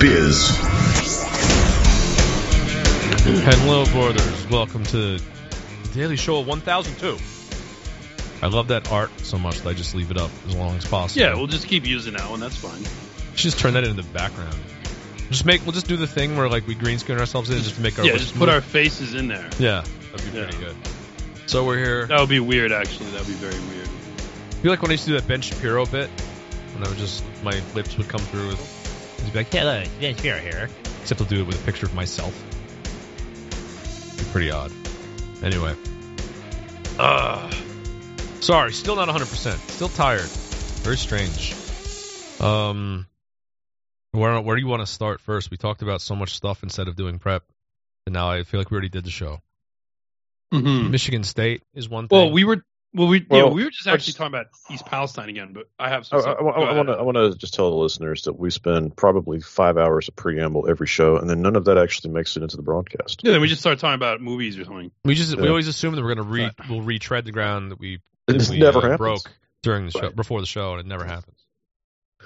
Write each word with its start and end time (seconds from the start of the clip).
therightstuff.biz. 0.00 0.48
Hello, 3.44 3.84
brothers. 3.86 4.46
Welcome 4.48 4.84
to 4.84 5.18
Daily 5.94 6.16
Show 6.16 6.40
1002. 6.40 7.18
I 8.42 8.46
love 8.46 8.68
that 8.68 8.90
art 8.90 9.10
so 9.20 9.38
much 9.38 9.60
that 9.60 9.68
I 9.68 9.74
just 9.74 9.94
leave 9.94 10.10
it 10.10 10.16
up 10.16 10.30
as 10.46 10.56
long 10.56 10.76
as 10.76 10.86
possible. 10.86 11.20
Yeah, 11.22 11.34
we'll 11.34 11.46
just 11.46 11.66
keep 11.66 11.86
using 11.86 12.14
that 12.14 12.28
one. 12.30 12.40
That's 12.40 12.56
fine. 12.56 12.82
just 13.36 13.58
turn 13.58 13.74
that 13.74 13.84
into 13.84 14.00
the 14.02 14.08
background. 14.14 14.56
Just 15.30 15.44
make. 15.44 15.62
We'll 15.64 15.72
just 15.72 15.86
do 15.86 15.96
the 15.96 16.06
thing 16.06 16.36
where 16.36 16.48
like 16.48 16.66
we 16.66 16.74
green 16.74 16.98
screen 16.98 17.18
ourselves 17.18 17.50
in, 17.50 17.56
and 17.56 17.64
just 17.64 17.76
to 17.76 17.82
make 17.82 17.98
our 17.98 18.04
Yeah, 18.06 18.16
just 18.16 18.32
put 18.32 18.40
move. 18.40 18.48
our 18.48 18.60
faces 18.60 19.14
in 19.14 19.28
there. 19.28 19.48
Yeah, 19.58 19.84
that'd 20.12 20.32
be 20.32 20.38
Yeah. 20.38 20.44
pretty 20.46 20.58
good. 20.58 20.76
So 21.46 21.64
we're 21.64 21.78
here. 21.78 22.06
That 22.06 22.18
would 22.20 22.28
be 22.28 22.40
weird, 22.40 22.72
actually. 22.72 23.10
That 23.10 23.18
would 23.20 23.28
be 23.28 23.34
very 23.34 23.58
weird. 23.74 23.88
I 23.88 24.54
feel 24.62 24.70
like 24.72 24.82
when 24.82 24.90
I 24.90 24.94
used 24.94 25.04
to 25.04 25.10
do 25.10 25.16
that 25.20 25.28
Ben 25.28 25.40
Shapiro 25.42 25.84
bit, 25.86 26.08
when 26.74 26.84
I 26.84 26.88
would 26.88 26.98
just 26.98 27.22
my 27.44 27.60
lips 27.74 27.96
would 27.98 28.08
come 28.08 28.20
through 28.22 28.48
with, 28.48 28.79
be 29.26 29.38
like, 29.38 29.52
"Hello, 29.52 29.82
Ben 30.00 30.14
Shapiro 30.14 30.38
here." 30.38 30.70
Except 31.02 31.20
I'll 31.20 31.26
do 31.26 31.40
it 31.40 31.46
with 31.46 31.60
a 31.60 31.64
picture 31.64 31.86
of 31.86 31.94
myself. 31.94 32.34
Pretty 34.32 34.50
odd. 34.50 34.70
Anyway, 35.42 35.74
uh, 36.98 37.50
sorry, 38.40 38.72
still 38.72 38.94
not 38.94 39.08
100. 39.08 39.28
percent 39.28 39.58
Still 39.70 39.88
tired. 39.88 40.28
Very 40.82 40.96
strange. 40.96 41.54
Um, 42.40 43.06
where 44.12 44.40
where 44.40 44.56
do 44.56 44.62
you 44.62 44.68
want 44.68 44.80
to 44.80 44.86
start 44.86 45.20
first? 45.20 45.50
We 45.50 45.56
talked 45.56 45.82
about 45.82 46.00
so 46.00 46.14
much 46.14 46.34
stuff 46.34 46.62
instead 46.62 46.88
of 46.88 46.96
doing 46.96 47.18
prep, 47.18 47.42
and 48.06 48.12
now 48.12 48.30
I 48.30 48.42
feel 48.44 48.60
like 48.60 48.70
we 48.70 48.76
already 48.76 48.88
did 48.88 49.04
the 49.04 49.10
show. 49.10 49.40
Mm-hmm. 50.52 50.90
Michigan 50.90 51.24
State 51.24 51.62
is 51.74 51.88
one 51.88 52.08
thing. 52.08 52.18
Well, 52.18 52.30
we 52.30 52.44
were. 52.44 52.64
Well, 52.92 53.06
we 53.06 53.24
yeah, 53.30 53.44
we 53.44 53.62
were 53.62 53.70
just 53.70 53.86
actually 53.86 54.06
just- 54.06 54.16
talking 54.18 54.34
about 54.34 54.46
East 54.70 54.84
Palestine 54.84 55.28
again, 55.28 55.52
but 55.52 55.68
I 55.78 55.88
have 55.90 56.00
I, 56.00 56.02
some. 56.02 56.20
stuff. 56.22 56.38
Go 56.38 56.44
want 56.44 56.88
to 56.88 56.94
I 56.94 57.02
want 57.02 57.16
to 57.16 57.36
just 57.38 57.54
tell 57.54 57.70
the 57.70 57.76
listeners 57.76 58.22
that 58.22 58.32
we 58.32 58.50
spend 58.50 58.96
probably 58.96 59.40
five 59.40 59.76
hours 59.76 60.08
of 60.08 60.16
preamble 60.16 60.68
every 60.68 60.88
show, 60.88 61.16
and 61.16 61.30
then 61.30 61.40
none 61.40 61.54
of 61.54 61.66
that 61.66 61.78
actually 61.78 62.12
makes 62.12 62.36
it 62.36 62.42
into 62.42 62.56
the 62.56 62.62
broadcast. 62.62 63.20
Yeah, 63.22 63.30
then 63.32 63.40
we 63.40 63.46
just 63.48 63.60
start 63.60 63.78
talking 63.78 63.94
about 63.94 64.20
movies 64.20 64.58
or 64.58 64.64
something. 64.64 64.90
We 65.04 65.14
just 65.14 65.36
we 65.36 65.48
always 65.48 65.68
assume 65.68 65.94
that 65.94 66.02
we're 66.02 66.14
gonna 66.14 66.28
re 66.28 66.50
we'll 66.68 66.82
retread 66.82 67.24
the 67.24 67.32
ground 67.32 67.70
that 67.70 67.78
we, 67.78 68.00
It 68.26 68.38
that 68.38 68.48
we 68.50 68.58
never 68.58 68.94
uh, 68.94 68.96
broke 68.96 69.30
during 69.62 69.84
the 69.86 69.92
show 69.92 70.00
Right. 70.00 70.16
before 70.16 70.40
the 70.40 70.46
show, 70.46 70.72
and 70.72 70.80
it 70.80 70.86
never 70.86 71.04
happens. 71.04 71.39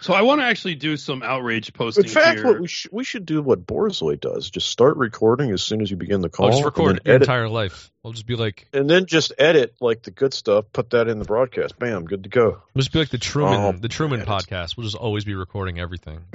So 0.01 0.13
I 0.13 0.23
want 0.23 0.41
to 0.41 0.45
actually 0.45 0.75
do 0.75 0.97
some 0.97 1.23
outrage 1.23 1.73
posting 1.73 2.05
In 2.05 2.11
fact, 2.11 2.39
here. 2.41 2.47
what 2.49 2.61
we 2.61 2.67
should 2.69 2.93
we 2.93 3.05
should 3.05 3.25
do 3.25 3.41
what 3.41 3.65
Borzoi 3.65 4.21
does: 4.21 4.51
just 4.51 4.69
start 4.69 4.97
recording 4.97 5.51
as 5.53 5.63
soon 5.63 5.81
as 5.81 5.91
you 5.91 5.97
begin 5.97 6.21
the 6.21 6.29
call, 6.29 6.47
I'll 6.47 6.53
just 6.53 6.65
record 6.65 6.97
and, 6.97 7.01
your 7.07 7.15
edit, 7.15 7.23
entire 7.29 7.49
life. 7.49 7.91
I'll 8.05 8.13
just 8.13 8.27
be 8.27 8.35
like 8.37 8.67
and 8.73 8.91
then 8.91 9.07
just 9.07 9.33
edit 9.39 9.77
like 9.81 10.03
the 10.03 10.11
good 10.11 10.35
stuff, 10.35 10.67
put 10.73 10.91
that 10.91 11.09
in 11.09 11.19
the 11.21 11.25
broadcast. 11.25 11.79
Bam, 11.79 12.05
good 12.05 12.25
to 12.25 12.29
go. 12.29 12.61
we'll 12.75 12.81
just 12.83 12.93
be 12.93 12.99
like 12.99 13.09
the 13.11 13.19
Truman 13.19 13.61
Oh, 13.61 13.73
the 13.73 13.89
Truman 13.89 14.19
man. 14.21 14.27
podcast. 14.29 14.77
We'll 14.77 14.85
just 14.85 14.97
always 14.97 15.25
be 15.25 15.35
recording 15.35 15.79
everything. 15.79 16.21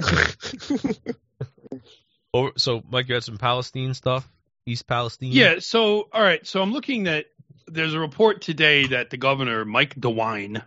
Over, 2.32 2.48
oh, 2.48 2.52
so 2.56 2.82
Mike, 2.90 3.08
you 3.08 3.14
had 3.14 3.24
some 3.24 3.38
Palestine 3.38 3.92
stuff, 3.94 4.28
East 4.66 4.86
Palestine. 4.86 5.32
yeah. 5.32 5.56
So 5.58 6.08
all 6.12 6.22
right. 6.22 6.46
So 6.46 6.62
I'm 6.62 6.72
looking 6.72 7.06
at. 7.08 7.26
There's 7.66 7.94
a 7.94 8.00
report 8.00 8.40
today 8.42 8.86
that 8.88 9.10
the 9.10 9.16
governor 9.16 9.64
Mike 9.64 9.94
DeWine, 9.94 10.60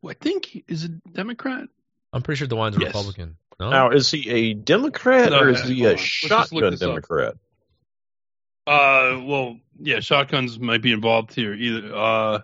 who 0.00 0.10
I 0.10 0.14
think 0.14 0.64
is 0.68 0.84
a 0.84 0.88
Democrat. 0.88 1.68
I'm 2.12 2.22
pretty 2.22 2.38
sure 2.38 2.48
DeWine's 2.48 2.76
a 2.76 2.80
Yes. 2.80 2.88
Republican. 2.88 3.36
No, 3.58 3.70
now, 3.70 3.90
is 3.90 4.10
he 4.10 4.28
a 4.30 4.54
Democrat 4.54 5.30
No, 5.30 5.40
or 5.40 5.48
is 5.50 5.60
he 5.62 5.84
a 5.84 5.88
on. 5.88 5.92
Let's 5.96 6.02
just 6.02 6.22
look 6.52 6.62
shotgun 6.62 6.70
this 6.72 6.82
up. 6.82 6.88
Democrat? 6.88 7.34
Uh, 8.66 9.20
well, 9.24 9.58
yeah, 9.80 10.00
shotguns 10.00 10.58
might 10.58 10.82
be 10.82 10.92
involved 10.92 11.34
here. 11.34 11.52
Either, 11.54 11.94
uh, 11.94 12.40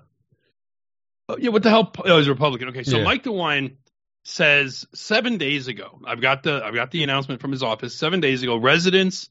oh, 1.28 1.36
yeah, 1.38 1.50
what 1.50 1.62
the 1.62 1.70
hell? 1.70 1.92
Oh, 2.04 2.18
he's 2.18 2.26
a 2.26 2.32
Republican. 2.32 2.68
Okay, 2.68 2.82
so 2.82 2.98
Yeah. 2.98 3.04
Mike 3.04 3.22
DeWine 3.24 3.76
says 4.24 4.86
seven 4.94 5.38
days 5.38 5.68
ago. 5.68 6.00
I've 6.04 6.20
got 6.20 6.42
the 6.42 6.62
I've 6.64 6.74
got 6.74 6.90
the 6.90 7.02
announcement 7.04 7.40
from 7.40 7.52
his 7.52 7.62
office. 7.62 7.94
Seven 7.94 8.20
days 8.20 8.42
ago, 8.42 8.56
residents 8.56 9.30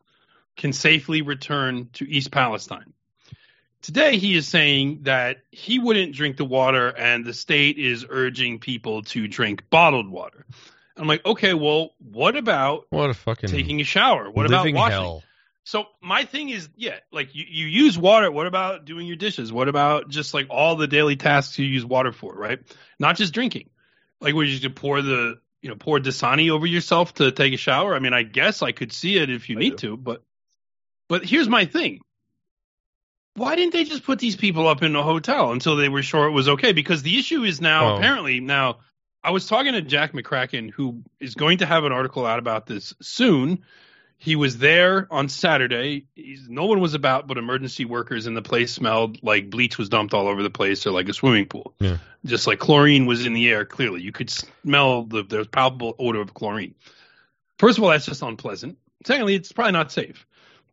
can 0.58 0.74
safely 0.74 1.22
return 1.22 1.90
to 1.94 2.10
East 2.10 2.32
Palestine. 2.32 2.94
Today, 3.86 4.18
he 4.18 4.36
is 4.36 4.48
saying 4.48 5.02
that 5.04 5.44
he 5.52 5.78
wouldn't 5.78 6.16
drink 6.16 6.38
the 6.38 6.46
water, 6.46 6.88
and 6.88 7.24
the 7.24 7.36
state 7.36 7.78
is 7.78 8.04
urging 8.10 8.58
people 8.58 9.04
to 9.04 9.28
drink 9.28 9.70
bottled 9.70 10.10
water. 10.10 10.44
I'm 10.98 11.08
like, 11.08 11.24
okay, 11.24 11.54
well, 11.54 11.92
what 12.00 12.36
about 12.36 12.88
what 12.90 13.12
a 13.12 13.14
fucking 13.14 13.48
taking 13.48 13.80
a 13.82 13.84
shower? 13.84 14.32
What 14.32 14.48
about 14.48 14.74
washing? 14.74 14.92
hell. 14.92 15.24
So 15.66 15.86
my 16.02 16.26
thing 16.26 16.50
is, 16.50 16.68
yeah, 16.76 16.96
like 17.12 17.36
you, 17.36 17.46
you 17.48 17.68
use 17.68 17.96
water. 17.96 18.32
What 18.32 18.48
about 18.48 18.86
doing 18.86 19.06
your 19.06 19.18
dishes? 19.18 19.54
What 19.54 19.68
about 19.68 20.10
just 20.10 20.34
like 20.34 20.48
all 20.50 20.78
the 20.78 20.88
daily 20.88 21.16
tasks 21.16 21.60
you 21.60 21.68
use 21.68 21.86
water 21.86 22.12
for, 22.12 22.34
right? 22.34 22.58
Not 22.98 23.18
just 23.18 23.36
drinking. 23.36 23.70
Like 24.20 24.34
would 24.34 24.48
you 24.48 24.58
just 24.58 24.74
pour 24.74 25.04
the 25.04 25.40
you 25.62 25.70
know 25.70 25.76
pour 25.76 26.00
Dasani 26.00 26.50
over 26.50 26.66
yourself 26.66 27.14
to 27.16 27.32
take 27.32 27.54
a 27.54 27.58
shower? 27.58 27.94
I 27.94 28.00
mean, 28.00 28.14
I 28.14 28.24
guess 28.24 28.64
I 28.64 28.72
could 28.72 28.92
see 28.92 29.16
it 29.18 29.30
if 29.30 29.48
you 29.48 29.58
I 29.58 29.60
need 29.60 29.78
to, 29.80 29.96
but 29.96 30.24
but 31.08 31.24
here's 31.24 31.48
my 31.48 31.66
thing. 31.66 32.00
Why 33.36 33.56
didn't 33.56 33.74
they 33.74 33.84
just 33.84 34.04
put 34.04 34.20
these 34.20 34.36
people 34.36 34.68
up 34.68 34.82
in 34.82 34.96
a 34.96 35.04
hotel 35.04 35.52
until 35.52 35.76
they 35.76 35.90
were 35.90 36.02
sure 36.04 36.28
it 36.28 36.32
was 36.32 36.48
okay? 36.48 36.72
Because 36.72 37.04
the 37.04 37.18
issue 37.20 37.44
is 37.44 37.60
now 37.62 37.94
Oh. 37.94 37.98
apparently 37.98 38.40
now. 38.40 38.80
I 39.24 39.32
was 39.32 39.48
talking 39.48 39.74
to 39.74 39.82
Jack 39.82 40.14
McCracken, 40.14 40.70
who 40.72 41.02
is 41.20 41.34
going 41.34 41.58
to 41.58 41.66
have 41.66 41.84
an 41.84 41.92
article 41.92 42.26
out 42.28 42.38
about 42.40 42.68
this 42.68 42.94
soon. 43.02 43.64
He 44.18 44.36
was 44.36 44.60
there 44.60 45.08
on 45.12 45.30
Saturday. 45.30 46.06
He's, 46.16 46.48
no 46.48 46.66
one 46.68 46.80
was 46.80 46.94
about 46.94 47.28
but 47.28 47.38
emergency 47.38 47.86
workers, 47.86 48.28
and 48.28 48.38
the 48.38 48.42
place 48.44 48.72
smelled 48.72 49.22
like 49.24 49.50
bleach 49.50 49.78
was 49.78 49.90
dumped 49.90 50.14
all 50.14 50.28
over 50.28 50.42
the 50.44 50.50
place 50.52 50.86
or 50.86 50.92
like 50.92 51.10
a 51.10 51.14
swimming 51.14 51.48
pool. 51.48 51.74
Yeah. 51.80 51.98
Just 52.24 52.46
like 52.48 52.60
chlorine 52.60 53.08
was 53.08 53.26
in 53.26 53.34
the 53.34 53.50
air, 53.50 53.66
clearly. 53.66 54.02
You 54.02 54.12
could 54.12 54.30
smell 54.30 55.04
the 55.04 55.24
there's 55.24 55.48
palpable 55.48 55.96
odor 56.00 56.22
of 56.22 56.34
chlorine. 56.34 56.76
First 57.60 57.78
of 57.80 57.84
all, 57.84 57.90
that's 57.90 58.06
just 58.06 58.22
unpleasant. 58.22 58.78
Secondly, 59.06 59.36
it's 59.36 59.52
probably 59.52 59.74
not 59.74 59.92
safe. 59.92 60.26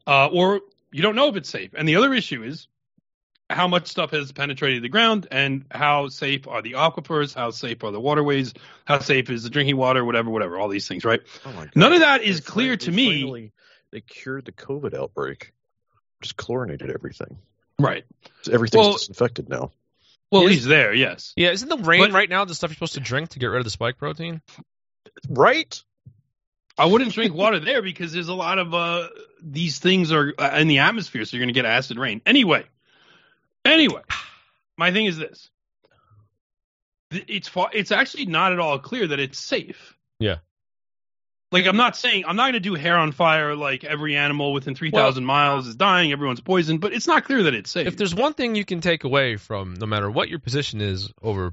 Uh, 0.07 0.27
or 0.29 0.61
you 0.93 1.03
don't 1.03 1.17
know 1.17 1.29
if 1.29 1.37
it's 1.37 1.49
safe. 1.49 1.71
And 1.75 1.89
the 1.89 1.97
other 1.97 2.13
issue 2.15 2.43
is 2.43 2.69
how 3.51 3.69
much 3.69 3.89
stuff 3.89 4.13
has 4.13 4.33
penetrated 4.33 4.83
the 4.83 4.89
ground 4.89 5.27
and 5.31 5.65
how 5.71 6.09
safe 6.09 6.49
are 6.49 6.63
the 6.63 6.73
aquifers, 6.73 7.35
how 7.35 7.51
safe 7.51 7.83
are 7.85 7.91
the 7.91 8.01
waterways, 8.01 8.55
how 8.87 8.99
safe 8.99 9.29
is 9.31 9.43
the 9.43 9.51
drinking 9.51 9.77
water, 9.77 10.05
whatever, 10.05 10.31
whatever, 10.31 10.59
all 10.59 10.69
these 10.69 10.89
things, 10.89 11.05
right? 11.05 11.21
Oh. 11.45 11.67
None 11.75 11.93
of 11.93 12.01
that 12.01 12.23
is 12.23 12.41
They 12.41 12.47
clear 12.51 12.71
they 12.77 12.85
to 12.87 12.93
me. 12.93 13.21
finally- 13.23 13.53
they 13.91 14.01
cured 14.01 14.47
the 14.47 14.53
COVID 14.53 14.95
outbreak. 14.95 15.53
Just 16.23 16.37
chlorinated 16.37 16.91
everything. 16.91 17.39
Right. 17.79 18.05
Everything's 18.51 18.81
Well- 18.81 18.93
disinfected 18.93 19.49
now. 19.49 19.73
Well, 20.31 20.47
he's 20.47 20.65
there, 20.65 20.95
yes. 20.95 21.35
Yeah, 21.37 21.51
isn't 21.51 21.69
the 21.69 21.77
rain 21.77 22.01
But- 22.01 22.13
right 22.13 22.31
now 22.31 22.47
the 22.47 22.55
stuff 22.55 22.71
you're 22.71 22.77
supposed 22.77 22.95
to 22.95 23.01
drink 23.01 23.31
to 23.31 23.39
get 23.39 23.47
rid 23.49 23.59
of 23.59 23.65
the 23.65 23.71
spike 23.71 23.99
protein? 23.99 24.41
Right? 25.29 25.83
I 26.79 26.87
wouldn't 26.87 27.13
drink 27.13 27.35
water 27.35 27.61
there 27.61 27.83
because 27.83 28.13
there's 28.13 28.29
a 28.29 28.35
lot 28.35 28.59
of 28.59 28.73
uh, 28.75 29.09
these 29.43 29.79
things 29.79 30.11
are 30.13 30.33
uh, 30.39 30.57
in 30.59 30.69
the 30.69 30.79
atmosphere, 30.81 31.25
so 31.25 31.37
you're 31.37 31.45
going 31.45 31.55
to 31.55 31.59
get 31.59 31.67
acid 31.67 31.99
rain. 31.99 32.23
Anyway, 32.25 32.65
anyway, 33.65 34.03
my 34.77 34.91
thing 34.93 35.07
is 35.07 35.19
this: 35.19 35.51
it's 37.11 37.51
it's 37.73 37.93
actually 37.93 38.27
not 38.27 38.53
at 38.53 38.59
all 38.59 38.79
clear 38.79 39.07
that 39.07 39.21
it's 39.21 39.39
safe. 39.39 39.97
Yeah. 40.19 40.37
Like 41.51 41.67
I'm 41.67 41.77
not 41.77 41.97
saying 41.97 42.25
I'm 42.27 42.37
not 42.37 42.45
going 42.45 42.53
to 42.55 42.61
do 42.61 42.75
hair 42.75 42.97
on 42.97 43.13
fire 43.13 43.55
like 43.55 43.85
every 43.85 44.17
animal 44.17 44.55
within 44.55 44.75
3,000 44.75 45.23
miles 45.23 45.67
is 45.67 45.75
dying, 45.75 46.11
everyone's 46.11 46.41
poisoned, 46.41 46.81
but 46.81 46.95
it's 46.95 47.07
not 47.07 47.25
clear 47.25 47.43
that 47.43 47.53
it's 47.55 47.71
safe. 47.71 47.87
If 47.87 47.99
there's 47.99 48.15
one 48.15 48.33
thing 48.33 48.55
you 48.55 48.65
can 48.65 48.81
take 48.81 49.05
away 49.05 49.37
from 49.37 49.75
no 49.75 49.85
matter 49.85 50.11
what 50.11 50.31
your 50.31 50.39
position 50.39 50.81
is 50.81 51.13
over 51.21 51.53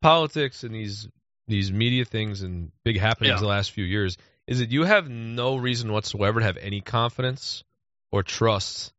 politics 0.00 0.64
and 0.64 0.74
these 0.74 1.08
these 1.48 1.70
media 1.70 2.06
things 2.06 2.40
and 2.40 2.72
big 2.82 2.98
happenings 2.98 3.34
Yeah. 3.34 3.40
the 3.40 3.46
last 3.46 3.72
few 3.72 3.84
years, 3.84 4.16
is 4.46 4.60
that 4.60 4.70
you 4.70 4.84
have 4.84 5.08
no 5.08 5.56
reason 5.56 5.92
whatsoever 5.92 6.40
to 6.40 6.46
have 6.46 6.56
any 6.56 6.80
confidence 6.80 7.64
or 8.10 8.22
trust 8.22 8.92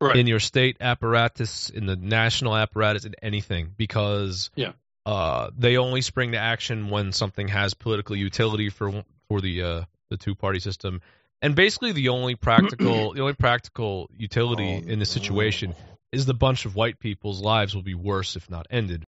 Right. 0.00 0.16
in 0.16 0.28
your 0.28 0.38
state 0.38 0.76
apparatus, 0.80 1.70
in 1.70 1.84
the 1.86 1.96
national 1.96 2.56
apparatus, 2.56 3.04
in 3.04 3.14
anything, 3.20 3.74
because 3.76 4.50
Yeah. 4.54 4.72
uh, 5.04 5.50
they 5.58 5.76
only 5.76 6.02
spring 6.02 6.32
to 6.32 6.38
action 6.38 6.88
when 6.88 7.10
something 7.12 7.48
has 7.48 7.74
political 7.74 8.14
utility 8.14 8.68
for 8.68 9.04
for 9.28 9.40
the 9.40 9.62
uh, 9.62 9.84
the 10.08 10.16
two 10.16 10.34
party 10.36 10.60
system, 10.60 11.00
and 11.42 11.56
basically 11.56 11.90
the 11.92 12.10
only 12.10 12.36
practical 12.36 13.12
the 13.14 13.20
only 13.22 13.34
practical 13.34 14.08
utility 14.16 14.84
Oh, 14.86 14.88
in 14.90 15.00
this 15.00 15.14
no. 15.16 15.20
situation 15.20 15.74
is 16.12 16.26
the 16.26 16.34
bunch 16.34 16.64
of 16.64 16.76
white 16.76 17.00
people's 17.00 17.40
lives 17.42 17.74
will 17.74 17.82
be 17.82 17.94
worse 17.94 18.36
if 18.36 18.48
not 18.48 18.66
ended. 18.70 19.04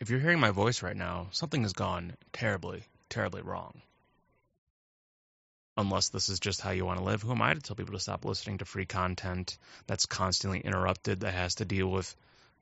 If 0.00 0.10
you're 0.10 0.20
hearing 0.20 0.38
my 0.38 0.50
voice 0.50 0.82
right 0.82 0.96
now, 0.96 1.28
something 1.30 1.62
has 1.62 1.72
gone 1.72 2.14
terribly, 2.34 2.84
terribly 3.08 3.40
wrong. 3.40 3.80
Unless 5.76 6.08
this 6.08 6.30
is 6.30 6.40
just 6.40 6.62
how 6.62 6.70
you 6.70 6.86
want 6.86 6.98
to 6.98 7.04
live, 7.04 7.22
who 7.22 7.32
am 7.32 7.42
I 7.42 7.52
to 7.52 7.60
tell 7.60 7.76
people 7.76 7.94
to 7.94 8.00
stop 8.00 8.24
listening 8.24 8.58
to 8.58 8.64
free 8.64 8.86
content 8.86 9.58
that's 9.86 10.06
constantly 10.06 10.60
interrupted, 10.60 11.20
that 11.20 11.34
has 11.34 11.56
to 11.56 11.66
deal 11.66 11.88
with 11.88 12.14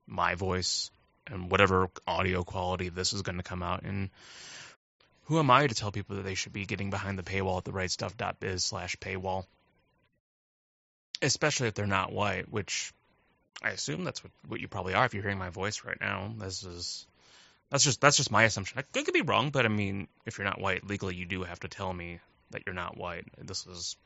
my 0.07 0.35
voice 0.35 0.91
and 1.29 1.51
whatever 1.51 1.89
audio 2.07 2.43
quality 2.43 2.89
this 2.89 3.13
is 3.13 3.23
going 3.23 3.37
to 3.37 3.45
come 3.45 3.63
out 3.63 3.85
in? 3.85 4.11
Who 5.27 5.39
am 5.39 5.51
I 5.51 5.67
to 5.67 5.75
tell 5.75 5.93
people 5.93 6.17
that 6.17 6.23
they 6.23 6.35
should 6.35 6.53
be 6.53 6.67
getting 6.67 6.91
behind 6.91 7.19
the 7.19 7.23
paywall 7.23 7.59
at 7.59 7.65
therightstuff.biz 7.65 8.65
slash 8.65 8.97
paywall? 8.97 9.47
Especially 11.23 11.69
if 11.69 11.75
they're 11.75 11.87
not 11.87 12.13
white, 12.13 12.51
which 12.51 12.93
I 13.63 13.71
assume 13.71 14.05
that's 14.05 14.23
what, 14.23 14.33
what 14.49 14.61
you 14.61 14.69
probably 14.69 14.95
are 14.95 15.07
if 15.07 15.15
you're 15.15 15.23
hearing 15.23 15.39
my 15.39 15.49
voice 15.49 15.85
right 15.85 15.99
now. 16.01 16.35
This 16.39 16.65
is 16.65 17.07
that's 17.71 17.85
just 17.85 18.01
that's 18.01 18.17
just 18.17 18.31
my 18.31 18.43
assumption. 18.43 18.79
I 18.79 18.83
could 18.83 19.15
be 19.15 19.23
wrong, 19.23 19.51
but 19.51 19.65
I 19.65 19.69
mean, 19.69 20.09
if 20.27 20.37
you're 20.37 20.45
not 20.45 20.61
white, 20.61 20.87
legally 20.87 21.15
you 21.15 21.25
do 21.25 21.45
have 21.45 21.61
to 21.61 21.69
tell 21.69 21.93
me 21.93 22.19
that 22.55 22.63
you're 22.65 22.75
not 22.75 22.97
white. 22.97 23.27
This 23.39 23.67
is. 23.67 23.97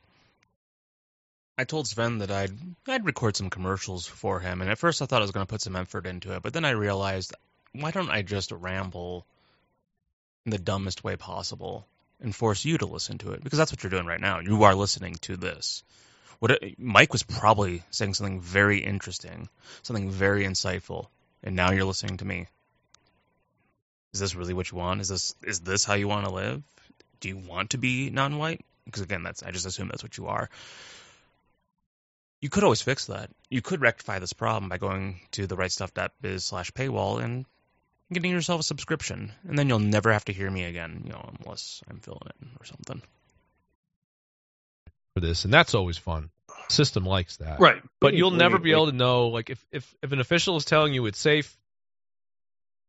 I 1.56 1.64
told 1.64 1.86
Sven 1.86 2.18
that 2.18 2.30
I'd 2.30 2.58
I'd 2.88 3.04
record 3.04 3.36
some 3.36 3.50
commercials 3.50 4.06
for 4.06 4.40
him, 4.40 4.60
and 4.60 4.70
at 4.70 4.78
first 4.78 5.02
I 5.02 5.06
thought 5.06 5.20
I 5.20 5.24
was 5.24 5.30
going 5.30 5.46
to 5.46 5.50
put 5.50 5.60
some 5.60 5.76
effort 5.76 6.06
into 6.06 6.34
it, 6.34 6.42
but 6.42 6.52
then 6.52 6.64
I 6.64 6.70
realized, 6.70 7.34
why 7.72 7.90
don't 7.90 8.10
I 8.10 8.22
just 8.22 8.50
ramble 8.50 9.26
in 10.46 10.50
the 10.50 10.58
dumbest 10.58 11.04
way 11.04 11.16
possible 11.16 11.86
and 12.20 12.34
force 12.34 12.64
you 12.64 12.78
to 12.78 12.86
listen 12.86 13.18
to 13.18 13.32
it? 13.32 13.44
Because 13.44 13.58
that's 13.58 13.70
what 13.70 13.82
you're 13.82 13.90
doing 13.90 14.06
right 14.06 14.20
now. 14.20 14.40
You 14.40 14.62
are 14.64 14.74
listening 14.74 15.16
to 15.22 15.36
this. 15.36 15.82
What 16.38 16.52
it, 16.52 16.78
Mike 16.78 17.12
was 17.12 17.24
probably 17.24 17.82
saying 17.90 18.14
something 18.14 18.40
very 18.40 18.78
interesting, 18.78 19.48
something 19.82 20.10
very 20.10 20.44
insightful, 20.44 21.08
and 21.42 21.54
now 21.54 21.72
you're 21.72 21.84
listening 21.84 22.16
to 22.18 22.24
me. 22.24 22.46
Is 24.14 24.20
this 24.20 24.34
really 24.34 24.54
what 24.54 24.70
you 24.70 24.78
want? 24.78 25.02
Is 25.02 25.08
this 25.08 25.34
is 25.42 25.60
this 25.60 25.84
how 25.84 25.94
you 25.94 26.08
want 26.08 26.24
to 26.24 26.32
live? 26.32 26.62
Do 27.20 27.28
you 27.28 27.36
want 27.36 27.70
to 27.70 27.78
be 27.78 28.10
non-white? 28.10 28.64
Because 28.84 29.02
again, 29.02 29.22
that's 29.22 29.42
I 29.42 29.50
just 29.50 29.66
assume 29.66 29.88
that's 29.88 30.02
what 30.02 30.16
you 30.16 30.26
are. 30.28 30.48
You 32.40 32.48
could 32.48 32.62
always 32.62 32.82
fix 32.82 33.06
that. 33.06 33.30
You 33.50 33.62
could 33.62 33.80
rectify 33.80 34.20
this 34.20 34.32
problem 34.32 34.68
by 34.68 34.78
going 34.78 35.20
to 35.32 35.46
the 35.46 35.56
rightstuff.biz 35.56 36.44
slash 36.44 36.70
paywall 36.70 37.22
and 37.22 37.44
getting 38.12 38.30
yourself 38.30 38.60
a 38.60 38.64
subscription, 38.64 39.32
and 39.46 39.58
then 39.58 39.68
you'll 39.68 39.80
never 39.80 40.12
have 40.12 40.24
to 40.26 40.32
hear 40.32 40.50
me 40.50 40.64
again, 40.64 41.02
you 41.04 41.12
know, 41.12 41.30
unless 41.40 41.82
I'm 41.88 42.00
filling 42.00 42.22
it 42.26 42.36
or 42.60 42.64
something. 42.64 43.02
For 45.14 45.20
this, 45.20 45.44
and 45.44 45.52
that's 45.52 45.74
always 45.74 45.98
fun. 45.98 46.30
System 46.68 47.04
likes 47.04 47.38
that, 47.38 47.60
Right. 47.60 47.82
But 47.98 48.14
you'll 48.14 48.30
Wait, 48.30 48.38
never 48.38 48.56
wait, 48.56 48.62
be 48.62 48.72
able 48.72 48.86
to 48.86 48.96
know, 48.96 49.28
like, 49.28 49.50
if 49.50 49.64
if 49.72 49.94
if 50.02 50.12
an 50.12 50.20
official 50.20 50.56
is 50.56 50.64
telling 50.64 50.94
you 50.94 51.06
it's 51.06 51.18
safe, 51.18 51.56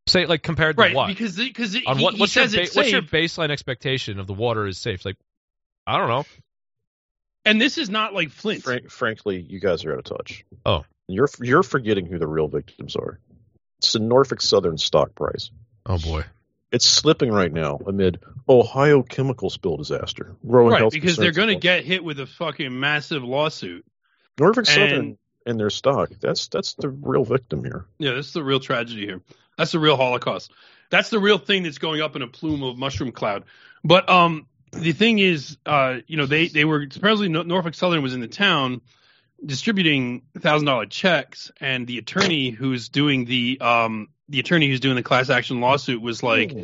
say 0.09 0.25
like 0.25 0.43
compared 0.43 0.75
to 0.77 0.81
Right. 0.81 0.95
what? 0.95 1.07
Because 1.07 1.35
because 1.37 1.75
On 1.87 1.97
he, 1.97 2.03
what? 2.03 2.13
he 2.15 2.19
What's 2.19 2.35
your 2.35 2.45
says 2.45 2.55
ba- 2.55 2.61
it's 2.63 2.75
what's 2.75 2.91
your 2.91 3.01
baseline 3.01 3.49
expectation 3.51 4.19
of 4.19 4.27
the 4.27 4.33
water 4.33 4.65
is 4.67 4.77
safe? 4.77 5.05
Like, 5.05 5.17
I 5.87 5.97
don't 5.97 6.09
know. 6.09 6.25
and 7.45 7.61
this 7.61 7.77
is 7.77 7.89
not 7.89 8.13
like 8.13 8.29
Flint. 8.31 8.63
Frank, 8.63 8.89
frankly, 8.89 9.39
you 9.39 9.59
guys 9.59 9.85
are 9.85 9.93
out 9.93 9.99
of 9.99 10.03
touch. 10.05 10.45
Oh. 10.65 10.83
You're 11.07 11.29
you're 11.41 11.63
forgetting 11.63 12.05
who 12.05 12.19
the 12.19 12.27
real 12.27 12.47
victims 12.47 12.95
are. 12.95 13.19
It's 13.79 13.93
the 13.93 13.99
Norfolk 13.99 14.41
Southern 14.41 14.77
stock 14.77 15.15
price. 15.15 15.49
Oh 15.85 15.97
boy. 15.97 16.23
It's 16.71 16.85
slipping 16.85 17.31
right 17.31 17.51
now 17.51 17.79
amid 17.87 18.19
Ohio 18.47 19.01
chemical 19.01 19.49
spill 19.49 19.77
disaster. 19.77 20.35
Growing 20.45 20.71
Right, 20.73 20.81
health 20.81 20.93
because 20.93 21.17
they're 21.17 21.31
going 21.31 21.47
to 21.47 21.55
get 21.55 21.83
hit 21.83 22.03
with 22.03 22.19
a 22.19 22.27
fucking 22.27 22.79
massive 22.79 23.23
lawsuit. 23.23 23.83
Norfolk 24.39 24.67
and- 24.67 24.67
Southern 24.67 25.17
and 25.49 25.59
their 25.59 25.69
stock. 25.69 26.11
That's 26.21 26.47
that's 26.47 26.75
the 26.75 26.89
real 26.89 27.23
victim 27.23 27.63
here. 27.63 27.85
Yeah, 27.97 28.13
that's 28.13 28.33
the 28.33 28.43
real 28.43 28.59
tragedy 28.59 29.05
here. 29.05 29.21
That's 29.57 29.71
the 29.71 29.79
real 29.79 29.97
Holocaust. 29.97 30.51
That's 30.89 31.09
the 31.09 31.19
real 31.19 31.37
thing 31.37 31.63
that's 31.63 31.77
going 31.77 32.01
up 32.01 32.15
in 32.15 32.21
a 32.21 32.27
plume 32.27 32.63
of 32.63 32.77
mushroom 32.77 33.11
cloud. 33.11 33.43
But 33.83 34.09
um, 34.09 34.47
the 34.71 34.93
thing 34.93 35.19
is, 35.19 35.57
uh, 35.65 35.97
you 36.07 36.17
know, 36.17 36.25
they 36.25 36.47
they 36.47 36.65
were 36.65 36.87
supposedly 36.89 37.29
Norfolk 37.29 37.73
Southern 37.73 38.01
was 38.01 38.13
in 38.13 38.21
the 38.21 38.27
town 38.27 38.81
distributing 39.45 40.23
thousand 40.37 40.65
dollar 40.65 40.85
checks, 40.85 41.51
and 41.59 41.87
the 41.87 41.97
attorney 41.97 42.49
who's 42.49 42.89
doing 42.89 43.25
the 43.25 43.59
um 43.61 44.09
the 44.27 44.39
attorney 44.39 44.67
who's 44.67 44.79
doing 44.79 44.95
the 44.95 45.03
class 45.03 45.29
action 45.29 45.59
lawsuit 45.59 46.01
was 46.01 46.21
like, 46.21 46.55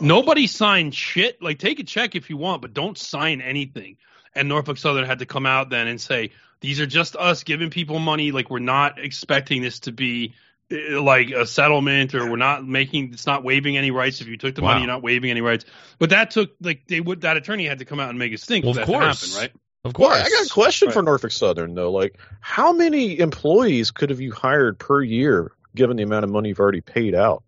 nobody 0.00 0.46
signed 0.46 0.94
shit. 0.94 1.40
Like, 1.40 1.58
take 1.58 1.78
a 1.78 1.84
check 1.84 2.16
if 2.16 2.30
you 2.30 2.36
want, 2.36 2.62
but 2.62 2.74
don't 2.74 2.98
sign 2.98 3.40
anything. 3.40 3.96
And 4.36 4.48
Norfolk 4.48 4.78
Southern 4.78 5.06
had 5.06 5.18
to 5.20 5.26
come 5.26 5.46
out 5.46 5.70
then 5.70 5.88
and 5.88 6.00
say, 6.00 6.30
these 6.60 6.80
are 6.80 6.86
just 6.86 7.16
us 7.16 7.42
giving 7.42 7.70
people 7.70 7.98
money. 7.98 8.30
Like, 8.30 8.50
we're 8.50 8.58
not 8.58 8.98
expecting 8.98 9.62
this 9.62 9.80
to 9.80 9.92
be 9.92 10.34
uh, 10.70 11.00
like 11.02 11.30
a 11.30 11.46
settlement 11.46 12.14
or 12.14 12.30
we're 12.30 12.36
not 12.36 12.66
making, 12.66 13.12
it's 13.12 13.26
not 13.26 13.42
waiving 13.44 13.76
any 13.76 13.90
rights. 13.90 14.20
If 14.20 14.28
you 14.28 14.36
took 14.36 14.54
the 14.54 14.62
Wow. 14.62 14.68
money, 14.68 14.82
you're 14.82 14.88
not 14.88 15.02
waiving 15.02 15.30
any 15.30 15.40
rights. 15.40 15.64
But 15.98 16.10
that 16.10 16.30
took, 16.30 16.52
like, 16.60 16.86
they 16.86 17.00
would, 17.00 17.22
that 17.22 17.36
attorney 17.36 17.66
had 17.66 17.78
to 17.80 17.84
come 17.84 17.98
out 17.98 18.10
and 18.10 18.18
make 18.18 18.32
a 18.32 18.38
stink 18.38 18.64
Well, 18.64 18.72
of 18.72 18.76
that 18.76 18.86
course. 18.86 19.32
happen, 19.32 19.42
right? 19.42 19.52
Of 19.84 19.96
Well, 19.98 20.10
course. 20.10 20.22
I 20.26 20.28
got 20.30 20.46
a 20.46 20.50
question 20.50 20.90
for 20.90 21.02
Norfolk 21.02 21.30
Southern 21.30 21.74
though. 21.74 21.92
Like, 21.92 22.18
how 22.40 22.72
many 22.72 23.18
employees 23.18 23.90
could 23.90 24.10
have 24.10 24.20
you 24.20 24.32
hired 24.32 24.78
per 24.78 25.02
year, 25.02 25.52
given 25.74 25.96
the 25.96 26.02
amount 26.02 26.24
of 26.24 26.30
money 26.30 26.48
you've 26.48 26.60
already 26.60 26.80
paid 26.80 27.14
out 27.14 27.44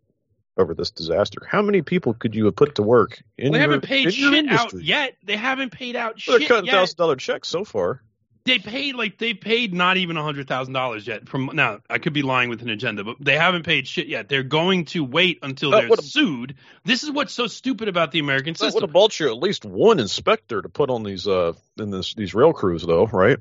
over 0.59 0.75
this 0.75 0.91
disaster? 0.91 1.41
How 1.49 1.63
many 1.63 1.83
people 1.83 2.15
could 2.15 2.35
you 2.35 2.45
have 2.47 2.57
put 2.57 2.75
to 2.77 2.83
work 2.83 3.23
in 3.37 3.45
Well, 3.47 3.53
they 3.53 3.59
your, 3.59 3.71
haven't 3.73 3.85
paid 3.89 4.13
shit 4.13 4.49
out 4.49 4.73
yet. 4.75 5.17
They 5.25 5.37
haven't 5.37 5.71
paid 5.71 5.97
out 5.97 6.21
Well, 6.27 6.39
they're 6.39 6.41
shit 6.41 6.49
cutting 6.49 6.71
thousand 6.71 6.97
dollar 6.97 7.17
checks 7.17 7.49
so 7.49 7.65
far. 7.65 8.03
they 8.45 8.59
paid 8.59 8.95
like 8.95 9.19
they 9.19 9.35
paid 9.35 9.75
not 9.75 9.97
even 9.99 10.17
a 10.17 10.23
hundred 10.23 10.49
thousand 10.49 10.73
dollars 10.75 11.07
yet. 11.07 11.29
From 11.29 11.51
now, 11.55 11.81
I 11.91 11.99
could 11.99 12.13
be 12.13 12.23
lying 12.23 12.49
with 12.49 12.63
an 12.63 12.71
agenda, 12.71 13.05
but 13.05 13.17
they 13.21 13.37
haven't 13.37 13.65
paid 13.65 13.87
shit 13.87 14.07
yet. 14.09 14.29
They're 14.29 14.43
going 14.43 14.87
to 14.87 15.05
wait 15.05 15.39
until 15.43 15.71
That 15.71 15.81
they're 15.83 15.89
would've- 15.91 16.05
sued. 16.05 16.55
This 16.85 17.03
is 17.05 17.11
what's 17.11 17.33
so 17.35 17.47
stupid 17.47 17.89
about 17.89 18.11
the 18.13 18.19
American 18.21 18.55
That 18.55 18.61
would 18.61 18.67
system. 18.73 18.83
have 18.89 18.93
bought 18.93 19.21
you 19.21 19.29
at 19.29 19.37
least 19.39 19.65
one 19.65 19.99
inspector 20.01 20.63
to 20.63 20.69
put 20.69 20.89
on 20.91 21.03
these 21.03 21.27
uh 21.29 21.53
in 21.79 21.91
this 21.91 22.15
these 22.15 22.35
rail 22.35 22.53
crews 22.53 22.85
though, 22.85 23.07
right? 23.07 23.39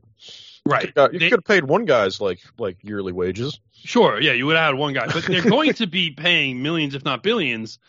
Right? 0.70 0.92
Uh, 0.96 1.10
you 1.12 1.20
They- 1.20 1.30
could 1.30 1.40
have 1.40 1.46
paid 1.46 1.64
one 1.64 1.86
guy's 1.86 2.20
like 2.22 2.40
like 2.58 2.78
yearly 2.84 3.14
wages. 3.14 3.60
Sure, 3.74 4.20
yeah, 4.20 4.34
you 4.34 4.46
would 4.48 4.56
have 4.56 4.66
had 4.74 4.76
one 4.76 4.94
guy, 4.94 5.08
but 5.08 5.24
they're 5.26 5.42
going 5.44 5.74
to 5.76 5.88
be 5.88 6.12
paying 6.12 6.62
millions, 6.64 6.96
if 6.96 7.06
not 7.06 7.24
billions. 7.24 7.80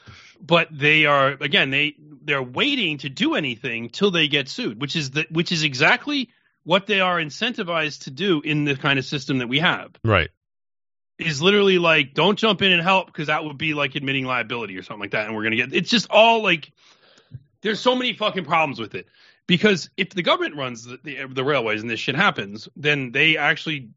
But 0.41 0.69
they 0.71 1.07
are 1.07 1.37
again, 1.41 1.71
they 1.71 1.97
they're 2.23 2.43
waiting 2.43 2.99
to 2.99 3.09
do 3.09 3.35
anything 3.35 3.89
till 3.89 4.11
they 4.11 4.29
get 4.29 4.49
sued, 4.49 4.81
which 4.81 4.95
is 4.97 5.11
the 5.11 5.27
which 5.31 5.51
is 5.51 5.63
exactly 5.65 6.29
what 6.65 6.87
they 6.87 7.01
are 7.01 7.17
incentivized 7.19 8.05
to 8.05 8.11
do 8.11 8.41
in 8.43 8.65
the 8.65 8.77
kind 8.77 8.99
of 8.99 9.05
system 9.05 9.39
that 9.39 9.49
we 9.49 9.59
have. 9.61 9.91
right. 10.05 10.29
is 11.19 11.41
literally 11.41 11.79
like, 11.79 12.13
don't 12.15 12.39
jump 12.39 12.61
in 12.61 12.71
and 12.73 12.83
help 12.83 13.07
because 13.07 13.29
that 13.29 13.43
would 13.43 13.57
be 13.57 13.73
like 13.75 13.95
admitting 13.95 14.27
liability 14.27 14.77
or 14.77 14.83
something 14.83 15.01
like 15.01 15.13
that. 15.13 15.27
And 15.27 15.35
we're 15.35 15.43
going 15.45 15.57
to 15.57 15.57
get, 15.57 15.73
it's 15.75 15.91
just 15.91 16.09
all 16.11 16.43
like, 16.43 16.71
there's 17.63 17.81
so 17.81 17.97
many 17.97 18.13
fucking 18.13 18.45
problems 18.45 18.79
with 18.79 18.95
it. 18.95 19.07
Because 19.49 19.91
if 19.97 20.11
the 20.11 20.23
government 20.23 20.57
runs 20.57 20.85
the, 20.85 21.01
the, 21.03 21.27
the 21.27 21.43
railways 21.43 21.81
and 21.81 21.91
this 21.91 21.99
shit 21.99 22.15
happens, 22.15 22.69
then 22.77 23.11
they 23.11 23.37
actually 23.39 23.89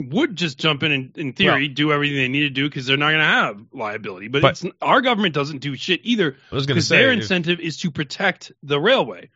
would 0.00 0.36
just 0.36 0.56
jump 0.56 0.82
in 0.82 0.92
and, 0.92 1.18
in 1.18 1.32
theory, 1.32 1.68
do 1.68 1.92
everything 1.92 2.16
they 2.16 2.28
need 2.28 2.42
to 2.42 2.50
do 2.50 2.68
because 2.68 2.86
they're 2.86 2.96
not 2.96 3.10
going 3.10 3.18
to 3.18 3.24
have 3.24 3.60
liability. 3.72 4.28
But, 4.28 4.42
But- 4.42 4.50
it's, 4.52 4.64
our 4.80 5.00
government 5.02 5.34
doesn't 5.34 5.58
do 5.58 5.76
shit 5.76 6.00
either 6.04 6.36
I 6.50 6.54
was 6.54 6.66
going 6.66 6.74
to 6.74 6.78
because 6.78 6.88
their 6.88 7.12
incentive 7.12 7.60
is 7.60 7.78
to 7.78 7.90
protect 7.90 8.52
the 8.62 8.80
railway. 8.80 9.30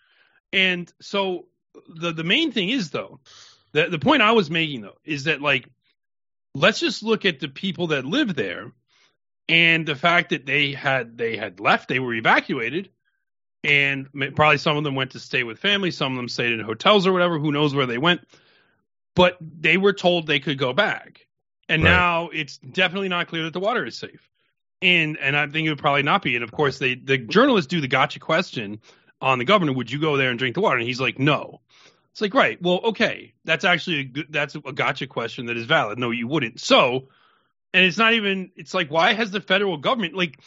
And 0.53 0.91
so 1.01 1.47
the 1.89 2.13
the 2.13 2.25
main 2.25 2.53
thing 2.53 2.71
is 2.71 2.91
though, 2.91 3.21
the 3.73 3.89
the 3.89 3.99
point 3.99 4.23
I 4.23 4.33
was 4.33 4.51
making 4.51 4.81
though 4.81 4.97
is 5.05 5.25
that 5.25 5.43
like 5.43 5.69
let's 6.55 6.81
just 6.81 7.03
look 7.03 7.25
at 7.27 7.41
the 7.41 7.49
people 7.49 7.89
that 7.89 8.05
live 8.05 8.35
there 8.35 8.73
and 9.49 9.87
the 9.87 9.95
fact 9.95 10.31
that 10.31 10.47
they 10.47 10.73
had 10.73 11.19
they 11.19 11.37
had 11.37 11.61
left, 11.61 11.89
they 11.89 11.99
were 11.99 12.15
evacuated 12.15 12.91
and 13.65 14.09
probably 14.35 14.59
some 14.59 14.77
of 14.77 14.85
them 14.85 14.95
went 14.95 15.13
to 15.13 15.21
stay 15.21 15.43
with 15.43 15.59
family, 15.59 15.91
some 15.91 16.13
of 16.13 16.17
them 16.17 16.29
stayed 16.29 16.53
in 16.53 16.61
hotels 16.61 17.07
or 17.07 17.13
whatever, 17.13 17.39
who 17.39 17.53
knows 17.53 17.75
where 17.75 17.87
they 17.87 17.99
went. 17.99 18.21
But 19.15 19.37
they 19.41 19.77
were 19.77 19.93
told 19.93 20.27
they 20.27 20.41
could 20.41 20.59
go 20.59 20.73
back. 20.73 21.27
And 21.69 21.83
Right. 21.83 21.91
now 21.91 22.29
it's 22.33 22.59
definitely 22.59 23.09
not 23.09 23.29
clear 23.29 23.45
that 23.45 23.53
the 23.53 23.61
water 23.61 23.85
is 23.85 23.97
safe 23.97 24.29
and 24.83 25.19
and 25.19 25.37
I 25.37 25.47
think 25.47 25.67
it 25.67 25.71
would 25.71 25.79
probably 25.79 26.03
not 26.03 26.23
be. 26.23 26.35
And 26.35 26.45
of 26.45 26.53
course, 26.53 26.79
they 26.79 26.95
the 26.95 27.19
journalists 27.19 27.69
do 27.69 27.81
the 27.81 27.89
gotcha 27.89 28.21
question 28.21 28.81
on 29.21 29.39
the 29.39 29.45
governor: 29.45 29.73
Would 29.73 29.91
you 29.91 30.01
go 30.01 30.17
there 30.17 30.31
and 30.31 30.39
drink 30.39 30.55
the 30.55 30.61
water? 30.61 30.79
And 30.79 30.87
he's 30.87 31.01
like, 31.01 31.19
No. 31.19 31.61
It's 32.13 32.21
like, 32.21 32.35
right, 32.35 32.61
well, 32.61 32.81
okay, 32.85 33.35
that's 33.45 33.65
actually 33.65 34.01
a 34.01 34.05
good, 34.05 34.27
that's 34.31 34.57
a 34.57 34.73
gotcha 34.73 35.07
question 35.07 35.47
that 35.47 35.57
is 35.57 35.67
valid. 35.67 36.01
No, 36.01 36.11
you 36.11 36.27
wouldn't. 36.27 36.59
So, 36.59 37.09
and 37.73 37.85
it's 37.85 37.99
not 37.99 38.15
even. 38.15 38.51
It's 38.57 38.75
like, 38.75 38.91
why 38.91 39.13
has 39.13 39.31
the 39.31 39.41
federal 39.41 39.77
government 39.77 40.15
like? 40.15 40.41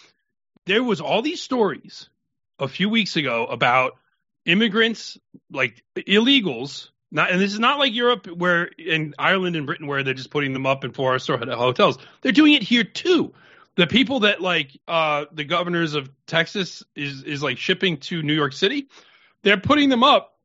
There 0.66 0.84
was 0.84 1.02
all 1.02 1.22
these 1.22 1.42
stories 1.42 2.10
a 2.62 2.70
few 2.70 2.88
weeks 2.88 3.18
ago 3.18 3.46
about 3.46 3.98
immigrants, 4.46 5.18
like 5.52 5.84
illegals. 5.98 6.90
Not, 7.14 7.30
and 7.30 7.42
this 7.42 7.52
is 7.52 7.60
not 7.60 7.78
like 7.78 7.94
Europe, 7.94 8.28
where 8.28 8.66
in 8.78 9.14
Ireland 9.20 9.58
and 9.58 9.66
Britain, 9.66 9.88
where 9.88 10.02
they're 10.02 10.14
just 10.14 10.32
putting 10.32 10.54
them 10.54 10.66
up 10.66 10.86
in 10.86 10.94
four 10.94 11.20
star 11.20 11.38
hotels. 11.46 11.98
They're 12.22 12.32
doing 12.32 12.54
it 12.54 12.64
here 12.64 12.86
too 12.86 13.34
the 13.76 13.88
people 13.88 14.22
that 14.22 14.42
like 14.42 14.78
uh 14.88 15.26
the 15.32 15.44
governors 15.44 15.94
of 15.96 16.10
Texas 16.28 16.84
is 16.96 17.24
is 17.24 17.42
like 17.42 17.58
shipping 17.58 17.98
to 17.98 18.22
New 18.22 18.34
York 18.34 18.54
City, 18.54 18.88
they're 19.44 19.58
putting 19.58 19.90
them 19.90 20.04
up 20.04 20.38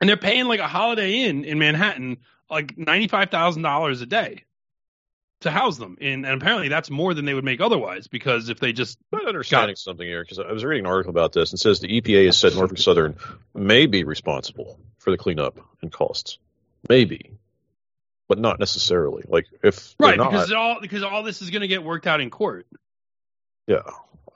and 0.00 0.08
they're 0.08 0.16
paying 0.16 0.46
like 0.46 0.60
a 0.60 0.68
holiday 0.68 1.24
inn 1.24 1.44
in 1.44 1.58
Manhattan 1.58 2.18
like 2.50 2.76
ninety 2.78 3.08
five 3.08 3.30
thousand 3.30 3.62
dollars 3.62 4.00
a 4.00 4.06
day. 4.06 4.44
To 5.42 5.50
house 5.50 5.78
them, 5.78 5.96
and, 6.00 6.26
and 6.26 6.42
apparently 6.42 6.68
that's 6.68 6.90
more 6.90 7.14
than 7.14 7.24
they 7.24 7.34
would 7.34 7.44
make 7.44 7.60
otherwise. 7.60 8.08
Because 8.08 8.48
if 8.48 8.58
they 8.58 8.72
just 8.72 8.98
I'm 9.12 9.20
not 9.20 9.28
understanding 9.28 9.76
something 9.76 10.06
here 10.06 10.22
because 10.22 10.38
I 10.38 10.50
was 10.52 10.64
reading 10.64 10.84
an 10.84 10.90
article 10.90 11.10
about 11.10 11.32
this 11.32 11.52
and 11.52 11.58
it 11.58 11.62
says 11.62 11.80
the 11.80 12.00
EPA 12.00 12.26
has 12.26 12.36
said 12.36 12.54
Norfolk 12.54 12.78
Southern 12.78 13.16
may 13.54 13.86
be 13.86 14.04
responsible 14.04 14.78
for 14.98 15.10
the 15.10 15.16
cleanup 15.16 15.58
and 15.82 15.92
costs, 15.92 16.38
maybe, 16.88 17.32
but 18.28 18.38
not 18.38 18.58
necessarily. 18.58 19.22
Like 19.28 19.46
if 19.62 19.94
right 20.00 20.16
not, 20.16 20.32
because 20.32 20.52
all 20.52 20.78
because 20.80 21.02
all 21.04 21.22
this 21.22 21.40
is 21.42 21.50
going 21.50 21.62
to 21.62 21.68
get 21.68 21.84
worked 21.84 22.06
out 22.06 22.20
in 22.20 22.30
court. 22.30 22.66
yeah, 23.66 23.82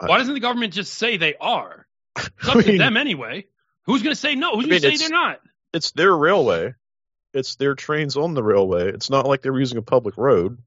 I- 0.00 0.06
Why 0.06 0.18
doesn't 0.18 0.34
the 0.34 0.40
government 0.40 0.72
just 0.72 0.94
say 0.94 1.16
they 1.16 1.34
are? 1.40 1.86
It's 2.16 2.48
I 2.48 2.52
up 2.58 2.64
to 2.64 2.78
them 2.78 2.96
anyway. 2.96 3.46
Who's 3.86 4.02
going 4.02 4.14
to 4.14 4.20
say 4.20 4.34
no? 4.36 4.54
Who's 4.54 4.66
I 4.66 4.68
going 4.68 4.82
to 4.82 4.90
say 4.90 4.96
they're 4.96 5.08
not? 5.08 5.40
it's 5.72 5.90
their 5.92 6.14
railway, 6.16 6.74
it's 7.32 7.56
their 7.56 7.74
trains 7.74 8.16
on 8.16 8.34
the 8.34 8.42
railway. 8.42 8.88
It's 8.92 9.10
not 9.10 9.26
like 9.26 9.42
they're 9.42 9.58
using 9.58 9.78
a 9.78 9.82
public 9.82 10.16
road. 10.18 10.58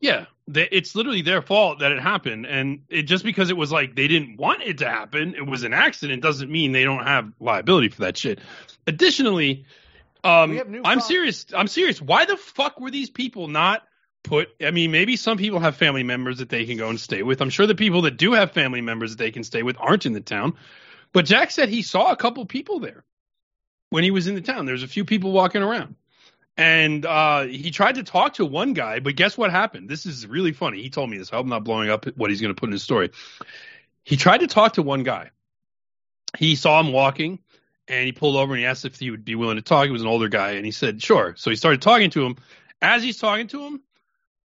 Yeah, 0.00 0.26
they, 0.46 0.68
it's 0.70 0.94
literally 0.94 1.22
their 1.22 1.40
fault 1.40 1.78
that 1.78 1.90
it 1.90 1.98
happened, 1.98 2.44
and 2.44 2.82
it 2.90 3.04
just 3.04 3.24
because 3.24 3.48
it 3.48 3.56
was 3.56 3.72
like 3.72 3.96
they 3.96 4.06
didn't 4.06 4.36
want 4.36 4.62
it 4.62 4.78
to 4.78 4.88
happen, 4.88 5.34
it 5.34 5.46
was 5.46 5.62
an 5.62 5.72
accident, 5.72 6.22
doesn't 6.22 6.50
mean 6.50 6.72
they 6.72 6.84
don't 6.84 7.04
have 7.04 7.32
liability 7.40 7.88
for 7.88 8.02
that 8.02 8.18
shit. 8.18 8.40
Additionally, 8.86 9.64
um, 10.22 10.50
We 10.50 10.56
have 10.56 10.68
new 10.68 10.82
I'm 10.84 11.00
serious. 11.00 11.46
I'm 11.56 11.68
serious. 11.68 12.02
Why 12.02 12.26
the 12.26 12.36
fuck 12.36 12.80
were 12.80 12.90
these 12.90 13.08
people 13.08 13.48
not 13.48 13.82
put? 14.22 14.48
I 14.60 14.72
mean, 14.72 14.90
maybe 14.90 15.16
some 15.16 15.38
people 15.38 15.60
have 15.60 15.76
family 15.76 16.02
members 16.02 16.38
that 16.38 16.50
they 16.50 16.66
can 16.66 16.76
go 16.76 16.90
and 16.90 17.00
stay 17.00 17.22
with. 17.22 17.40
I'm 17.40 17.50
sure 17.50 17.66
the 17.66 17.74
people 17.74 18.02
that 18.02 18.18
do 18.18 18.32
have 18.32 18.52
family 18.52 18.82
members 18.82 19.12
that 19.12 19.18
they 19.18 19.30
can 19.30 19.44
stay 19.44 19.62
with 19.62 19.76
aren't 19.78 20.06
in 20.06 20.12
the 20.12 20.20
town. 20.20 20.54
But 21.12 21.24
Jack 21.24 21.50
said 21.50 21.68
he 21.68 21.82
saw 21.82 22.10
a 22.10 22.16
couple 22.16 22.44
people 22.44 22.80
there 22.80 23.04
when 23.90 24.04
he 24.04 24.10
was 24.10 24.26
in 24.26 24.34
the 24.34 24.40
town. 24.40 24.66
There's 24.66 24.82
a 24.82 24.88
few 24.88 25.04
people 25.04 25.32
walking 25.32 25.62
around. 25.62 25.94
And 26.56 27.04
uh, 27.04 27.42
he 27.42 27.70
tried 27.72 27.96
to 27.96 28.04
talk 28.04 28.34
to 28.34 28.46
one 28.46 28.74
guy, 28.74 29.00
but 29.00 29.16
guess 29.16 29.36
what 29.36 29.50
happened? 29.50 29.88
This 29.88 30.06
is 30.06 30.26
really 30.26 30.52
funny. 30.52 30.82
He 30.82 30.90
told 30.90 31.10
me 31.10 31.18
this. 31.18 31.32
I 31.32 31.36
hope 31.36 31.44
I'm 31.44 31.50
not 31.50 31.64
blowing 31.64 31.90
up 31.90 32.06
what 32.16 32.30
he's 32.30 32.40
going 32.40 32.54
to 32.54 32.58
put 32.58 32.68
in 32.68 32.72
his 32.72 32.82
story. 32.82 33.10
He 34.04 34.16
tried 34.16 34.38
to 34.38 34.46
talk 34.46 34.74
to 34.74 34.82
one 34.82 35.02
guy. 35.02 35.30
He 36.38 36.54
saw 36.54 36.78
him 36.78 36.92
walking, 36.92 37.40
and 37.88 38.06
he 38.06 38.12
pulled 38.12 38.36
over 38.36 38.52
and 38.52 38.60
he 38.60 38.66
asked 38.66 38.84
if 38.84 38.98
he 38.98 39.10
would 39.10 39.24
be 39.24 39.34
willing 39.34 39.56
to 39.56 39.62
talk. 39.62 39.86
He 39.86 39.90
was 39.90 40.02
an 40.02 40.08
older 40.08 40.28
guy, 40.28 40.52
and 40.52 40.64
he 40.64 40.72
said, 40.72 41.02
sure. 41.02 41.34
So 41.36 41.50
he 41.50 41.56
started 41.56 41.82
talking 41.82 42.10
to 42.10 42.24
him. 42.24 42.36
As 42.80 43.02
he's 43.02 43.18
talking 43.18 43.48
to 43.48 43.64
him, 43.64 43.82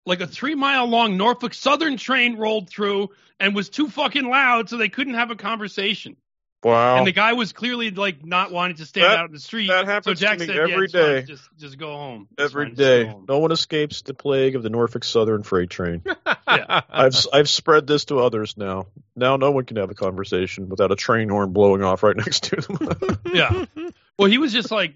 like 0.07 0.21
a 0.21 0.27
three 0.27 0.55
mile 0.55 0.87
long 0.87 1.17
Norfolk 1.17 1.53
Southern 1.53 1.99
train 1.99 2.37
rolled 2.39 2.71
through 2.71 3.11
and 3.39 3.55
was 3.55 3.69
too 3.69 3.89
fucking 3.89 4.29
loud, 4.29 4.69
so 4.69 4.77
they 4.77 4.89
couldn't 4.89 5.15
have 5.15 5.31
a 5.31 5.37
conversation. 5.37 6.17
Wow. 6.65 6.97
And 6.99 7.07
the 7.07 7.13
guy 7.13 7.35
was 7.35 7.53
clearly 7.53 7.93
like 7.93 8.25
not 8.25 8.51
wanting 8.51 8.77
to 8.79 8.87
stand 8.87 9.05
That- 9.05 9.19
out 9.21 9.27
in 9.27 9.33
the 9.33 9.39
street. 9.41 9.69
that 9.69 9.85
so 9.85 9.91
happens 9.93 10.21
to 10.21 10.31
me 10.37 10.47
said, 10.47 10.57
every 10.57 10.89
yeah, 10.93 11.01
day. 11.03 11.23
Just 11.23 11.49
just 11.57 11.79
go 11.79 11.93
home. 11.93 12.27
It's 12.33 12.51
Every 12.51 12.67
fine. 12.67 12.75
Day, 12.75 13.07
home." 13.07 13.27
no 13.29 13.39
one 13.39 13.53
escapes 13.53 14.03
the 14.03 14.13
plague 14.15 14.57
of 14.57 14.65
the 14.65 14.71
Norfolk 14.71 15.05
Southern 15.05 15.43
freight 15.45 15.71
train. 15.71 16.03
Yeah. 16.49 16.81
I've 16.89 17.15
I've 17.31 17.49
spread 17.49 17.87
this 17.87 18.07
to 18.07 18.21
others 18.21 18.57
now. 18.57 18.87
Now 19.15 19.37
no 19.37 19.51
one 19.51 19.65
can 19.67 19.77
have 19.77 19.91
a 19.91 19.95
conversation 19.95 20.71
without 20.71 20.91
a 20.91 20.97
train 20.97 21.29
horn 21.29 21.53
blowing 21.53 21.83
off 21.83 22.03
right 22.03 22.17
next 22.25 22.45
to 22.45 22.57
them. 22.57 23.19
Yeah. 23.35 23.67
Well, 24.19 24.31
he 24.31 24.39
was 24.39 24.51
just 24.55 24.71
like, 24.71 24.95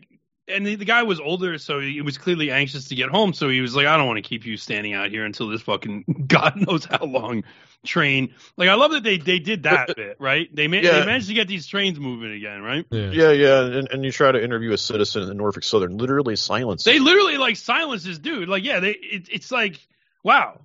and 0.48 0.66
the, 0.66 0.74
the 0.74 0.84
guy 0.84 1.04
was 1.04 1.20
older, 1.20 1.56
so 1.58 1.80
he 1.80 2.00
was 2.00 2.18
clearly 2.18 2.50
anxious 2.50 2.88
to 2.88 2.94
get 2.94 3.10
home. 3.10 3.32
So 3.32 3.48
he 3.48 3.60
was 3.60 3.74
like, 3.76 3.86
I 3.86 3.96
don't 3.96 4.06
want 4.06 4.16
to 4.18 4.28
keep 4.28 4.44
you 4.44 4.56
standing 4.56 4.92
out 4.92 5.10
here 5.10 5.24
until 5.24 5.48
this 5.48 5.62
fucking 5.62 6.24
God 6.26 6.54
knows 6.56 6.84
how 6.84 7.04
long 7.04 7.44
train. 7.84 8.34
Like, 8.56 8.68
I 8.68 8.74
love 8.74 8.92
that 8.92 9.02
they 9.02 9.18
they 9.18 9.38
did 9.38 9.62
that 9.64 9.94
bit, 9.96 10.16
right? 10.18 10.54
They, 10.54 10.68
ma- 10.68 10.76
Yeah. 10.78 11.00
they 11.00 11.06
managed 11.06 11.28
to 11.28 11.34
get 11.34 11.48
these 11.48 11.66
trains 11.66 11.98
moving 11.98 12.32
again, 12.32 12.62
right? 12.62 12.84
Yeah. 12.90 13.10
yeah, 13.10 13.30
yeah, 13.30 13.60
and, 13.64 13.88
and 13.90 14.04
you 14.04 14.10
try 14.12 14.32
to 14.32 14.42
interview 14.42 14.72
a 14.72 14.78
citizen 14.78 15.30
in 15.30 15.36
Norfolk 15.36 15.64
Southern, 15.64 15.96
literally 15.96 16.36
silence. 16.36 16.84
They 16.84 16.98
literally 16.98 17.38
like 17.38 17.56
silence 17.56 18.04
this 18.04 18.18
dude. 18.18 18.48
Like, 18.48 18.64
yeah, 18.64 18.80
they 18.80 18.90
it, 18.90 19.28
it's 19.30 19.50
like, 19.52 19.78
wow. 20.24 20.60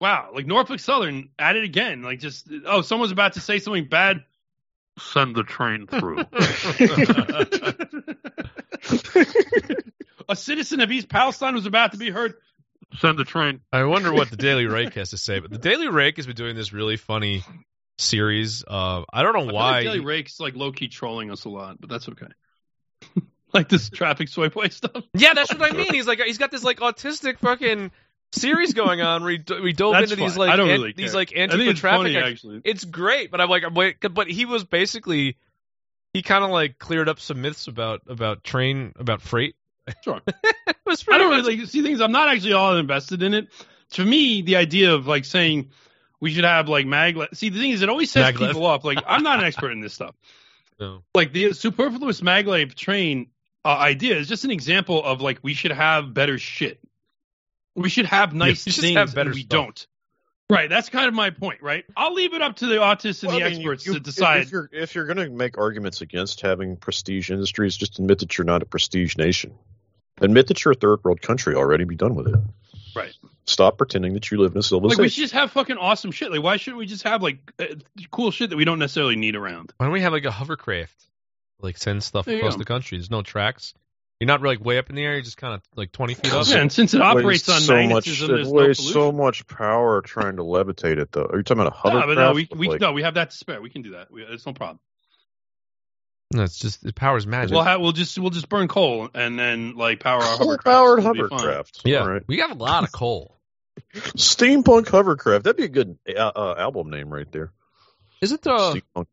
Wow, 0.00 0.30
like 0.34 0.46
Norfolk 0.46 0.80
Southern 0.80 1.28
at 1.38 1.54
it 1.56 1.62
again. 1.64 2.02
Like, 2.02 2.18
just 2.18 2.48
oh, 2.66 2.82
someone's 2.82 3.12
about 3.12 3.34
to 3.34 3.40
say 3.40 3.58
something 3.60 3.86
bad. 3.88 4.24
Send 4.98 5.34
the 5.34 5.42
train 5.42 5.86
through. 5.86 6.18
a 10.28 10.36
citizen 10.36 10.80
of 10.80 10.90
East 10.90 11.08
Palestine 11.08 11.54
was 11.54 11.66
about 11.66 11.92
to 11.92 11.98
be 11.98 12.10
heard. 12.10 12.34
Send 12.98 13.18
the 13.18 13.24
train. 13.24 13.60
I 13.72 13.84
wonder 13.84 14.12
what 14.12 14.30
the 14.30 14.36
Daily 14.36 14.66
Rake 14.66 14.94
has 14.94 15.10
to 15.10 15.18
say. 15.18 15.38
But 15.38 15.50
the 15.50 15.58
Daily 15.58 15.88
Rake 15.88 16.16
has 16.16 16.26
been 16.26 16.36
doing 16.36 16.56
this 16.56 16.74
really 16.74 16.98
funny 16.98 17.42
series. 17.96 18.64
Uh, 18.66 19.02
I 19.10 19.22
don't 19.22 19.32
know 19.32 19.48
I 19.48 19.52
why. 19.52 19.70
like 19.72 19.84
Daily 19.84 20.00
Rake's 20.00 20.40
like 20.40 20.54
low 20.54 20.72
key 20.72 20.88
trolling 20.88 21.30
us 21.30 21.44
a 21.44 21.48
lot, 21.48 21.80
but 21.80 21.88
that's 21.88 22.08
okay. 22.08 22.26
like 23.54 23.68
this 23.68 23.88
traffic 23.88 24.28
swipe 24.28 24.56
away 24.56 24.68
stuff. 24.68 25.04
Yeah, 25.14 25.34
that's 25.34 25.52
what 25.52 25.62
I 25.62 25.74
mean. 25.74 25.92
He's 25.92 26.06
like 26.06 26.20
he's 26.20 26.38
got 26.38 26.50
this 26.50 26.64
like 26.64 26.80
autistic 26.80 27.38
fucking 27.38 27.90
series 28.32 28.74
going 28.74 29.00
on 29.00 29.22
where 29.22 29.38
we 29.62 29.72
dove 29.72 29.92
That's 29.92 30.10
into 30.12 30.16
these 30.24 30.36
like 30.36 30.58
an- 30.58 30.66
really 30.66 30.92
these 30.92 31.14
like 31.14 31.32
it's 31.32 31.52
anti-traffic. 31.54 32.14
funny 32.14 32.16
actually. 32.16 32.62
It's 32.64 32.84
great, 32.84 33.30
but 33.30 33.40
I'm 33.40 33.48
like, 33.48 33.64
I'm 33.64 33.74
wait, 33.74 33.96
but 34.12 34.28
he 34.28 34.44
was 34.44 34.64
basically 34.64 35.36
he 36.12 36.22
kind 36.22 36.44
of 36.44 36.50
like 36.50 36.78
cleared 36.78 37.08
up 37.08 37.20
some 37.20 37.40
myths 37.42 37.68
about 37.68 38.02
about 38.06 38.44
train 38.44 38.92
about 38.98 39.22
freight. 39.22 39.54
Sure. 40.02 40.20
I 40.26 40.72
don't 40.84 41.30
much- 41.30 41.44
really 41.44 41.56
like, 41.58 41.68
see 41.68 41.82
things. 41.82 42.00
I'm 42.00 42.12
not 42.12 42.28
actually 42.28 42.52
all 42.52 42.76
invested 42.76 43.22
in 43.22 43.34
it. 43.34 43.48
To 43.92 44.04
me, 44.04 44.42
the 44.42 44.56
idea 44.56 44.94
of 44.94 45.06
like 45.06 45.24
saying 45.24 45.70
we 46.20 46.32
should 46.32 46.44
have 46.44 46.68
like 46.68 46.86
maglev. 46.86 47.34
See, 47.36 47.48
the 47.48 47.58
thing 47.58 47.70
is, 47.72 47.82
it 47.82 47.88
always 47.88 48.10
sets 48.10 48.38
people 48.38 48.64
off. 48.64 48.84
Like 48.84 48.98
I'm 49.06 49.22
not 49.22 49.38
an 49.40 49.44
expert 49.44 49.72
in 49.72 49.80
this 49.80 49.94
stuff. 49.94 50.14
No. 50.80 51.02
Like 51.14 51.32
the 51.32 51.52
superfluous 51.52 52.22
maglev 52.22 52.74
train 52.74 53.28
uh, 53.64 53.68
idea 53.68 54.16
is 54.16 54.26
just 54.26 54.44
an 54.44 54.50
example 54.50 55.04
of 55.04 55.20
like 55.20 55.38
we 55.42 55.54
should 55.54 55.70
have 55.70 56.12
better 56.12 56.38
shit. 56.38 56.80
We 57.74 57.88
should 57.88 58.06
have 58.06 58.34
nice 58.34 58.66
we 58.66 58.72
should 58.72 58.82
things, 58.82 58.96
have 58.96 59.14
better 59.14 59.30
we 59.32 59.40
stuff. 59.44 59.48
don't. 59.48 59.86
Right. 60.50 60.68
That's 60.68 60.90
kind 60.90 61.06
of 61.08 61.14
my 61.14 61.30
point. 61.30 61.62
Right. 61.62 61.84
I'll 61.96 62.12
leave 62.12 62.34
it 62.34 62.42
up 62.42 62.56
to 62.56 62.66
the 62.66 62.74
autists 62.76 63.22
and 63.22 63.30
Well, 63.30 63.38
the 63.40 63.46
I 63.46 63.48
mean, 63.50 63.58
experts 63.60 63.86
you- 63.86 63.94
to 63.94 64.00
decide. 64.00 64.42
If 64.42 64.52
you're 64.52 64.68
if 64.72 64.94
you're 64.94 65.06
going 65.06 65.16
to 65.16 65.30
make 65.30 65.56
arguments 65.56 66.02
against 66.02 66.42
having 66.42 66.76
prestige 66.76 67.30
industries, 67.30 67.76
just 67.76 67.98
admit 67.98 68.18
that 68.18 68.36
you're 68.36 68.44
not 68.44 68.62
a 68.62 68.66
prestige 68.66 69.16
nation. 69.16 69.54
Admit 70.20 70.48
that 70.48 70.62
you're 70.64 70.72
a 70.72 70.76
third 70.76 71.02
world 71.04 71.22
country 71.22 71.54
already. 71.54 71.84
Be 71.84 71.96
done 71.96 72.14
with 72.14 72.28
it. 72.28 72.34
Right. 72.94 73.14
Stop 73.46 73.78
pretending 73.78 74.12
that 74.12 74.30
you 74.30 74.38
live 74.38 74.52
in 74.52 74.56
a 74.56 74.58
Like 74.58 74.64
civilization. 74.66 75.02
we 75.02 75.08
should 75.08 75.22
just 75.22 75.32
have 75.32 75.50
fucking 75.52 75.78
awesome 75.78 76.10
shit. 76.12 76.30
Like 76.30 76.42
why 76.42 76.58
shouldn't 76.58 76.78
we 76.78 76.86
just 76.86 77.04
have 77.04 77.22
like 77.22 77.38
uh, 77.58 77.64
cool 78.10 78.30
shit 78.30 78.50
that 78.50 78.56
we 78.56 78.66
don't 78.66 78.78
necessarily 78.78 79.16
need 79.16 79.34
around? 79.36 79.72
Why 79.78 79.86
don't 79.86 79.92
we 79.94 80.02
have 80.02 80.12
like 80.12 80.26
a 80.26 80.30
hovercraft? 80.30 80.94
Like 81.60 81.78
send 81.78 82.02
stuff 82.04 82.26
There 82.26 82.36
across 82.36 82.56
the 82.56 82.64
country. 82.66 82.98
There's 82.98 83.10
no 83.10 83.22
tracks. 83.22 83.72
You're 84.22 84.28
not 84.28 84.40
really 84.40 84.56
way 84.56 84.78
up 84.78 84.88
in 84.88 84.94
the 84.94 85.02
air. 85.02 85.14
You're 85.14 85.22
just 85.22 85.36
kind 85.36 85.52
of 85.54 85.62
like 85.74 85.90
20 85.90 86.14
feet 86.14 86.32
up. 86.32 86.46
Yeah, 86.46 86.58
and 86.58 86.70
since 86.70 86.94
it 86.94 87.00
operates 87.02 87.48
on 87.48 87.60
so 87.60 87.74
much, 87.74 88.06
magnetism, 88.06 88.30
it 88.30 88.34
there's 88.36 88.46
no 88.46 88.52
pollution. 88.52 88.84
so 88.92 89.10
much 89.10 89.44
power 89.48 90.00
trying 90.00 90.36
to 90.36 90.44
levitate 90.44 90.98
it. 90.98 91.10
Though, 91.10 91.24
are 91.24 91.38
you 91.38 91.42
talking 91.42 91.60
about 91.60 91.72
a 91.72 91.76
Yeah, 91.88 91.90
hovercraft? 91.90 92.06
but 92.06 92.14
no, 92.22 92.32
we, 92.32 92.48
we 92.54 92.68
like- 92.68 92.80
no, 92.80 92.92
we 92.92 93.02
have 93.02 93.14
that 93.14 93.30
to 93.30 93.36
spare. 93.36 93.60
We 93.60 93.68
can 93.68 93.82
do 93.82 93.90
that. 93.90 94.12
We, 94.12 94.22
it's 94.22 94.46
no 94.46 94.52
problem. 94.52 94.78
No, 96.32 96.44
it's 96.44 96.56
just 96.56 96.84
the 96.84 96.92
power's 96.92 97.26
magic. 97.26 97.50
We'll 97.52 97.64
have, 97.64 97.80
we'll 97.80 97.90
just 97.90 98.16
we'll 98.16 98.30
just 98.30 98.48
burn 98.48 98.68
coal 98.68 99.10
and 99.12 99.36
then 99.36 99.74
like 99.74 99.98
power 99.98 100.22
our 100.22 100.36
hovercraft. 100.38 100.64
Coal-powered 100.64 100.98
It'll 101.00 101.12
be 101.14 101.20
fine. 101.22 101.30
hovercraft. 101.40 101.80
yeah, 101.84 101.98
All 101.98 102.08
right. 102.08 102.22
we 102.28 102.38
have 102.38 102.52
a 102.52 102.62
lot 102.62 102.84
of 102.84 102.92
coal. 102.92 103.36
Steampunk 103.94 104.86
hovercraft. 104.88 105.42
That'd 105.44 105.56
be 105.56 105.64
a 105.64 105.68
good 105.68 105.98
uh, 106.08 106.30
uh, 106.36 106.54
album 106.58 106.90
name 106.90 107.12
right 107.12 107.30
there. 107.32 107.50
Isn't 108.20 108.46
uh, 108.46 108.74
Steampunk. 108.74 109.06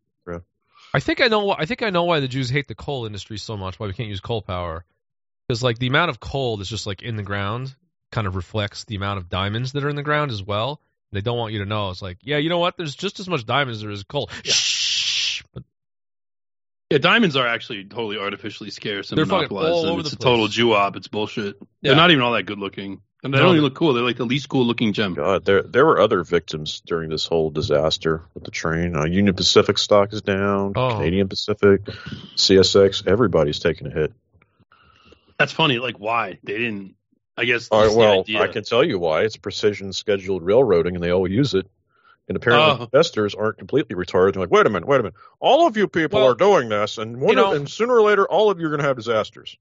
I 0.94 1.00
think 1.00 1.22
I 1.22 1.28
know. 1.28 1.51
I 1.51 1.66
think 1.66 1.84
I 1.84 1.89
know 1.92 2.06
why 2.06 2.20
the 2.20 2.28
Jews 2.28 2.50
hate 2.50 2.68
the 2.68 2.74
coal 2.75 3.06
industry 3.06 3.38
so 3.38 3.56
much. 3.58 3.80
Why 3.80 3.88
we 3.88 3.94
can't 3.94 4.10
use 4.10 4.22
coal 4.22 4.42
power? 4.42 4.86
Because 5.50 5.63
like 5.63 5.79
the 5.79 5.88
amount 5.88 6.12
of 6.12 6.20
coal 6.20 6.58
that's 6.58 6.70
just 6.70 6.86
like 6.86 7.01
in 7.01 7.15
the 7.15 7.24
ground 7.24 7.74
kind 8.12 8.27
of 8.27 8.36
reflects 8.36 8.84
the 8.86 8.96
amount 8.96 9.18
of 9.18 9.29
diamonds 9.29 9.72
that 9.72 9.84
are 9.84 9.89
in 9.89 9.96
the 9.96 10.03
ground 10.03 10.29
as 10.29 10.44
well. 10.44 10.79
They 11.12 11.22
don't 11.22 11.39
want 11.39 11.53
you 11.53 11.60
to 11.60 11.65
know. 11.65 11.89
It's 11.89 12.03
like, 12.03 12.20
yeah, 12.22 12.38
you 12.38 12.50
know 12.50 12.60
what? 12.60 12.77
There's 12.77 12.94
just 12.96 13.20
as 13.20 13.27
much 13.27 13.48
diamonds 13.48 13.79
as 13.79 13.82
there 13.82 13.89
is 13.89 14.03
coal. 14.03 14.29
Shh. 14.44 15.41
But 15.51 15.63
Yeah, 16.91 17.00
diamonds 17.00 17.36
are 17.36 17.48
actually 17.48 17.86
totally 17.86 18.18
artificially 18.20 18.70
scarce 18.70 19.10
and 19.10 19.18
They're 19.18 19.25
fucking 19.25 19.48
monopolized. 19.56 19.74
all 19.74 19.82
and 19.82 19.89
over 19.89 20.01
it's 20.01 20.12
the 20.12 20.18
a 20.18 20.20
total 20.20 20.46
place. 20.46 20.53
Jew 20.56 20.74
op. 20.75 20.96
It's 20.96 21.08
bullshit. 21.08 21.56
Yeah. 21.82 21.89
They're 21.89 21.96
not 21.96 22.12
even 22.12 22.22
all 22.22 22.34
that 22.34 22.44
good 22.44 22.60
looking, 22.60 23.01
and 23.24 23.34
they 23.34 23.38
No, 23.39 23.46
don't 23.46 23.53
even 23.56 23.63
look 23.63 23.74
cool. 23.74 23.94
They're 23.94 24.03
like 24.03 24.18
the 24.18 24.25
least 24.25 24.50
cool 24.50 24.68
looking 24.68 24.94
gem. 24.94 25.15
God, 25.15 25.46
there 25.46 25.63
there 25.63 25.84
were 25.84 26.00
other 26.00 26.24
victims 26.24 26.84
during 26.86 27.10
this 27.10 27.25
whole 27.25 27.50
disaster 27.50 28.22
with 28.36 28.44
the 28.44 28.51
train. 28.51 28.96
Uh, 28.96 29.06
Union 29.06 29.34
Pacific 29.34 29.79
stock 29.79 30.13
is 30.13 30.22
down. 30.22 30.74
Oh. 30.75 30.91
Canadian 30.91 31.27
Pacific, 31.27 31.86
CSX, 32.36 33.08
everybody's 33.08 33.58
taking 33.58 33.88
a 33.88 33.91
hit. 33.91 34.13
That's 35.39 35.51
funny. 35.53 35.79
Like 35.79 35.98
why 35.98 36.38
they 36.43 36.58
didn't? 36.58 36.96
I 37.38 37.46
guess. 37.46 37.69
All 37.69 37.81
just 37.84 37.93
the 37.96 38.00
well, 38.00 38.19
idea. 38.19 38.41
I 38.41 38.48
can 38.50 38.63
tell 38.63 38.84
you 38.84 39.00
why. 39.00 39.22
It's 39.22 39.38
precision 39.38 39.93
scheduled 39.93 40.43
railroading, 40.43 40.96
and 40.96 41.03
they 41.03 41.12
all 41.12 41.27
use 41.27 41.53
it. 41.53 41.65
And 42.27 42.36
apparently, 42.36 42.81
Oh. 42.81 42.84
investors 42.84 43.34
aren't 43.34 43.58
completely 43.58 43.96
retarded. 43.96 44.34
They're 44.34 44.43
like, 44.43 44.51
wait 44.51 44.67
a 44.67 44.69
minute, 44.69 44.88
wait 44.88 45.00
a 45.00 45.03
minute. 45.03 45.15
All 45.39 45.65
of 45.65 45.77
you 45.77 45.88
people 45.88 46.19
Well, 46.19 46.29
are 46.31 46.36
doing 46.36 46.69
this, 46.69 47.00
and 47.00 47.19
one 47.19 47.29
you 47.31 47.36
know- 47.38 47.51
of, 47.51 47.58
and 47.58 47.67
sooner 47.69 47.96
or 47.96 48.03
later, 48.03 48.27
all 48.27 48.51
of 48.51 48.60
you 48.60 48.67
are 48.67 48.69
going 48.69 48.81
to 48.81 48.86
have 48.88 48.98
disasters. 48.98 49.58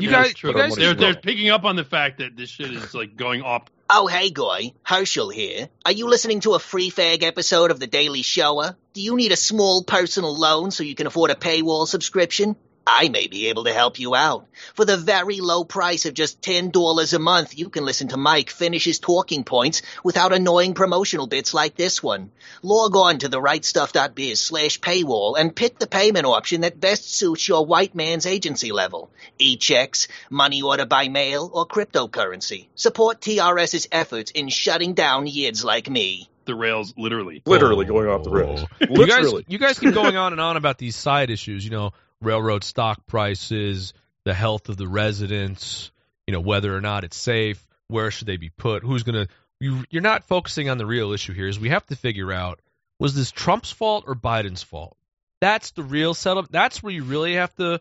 you 0.00 0.10
guys, 0.10 0.34
you 0.42 0.52
guys, 0.52 0.74
they're 0.74 0.94
they're 0.94 1.14
picking 1.14 1.50
up 1.50 1.62
on 1.64 1.76
the 1.76 1.84
fact 1.84 2.18
that 2.18 2.36
this 2.36 2.50
shit 2.50 2.72
is 2.72 2.92
like 2.94 3.14
going 3.14 3.42
off. 3.42 3.62
Oh, 3.88 4.08
hey, 4.08 4.30
guy. 4.30 4.72
Herschel 4.82 5.28
here. 5.30 5.68
Are 5.84 5.92
you 5.92 6.08
listening 6.08 6.40
to 6.40 6.54
a 6.54 6.58
free 6.58 6.90
fag 6.90 7.22
episode 7.22 7.70
of 7.70 7.78
The 7.78 7.86
Daily 7.86 8.22
Shower? 8.22 8.76
Do 8.94 9.00
you 9.00 9.14
need 9.14 9.30
a 9.30 9.36
small 9.36 9.84
personal 9.84 10.36
loan 10.36 10.72
so 10.72 10.82
you 10.82 10.96
can 10.96 11.06
afford 11.06 11.30
a 11.30 11.36
paywall 11.36 11.86
subscription? 11.86 12.56
I 12.86 13.08
may 13.08 13.26
be 13.26 13.48
able 13.48 13.64
to 13.64 13.72
help 13.72 13.98
you 13.98 14.14
out. 14.14 14.46
For 14.74 14.84
the 14.84 14.96
very 14.96 15.40
low 15.40 15.64
price 15.64 16.06
of 16.06 16.14
just 16.14 16.42
$10 16.42 17.14
a 17.14 17.18
month, 17.18 17.56
you 17.56 17.68
can 17.68 17.84
listen 17.84 18.08
to 18.08 18.16
Mike 18.16 18.50
finish 18.50 18.84
his 18.84 18.98
talking 18.98 19.44
points 19.44 19.82
without 20.02 20.32
annoying 20.32 20.74
promotional 20.74 21.26
bits 21.26 21.54
like 21.54 21.76
this 21.76 22.02
one. 22.02 22.30
Log 22.62 22.96
on 22.96 23.18
to 23.18 23.28
therightstuff.biz 23.28 24.40
slash 24.40 24.80
paywall 24.80 25.38
and 25.38 25.54
pick 25.54 25.78
the 25.78 25.86
payment 25.86 26.26
option 26.26 26.62
that 26.62 26.80
best 26.80 27.14
suits 27.14 27.46
your 27.46 27.64
white 27.64 27.94
man's 27.94 28.26
agency 28.26 28.72
level. 28.72 29.10
E-checks, 29.38 30.08
money 30.28 30.62
order 30.62 30.86
by 30.86 31.08
mail, 31.08 31.50
or 31.52 31.66
cryptocurrency. 31.66 32.66
Support 32.74 33.20
TRS's 33.20 33.88
efforts 33.92 34.30
in 34.30 34.48
shutting 34.48 34.94
down 34.94 35.26
yids 35.26 35.64
like 35.64 35.88
me. 35.88 36.28
The 36.46 36.54
rails, 36.54 36.94
literally. 36.96 37.42
Literally 37.46 37.84
going 37.84 38.08
off 38.08 38.24
the 38.24 38.30
rails. 38.30 38.64
You 38.80 39.06
guys, 39.06 39.32
you 39.46 39.58
guys 39.58 39.78
keep 39.78 39.94
going 39.94 40.16
on 40.16 40.32
and 40.32 40.40
on 40.40 40.56
about 40.56 40.78
these 40.78 40.96
side 40.96 41.30
issues. 41.30 41.64
You 41.64 41.70
know, 41.70 41.92
railroad 42.20 42.64
stock 42.64 43.06
prices, 43.06 43.92
the 44.24 44.34
health 44.34 44.68
of 44.68 44.76
the 44.76 44.88
residents. 44.88 45.90
You 46.26 46.32
know, 46.34 46.40
whether 46.40 46.74
or 46.76 46.80
not 46.80 47.04
it's 47.04 47.16
safe. 47.16 47.66
Where 47.88 48.10
should 48.10 48.26
they 48.28 48.36
be 48.36 48.50
put? 48.50 48.82
Who's 48.84 49.02
gonna? 49.02 49.26
You, 49.58 49.84
you're 49.90 50.02
not 50.02 50.24
focusing 50.24 50.68
on 50.70 50.78
the 50.78 50.86
real 50.86 51.12
issue 51.12 51.32
here. 51.34 51.48
Is 51.48 51.58
we 51.58 51.70
have 51.70 51.84
to 51.86 51.96
figure 51.96 52.32
out 52.32 52.60
was 52.98 53.14
this 53.14 53.30
Trump's 53.32 53.70
fault 53.72 54.04
or 54.06 54.14
Biden's 54.14 54.62
fault? 54.62 54.96
That's 55.40 55.72
the 55.72 55.82
real 55.82 56.14
setup. 56.14 56.48
That's 56.50 56.82
where 56.82 56.92
you 56.92 57.02
really 57.04 57.34
have 57.34 57.54
to 57.56 57.80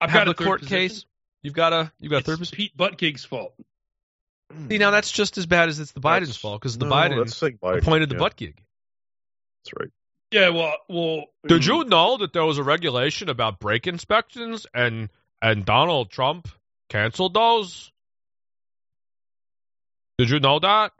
I've 0.00 0.10
have 0.10 0.26
got 0.26 0.28
a 0.28 0.30
the 0.32 0.34
third 0.34 0.44
court 0.46 0.60
position. 0.60 0.76
case. 0.88 1.06
You've 1.42 1.54
got 1.54 1.72
a 1.72 1.90
you've 2.00 2.10
got 2.10 2.16
a 2.16 2.18
It's 2.18 2.26
third 2.26 2.38
position. 2.38 2.56
Pete 2.56 2.76
Buttigieg's 2.76 3.24
fault. 3.24 3.54
See, 4.68 4.78
now 4.78 4.90
that's 4.90 5.10
just 5.10 5.38
as 5.38 5.46
bad 5.46 5.68
as 5.68 5.78
it's 5.78 5.92
the 5.92 6.00
Biden's 6.00 6.22
That's- 6.28 6.36
fault 6.36 6.60
because 6.60 6.76
the 6.76 6.86
no, 6.86 6.92
Biden 6.92 7.18
that's 7.24 7.40
like 7.40 7.58
Biden. 7.60 7.78
appointed 7.78 8.08
the 8.08 8.16
yeah, 8.16 8.18
butt 8.18 8.36
gig. 8.36 8.60
That's 9.64 9.72
right. 9.80 9.90
Yeah, 10.30 10.50
well, 10.50 10.76
well. 10.88 11.24
Did 11.46 11.66
you 11.66 11.84
know 11.84 12.18
that 12.18 12.32
there 12.32 12.44
was 12.44 12.58
a 12.58 12.62
regulation 12.62 13.28
about 13.28 13.58
brake 13.58 13.86
inspections 13.86 14.66
and 14.72 15.08
and 15.42 15.64
Donald 15.64 16.10
Trump 16.10 16.48
canceled 16.88 17.34
those? 17.34 17.90
Did 20.18 20.30
you 20.30 20.38
know 20.38 20.58
that? 20.60 20.92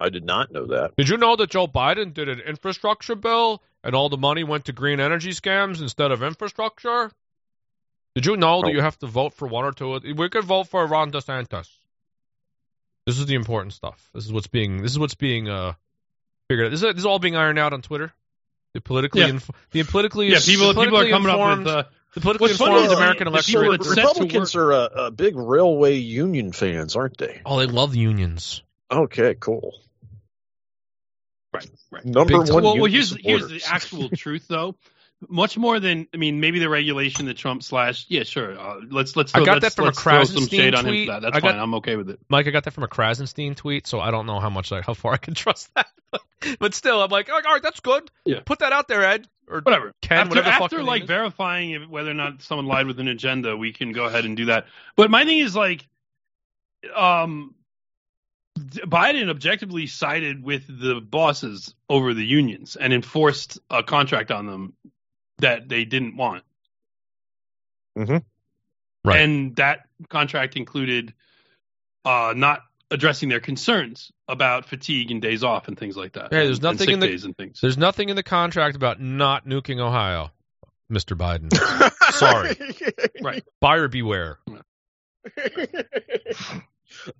I 0.00 0.08
did 0.08 0.24
not 0.24 0.50
know 0.50 0.66
that. 0.66 0.96
Did 0.96 1.08
you 1.08 1.16
know 1.16 1.36
that 1.36 1.50
Joe 1.50 1.68
Biden 1.68 2.12
did 2.12 2.28
an 2.28 2.40
infrastructure 2.40 3.14
bill 3.14 3.62
and 3.84 3.94
all 3.94 4.08
the 4.08 4.16
money 4.16 4.42
went 4.42 4.64
to 4.64 4.72
green 4.72 4.98
energy 4.98 5.30
scams 5.30 5.80
instead 5.80 6.10
of 6.10 6.24
infrastructure? 6.24 7.12
Did 8.16 8.26
you 8.26 8.36
know 8.36 8.62
that 8.62 8.72
you 8.72 8.80
have 8.80 8.98
to 8.98 9.06
vote 9.06 9.34
for 9.34 9.46
one 9.46 9.64
or 9.64 9.72
two? 9.72 10.00
We 10.16 10.28
could 10.28 10.44
vote 10.44 10.64
for 10.64 10.84
Ron 10.86 11.12
DeSantis. 11.12 11.68
This 13.06 13.18
is 13.18 13.26
the 13.26 13.34
important 13.34 13.74
stuff. 13.74 14.10
This 14.12 14.24
is 14.24 14.32
what's 14.32 14.48
being. 14.48 14.82
This 14.82 14.90
is 14.90 14.98
what's 14.98 15.14
being 15.14 15.48
uh 15.48 15.74
figured 16.52 16.66
out. 16.66 16.70
This 16.70 16.82
is, 16.82 16.88
this 16.94 16.98
is 16.98 17.06
all 17.06 17.18
being 17.18 17.36
ironed 17.36 17.58
out 17.58 17.72
on 17.72 17.82
Twitter. 17.82 18.12
The 18.74 18.80
politically, 18.80 19.22
Yeah. 19.22 19.28
inf- 19.28 19.50
the 19.70 19.82
politically, 19.84 20.28
Yeah, 20.30 20.38
people, 20.44 20.72
the 20.72 20.80
people 20.82 20.98
are 20.98 21.08
coming 21.10 21.30
informed, 21.30 21.66
up 21.68 21.76
with. 21.76 21.86
Uh, 21.86 21.90
the 22.14 22.20
politically 22.20 22.44
What's 22.48 22.58
funny 22.58 22.72
informed 22.76 22.92
is 22.92 22.98
American 22.98 23.24
the- 23.24 23.30
the 23.30 23.36
electorate. 23.36 23.80
people 23.80 23.94
that 23.94 24.00
Republicans 24.02 24.56
are 24.56 24.72
uh, 24.72 24.76
uh, 24.76 25.10
big 25.10 25.36
railway 25.36 25.96
union 25.96 26.52
fans, 26.52 26.94
aren't 26.96 27.18
they? 27.18 27.40
oh, 27.46 27.58
they 27.58 27.66
love 27.66 27.94
unions. 27.96 28.62
Okay, 28.90 29.34
cool. 29.40 29.74
right, 31.52 31.70
right. 31.90 32.04
Number 32.04 32.38
Big 32.38 32.46
time. 32.46 32.54
one. 32.54 32.64
well, 32.64 32.76
well, 32.76 32.88
union 32.88 32.92
here's 32.92 33.16
here's 33.22 33.48
the 33.48 33.62
actual 33.72 34.08
truth, 34.10 34.46
though. 34.48 34.74
Much 35.28 35.56
more 35.56 35.78
than 35.78 36.08
I 36.12 36.16
mean, 36.16 36.40
maybe 36.40 36.58
the 36.58 36.68
regulation 36.68 37.26
that 37.26 37.36
Trump 37.36 37.62
slashed. 37.62 38.10
Yeah, 38.10 38.24
sure. 38.24 38.58
Uh, 38.58 38.80
let's 38.90 39.14
let's. 39.14 39.34
I 39.34 39.44
got 39.44 39.62
let's, 39.62 39.62
that 39.66 39.74
from 39.74 39.88
a 39.88 39.92
throw 39.92 40.12
Krassenstein 40.20 40.50
shade 40.50 40.74
on 40.74 40.84
him 40.84 40.90
tweet. 40.90 41.06
for 41.08 41.12
that. 41.12 41.22
That's 41.22 41.36
I 41.36 41.40
got- 41.40 41.50
fine. 41.52 41.60
I'm 41.60 41.74
okay 41.74 41.96
with 41.96 42.10
it. 42.10 42.18
Mike, 42.28 42.46
I 42.46 42.50
got 42.50 42.64
that 42.64 42.72
from 42.72 42.84
a 42.84 42.88
Krassenstein 42.88 43.54
tweet, 43.54 43.86
so 43.86 44.00
I 44.00 44.10
don't 44.10 44.26
know 44.26 44.40
how 44.40 44.50
much, 44.50 44.70
like, 44.70 44.84
how 44.84 44.94
far 44.94 45.12
I 45.12 45.18
can 45.18 45.34
trust 45.34 45.70
that. 45.74 45.86
but 46.58 46.74
still, 46.74 47.02
I'm 47.02 47.10
like, 47.10 47.28
all 47.28 47.36
right, 47.36 47.46
all 47.46 47.52
right, 47.52 47.62
that's 47.62 47.80
good. 47.80 48.10
Yeah. 48.24 48.40
Put 48.44 48.60
that 48.60 48.72
out 48.72 48.88
there, 48.88 49.04
Ed. 49.04 49.28
Or 49.48 49.60
Whatever. 49.60 49.92
Ken, 50.00 50.18
after 50.18 50.28
whatever 50.36 50.48
after 50.48 50.82
like 50.82 51.04
verifying 51.04 51.72
if, 51.72 51.88
whether 51.88 52.10
or 52.10 52.14
not 52.14 52.42
someone 52.42 52.66
lied 52.66 52.86
with 52.86 52.98
an 53.00 53.08
agenda, 53.08 53.56
we 53.56 53.72
can 53.72 53.92
go 53.92 54.04
ahead 54.04 54.24
and 54.24 54.36
do 54.36 54.46
that. 54.46 54.66
But 54.96 55.10
my 55.10 55.24
thing 55.24 55.38
is 55.38 55.54
like, 55.54 55.86
um, 56.94 57.54
Biden 58.58 59.28
objectively 59.28 59.86
sided 59.86 60.42
with 60.42 60.64
the 60.66 61.00
bosses 61.00 61.74
over 61.88 62.14
the 62.14 62.24
unions 62.24 62.76
and 62.76 62.92
enforced 62.92 63.58
a 63.70 63.82
contract 63.82 64.30
on 64.30 64.46
them 64.46 64.74
that 65.42 65.68
they 65.68 65.84
didn't 65.84 66.16
want. 66.16 66.42
Right. 67.96 69.20
And 69.20 69.54
that 69.56 69.86
contract 70.08 70.56
included 70.56 71.12
uh, 72.04 72.32
not 72.36 72.62
addressing 72.90 73.28
their 73.28 73.40
concerns 73.40 74.10
about 74.28 74.64
fatigue 74.66 75.10
and 75.10 75.20
days 75.20 75.44
off 75.44 75.68
and 75.68 75.78
things 75.78 75.96
like 75.96 76.12
that. 76.14 76.24
Yeah, 76.32 76.44
there's 76.44 76.58
and- 76.58 76.66
and 76.66 76.78
nothing 76.78 76.90
in 76.94 77.00
the- 77.00 77.06
days 77.06 77.24
and 77.24 77.36
things. 77.36 77.60
There's 77.60 77.78
nothing 77.78 78.08
in 78.08 78.16
the 78.16 78.22
contract 78.22 78.76
about 78.76 79.00
not 79.00 79.46
nuking 79.46 79.78
Ohio, 79.80 80.30
Mr. 80.90 81.16
Biden. 81.16 81.52
Sorry. 82.14 82.56
Right. 83.22 83.44
Buyer 83.60 83.86
beware. 83.88 84.38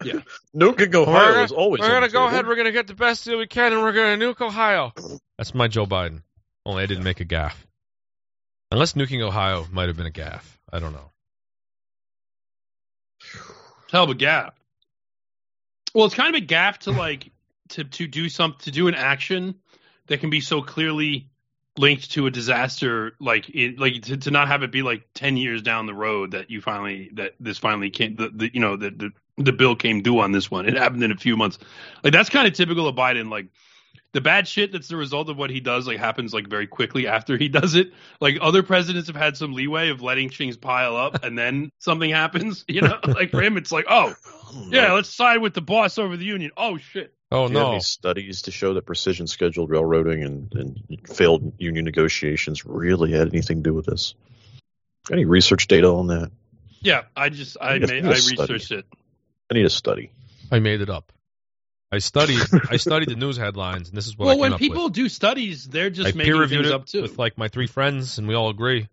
Yeah. 0.05 0.15
Nuking 0.55 0.93
We're 0.95 1.03
Ohio 1.03 1.33
gonna- 1.33 1.43
is 1.45 1.53
always. 1.53 1.81
We're 1.81 1.89
gonna 1.89 2.09
go 2.09 2.19
table. 2.21 2.27
ahead. 2.29 2.47
We're 2.47 2.57
gonna 2.57 2.73
get 2.73 2.87
the 2.89 2.95
best 2.95 3.25
deal 3.25 3.39
we 3.39 3.47
can, 3.47 3.73
and 3.73 3.83
we're 3.83 3.93
gonna 3.93 4.17
nuke 4.23 4.41
Ohio. 4.41 4.93
That's 5.39 5.55
my 5.55 5.69
Joe 5.69 5.87
Biden. 5.87 6.23
Only 6.67 6.83
I 6.83 6.87
didn't 6.87 7.05
make 7.05 7.21
a 7.21 7.25
gaff. 7.25 7.67
Unless 8.73 8.95
nuking 8.95 9.21
Ohio 9.21 9.67
might 9.71 9.89
have 9.89 9.99
been 9.99 10.07
a 10.07 10.11
gaff. 10.11 10.59
I 10.73 10.79
don't 10.79 10.95
know. 10.95 11.11
hell 13.91 14.05
of 14.05 14.09
a 14.09 14.15
gap. 14.15 14.57
Well, 15.93 16.07
it's 16.07 16.15
kind 16.15 16.35
of 16.35 16.43
a 16.43 16.45
gap 16.45 16.79
to 16.79 16.91
like 16.91 17.31
to 17.69 17.85
to 17.85 18.07
do 18.07 18.31
some 18.31 18.57
to 18.61 18.71
do 18.71 18.89
an 18.89 18.95
action 18.95 19.57
that 20.07 20.21
can 20.21 20.31
be 20.31 20.41
so 20.41 20.63
clearly 20.63 21.29
linked 21.77 22.13
to 22.13 22.27
a 22.27 22.31
disaster, 22.31 23.13
like 23.21 23.51
it, 23.51 23.79
like 23.79 24.01
to, 24.05 24.17
to 24.17 24.31
not 24.31 24.49
have 24.49 24.63
it 24.63 24.73
be 24.73 24.81
like 24.81 25.07
ten 25.13 25.37
years 25.37 25.61
down 25.61 25.85
the 25.85 25.93
road 25.93 26.31
that 26.31 26.51
you 26.51 26.63
finally 26.63 27.11
that 27.13 27.35
this 27.39 27.59
finally 27.59 27.91
came 27.91 28.17
the, 28.17 28.31
the 28.31 28.55
you 28.55 28.61
know 28.61 28.79
the, 28.79 28.91
the 28.91 29.11
the 29.37 29.53
bill 29.53 29.77
came 29.77 30.01
due 30.01 30.19
on 30.19 30.33
this 30.33 30.51
one. 30.51 30.67
It 30.67 30.79
happened 30.79 31.05
in 31.05 31.13
a 31.13 31.17
few 31.17 31.37
months. 31.37 31.59
Like 32.03 32.15
that's 32.15 32.31
kind 32.31 32.49
of 32.49 32.55
typical 32.55 32.89
of 32.89 32.97
Biden. 32.97 33.31
Like 33.31 33.49
the 34.13 34.21
bad 34.21 34.47
shit 34.47 34.73
that's 34.73 34.89
the 34.89 34.97
result 34.97 35.29
of 35.31 35.37
what 35.39 35.51
he 35.51 35.61
does 35.61 35.87
like 35.87 35.99
happens 35.99 36.35
like 36.35 36.47
very 36.49 36.67
quickly 36.67 37.07
after 37.07 37.37
he 37.37 37.49
does 37.49 37.75
it. 37.75 37.93
Like 38.21 38.39
other 38.41 38.63
presidents 38.63 39.09
have 39.09 39.17
had 39.17 39.37
some 39.37 39.55
leeway 39.55 39.89
of 39.89 40.03
letting 40.03 40.29
things 40.29 40.57
pile 40.57 40.97
up 40.97 41.25
and 41.25 41.37
then 41.39 41.71
something 41.79 42.11
happens. 42.11 42.65
You 42.73 42.83
know, 42.83 42.99
like 43.05 43.31
for 43.31 43.43
him, 43.43 43.57
it's 43.57 43.73
like, 43.73 43.87
oh, 43.89 44.15
oh 44.27 44.67
yeah, 44.71 44.93
let's 44.93 45.09
side 45.15 45.39
with 45.43 45.55
the 45.55 45.61
boss 45.61 45.99
over 45.99 46.17
the 46.17 46.25
union. 46.25 46.51
Oh 46.57 46.79
shit. 46.79 47.15
Oh 47.31 47.47
Do 47.49 47.55
you 47.55 47.59
have 47.59 47.67
no. 47.69 47.73
any 47.73 47.81
studies 47.81 48.43
to 48.43 48.51
show 48.51 48.75
that 48.75 48.87
precision 48.87 49.27
scheduled 49.27 49.71
railroading 49.71 50.23
and, 50.23 50.53
and 50.55 51.01
failed 51.09 51.55
union 51.59 51.85
negotiations 51.85 52.65
really 52.67 53.13
had 53.13 53.29
anything 53.29 53.59
to 53.63 53.71
do 53.71 53.75
with 53.75 53.87
this? 53.87 54.15
Any 55.11 55.25
research 55.25 55.67
data 55.67 55.89
on 55.89 56.07
that? 56.09 56.31
Yeah, 56.81 57.03
I 57.17 57.29
just 57.31 57.57
I 57.61 57.77
Yes, 57.77 57.91
made, 57.91 58.05
yes, 58.05 58.13
I 58.17 58.19
study. 58.21 58.53
researched 58.53 58.73
it. 58.73 58.85
I 59.51 59.55
need 59.55 59.65
a 59.65 59.71
study. 59.71 60.11
I 60.51 60.59
made 60.59 60.81
it 60.83 60.91
up. 60.91 61.13
I 61.93 61.99
studied. 61.99 62.41
I 62.71 62.77
studied 62.79 63.11
the 63.11 63.17
news 63.17 63.37
headlines, 63.37 63.89
and 63.91 63.97
this 63.97 64.07
is 64.07 64.17
what 64.17 64.25
I 64.25 64.29
Well, 64.31 64.39
when 64.39 64.59
people 64.59 64.85
with. 64.85 64.95
do 64.95 65.09
studies, 65.09 65.69
they're 65.69 65.91
just 65.91 66.15
I 66.15 66.17
making 66.17 66.49
things 66.49 66.67
it 66.67 66.73
up 66.73 66.87
too. 66.87 67.03
with 67.03 67.19
like 67.19 67.37
my 67.37 67.49
three 67.49 67.67
friends, 67.67 68.17
and 68.19 68.27
we 68.27 68.35
all 68.35 68.49
agree. 68.49 68.89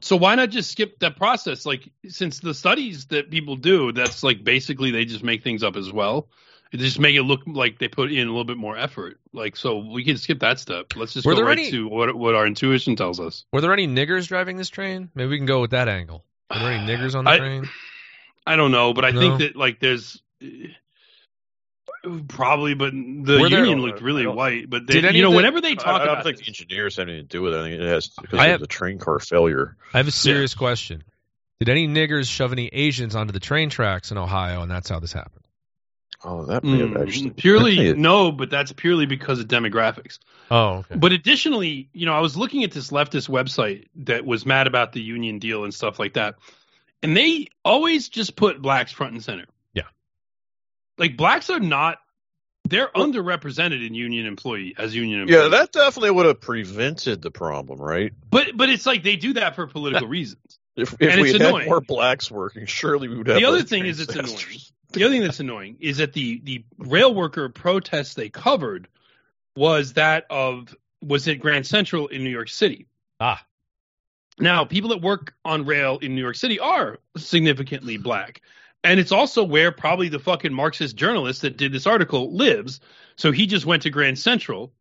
So 0.00 0.16
why 0.16 0.34
not 0.34 0.50
just 0.50 0.70
skip 0.70 0.98
that 1.00 1.16
process? 1.16 1.64
Like 1.66 1.88
since 2.08 2.40
the 2.40 2.54
studies 2.54 3.06
that 3.06 3.30
people 3.30 3.56
do, 3.56 3.92
that's 3.92 4.22
like 4.22 4.42
basically 4.42 4.90
they 4.90 5.04
just 5.04 5.22
make 5.24 5.42
things 5.44 5.62
up 5.62 5.76
as 5.76 5.92
well. 5.92 6.28
It 6.72 6.78
just 6.78 6.98
make 6.98 7.14
it 7.16 7.22
look 7.22 7.42
like 7.46 7.78
they 7.78 7.86
put 7.88 8.10
in 8.10 8.26
a 8.26 8.30
little 8.30 8.44
bit 8.44 8.56
more 8.56 8.76
effort. 8.76 9.20
Like 9.32 9.56
so, 9.56 9.78
we 9.78 10.04
can 10.04 10.16
skip 10.16 10.40
that 10.40 10.58
step. 10.58 10.96
Let's 10.96 11.12
just 11.12 11.26
Were 11.26 11.34
go 11.34 11.42
right 11.42 11.58
any- 11.58 11.70
to 11.70 11.86
what 11.88 12.14
what 12.14 12.34
our 12.34 12.46
intuition 12.46 12.96
tells 12.96 13.20
us. 13.20 13.44
Were 13.52 13.60
there 13.60 13.72
any 13.72 13.86
niggers 13.86 14.26
driving 14.26 14.56
this 14.56 14.70
train? 14.70 15.10
Maybe 15.14 15.28
we 15.30 15.36
can 15.36 15.46
go 15.46 15.60
with 15.60 15.72
that 15.72 15.88
angle. 15.88 16.24
Were 16.52 16.58
there 16.60 16.72
any 16.72 16.86
niggers 16.92 17.14
on 17.14 17.24
the 17.24 17.30
I- 17.32 17.38
train? 17.38 17.68
I 18.46 18.56
don't 18.56 18.72
know, 18.72 18.92
but 18.94 19.04
I 19.04 19.10
No. 19.10 19.20
think 19.20 19.38
that 19.40 19.56
like 19.56 19.78
there's 19.80 20.20
probably, 22.28 22.74
but 22.74 22.92
the 22.92 23.38
Were 23.40 23.48
there- 23.48 23.60
union 23.64 23.80
looked 23.82 24.00
really 24.02 24.26
white. 24.26 24.68
But 24.68 24.86
they, 24.86 25.00
Did 25.00 25.14
you 25.14 25.22
know, 25.22 25.30
the- 25.30 25.36
whenever 25.36 25.60
they 25.60 25.74
talk 25.74 25.86
I 25.86 25.98
don't 26.04 26.08
about 26.08 26.24
think 26.24 26.38
this- 26.38 26.46
the 26.46 26.50
engineers 26.50 26.96
have 26.96 27.08
anything 27.08 27.26
to 27.26 27.28
do 27.28 27.42
with 27.42 27.54
it. 27.54 27.58
I 27.58 27.62
think 27.62 27.80
it 27.80 27.86
has 27.86 28.08
because 28.08 28.38
I 28.38 28.46
of 28.48 28.60
the 28.60 28.66
train 28.66 28.98
car 28.98 29.18
failure. 29.18 29.76
I 29.94 29.98
have 29.98 30.08
a 30.08 30.12
serious 30.12 30.54
question. 30.54 31.04
Did 31.60 31.68
any 31.68 31.86
niggers 31.86 32.28
shove 32.28 32.52
any 32.52 32.66
Asians 32.72 33.14
onto 33.14 33.32
the 33.32 33.40
train 33.40 33.70
tracks 33.70 34.10
in 34.10 34.18
Ohio, 34.18 34.62
and 34.62 34.70
that's 34.70 34.88
how 34.88 34.98
this 34.98 35.12
happened? 35.12 35.44
Oh, 36.24 36.44
that 36.46 36.62
may 36.62 36.78
have 36.78 36.90
Mm, 36.90 37.02
actually 37.02 37.30
purely 37.30 37.74
that 37.76 37.82
may 37.82 37.88
have- 37.88 37.98
no, 37.98 38.30
but 38.32 38.48
that's 38.50 38.72
purely 38.72 39.06
because 39.06 39.40
of 39.40 39.48
demographics. 39.48 40.18
Oh, 40.50 40.78
okay. 40.78 40.94
But 40.96 41.12
additionally, 41.12 41.88
you 41.92 42.06
know, 42.06 42.14
I 42.14 42.20
was 42.20 42.36
looking 42.36 42.62
at 42.64 42.70
this 42.72 42.90
leftist 42.90 43.28
website 43.28 43.86
that 43.96 44.24
was 44.24 44.46
mad 44.46 44.66
about 44.68 44.92
the 44.92 45.00
union 45.02 45.38
deal 45.40 45.64
and 45.64 45.72
stuff 45.74 45.98
like 45.98 46.14
that. 46.14 46.36
And 47.02 47.16
they 47.16 47.48
always 47.64 48.08
just 48.08 48.36
put 48.36 48.62
blacks 48.62 48.92
front 48.92 49.14
and 49.14 49.22
center. 49.24 49.46
Yeah. 50.98 51.02
Like 51.04 51.16
blacks 51.16 51.50
are 51.50 51.60
not 51.60 51.98
they're 52.68 52.88
underrepresented 52.94 53.84
in 53.84 53.92
union 53.94 54.24
employee 54.26 54.74
as 54.78 54.94
union 54.94 55.26
Yeah, 55.28 55.48
that 55.48 55.72
definitely 55.72 56.12
would 56.12 56.26
have 56.26 56.40
prevented 56.40 57.20
the 57.20 57.30
problem, 57.30 57.80
right? 57.80 58.12
but 58.30 58.56
but 58.56 58.70
it's 58.70 58.86
like 58.86 59.02
they 59.02 59.16
do 59.16 59.32
that 59.34 59.56
for 59.56 59.66
political 59.66 60.06
reasons. 60.18 60.58
If, 60.76 60.92
And 60.92 61.10
if 61.10 61.16
we 61.16 61.22
it's 61.30 61.32
had 61.38 61.48
annoying. 61.48 61.66
more 61.68 61.80
blacks 61.80 62.30
working, 62.30 62.66
surely 62.66 63.08
we 63.08 63.18
would 63.18 63.26
have. 63.26 63.36
The 63.36 63.44
other 63.44 63.62
thing 63.62 63.84
is 63.84 64.00
it's 64.00 64.14
annoying. 64.14 64.58
The 64.92 65.04
other 65.04 65.12
thing 65.14 65.22
that's 65.22 65.40
annoying 65.40 65.76
is 65.80 65.98
that 65.98 66.12
the 66.12 66.40
the 66.44 66.64
rail 66.78 67.12
worker 67.14 67.48
protests 67.48 68.14
they 68.14 68.28
covered 68.30 68.88
was 69.56 69.94
that 69.94 70.24
of 70.30 70.74
was 71.02 71.26
at 71.28 71.40
Grand 71.40 71.66
Central 71.66 72.06
in 72.08 72.22
New 72.24 72.30
York 72.30 72.48
City. 72.48 72.86
ah, 73.20 73.44
Now, 74.38 74.64
people 74.64 74.90
that 74.90 75.02
work 75.02 75.34
on 75.44 75.66
rail 75.66 75.98
in 75.98 76.14
New 76.14 76.22
York 76.22 76.36
City 76.36 76.58
are 76.60 76.98
significantly 77.16 77.96
black. 77.98 78.40
And 78.84 78.98
it's 78.98 79.12
also 79.12 79.44
where 79.44 79.70
probably 79.70 80.08
the 80.08 80.18
fucking 80.18 80.52
Marxist 80.52 80.96
journalist 80.96 81.42
that 81.42 81.56
did 81.56 81.72
this 81.72 81.86
article 81.86 82.34
lives. 82.34 82.80
So 83.16 83.30
he 83.30 83.46
just 83.46 83.64
went 83.64 83.82
to 83.82 83.90
Grand 83.90 84.18
Central 84.18 84.72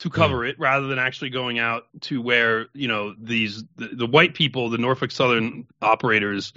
to 0.00 0.10
cover 0.10 0.44
hmm. 0.44 0.50
it 0.50 0.58
rather 0.58 0.86
than 0.86 0.98
actually 0.98 1.30
going 1.30 1.58
out 1.58 1.84
to 2.02 2.20
where, 2.20 2.66
you 2.72 2.88
know, 2.88 3.14
these 3.18 3.64
the, 3.76 3.88
the 3.92 4.06
white 4.06 4.34
people, 4.34 4.70
the 4.70 4.78
Norfolk 4.78 5.10
Southern 5.10 5.66
operators 5.80 6.52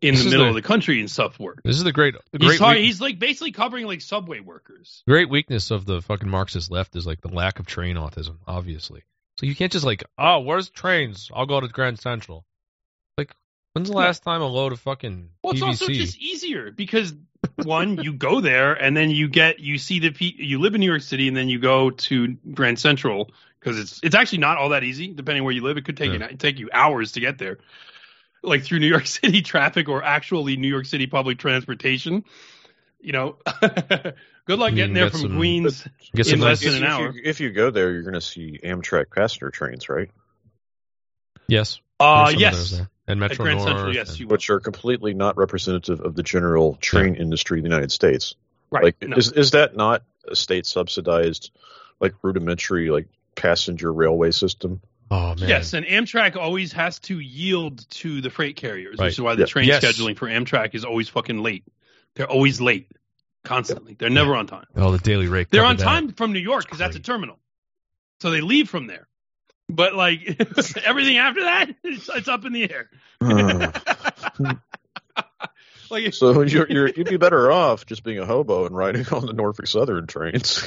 in 0.00 0.14
This 0.14 0.24
the 0.24 0.30
middle 0.30 0.44
the- 0.44 0.50
of 0.50 0.54
the 0.54 0.62
country 0.62 1.00
and 1.00 1.10
stuff 1.10 1.38
work. 1.38 1.60
This 1.64 1.76
is 1.76 1.84
the 1.84 1.92
great, 1.92 2.14
the 2.32 2.38
He's, 2.38 2.58
great, 2.58 2.76
weak- 2.76 2.84
he's 2.84 3.00
like 3.00 3.18
basically 3.18 3.52
covering 3.52 3.86
like 3.86 4.00
subway 4.00 4.40
workers. 4.40 5.02
great 5.06 5.28
weakness 5.28 5.70
of 5.70 5.84
the 5.84 6.00
fucking 6.00 6.28
Marxist 6.28 6.70
left 6.70 6.96
is 6.96 7.06
like 7.06 7.20
the 7.20 7.28
lack 7.28 7.58
of 7.58 7.66
train 7.66 7.96
autism, 7.96 8.36
obviously. 8.46 9.02
So 9.36 9.46
you 9.46 9.54
can't 9.54 9.72
just 9.72 9.86
like, 9.86 10.04
oh, 10.18 10.40
where's 10.40 10.68
trains? 10.70 11.30
I'll 11.34 11.46
go 11.46 11.60
to 11.60 11.68
Grand 11.68 11.98
Central. 11.98 12.44
Like, 13.72 13.82
when's 13.82 13.90
the 13.90 13.96
last 13.96 14.22
time 14.24 14.42
a 14.42 14.46
load 14.46 14.72
of 14.72 14.80
fucking 14.80 15.30
Well, 15.42 15.52
it's 15.52 15.62
also 15.62 15.86
just 15.86 16.18
easier 16.18 16.72
because 16.72 17.14
one, 17.62 18.02
you 18.02 18.12
go 18.12 18.40
there 18.40 18.72
and 18.74 18.96
then 18.96 19.10
you 19.10 19.28
get 19.28 19.60
you 19.60 19.78
see 19.78 20.00
the 20.00 20.10
pe- 20.10 20.34
you 20.36 20.58
live 20.58 20.74
in 20.74 20.80
New 20.80 20.86
York 20.90 21.02
City 21.02 21.28
and 21.28 21.36
then 21.36 21.48
you 21.48 21.58
go 21.60 21.90
to 21.90 22.36
Grand 22.52 22.78
Central 22.80 23.30
because 23.60 23.78
it's 23.78 24.00
it's 24.02 24.14
actually 24.16 24.38
not 24.38 24.58
all 24.58 24.70
that 24.70 24.82
easy 24.82 25.12
depending 25.14 25.44
where 25.44 25.52
you 25.52 25.62
live. 25.62 25.76
It 25.76 25.84
could 25.84 25.96
take 25.96 26.12
Yeah. 26.12 26.30
you 26.30 26.36
take 26.36 26.58
you 26.58 26.68
hours 26.72 27.12
to 27.12 27.20
get 27.20 27.38
there, 27.38 27.58
like 28.42 28.64
through 28.64 28.80
New 28.80 28.88
York 28.88 29.06
City 29.20 29.40
traffic 29.40 29.88
or 29.88 30.02
actually 30.02 30.56
New 30.56 30.68
York 30.68 30.86
City 30.86 31.06
public 31.06 31.38
transportation. 31.38 32.24
You 33.00 33.12
know, 33.12 33.36
good 33.60 34.58
luck 34.58 34.74
getting 34.74 34.94
there 34.94 35.04
get 35.04 35.12
from 35.12 35.20
some- 35.20 35.36
Queens. 35.36 35.86
Get 36.12 36.26
in 36.26 36.32
some 36.32 36.40
less 36.40 36.60
nice- 36.62 36.74
than 36.74 36.82
if, 36.82 36.88
an 36.88 36.92
hour. 36.92 37.12
You, 37.12 37.22
if 37.24 37.40
you 37.40 37.50
go 37.50 37.70
there, 37.70 37.92
you're 37.92 38.02
going 38.02 38.12
to 38.14 38.20
see 38.20 38.58
Amtrak 38.64 39.06
passenger 39.14 39.48
trains, 39.50 39.88
right? 39.88 40.10
yes. 41.46 41.80
Uh, 42.00 42.32
there's 42.32 42.38
some 42.40 42.44
of 42.44 42.52
those 42.52 42.72
yes. 42.72 42.86
And 43.06 43.22
at 43.24 43.30
Metro 43.30 43.44
Grand 43.44 43.58
North. 43.58 43.68
Central, 43.68 43.94
yes, 43.94 44.10
and- 44.10 44.20
you. 44.20 44.28
Which 44.28 44.50
are 44.50 44.60
completely 44.60 45.14
not 45.14 45.36
representative 45.36 46.00
of 46.00 46.14
the 46.14 46.22
general 46.22 46.76
train 46.80 47.14
industry 47.16 47.58
in 47.58 47.64
the 47.64 47.68
United 47.70 47.92
States. 47.92 48.34
Right. 48.70 48.84
Like, 48.84 49.02
no. 49.02 49.16
is 49.16 49.32
is 49.32 49.50
that 49.52 49.76
not 49.76 50.02
a 50.28 50.36
state 50.36 50.64
subsidized, 50.66 51.50
like 52.00 52.14
rudimentary, 52.22 52.90
like 52.90 53.08
passenger 53.34 53.92
railway 53.92 54.30
system? 54.30 54.80
oh 55.10 55.34
man. 55.34 55.48
Yes, 55.48 55.72
and 55.72 55.84
Amtrak 55.84 56.36
always 56.36 56.72
has 56.74 57.00
to 57.00 57.18
yield 57.18 57.84
to 57.90 58.20
the 58.20 58.30
freight 58.30 58.54
carriers, 58.54 58.96
Right. 58.96 59.06
which 59.06 59.14
is 59.14 59.20
why 59.20 59.34
the 59.34 59.40
Yeah. 59.40 59.46
train 59.46 59.66
Yes. 59.66 59.84
scheduling 59.84 60.16
for 60.16 60.28
Amtrak 60.28 60.74
is 60.76 60.84
always 60.84 61.08
fucking 61.08 61.38
late. 61.42 61.64
They're 62.14 62.30
always 62.30 62.60
late, 62.60 62.92
constantly. 63.42 63.94
They're 63.98 64.08
never 64.08 64.36
on 64.36 64.46
time. 64.46 64.66
Oh, 64.76 64.92
the 64.92 64.98
daily 64.98 65.26
rate. 65.26 65.48
They're 65.50 65.64
on 65.64 65.76
that. 65.78 65.82
time 65.84 66.12
from 66.12 66.32
New 66.32 66.38
York 66.38 66.62
because 66.64 66.78
that's 66.78 66.94
a 66.94 67.00
terminal, 67.00 67.40
so 68.20 68.30
they 68.30 68.40
leave 68.40 68.68
from 68.70 68.86
there. 68.86 69.08
But 69.70 69.94
like 69.94 70.20
everything 70.84 71.16
after 71.18 71.42
that, 71.42 71.74
it's, 71.82 72.08
it's 72.08 72.28
up 72.28 72.44
in 72.44 72.52
the 72.52 72.70
air. 72.70 72.90
Like 75.92 76.14
so 76.14 76.42
you're, 76.42 76.70
you're 76.70 76.88
you'd 76.88 77.08
be 77.08 77.16
better 77.16 77.50
off 77.50 77.84
just 77.84 78.04
being 78.04 78.20
a 78.20 78.24
hobo 78.24 78.64
and 78.64 78.76
riding 78.76 79.04
on 79.08 79.26
the 79.26 79.32
Norfolk 79.32 79.66
Southern 79.66 80.06
trains. 80.06 80.64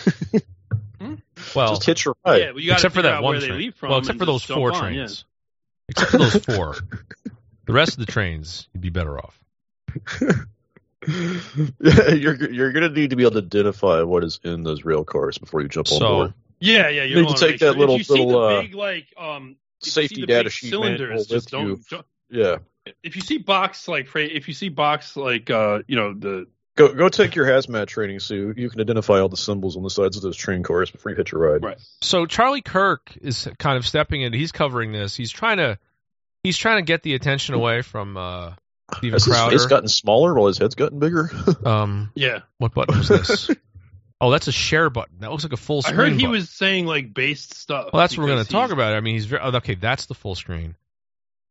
Hmm? 0.99 1.15
Well, 1.55 1.69
just 1.69 1.85
hitch 1.85 2.05
a 2.05 2.13
ride. 2.25 2.41
yeah, 2.41 2.51
well, 2.51 2.59
you 2.59 2.73
except 2.73 2.93
for 2.93 3.03
that 3.03 3.23
one 3.23 3.39
train. 3.39 3.57
leave 3.57 3.75
from. 3.75 3.91
well, 3.91 3.99
except 3.99 4.19
for 4.19 4.25
those 4.25 4.43
four 4.43 4.73
on, 4.73 4.81
trains. 4.81 5.23
Except 5.87 6.11
for 6.11 6.17
those 6.17 6.35
four. 6.35 6.75
the 7.65 7.73
rest 7.73 7.93
of 7.93 8.05
the 8.05 8.11
trains, 8.11 8.67
you'd 8.73 8.81
be 8.81 8.89
better 8.89 9.17
off. 9.17 9.39
Yeah, 11.05 12.09
you're 12.11 12.51
you're 12.51 12.71
gonna 12.71 12.89
need 12.89 13.09
to 13.09 13.15
be 13.15 13.23
able 13.23 13.33
to 13.33 13.45
identify 13.45 14.03
what 14.03 14.23
is 14.23 14.39
in 14.43 14.63
those 14.63 14.85
rail 14.85 15.03
cars 15.03 15.37
before 15.37 15.61
you 15.61 15.67
jump 15.67 15.91
on 15.91 15.99
board. 15.99 16.33
Yeah, 16.63 16.89
yeah. 16.89 17.03
You 17.03 17.21
Need 17.21 17.27
to 17.29 17.33
take 17.35 17.59
that 17.59 17.73
sure. 17.73 17.75
little- 17.75 17.95
If 17.95 17.99
you 18.09 18.15
see 18.15 18.23
little, 18.25 18.41
uh, 18.41 18.61
big 18.61 18.73
like 18.73 19.13
um 19.17 19.57
safety 19.81 20.25
data 20.25 20.45
big 20.45 20.51
sheet 20.53 20.69
cylinders, 20.69 21.27
just 21.27 21.49
don't, 21.49 21.85
don't- 21.89 22.05
Yeah, 22.29 22.57
if 23.03 23.15
you 23.15 23.21
see 23.21 23.37
box 23.37 23.87
like 23.87 24.07
if 24.15 24.47
you 24.47 24.53
see 24.53 24.69
box 24.69 25.15
like 25.17 25.49
uh 25.49 25.79
you 25.87 25.95
know 25.97 26.13
the 26.13 26.47
go 26.75 26.93
go 26.93 27.09
take 27.09 27.35
your 27.35 27.45
hazmat 27.45 27.87
training 27.87 28.19
suit. 28.19 28.57
you, 28.57 28.63
you 28.63 28.69
can 28.69 28.79
identify 28.81 29.19
all 29.19 29.29
the 29.29 29.37
symbols 29.37 29.75
on 29.77 29.83
the 29.83 29.89
sides 29.89 30.15
of 30.17 30.23
those 30.23 30.37
train 30.37 30.63
cars 30.63 30.89
before 30.89 31.11
you 31.11 31.17
hitch 31.17 31.33
a 31.33 31.37
ride. 31.37 31.63
Right. 31.63 31.77
so 32.01 32.25
Charlie 32.25 32.61
Kirk 32.61 33.11
is 33.21 33.47
kind 33.59 33.77
of 33.77 33.85
stepping 33.85 34.21
in. 34.21 34.31
He's 34.33 34.51
covering 34.53 34.91
this. 34.93 35.15
He's 35.15 35.31
trying 35.31 35.57
to, 35.57 35.77
he's 36.43 36.57
trying 36.57 36.77
to 36.77 36.83
get 36.83 37.03
the 37.03 37.13
attention 37.13 37.55
away 37.55 37.81
from 37.83 38.17
uh, 38.17 38.53
Steven 38.95 39.13
Has 39.13 39.25
his 39.25 39.33
Crowder. 39.33 39.51
face 39.57 39.65
gotten 39.67 39.87
smaller 39.89 40.33
while 40.33 40.47
his 40.47 40.57
head's 40.57 40.75
gotten 40.75 40.99
bigger? 40.99 41.29
um, 41.65 42.11
yeah. 42.15 42.39
what 42.57 42.73
button 42.73 42.97
was 42.97 43.07
this? 43.09 43.49
oh, 44.23 44.31
that's 44.31 44.47
a 44.47 44.53
share 44.53 44.89
button. 44.89 45.17
That 45.19 45.31
looks 45.31 45.43
like 45.43 45.51
a 45.51 45.57
full 45.57 45.81
screen. 45.81 45.99
I 45.99 46.03
heard 46.03 46.13
he 46.13 46.19
button. 46.19 46.31
was 46.31 46.49
saying 46.49 46.85
like 46.85 47.13
based 47.13 47.53
stuff. 47.55 47.89
Well, 47.91 48.01
that's 48.01 48.17
what 48.17 48.23
we're 48.23 48.29
going 48.29 48.45
to 48.45 48.49
talk 48.49 48.71
about. 48.71 48.93
I 48.93 49.01
mean, 49.01 49.15
he's 49.15 49.25
very, 49.25 49.41
oh, 49.43 49.51
okay. 49.57 49.75
That's 49.75 50.05
the 50.05 50.13
full 50.13 50.35
screen. 50.35 50.75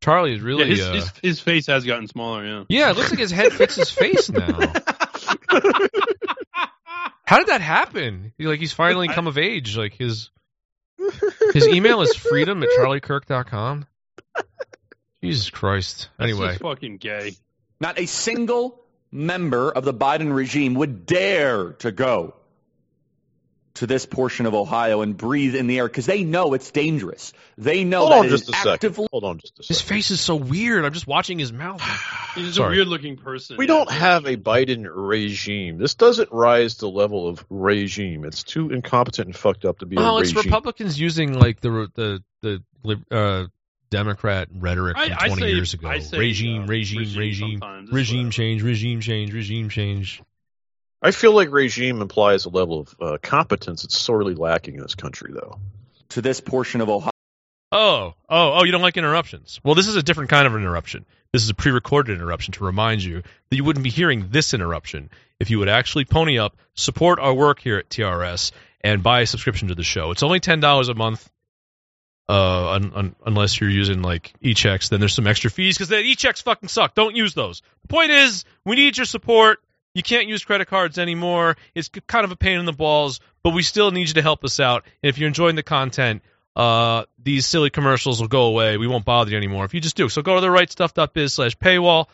Charlie 0.01 0.33
is 0.35 0.41
really. 0.41 0.65
Yeah, 0.65 0.71
his, 0.71 0.81
uh, 0.81 0.93
his 0.93 1.13
his 1.23 1.41
face 1.41 1.67
has 1.67 1.85
gotten 1.85 2.09
smaller. 2.09 2.45
Yeah. 2.45 2.65
yeah, 2.69 2.91
it 2.91 2.97
looks 2.97 3.11
like 3.11 3.21
his 3.21 3.31
head 3.31 3.53
fits 3.53 3.75
his 3.77 3.91
face 3.91 4.31
now. 4.31 4.59
How 7.25 7.39
did 7.39 7.49
that 7.49 7.61
happen? 7.61 8.33
Like 8.39 8.59
he's 8.59 8.73
finally 8.73 9.09
come 9.09 9.27
of 9.27 9.37
age. 9.39 9.77
Like 9.77 9.95
his 9.95 10.31
his 11.53 11.69
email 11.69 12.01
is 12.01 12.17
freedom 12.17 12.63
at 12.63 12.71
charliekirk.com. 12.71 13.87
Jesus 15.23 15.51
Christ. 15.51 16.09
That's 16.19 16.33
Anyway, 16.33 16.49
just 16.49 16.63
fucking 16.63 16.97
gay. 16.97 17.37
Not 17.81 17.99
a 17.99 18.07
single 18.07 18.81
member 19.13 19.71
of 19.71 19.85
the 19.85 19.95
Biden 19.95 20.35
regime 20.35 20.75
would 20.75 21.07
dare 21.07 21.73
to 21.75 21.93
go 21.93 22.35
to 23.75 23.87
this 23.87 24.05
portion 24.05 24.45
of 24.47 24.55
Ohio 24.55 25.01
and 25.01 25.17
breathe 25.17 25.55
in 25.55 25.67
the 25.67 25.79
air 25.79 25.87
because 25.89 26.05
they 26.07 26.25
know 26.25 26.53
it's 26.55 26.71
dangerous. 26.71 27.33
They 27.57 27.85
know 27.85 28.01
Hold 28.01 28.13
that 28.13 28.19
on 28.19 28.29
just 28.29 28.43
is 28.45 28.49
a 28.51 28.53
second. 28.53 28.73
actively 28.73 29.09
Hold 29.11 29.25
on 29.25 29.39
just 29.39 29.59
a 29.61 29.63
his 29.67 29.81
face 29.81 30.11
is 30.11 30.21
so 30.21 30.37
weird. 30.37 30.85
I'm 30.85 30.93
just 30.93 31.07
watching 31.07 31.39
his 31.39 31.53
mouth. 31.53 31.81
He's 32.35 32.55
Sorry. 32.57 32.75
a 32.75 32.77
weird 32.77 32.89
looking 32.89 33.17
person. 33.17 33.57
We 33.57 33.67
don't 33.67 33.91
have 33.91 34.27
a 34.27 34.37
Biden 34.37 34.87
regime. 34.89 35.79
This 35.79 35.95
doesn't 35.95 36.31
rise 36.33 36.75
to 36.77 36.81
the 36.83 36.91
level 36.91 37.29
of 37.29 37.45
regime. 37.51 38.25
It's 38.25 38.43
too 38.43 38.71
incompetent 38.71 39.27
and 39.29 39.37
fucked 39.37 39.65
up 39.65 39.79
to 39.81 39.87
be 39.87 39.97
Oh, 39.99 40.17
a 40.19 40.21
it's 40.21 40.35
regime. 40.35 40.51
Republicans 40.51 41.01
using 41.01 41.33
like 41.33 41.61
the 41.61 41.91
the 41.95 42.63
the 42.83 43.01
uh, 43.11 43.47
Democrat 43.91 44.49
rhetoric 44.55 44.97
from 44.97 45.13
I 45.19 45.27
20 45.29 45.43
say- 45.43 45.51
years 45.53 45.75
ago. 45.75 45.89
I 45.89 45.99
say, 46.01 46.19
regime, 46.19 46.63
uh, 46.63 46.67
regime, 46.67 46.99
regime 47.01 47.19
regime, 47.19 47.59
sometimes. 47.61 47.93
Regime 47.93 48.31
change, 48.31 48.63
regime 48.63 49.01
change, 49.01 49.33
regime 49.33 49.69
change. 49.69 50.23
I 51.03 51.11
feel 51.11 51.35
like 51.35 51.51
regime 51.51 52.01
implies 52.01 52.45
a 52.45 52.49
level 52.49 52.81
of 52.81 52.97
uh, 53.01 53.19
competence 53.21 53.83
that's 53.83 53.99
sorely 53.99 54.35
lacking 54.35 54.75
in 54.77 54.81
this 54.81 54.95
country, 54.95 55.33
though. 55.35 55.59
to 56.11 56.23
this 56.23 56.41
portion 56.41 56.81
of 56.81 56.89
Ohio. 56.89 57.11
Oh, 57.73 58.15
oh, 58.29 58.53
oh, 58.55 58.65
you 58.65 58.71
don't 58.71 58.83
like 58.83 58.97
interruptions. 58.97 59.59
Well, 59.65 59.75
this 59.75 59.89
is 59.89 59.97
a 59.97 60.03
different 60.03 60.31
kind 60.31 60.47
of 60.47 60.55
interruption. 60.55 61.05
This 61.33 61.43
is 61.43 61.51
a 61.51 61.55
pre 61.55 61.73
recorded 61.73 62.15
interruption 62.15 62.53
to 62.53 62.65
remind 62.65 63.03
you 63.03 63.23
that 63.23 63.57
you 63.57 63.65
wouldn't 63.65 63.83
be 63.83 63.91
hearing 63.91 64.29
this 64.31 64.55
interruption 64.55 65.11
if 65.41 65.51
you 65.51 65.59
would 65.59 65.69
actually 65.69 66.05
pony 66.05 66.39
up, 66.39 66.57
support 66.75 67.19
our 67.19 67.35
work 67.35 67.61
here 67.61 67.79
at 67.79 67.89
TRS, 67.89 68.53
and 68.83 69.03
buy 69.03 69.23
a 69.23 69.27
subscription 69.27 69.69
to 69.69 69.75
the 69.75 69.83
show. 69.83 70.11
It's 70.11 70.23
only 70.23 70.39
$10 70.39 70.89
a 70.89 70.95
month. 70.95 71.29
Uh, 72.29 72.71
un, 72.75 72.93
un, 72.95 73.17
unless 73.27 73.61
you're 73.61 73.71
using 73.71 74.03
like 74.03 74.33
e-checks, 74.41 74.91
then 74.91 75.01
there's 75.01 75.15
some 75.15 75.27
extra 75.27 75.51
fees 75.51 75.77
because 75.77 75.89
the 75.89 75.99
e-checks 75.99 76.43
fucking 76.43 76.69
suck. 76.69 76.95
Don't 76.95 77.17
use 77.17 77.35
those. 77.35 77.63
The 77.83 77.89
point 77.89 78.11
is, 78.11 78.45
we 78.65 78.77
need 78.77 78.97
your 78.97 79.07
support. 79.07 79.59
You 79.95 80.03
can't 80.03 80.27
use 80.27 80.45
credit 80.45 80.69
cards 80.69 80.99
anymore. 80.99 81.57
It's 81.75 81.89
kind 82.07 82.25
of 82.25 82.33
a 82.33 82.37
pain 82.37 82.59
in 82.59 82.65
the 82.65 82.73
balls, 82.73 83.21
but 83.43 83.51
we 83.51 83.63
still 83.63 83.91
need 83.91 84.09
you 84.09 84.15
to 84.15 84.23
help 84.23 84.45
us 84.45 84.59
out. 84.61 84.85
And 85.03 85.11
if 85.11 85.19
you're 85.19 85.29
enjoying 85.29 85.57
the 85.57 85.63
content, 85.63 86.23
uh, 86.57 87.05
these 87.23 87.47
silly 87.47 87.71
commercials 87.71 88.21
will 88.21 88.29
go 88.29 88.45
away. 88.45 88.77
We 88.77 88.87
won't 88.87 89.05
bother 89.05 89.31
you 89.31 89.37
anymore 89.37 89.65
if 89.65 89.75
you 89.75 89.81
just 89.81 89.97
do. 89.97 90.09
So 90.09 90.23
go 90.23 90.35
to 90.35 90.41
the 90.41 90.49
rightstuff.biz 90.49 91.35
slash 91.35 91.57
paywall, 91.57 92.07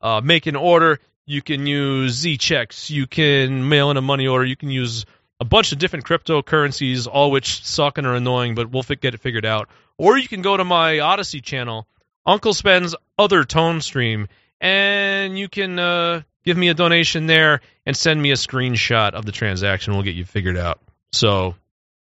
uh, 0.00 0.20
make 0.22 0.46
an 0.46 0.56
order. 0.56 1.00
You 1.26 1.42
can 1.42 1.66
use 1.66 2.12
Z 2.12 2.36
checks. 2.38 2.90
You 2.90 3.06
can 3.06 3.68
mail 3.68 3.90
in 3.90 3.96
a 3.96 4.02
money 4.02 4.26
order. 4.26 4.44
You 4.44 4.56
can 4.56 4.70
use 4.70 5.06
a 5.40 5.44
bunch 5.44 5.72
of 5.72 5.78
different 5.78 6.04
cryptocurrencies, 6.04 7.08
all 7.10 7.30
which 7.30 7.64
suck 7.64 7.98
and 7.98 8.06
are 8.06 8.14
annoying, 8.14 8.54
but 8.54 8.70
we'll 8.70 8.82
fi- 8.82 8.94
get 8.94 9.14
it 9.14 9.20
figured 9.20 9.46
out. 9.46 9.68
Or 9.96 10.18
you 10.18 10.28
can 10.28 10.42
go 10.42 10.56
to 10.56 10.64
my 10.64 11.00
Odysee 11.00 11.42
channel, 11.42 11.86
Uncle 12.26 12.52
Sven's 12.52 12.94
other 13.18 13.44
tone 13.44 13.80
stream, 13.80 14.28
and 14.60 15.38
you 15.38 15.48
can 15.48 15.78
uh, 15.78 16.22
give 16.44 16.56
me 16.56 16.68
a 16.68 16.74
donation 16.74 17.26
there 17.26 17.60
and 17.86 17.96
send 17.96 18.20
me 18.20 18.30
a 18.30 18.34
screenshot 18.34 19.12
of 19.12 19.24
the 19.24 19.32
transaction. 19.32 19.94
We'll 19.94 20.02
get 20.02 20.14
you 20.14 20.24
figured 20.24 20.56
out. 20.56 20.80
So, 21.12 21.56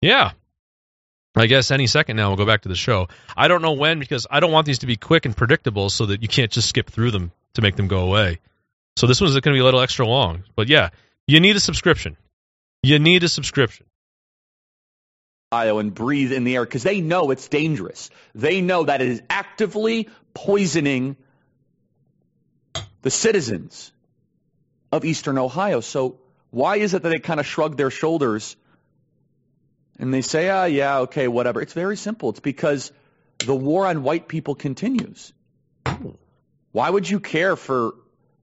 yeah. 0.02 0.32
I 1.36 1.45
guess 1.45 1.69
any 1.69 1.86
second 1.86 2.17
now 2.17 2.30
we'll 2.30 2.38
go 2.38 2.47
back 2.47 2.62
to 2.62 2.69
the 2.69 2.76
show. 2.76 3.10
I 3.36 3.47
don't 3.47 3.62
know 3.62 3.73
when 3.73 4.00
because 4.00 4.26
I 4.30 4.39
don't 4.39 4.52
want 4.52 4.65
these 4.65 4.80
to 4.80 4.88
be 4.88 4.95
quick 4.95 5.26
and 5.26 5.38
predictable 5.38 5.89
so 5.89 6.08
that 6.08 6.23
you 6.23 6.28
can't 6.28 6.52
just 6.52 6.69
skip 6.69 6.89
through 6.89 7.12
them 7.12 7.32
to 7.54 7.62
make 7.62 7.76
them 7.76 7.88
go 7.88 8.00
away. 8.00 8.39
So 8.95 9.06
this 9.06 9.21
one's 9.21 9.34
going 9.34 9.41
to 9.43 9.52
be 9.52 9.60
a 9.60 9.63
little 9.63 9.82
extra 9.82 10.08
long. 10.08 10.43
But 10.56 10.67
yeah, 10.67 10.89
you 11.28 11.39
need 11.39 11.56
a 11.56 11.60
subscription. 11.60 12.17
You 12.82 12.97
need 12.97 13.23
a 13.23 13.30
subscription. 13.30 13.86
Ohio 15.54 15.78
and 15.78 15.93
breathe 15.93 16.34
in 16.34 16.43
the 16.43 16.56
air 16.56 16.65
because 16.65 16.84
they 16.84 17.02
know 17.02 17.30
it's 17.32 17.47
dangerous. 17.47 18.10
They 18.34 18.62
know 18.62 18.84
that 18.84 19.02
it 19.02 19.08
is 19.08 19.21
actively 19.30 20.10
poisoning 20.34 21.15
the 23.02 23.12
citizens 23.12 23.91
of 24.91 25.06
Eastern 25.06 25.38
Ohio. 25.38 25.82
So 25.82 26.19
why 26.50 26.78
is 26.78 26.93
it 26.93 27.04
that 27.04 27.10
they 27.10 27.19
kind 27.19 27.39
of 27.39 27.45
shrug 27.45 27.78
their 27.78 27.91
shoulders 27.91 28.56
and 30.00 30.13
they 30.13 30.21
say, 30.21 30.50
ah, 30.50 30.65
yeah, 30.65 31.00
okay, 31.00 31.28
whatever? 31.28 31.62
It's 31.62 31.73
very 31.73 31.97
simple. 31.97 32.30
It's 32.30 32.39
because 32.39 32.91
the 33.39 33.56
war 33.56 33.86
on 33.86 34.04
white 34.04 34.28
people 34.28 34.56
continues. 34.56 35.34
Why 36.71 36.89
would 36.89 37.10
you 37.10 37.19
care 37.19 37.56
for 37.56 37.95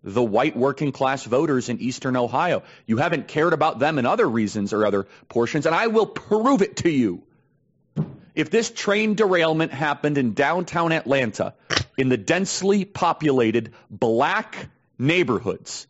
the 0.02 0.22
white 0.22 0.57
working 0.57 0.92
class 0.92 1.24
voters 1.24 1.68
in 1.68 1.80
eastern 1.80 2.16
Ohio? 2.16 2.62
You 2.87 2.98
haven't 2.98 3.28
cared 3.28 3.52
about 3.52 3.78
them 3.78 3.98
in 3.98 4.07
other 4.07 4.28
reasons 4.28 4.72
or 4.72 4.87
other 4.87 5.07
portions, 5.28 5.66
and 5.66 5.74
I 5.74 5.87
will 5.87 6.07
prove 6.07 6.62
it 6.62 6.76
to 6.78 6.90
you. 6.90 7.22
If 8.35 8.50
this 8.50 8.70
train 8.70 9.14
derailment 9.14 9.72
happened 9.72 10.18
in 10.18 10.35
downtown 10.35 10.90
Atlanta, 10.90 11.54
in 11.96 12.09
the 12.09 12.16
densely 12.16 12.85
populated 12.85 13.72
black 13.88 14.68
neighborhoods, 14.98 15.87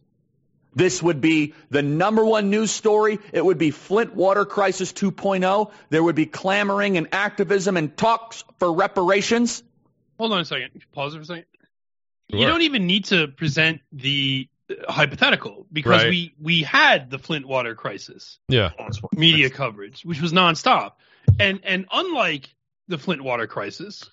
this 0.75 1.03
would 1.03 1.21
be 1.21 1.55
the 1.71 1.83
number 1.83 2.25
one 2.25 2.51
news 2.51 2.71
story. 2.71 3.19
It 3.33 3.45
would 3.45 3.59
be 3.59 3.71
Flint 3.71 4.15
water 4.15 4.45
crisis 4.45 4.93
2.0. 4.93 5.71
There 5.91 6.03
would 6.03 6.17
be 6.17 6.27
clamoring 6.27 6.97
and 6.97 7.09
activism 7.13 7.77
and 7.77 7.97
talks 7.97 8.45
for 8.59 8.73
reparations. 8.73 9.63
Hold 10.19 10.33
on 10.33 10.41
a 10.41 10.45
second. 10.45 10.71
Pause 10.93 11.15
for 11.17 11.21
a 11.21 11.25
second. 11.25 11.45
Sure. 12.31 12.41
You 12.41 12.47
don't 12.47 12.63
even 12.63 12.87
need 12.87 13.05
to 13.07 13.29
present 13.29 13.81
the 13.93 14.49
uh, 14.71 14.91
hypothetical 14.91 15.67
because 15.73 16.03
Right. 16.05 16.11
we 16.11 16.35
we 16.41 16.63
had 16.63 17.11
the 17.11 17.19
Flint 17.19 17.47
water 17.47 17.75
crisis 17.75 18.39
Yeah. 18.49 18.71
media 19.13 19.51
coverage, 19.51 20.05
which 20.05 20.21
was 20.23 20.33
nonstop, 20.33 20.93
and 21.39 21.61
and 21.65 21.87
unlike 21.93 22.49
the 22.89 22.97
Flint 22.99 23.23
water 23.23 23.47
crisis, 23.47 24.09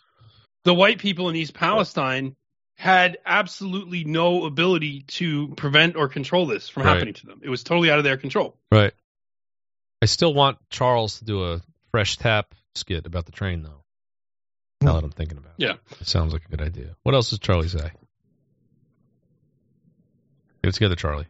the 0.65 0.74
white 0.74 1.00
people 1.00 1.30
in 1.30 1.36
East 1.38 1.54
Palestine 1.54 2.36
had 2.81 3.19
absolutely 3.27 4.03
no 4.05 4.45
ability 4.45 5.01
to 5.01 5.49
prevent 5.49 5.95
or 5.95 6.07
control 6.07 6.47
this 6.47 6.67
from 6.67 6.81
Right. 6.81 6.93
happening 6.93 7.13
to 7.13 7.25
them. 7.27 7.39
It 7.43 7.49
was 7.49 7.63
totally 7.63 7.91
out 7.91 7.99
of 7.99 8.03
their 8.03 8.17
control. 8.17 8.57
Right. 8.71 8.91
I 10.01 10.07
still 10.07 10.33
want 10.33 10.57
Charles 10.71 11.19
to 11.19 11.25
do 11.25 11.43
a 11.45 11.61
fresh 11.91 12.17
tap 12.17 12.55
skit 12.73 13.05
about 13.05 13.27
the 13.27 13.31
train, 13.31 13.61
though. 13.61 13.83
Now 14.81 14.93
that 14.93 15.03
I'm 15.03 15.11
thinking 15.11 15.37
about 15.37 15.53
it. 15.59 15.63
Yeah. 15.63 15.75
It 15.99 16.07
sounds 16.07 16.33
like 16.33 16.43
a 16.45 16.47
good 16.49 16.61
idea. 16.61 16.95
What 17.03 17.13
else 17.13 17.29
does 17.29 17.37
Charlie 17.37 17.67
say? 17.67 17.91
Get 20.63 20.69
it 20.69 20.73
together, 20.73 20.95
Charlie. 20.95 21.27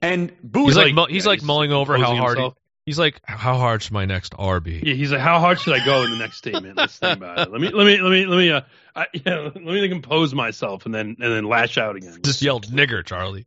And 0.00 0.32
Booth, 0.42 0.68
He's 0.68 0.76
like, 0.76 0.86
like- 0.86 0.94
mu- 0.94 1.06
he's 1.12 1.24
yeah, 1.24 1.30
like 1.32 1.40
he's 1.40 1.46
mulling 1.46 1.72
over 1.72 1.98
how 1.98 2.14
hard. 2.16 2.38
He, 2.38 2.42
himself. 2.44 2.54
He's 2.86 2.98
like, 2.98 3.20
how 3.24 3.56
hard 3.56 3.82
should 3.82 3.92
my 3.92 4.06
next 4.06 4.34
R 4.38 4.60
be? 4.60 4.80
Yeah, 4.84 4.94
he's 4.94 5.12
like, 5.12 5.20
how 5.20 5.40
hard 5.40 5.60
should 5.60 5.74
I 5.74 5.84
go 5.84 6.04
in 6.04 6.10
the 6.10 6.16
next 6.16 6.38
statement? 6.38 6.76
Let's 6.76 6.96
think 6.98 7.18
about 7.18 7.40
it. 7.40 7.52
Let 7.52 7.60
me, 7.60 7.70
let 7.70 7.84
me, 7.84 7.98
let 8.00 8.10
me, 8.10 8.26
let 8.26 8.36
me, 8.38 8.50
uh, 8.50 8.60
I, 8.94 9.06
yeah, 9.12 9.50
let 9.54 9.56
me 9.56 9.88
compose 9.88 10.32
myself 10.34 10.86
and 10.86 10.94
then, 10.94 11.16
and 11.20 11.32
then 11.32 11.44
lash 11.44 11.76
out 11.76 11.96
again. 11.96 12.20
Just 12.22 12.40
yelled 12.40 12.66
nigger, 12.68 13.04
Charlie. 13.04 13.46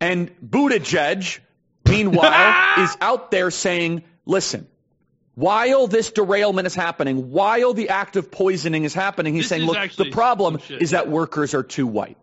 and 0.00 0.30
Buttigieg, 0.40 1.38
meanwhile, 1.88 2.78
is 2.82 2.96
out 3.00 3.30
there 3.30 3.50
saying, 3.52 4.02
listen, 4.24 4.66
while 5.36 5.86
this 5.86 6.12
derailment 6.12 6.66
is 6.66 6.74
happening, 6.74 7.30
while 7.30 7.74
the 7.74 7.90
act 7.90 8.16
of 8.16 8.30
poisoning 8.30 8.84
is 8.84 8.94
happening, 8.94 9.34
he's 9.34 9.44
This 9.44 9.48
saying, 9.50 9.62
look, 9.64 9.92
the 9.92 10.10
problem 10.10 10.58
shit, 10.58 10.80
is 10.80 10.90
that 10.90 11.08
workers 11.08 11.54
are 11.54 11.62
too 11.64 11.86
white. 11.86 12.16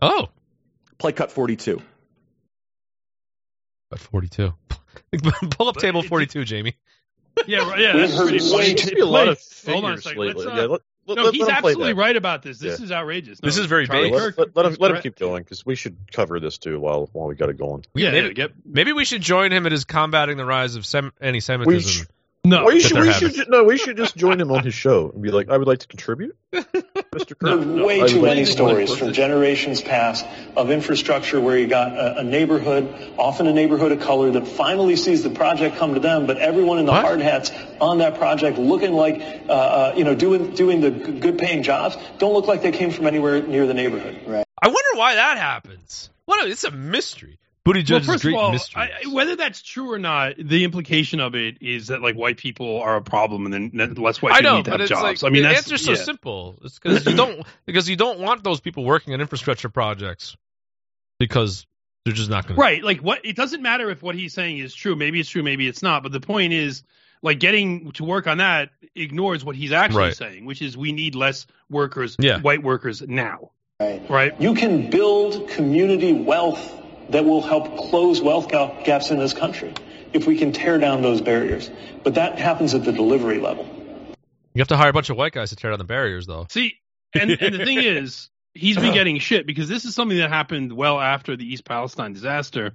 Oh, 0.00 0.28
Play 0.98 1.12
cut 1.12 1.32
42. 1.32 1.82
At 3.92 3.98
42. 4.00 4.52
Pull 5.50 5.68
up 5.68 5.76
table 5.76 6.02
42, 6.02 6.44
Jamie. 6.44 6.76
Yeah, 7.46 7.68
right, 7.68 7.78
yeah, 7.80 7.92
that's 7.96 8.16
pretty 8.18 8.38
way 8.54 8.74
funny. 8.74 8.74
too- 8.74 9.02
a 9.02 9.06
lot 9.06 9.28
of 9.28 9.40
hold 9.66 9.84
on 9.86 9.94
a 9.94 10.00
second. 10.00 10.18
Let's, 10.20 10.44
uh, 10.44 10.50
yeah, 10.50 10.60
let, 10.66 10.70
let, 11.06 11.16
no, 11.16 11.22
let, 11.24 11.34
he's 11.34 11.40
let 11.46 11.56
him 11.56 11.62
play 11.62 11.70
absolutely 11.70 11.92
right 11.94 12.16
about 12.16 12.42
this. 12.42 12.58
This 12.58 12.78
Yeah. 12.78 12.84
is 12.84 12.92
outrageous. 12.92 13.40
This 13.40 13.56
is 13.56 13.66
very 13.66 13.86
Charlie 13.86 14.10
base. 14.10 14.20
Kirk 14.20 14.38
Let, 14.38 14.56
let 14.56 14.66
him 14.66 14.76
let 14.78 14.90
him 14.92 15.02
keep 15.02 15.16
going 15.18 15.42
because 15.42 15.64
we 15.64 15.74
should 15.74 15.96
cover 16.12 16.38
this 16.40 16.58
too 16.58 16.78
while 16.78 17.08
while 17.12 17.26
we 17.28 17.34
got 17.34 17.48
it 17.48 17.56
going. 17.56 17.84
Yeah, 17.94 18.10
maybe, 18.10 18.26
yeah, 18.28 18.32
get, 18.34 18.52
maybe 18.66 18.92
we 18.92 19.04
should 19.06 19.22
join 19.22 19.50
him 19.50 19.64
at 19.66 19.72
his 19.72 19.84
combating 19.86 20.36
the 20.36 20.44
rise 20.44 20.76
of 20.76 20.84
sem- 20.84 21.12
anti-Semitism. 21.22 22.06
Sh- 22.44 22.48
no. 22.48 22.64
we 22.64 22.80
should 22.80 22.98
we 22.98 23.08
having. 23.08 23.30
should 23.30 23.48
no 23.48 23.64
we 23.64 23.76
should 23.78 23.96
just 23.96 24.16
join 24.16 24.40
him 24.40 24.50
on 24.50 24.64
his 24.64 24.74
show 24.74 25.10
and 25.10 25.22
be 25.22 25.30
like, 25.30 25.48
I 25.48 25.56
would 25.56 25.68
like 25.68 25.78
to 25.80 25.86
contribute, 25.88 26.36
Mr. 26.52 27.34
No, 27.40 27.58
Kirk. 27.58 27.66
no, 27.66 27.86
way 27.86 28.02
I 28.02 28.06
too 28.08 28.20
would 28.20 28.26
many 28.26 28.40
like 28.40 28.46
to- 28.46 28.52
stories 28.52 28.94
from 28.96 29.12
generations 29.12 29.80
past 29.80 30.26
of 30.56 30.70
infrastructure 30.70 31.40
where 31.40 31.56
you 31.56 31.66
got 31.66 31.92
a, 31.92 32.18
a 32.18 32.24
neighborhood, 32.24 33.12
often 33.18 33.46
a 33.46 33.52
neighborhood 33.52 33.92
of 33.92 34.00
color, 34.00 34.30
that 34.32 34.46
finally 34.48 34.96
sees 34.96 35.22
the 35.22 35.30
project 35.30 35.76
come 35.76 35.94
to 35.94 36.00
them, 36.00 36.26
but 36.26 36.38
everyone 36.38 36.78
in 36.78 36.86
the 36.86 36.92
What? 36.92 37.04
hard 37.04 37.20
hats 37.20 37.52
on 37.80 37.98
that 37.98 38.16
project 38.18 38.58
looking 38.58 38.92
like, 38.92 39.20
uh, 39.48 39.52
uh, 39.52 39.94
you 39.96 40.04
know, 40.04 40.14
doing 40.14 40.54
doing 40.54 40.80
the 40.80 40.90
good 40.90 41.38
paying 41.38 41.62
jobs, 41.62 41.96
don't 42.18 42.32
look 42.34 42.46
like 42.48 42.62
they 42.62 42.72
came 42.72 42.90
from 42.90 43.06
anywhere 43.06 43.40
near 43.42 43.66
the 43.66 43.74
neighborhood. 43.74 44.20
Right. 44.26 44.44
I 44.60 44.66
wonder 44.68 44.98
why 44.98 45.14
that 45.16 45.38
happens. 45.38 46.10
What? 46.24 46.44
A, 46.44 46.48
it's 46.50 46.64
a 46.64 46.70
mystery. 46.70 47.38
Buttigieg 47.64 47.90
Well, 47.90 48.00
is 48.00 48.06
first 48.06 48.22
great 48.24 48.34
of 48.34 48.40
all, 48.40 48.52
mystery. 48.52 48.82
I, 48.82 49.08
whether 49.12 49.36
that's 49.36 49.62
true 49.62 49.92
or 49.92 49.98
not, 49.98 50.34
the 50.36 50.64
implication 50.64 51.20
of 51.20 51.36
it 51.36 51.58
is 51.60 51.86
that 51.88 52.02
like 52.02 52.16
white 52.16 52.36
people 52.36 52.80
are 52.80 52.96
a 52.96 53.02
problem, 53.02 53.46
and 53.46 53.54
then 53.72 53.94
less 53.94 54.20
white 54.20 54.32
I 54.32 54.38
people 54.38 54.50
know, 54.50 54.56
need 54.56 54.64
to 54.64 54.70
but 54.72 54.80
have 54.80 54.90
it's 54.90 55.00
jobs. 55.00 55.22
like 55.22 55.30
I 55.30 55.32
mean, 55.32 55.42
the 55.44 55.48
that's 55.50 55.58
answer's 55.62 55.84
so 55.84 55.92
yeah. 55.92 55.98
simple. 55.98 56.58
It's 56.64 56.78
because 56.80 57.06
you 57.06 57.14
don't 57.14 57.46
because 57.66 57.88
you 57.88 57.94
don't 57.96 58.18
want 58.18 58.42
those 58.42 58.60
people 58.60 58.84
working 58.84 59.14
on 59.14 59.20
infrastructure 59.20 59.68
projects 59.68 60.36
because 61.20 61.66
they're 62.04 62.14
just 62.14 62.30
not 62.30 62.46
going 62.46 62.56
to. 62.56 62.60
Right. 62.60 62.82
Like 62.82 62.98
what 63.00 63.24
it 63.24 63.36
doesn't 63.36 63.62
matter 63.62 63.90
if 63.90 64.02
what 64.02 64.16
he's 64.16 64.34
saying 64.34 64.58
is 64.58 64.74
true. 64.74 64.96
Maybe 64.96 65.20
it's 65.20 65.28
true, 65.28 65.44
maybe 65.44 65.68
it's 65.68 65.82
not. 65.82 66.02
But 66.02 66.10
the 66.10 66.20
point 66.20 66.52
is 66.52 66.82
like 67.22 67.38
getting 67.38 67.92
to 67.92 68.04
work 68.04 68.26
on 68.26 68.38
that 68.38 68.70
ignores 68.96 69.44
what 69.44 69.54
he's 69.54 69.70
actually 69.70 70.02
Right. 70.06 70.16
saying, 70.16 70.44
which 70.46 70.60
is 70.62 70.76
we 70.76 70.90
need 70.90 71.14
less 71.14 71.46
workers, 71.70 72.16
Yeah. 72.18 72.40
white 72.40 72.64
workers 72.64 73.02
now. 73.02 73.52
Right. 73.78 74.02
Right? 74.10 74.40
You 74.40 74.54
can 74.54 74.90
build 74.90 75.48
community 75.48 76.12
wealth 76.12 76.81
that 77.12 77.24
will 77.24 77.42
help 77.42 77.76
close 77.76 78.20
wealth 78.20 78.50
ga- 78.50 78.82
gaps 78.84 79.10
in 79.10 79.18
this 79.18 79.32
country 79.32 79.72
if 80.12 80.26
we 80.26 80.36
can 80.38 80.52
tear 80.52 80.78
down 80.78 81.02
those 81.02 81.20
barriers. 81.20 81.70
But 82.02 82.14
that 82.14 82.38
happens 82.38 82.74
at 82.74 82.84
the 82.84 82.92
delivery 82.92 83.38
level. 83.38 83.66
You 84.54 84.60
have 84.60 84.68
to 84.68 84.76
hire 84.76 84.90
a 84.90 84.92
bunch 84.92 85.08
of 85.08 85.16
white 85.16 85.32
guys 85.32 85.50
to 85.50 85.56
tear 85.56 85.70
down 85.70 85.78
the 85.78 85.84
barriers, 85.84 86.26
though. 86.26 86.46
See, 86.50 86.74
and, 87.14 87.30
and 87.30 87.54
the 87.54 87.64
thing 87.64 87.78
is, 87.78 88.28
he's 88.54 88.76
been 88.76 88.92
getting 88.92 89.18
shit 89.18 89.46
because 89.46 89.68
this 89.68 89.84
is 89.86 89.94
something 89.94 90.18
that 90.18 90.28
happened 90.30 90.72
well 90.74 91.00
after 91.00 91.36
the 91.36 91.44
East 91.50 91.64
Palestine 91.64 92.12
disaster, 92.12 92.72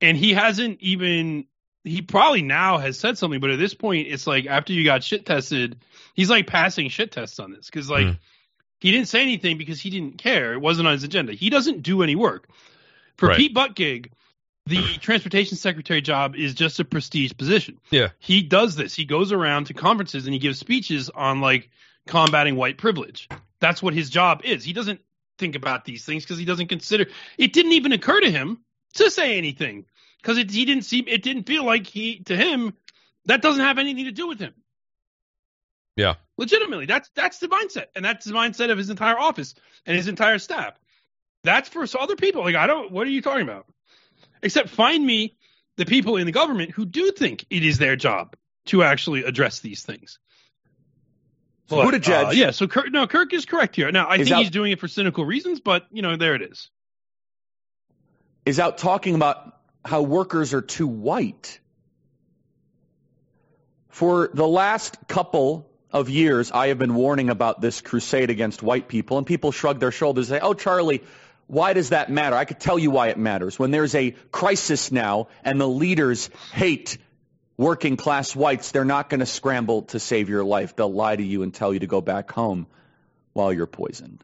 and 0.00 0.16
he 0.16 0.32
hasn't 0.34 0.78
even. 0.80 1.46
He 1.82 2.02
probably 2.02 2.42
now 2.42 2.76
has 2.76 2.98
said 2.98 3.16
something, 3.16 3.40
but 3.40 3.48
at 3.50 3.58
this 3.58 3.72
point, 3.72 4.06
it's 4.08 4.26
like 4.26 4.46
after 4.46 4.74
you 4.74 4.84
got 4.84 5.02
shit 5.02 5.24
tested, 5.24 5.78
he's 6.14 6.28
like 6.28 6.46
passing 6.46 6.90
shit 6.90 7.10
tests 7.10 7.38
on 7.40 7.52
this 7.52 7.66
because 7.66 7.88
like 7.88 8.06
Hmm. 8.06 8.12
he 8.80 8.92
didn't 8.92 9.08
say 9.08 9.22
anything 9.22 9.56
because 9.56 9.80
he 9.80 9.88
didn't 9.88 10.18
care. 10.18 10.52
It 10.52 10.60
wasn't 10.60 10.88
on 10.88 10.92
his 10.92 11.04
agenda. 11.04 11.32
He 11.32 11.48
doesn't 11.48 11.82
do 11.82 12.02
any 12.02 12.14
work. 12.14 12.48
For 13.20 13.28
Right. 13.28 13.36
Pete 13.36 13.54
Buttigieg, 13.54 14.10
the 14.64 14.82
transportation 15.00 15.58
secretary 15.58 16.00
job 16.00 16.34
is 16.36 16.54
just 16.54 16.80
a 16.80 16.84
prestige 16.86 17.32
position 17.36 17.78
Yeah. 17.90 18.08
he 18.18 18.42
does 18.42 18.76
this. 18.76 18.94
He 18.94 19.04
goes 19.04 19.30
around 19.30 19.66
to 19.66 19.74
conferences 19.74 20.24
and 20.24 20.32
he 20.32 20.40
gives 20.40 20.58
speeches 20.58 21.10
on 21.10 21.42
like 21.42 21.68
combating 22.06 22.56
white 22.56 22.78
privilege. 22.78 23.28
That's 23.60 23.82
what 23.82 23.92
his 23.92 24.08
job 24.08 24.40
is. 24.44 24.64
He 24.64 24.72
doesn't 24.72 25.02
think 25.38 25.54
about 25.54 25.84
these 25.84 26.06
things 26.06 26.24
because 26.24 26.38
he 26.38 26.46
doesn't 26.46 26.68
consider. 26.68 27.06
It 27.36 27.52
didn't 27.52 27.72
even 27.72 27.92
occur 27.92 28.20
to 28.22 28.30
him 28.30 28.60
to 28.94 29.10
say 29.10 29.36
anything 29.36 29.84
because 30.22 30.38
it 30.38 30.50
he 30.50 30.64
didn't 30.64 30.84
seem. 30.84 31.04
It 31.06 31.22
didn't 31.22 31.44
feel 31.44 31.64
like 31.64 31.86
he 31.86 32.20
to 32.20 32.34
him 32.34 32.72
that 33.26 33.42
doesn't 33.42 33.62
have 33.62 33.78
anything 33.78 34.06
to 34.06 34.12
do 34.12 34.28
with 34.28 34.40
him. 34.40 34.54
Yeah. 35.96 36.14
Legitimately, 36.38 36.86
that's 36.86 37.10
that's 37.14 37.38
the 37.38 37.48
mindset, 37.48 37.86
and 37.94 38.02
that's 38.02 38.24
the 38.24 38.32
mindset 38.32 38.70
of 38.70 38.78
his 38.78 38.88
entire 38.88 39.18
office 39.18 39.54
and 39.84 39.94
his 39.94 40.08
entire 40.08 40.38
staff. 40.38 40.80
That's 41.42 41.68
for 41.68 41.86
other 41.98 42.16
people. 42.16 42.42
Like 42.42 42.56
I 42.56 42.66
don't. 42.66 42.90
What 42.90 43.06
are 43.06 43.10
you 43.10 43.22
talking 43.22 43.42
about? 43.42 43.66
Except 44.42 44.68
find 44.68 45.04
me 45.04 45.36
the 45.76 45.86
people 45.86 46.16
in 46.16 46.26
the 46.26 46.32
government 46.32 46.70
who 46.72 46.84
do 46.84 47.12
think 47.12 47.46
it 47.50 47.64
is 47.64 47.78
their 47.78 47.96
job 47.96 48.36
to 48.66 48.82
actually 48.82 49.24
address 49.24 49.60
these 49.60 49.82
things. 49.82 50.18
But, 51.68 51.86
Buttigieg- 51.86 52.26
uh, 52.28 52.30
yeah. 52.30 52.50
So 52.50 52.66
Kirk, 52.66 52.90
no, 52.90 53.06
Kirk 53.06 53.32
is 53.32 53.46
correct 53.46 53.76
here. 53.76 53.90
Now 53.92 54.08
I 54.08 54.18
think 54.18 54.30
out- 54.32 54.38
he's 54.40 54.50
doing 54.50 54.72
it 54.72 54.80
for 54.80 54.88
cynical 54.88 55.24
reasons, 55.24 55.60
but 55.60 55.86
you 55.90 56.02
know, 56.02 56.16
there 56.16 56.34
it 56.34 56.42
is. 56.42 56.68
is 58.44 58.58
out 58.58 58.78
talking 58.78 59.14
about 59.14 59.56
how 59.84 60.02
workers 60.02 60.52
are 60.52 60.62
too 60.62 60.88
white. 60.88 61.60
For 63.88 64.30
the 64.32 64.46
last 64.46 64.96
couple 65.08 65.70
of 65.92 66.08
years, 66.08 66.50
I 66.52 66.68
have 66.68 66.78
been 66.78 66.94
warning 66.94 67.30
about 67.30 67.60
this 67.60 67.80
crusade 67.80 68.30
against 68.30 68.62
white 68.62 68.88
people, 68.88 69.18
and 69.18 69.26
people 69.26 69.52
shrug 69.52 69.80
their 69.80 69.90
shoulders 69.90 70.30
and 70.30 70.40
say, 70.40 70.46
Oh, 70.46 70.54
Charlie, 70.54 71.02
why 71.50 71.72
does 71.72 71.88
that 71.88 72.10
matter? 72.10 72.36
I 72.36 72.44
could 72.44 72.60
tell 72.60 72.78
you 72.78 72.92
why 72.92 73.08
it 73.08 73.18
matters. 73.18 73.58
When 73.58 73.72
there's 73.72 73.94
a 73.96 74.12
crisis 74.30 74.92
now 74.92 75.28
and 75.42 75.60
the 75.60 75.66
leaders 75.68 76.30
hate 76.52 76.96
working 77.56 77.96
class 77.96 78.36
whites, 78.36 78.70
they're 78.70 78.84
not 78.84 79.10
going 79.10 79.18
to 79.18 79.26
scramble 79.26 79.82
to 79.82 79.98
save 79.98 80.28
your 80.28 80.44
life. 80.44 80.76
They'll 80.76 80.92
lie 80.92 81.16
to 81.16 81.22
you 81.22 81.42
and 81.42 81.52
tell 81.52 81.74
you 81.74 81.80
to 81.80 81.88
go 81.88 82.00
back 82.00 82.30
home 82.30 82.68
while 83.32 83.52
you're 83.52 83.66
poisoned. 83.66 84.22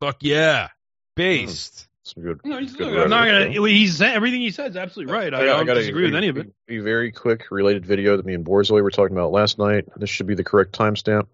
Fuck 0.00 0.18
yeah. 0.20 0.68
Based. 1.14 1.80
Hmm. 1.80 1.86
Some 2.04 2.22
good. 2.22 2.40
No, 2.44 2.58
he's, 2.58 2.74
good 2.74 2.92
look, 2.92 3.04
I'm 3.04 3.10
not 3.10 3.26
gonna. 3.26 3.68
He's 3.68 4.00
everything 4.00 4.40
he 4.40 4.52
says 4.52 4.70
is 4.70 4.76
absolutely 4.76 5.12
right. 5.12 5.34
I, 5.34 5.38
I, 5.38 5.40
I 5.42 5.44
don't 5.46 5.66
got 5.66 5.76
a- 5.76 5.80
disagree 5.80 6.04
with 6.04 6.14
any 6.14 6.28
of 6.28 6.36
it. 6.36 6.52
A, 6.68 6.76
a 6.76 6.78
very 6.78 7.10
quick 7.10 7.50
related 7.50 7.84
video 7.84 8.16
that 8.16 8.24
me 8.24 8.34
and 8.34 8.44
Borzoi 8.44 8.80
were 8.80 8.92
talking 8.92 9.16
about 9.16 9.32
last 9.32 9.58
night. 9.58 9.86
This 9.96 10.08
should 10.08 10.28
be 10.28 10.36
the 10.36 10.44
correct 10.44 10.72
timestamp. 10.72 11.26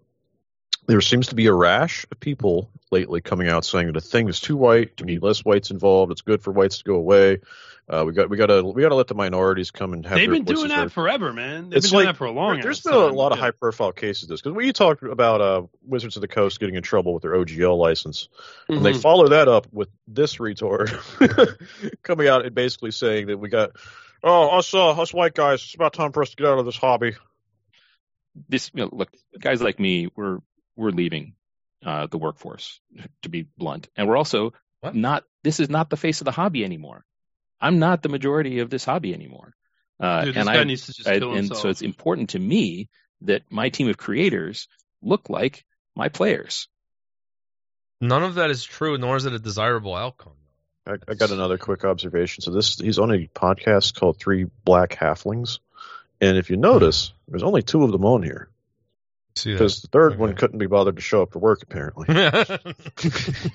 There 0.87 1.01
seems 1.01 1.29
to 1.29 1.35
be 1.35 1.47
a 1.47 1.55
rash 1.55 2.05
of 2.11 2.19
people 2.21 2.71
lately 2.91 3.21
coming 3.21 3.49
out 3.49 3.65
saying 3.65 3.87
that 3.87 3.97
a 3.97 4.01
thing 4.01 4.29
is 4.29 4.41
too 4.41 4.57
white. 4.57 5.01
We 5.01 5.07
need 5.07 5.23
less 5.23 5.45
whites 5.45 5.71
involved. 5.71 6.13
It's 6.13 6.23
good 6.23 6.43
for 6.43 6.53
whites 6.53 6.79
to 6.79 6.85
go 6.85 6.95
away. 6.97 7.39
Uh, 7.89 8.05
we 8.07 8.13
got 8.13 8.31
we 8.31 8.37
got 8.37 8.47
to 8.47 8.63
we 8.63 8.81
got 8.81 8.91
to 8.91 8.95
let 8.95 9.09
the 9.09 9.15
minorities 9.15 9.71
come 9.71 9.93
and 9.93 10.07
have. 10.07 10.15
They've 10.17 10.29
their 10.29 10.35
been 10.37 10.45
doing 10.45 10.57
voices 10.57 10.71
that 10.71 10.79
heard. 10.85 10.93
forever, 10.93 11.33
man. 11.33 11.69
They've 11.71 11.79
It's 11.79 11.91
been 11.91 11.99
doing 11.99 12.07
that 12.07 12.17
for 12.17 12.27
a 12.27 12.31
long. 12.31 12.55
Time. 12.55 12.63
There's 12.63 12.79
ass 12.79 12.85
been 12.85 12.95
a 12.95 13.07
lot 13.13 13.33
of 13.33 13.39
high 13.39 13.51
profile 13.51 13.93
cases 13.93 14.25
of 14.25 14.29
this 14.31 14.41
because 14.41 14.55
when 14.55 14.65
you 14.67 14.73
talk 14.73 15.03
about 15.03 15.41
uh, 15.41 15.63
Wizards 15.85 16.17
of 16.17 16.21
the 16.23 16.29
Coast 16.29 16.61
getting 16.61 16.77
in 16.77 16.83
trouble 16.83 17.13
with 17.13 17.23
their 17.23 17.33
OGL 17.33 17.77
license, 17.77 18.29
and 18.69 18.85
they 18.85 18.93
Mhm. 18.93 19.03
follow 19.03 19.29
that 19.29 19.49
up 19.49 19.67
with 19.73 19.89
this 20.07 20.37
retard 20.37 20.91
coming 22.03 22.29
out 22.29 22.47
and 22.47 22.55
basically 22.55 22.93
saying 22.93 23.27
that 23.27 23.39
we 23.39 23.49
got 23.49 23.73
oh 24.23 24.49
us 24.59 24.73
uh, 24.75 24.91
us 24.93 25.13
white 25.13 25.35
guys, 25.35 25.63
it's 25.65 25.75
about 25.75 25.93
time 25.93 26.13
for 26.13 26.23
us 26.23 26.31
to 26.31 26.37
get 26.37 26.47
out 26.47 26.59
of 26.61 26.65
this 26.67 26.77
hobby. 26.77 27.15
this 28.49 28.71
you 28.75 28.85
know, 28.85 28.91
look 28.93 29.11
guys 29.39 29.61
like 29.61 29.79
me 29.81 30.09
we're 30.15 30.39
we're 30.77 30.91
leaving 30.91 31.35
uh, 31.85 32.07
the 32.07 32.19
workforce 32.19 32.81
to 33.23 33.29
be 33.29 33.47
blunt. 33.59 33.89
And 33.97 34.09
we're 34.09 34.17
also 34.17 34.53
What? 34.81 34.95
not 34.95 35.25
this 35.43 35.61
is 35.61 35.69
not 35.69 35.91
the 35.91 35.97
face 35.97 36.21
of 36.21 36.25
the 36.27 36.31
hobby 36.31 36.65
anymore. 36.65 37.05
I'm 37.61 37.79
not 37.79 38.03
the 38.03 38.09
majority 38.09 38.61
of 38.61 38.71
this 38.71 38.85
hobby 38.85 39.13
anymore. 39.15 39.55
Uh, 40.01 40.25
Dude, 40.25 40.35
this 40.35 40.41
and 40.41 40.47
guy 40.49 40.61
I, 40.61 40.65
needs 40.65 40.87
to 40.87 40.93
just 40.93 41.09
I- 41.09 41.19
kill 41.19 41.35
and 41.35 41.55
so 41.57 41.69
it's 41.69 41.83
important 41.83 42.31
to 42.31 42.39
me 42.39 42.89
that 43.23 43.43
my 43.51 43.69
team 43.69 43.89
of 43.89 43.97
creators 43.97 44.67
look 45.03 45.29
like 45.31 45.65
my 45.95 46.09
players. 46.09 46.69
None 48.01 48.23
of 48.25 48.35
that 48.37 48.51
is 48.51 48.65
true, 48.65 48.99
nor 48.99 49.17
is 49.17 49.27
it 49.27 49.33
a 49.33 49.39
desirable 49.39 49.95
outcome. 49.95 50.33
I, 50.87 50.95
I 51.07 51.15
got 51.15 51.31
another 51.31 51.59
quick 51.59 51.85
observation. 51.85 52.43
So 52.43 52.51
this 52.51 52.77
he's 52.77 52.99
on 52.99 53.13
a 53.13 53.29
podcast 53.29 53.95
called 53.95 54.19
Three 54.19 54.47
Black 54.65 54.91
Halflings, 54.97 55.61
and 56.21 56.37
if 56.37 56.51
you 56.51 56.57
notice, 56.57 57.13
there's 57.29 57.45
only 57.45 57.63
two 57.63 57.85
of 57.85 57.93
them 57.93 58.05
on 58.05 58.23
here. 58.25 58.49
See 58.49 58.52
because 59.45 59.83
the 59.83 59.89
third 59.89 60.19
one 60.19 60.35
couldn't 60.35 60.59
be 60.59 60.67
bothered 60.67 60.97
to 60.97 61.03
show 61.03 61.23
up 61.23 61.33
for 61.33 61.39
work 61.39 61.63
apparently. 61.63 62.07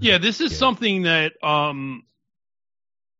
Yeah, 0.00 0.18
this 0.18 0.40
is 0.40 0.52
Yeah. 0.52 0.58
something 0.58 1.02
that 1.02 1.42
um 1.42 2.04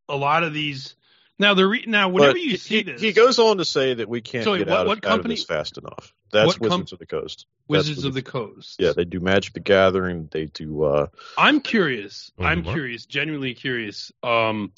a 0.08 0.16
lot 0.16 0.42
of 0.42 0.52
these 0.52 0.96
now 1.38 1.54
the 1.54 1.66
re, 1.66 1.84
now 1.86 2.08
whenever 2.08 2.32
But 2.34 2.40
you 2.42 2.50
he, 2.52 2.56
see 2.56 2.76
he- 2.78 2.82
this 2.82 3.00
he 3.00 3.12
goes 3.12 3.38
on 3.38 3.58
to 3.58 3.64
say 3.64 3.94
that 3.94 4.08
we 4.08 4.20
can't 4.20 4.44
So 4.44 4.56
get 4.58 4.68
what- 4.68 4.76
out, 4.80 4.86
what 4.86 4.98
of, 4.98 5.04
out 5.04 5.10
of 5.10 5.10
company- 5.18 5.34
this 5.36 5.44
fast 5.44 5.78
enough. 5.78 6.12
That's 6.30 6.46
what 6.58 6.68
com- 6.68 6.80
Wizards 6.80 6.92
of 6.92 6.98
the 6.98 7.06
Coast. 7.06 7.46
That's 7.46 7.68
Wizards 7.68 8.04
of 8.04 8.12
the 8.14 8.22
Coast. 8.22 8.80
Yeah, 8.80 8.92
they 8.94 9.04
do 9.04 9.20
Magic 9.20 9.54
the 9.54 9.60
Gathering. 9.60 10.28
They 10.32 10.46
do. 10.46 10.82
uh 10.82 11.06
I'm 11.38 11.60
curious. 11.60 12.32
Oh, 12.38 12.44
I'm 12.44 12.64
you 12.64 12.72
curious, 12.72 13.06
genuinely 13.06 13.54
curious. 13.54 14.10
Um, 14.22 14.72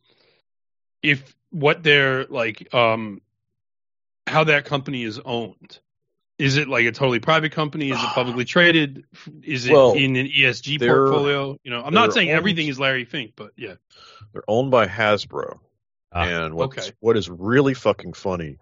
if 1.02 1.34
what 1.50 1.82
they're 1.82 2.26
like, 2.26 2.72
um, 2.74 3.22
how 4.26 4.44
that 4.44 4.64
company 4.64 5.02
is 5.04 5.20
owned. 5.24 5.78
Is 6.38 6.58
it 6.58 6.68
like 6.68 6.84
a 6.84 6.92
totally 6.92 7.20
private 7.20 7.52
company? 7.52 7.90
Is 7.90 7.98
it 8.02 8.06
publicly 8.08 8.44
traded? 8.44 9.04
Is 9.42 9.66
it 9.66 9.72
Well, 9.72 9.92
in 9.94 10.16
an 10.16 10.26
ESG 10.26 10.78
portfolio? 10.78 11.56
You 11.64 11.70
know, 11.70 11.82
I'm 11.82 11.94
not 11.94 12.12
saying 12.12 12.28
owned- 12.28 12.36
everything 12.36 12.68
is 12.68 12.78
Larry 12.78 13.04
Fink, 13.06 13.32
but 13.36 13.52
yeah. 13.56 13.74
They're 14.32 14.44
owned 14.46 14.70
by 14.70 14.86
Hasbro. 14.86 15.58
Ah, 16.12 16.24
and 16.24 16.54
what's, 16.54 16.78
okay. 16.78 16.92
what 17.00 17.16
is 17.16 17.30
really 17.30 17.74
fucking 17.74 18.12
funny 18.12 18.58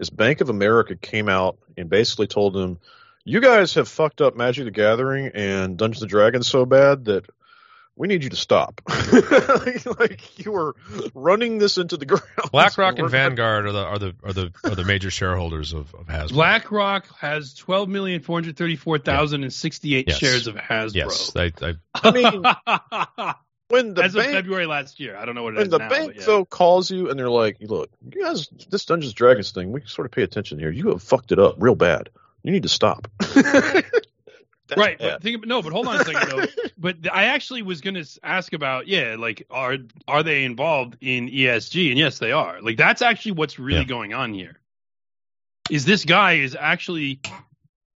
is 0.00 0.10
Bank 0.10 0.40
of 0.42 0.50
America 0.50 0.96
came 0.96 1.28
out 1.28 1.58
and 1.78 1.88
basically 1.88 2.26
told 2.26 2.52
them, 2.54 2.78
"You 3.24 3.40
guys 3.40 3.74
have 3.74 3.88
fucked 3.88 4.20
up 4.20 4.36
Magic 4.36 4.64
the 4.66 4.70
Gathering 4.70 5.30
and 5.34 5.78
Dungeons 5.78 6.02
and 6.02 6.10
Dragons 6.10 6.46
so 6.46 6.66
bad 6.66 7.06
that 7.06 7.26
we 7.96 8.08
need 8.08 8.24
you 8.24 8.30
to 8.30 8.36
stop. 8.36 8.80
like 9.98 10.44
you 10.44 10.50
were 10.52 10.74
running 11.14 11.58
this 11.58 11.78
into 11.78 11.96
the 11.96 12.06
ground. 12.06 12.24
BlackRock 12.52 12.98
and 12.98 13.08
Vanguard 13.10 13.66
are 13.66 13.72
the 13.72 13.84
are 13.84 13.98
the 13.98 14.14
are 14.24 14.32
the 14.32 14.52
are 14.64 14.74
the 14.74 14.84
major 14.84 15.10
shareholders 15.10 15.72
of, 15.72 15.94
of 15.94 16.06
Hasbro. 16.06 16.32
BlackRock 16.32 17.06
has 17.18 17.54
twelve 17.54 17.88
million 17.88 18.20
four 18.20 18.36
hundred 18.36 18.56
thirty-four 18.56 18.98
thousand 18.98 19.42
and 19.44 19.52
sixty-eight 19.52 20.08
Yes. 20.08 20.18
shares 20.18 20.46
of 20.46 20.56
Hasbro. 20.56 20.94
yes, 20.94 21.32
I, 21.36 21.52
I, 21.62 21.74
I 21.94 22.10
mean, 22.10 23.34
when 23.68 23.94
the 23.94 24.02
as 24.02 24.14
bank, 24.14 24.28
of 24.28 24.34
February 24.34 24.66
last 24.66 24.98
year. 24.98 25.16
I 25.16 25.24
don't 25.24 25.34
know 25.34 25.44
what 25.44 25.54
it 25.54 25.58
when 25.58 25.66
is 25.66 25.70
the 25.70 25.78
now. 25.78 25.88
bank 25.88 26.14
yeah. 26.16 26.24
though 26.26 26.44
calls 26.44 26.90
you 26.90 27.10
and 27.10 27.18
they're 27.18 27.30
like, 27.30 27.58
"Look, 27.60 27.90
you 28.12 28.24
guys, 28.24 28.48
this 28.70 28.84
Dungeons 28.84 29.12
and 29.12 29.16
Dragons 29.16 29.52
thing, 29.52 29.70
we 29.72 29.82
sort 29.86 30.06
of 30.06 30.12
pay 30.12 30.22
attention 30.22 30.58
here. 30.58 30.70
You 30.70 30.88
have 30.90 31.02
fucked 31.02 31.30
it 31.32 31.38
up 31.38 31.56
real 31.58 31.74
bad. 31.76 32.10
You 32.42 32.50
need 32.52 32.64
to 32.64 32.68
stop." 32.68 33.08
That's 34.68 34.78
right, 34.78 34.98
bad. 34.98 35.12
but 35.12 35.22
think 35.22 35.46
no, 35.46 35.60
but 35.62 35.72
hold 35.72 35.86
on 35.88 36.00
a 36.00 36.04
second 36.04 36.28
though. 36.30 36.46
but 36.78 36.96
I 37.12 37.24
actually 37.24 37.62
was 37.62 37.80
going 37.82 37.94
to 38.02 38.06
ask 38.22 38.52
about 38.54 38.88
yeah, 38.88 39.16
like 39.18 39.46
are 39.50 39.76
are 40.08 40.22
they 40.22 40.44
involved 40.44 40.96
in 41.02 41.28
ESG? 41.28 41.90
And 41.90 41.98
yes, 41.98 42.18
they 42.18 42.32
are. 42.32 42.62
Like 42.62 42.76
that's 42.78 43.02
actually 43.02 43.32
what's 43.32 43.58
really 43.58 43.80
Yeah. 43.80 43.84
going 43.84 44.14
on 44.14 44.32
here. 44.32 44.58
Is 45.70 45.84
this 45.84 46.04
guy 46.04 46.34
is 46.34 46.56
actually 46.58 47.20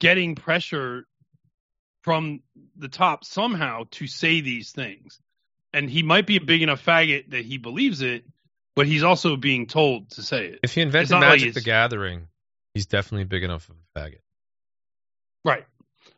getting 0.00 0.34
pressure 0.34 1.06
from 2.02 2.40
the 2.76 2.88
top 2.88 3.24
somehow 3.24 3.84
to 3.92 4.06
say 4.06 4.40
these 4.40 4.72
things, 4.72 5.18
and 5.72 5.88
he 5.88 6.02
might 6.02 6.26
be 6.26 6.36
a 6.36 6.40
big 6.40 6.62
enough 6.62 6.84
faggot 6.84 7.30
that 7.30 7.44
he 7.44 7.56
believes 7.58 8.02
it, 8.02 8.24
but 8.76 8.86
he's 8.86 9.02
also 9.02 9.36
being 9.36 9.66
told 9.66 10.10
to 10.10 10.22
say 10.22 10.46
it. 10.48 10.60
if 10.62 10.74
he 10.74 10.80
invented 10.82 11.10
not 11.10 11.20
like 11.20 11.40
Magic 11.40 11.54
the 11.54 11.60
Gathering, 11.62 12.28
he's 12.74 12.86
definitely 12.86 13.24
big 13.24 13.42
enough 13.44 13.68
of 13.70 13.76
a 13.96 13.98
faggot. 13.98 14.18
Right. 15.44 15.64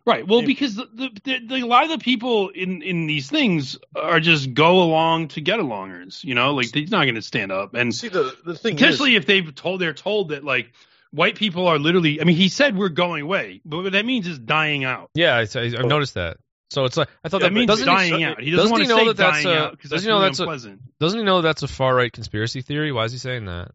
Right. 0.06 0.26
Well, 0.26 0.40
Yeah. 0.40 0.46
because 0.46 0.76
the, 0.76 0.88
the, 0.94 1.08
the, 1.24 1.38
the, 1.46 1.54
a 1.56 1.66
lot 1.66 1.82
of 1.84 1.90
the 1.90 1.98
people 1.98 2.50
in, 2.50 2.80
in 2.82 3.06
these 3.08 3.28
things 3.28 3.76
are 3.96 4.20
just 4.20 4.54
go 4.54 4.82
along 4.82 5.28
to 5.28 5.40
get 5.40 5.58
alongers. 5.58 6.22
You 6.22 6.34
know, 6.36 6.54
like 6.54 6.72
he's 6.72 6.90
not 6.92 7.04
going 7.04 7.16
to 7.16 7.22
stand 7.22 7.50
up. 7.50 7.74
And 7.74 7.92
See 7.94 8.08
the 8.08 8.32
the 8.44 8.54
thing 8.54 8.76
potentially, 8.76 9.14
is, 9.14 9.20
if 9.22 9.26
they've 9.26 9.52
told, 9.54 9.80
they're 9.80 9.92
told 9.94 10.28
that 10.28 10.44
like 10.44 10.72
white 11.10 11.34
people 11.34 11.66
are 11.66 11.78
literally. 11.78 12.20
I 12.20 12.24
mean, 12.24 12.36
he 12.36 12.48
said 12.48 12.76
we're 12.78 12.88
going 12.88 13.22
away, 13.22 13.60
but 13.64 13.82
what 13.82 13.92
that 13.92 14.06
means 14.06 14.28
is 14.28 14.38
dying 14.38 14.84
out. 14.84 15.10
Yeah, 15.14 15.34
I, 15.36 15.40
I, 15.58 15.64
I've 15.64 15.86
noticed 15.86 16.14
that. 16.14 16.36
So 16.70 16.84
it's 16.84 16.96
like 16.96 17.08
I 17.24 17.28
thought 17.28 17.40
That 17.42 17.48
that 17.48 17.52
means 17.54 17.68
doesn't 17.68 17.86
dying 17.86 18.14
he, 18.18 18.24
out. 18.24 18.40
He 18.40 18.50
doesn't, 18.50 18.56
doesn't 18.56 18.70
want 18.72 18.82
to 18.84 18.88
know 18.88 18.96
say 18.98 19.06
that 19.06 19.16
that's 19.16 19.42
dying 19.44 19.56
a- 19.56 19.60
out 19.60 19.70
because 19.72 19.90
that's 19.90 20.02
doesn't 20.02 20.08
he 20.08 20.12
know 20.12 20.18
really 20.20 20.28
that's 20.30 20.38
a- 20.40 20.42
unpleasant. 20.42 20.80
doesn't 21.00 21.18
he 21.20 21.24
know 21.24 21.40
that's 21.42 21.62
a 21.62 21.68
far 21.68 21.94
right 21.94 22.12
conspiracy 22.12 22.60
theory? 22.60 22.90
Why 22.92 23.04
is 23.04 23.12
he 23.12 23.18
saying 23.18 23.44
that? 23.46 23.70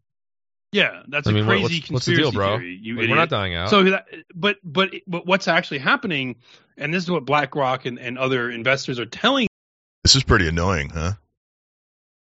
Yeah, 0.72 1.02
that's 1.06 1.28
I 1.28 1.32
mean, 1.32 1.44
a 1.44 1.46
crazy 1.46 1.62
what's, 1.62 1.90
what's 1.90 2.06
the 2.06 2.14
conspiracy 2.14 2.22
deal, 2.22 2.32
bro? 2.32 2.58
theory. 2.58 2.78
You 2.80 2.94
Like, 2.94 3.04
idiot. 3.04 3.10
we're 3.10 3.20
not 3.20 3.28
dying 3.28 3.54
out. 3.54 3.68
So 3.68 3.82
that, 3.84 4.06
but 4.34 4.56
but 4.64 4.90
but 5.06 5.26
what's 5.26 5.46
actually 5.46 5.80
happening, 5.80 6.36
and 6.78 6.92
this 6.92 7.04
is 7.04 7.10
what 7.10 7.26
BlackRock 7.26 7.84
and, 7.84 7.98
and 7.98 8.18
other 8.18 8.50
investors 8.50 8.98
are 8.98 9.06
telling. 9.06 9.48
This 10.02 10.16
is 10.16 10.22
pretty 10.24 10.48
annoying, 10.48 10.88
huh? 10.88 11.12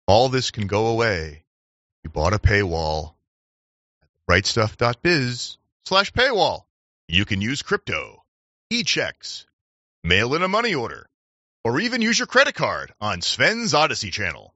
All 0.06 0.30
this 0.30 0.50
can 0.50 0.66
go 0.66 0.86
away. 0.86 1.44
You 2.04 2.10
bought 2.10 2.32
a 2.32 2.38
paywall. 2.38 3.12
Rightstuff.biz 4.30 5.58
slash 5.84 6.12
paywall. 6.12 6.62
You 7.06 7.24
can 7.24 7.40
use 7.40 7.62
crypto, 7.62 8.24
e-checks, 8.70 9.46
mail 10.04 10.34
in 10.34 10.42
a 10.42 10.48
money 10.48 10.74
order, 10.74 11.08
or 11.64 11.80
even 11.80 12.02
use 12.02 12.18
your 12.18 12.26
credit 12.26 12.54
card 12.54 12.92
on 13.00 13.20
Sven's 13.20 13.74
Odysee 13.74 14.10
channel. 14.10 14.54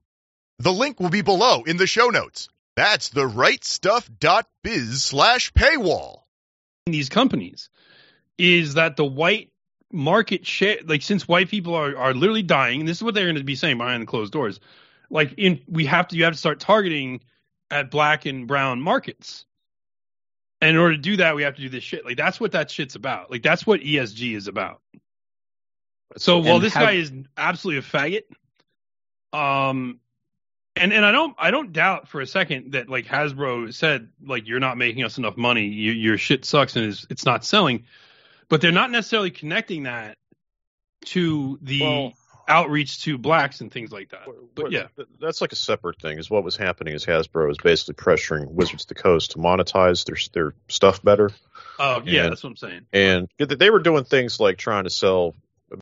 The 0.59 0.73
link 0.73 1.01
will 1.01 1.11
be 1.11 1.23
below 1.23 1.63
in 1.63 1.77
the 1.77 1.87
show 1.87 2.09
notes. 2.09 2.49
That's 2.77 3.11
the 3.11 3.29
rightstuff.biz 3.29 5.03
slash 5.03 5.53
paywall. 5.53 6.21
these 6.87 7.09
companies 7.09 7.69
is 8.39 8.75
that 8.75 8.97
the 8.97 9.05
white 9.05 9.51
market 9.93 10.47
share 10.47 10.79
like 10.87 11.03
since 11.03 11.29
white 11.29 11.49
people 11.51 11.75
are, 11.75 11.95
are 11.97 12.15
literally 12.15 12.43
dying 12.43 12.81
and 12.81 12.89
this 12.89 12.97
is 12.97 13.03
what 13.03 13.13
they're 13.15 13.27
going 13.27 13.37
to 13.37 13.45
be 13.45 13.55
saying 13.55 13.77
behind 13.77 14.01
the 14.03 14.07
closed 14.07 14.33
doors 14.33 14.59
like 15.11 15.35
in 15.37 15.61
we 15.69 15.85
have 15.85 16.09
to 16.09 16.17
you 16.17 16.25
have 16.25 16.33
to 16.33 16.39
start 16.39 16.59
targeting 16.61 17.21
at 17.71 17.91
black 17.91 18.25
and 18.27 18.47
brown 18.49 18.81
markets. 18.81 19.45
And 20.63 20.71
in 20.71 20.77
order 20.77 20.95
to 20.95 21.01
do 21.01 21.17
that 21.19 21.37
we 21.37 21.43
have 21.43 21.57
to 21.57 21.61
do 21.63 21.69
this 21.69 21.85
shit. 21.85 22.05
Like 22.07 22.17
that's 22.17 22.41
what 22.41 22.53
that 22.53 22.71
shit's 22.71 22.95
about. 22.95 23.31
Like 23.31 23.43
that's 23.43 23.67
what 23.67 23.81
esg 23.81 24.35
is 24.35 24.49
about. 24.49 24.81
So 26.17 26.39
while 26.39 26.55
And 26.57 26.65
this 26.65 26.73
how- 26.73 26.87
guy 26.87 26.93
is 26.93 27.13
absolutely 27.37 27.81
a 27.81 27.83
faggot 27.83 29.39
um 29.39 30.01
and 30.77 30.93
and 30.93 31.05
I 31.05 31.13
don't 31.13 31.35
I 31.39 31.51
don't 31.51 31.73
doubt 31.73 32.09
for 32.09 32.21
a 32.21 32.27
second 32.27 32.73
that 32.73 32.89
like 32.89 33.07
Hasbro 33.07 33.73
said 33.75 34.09
like 34.25 34.47
you're 34.49 34.61
not 34.61 34.77
making 34.79 35.05
us 35.05 35.19
enough 35.19 35.37
money 35.37 35.67
you, 35.67 35.93
your 35.93 36.19
shit 36.19 36.45
sucks 36.45 36.77
and 36.77 36.87
it's, 36.87 37.07
it's 37.11 37.25
not 37.27 37.45
selling, 37.45 37.85
but 38.49 38.61
they're 38.61 38.73
not 38.73 38.91
necessarily 38.91 39.31
connecting 39.31 39.85
that 39.85 40.17
to 41.07 41.59
the 41.63 41.81
Well- 41.83 42.13
outreach 42.49 43.03
to 43.03 43.17
blacks 43.19 43.61
and 43.61 43.71
things 43.73 43.93
like 43.93 44.11
that. 44.11 44.27
But 44.57 44.73
yeah, 44.73 44.89
that's 45.21 45.41
like 45.41 45.53
a 45.53 45.57
separate 45.57 46.01
thing. 46.01 46.19
Is 46.19 46.29
what 46.29 46.43
was 46.43 46.57
happening 46.57 46.93
is 46.95 47.07
Hasbro 47.07 47.51
is 47.51 47.57
basically 47.63 47.95
pressuring 47.95 48.49
Wizards 48.51 48.83
of 48.85 48.89
the 48.89 48.95
Coast 48.95 49.31
to 49.33 49.39
monetize 49.39 50.05
their 50.05 50.17
their 50.33 50.55
stuff 50.69 51.03
better, 51.03 51.31
oh 51.79 52.03
yeah, 52.05 52.23
And- 52.25 52.33
that's 52.33 52.43
what 52.43 52.51
I'm 52.51 52.57
saying. 52.57 52.87
and 52.93 53.29
they 53.39 53.71
were 53.71 53.79
doing 53.79 54.05
things 54.05 54.41
like 54.41 54.59
trying 54.59 54.85
to 54.85 54.91
sell 54.91 55.35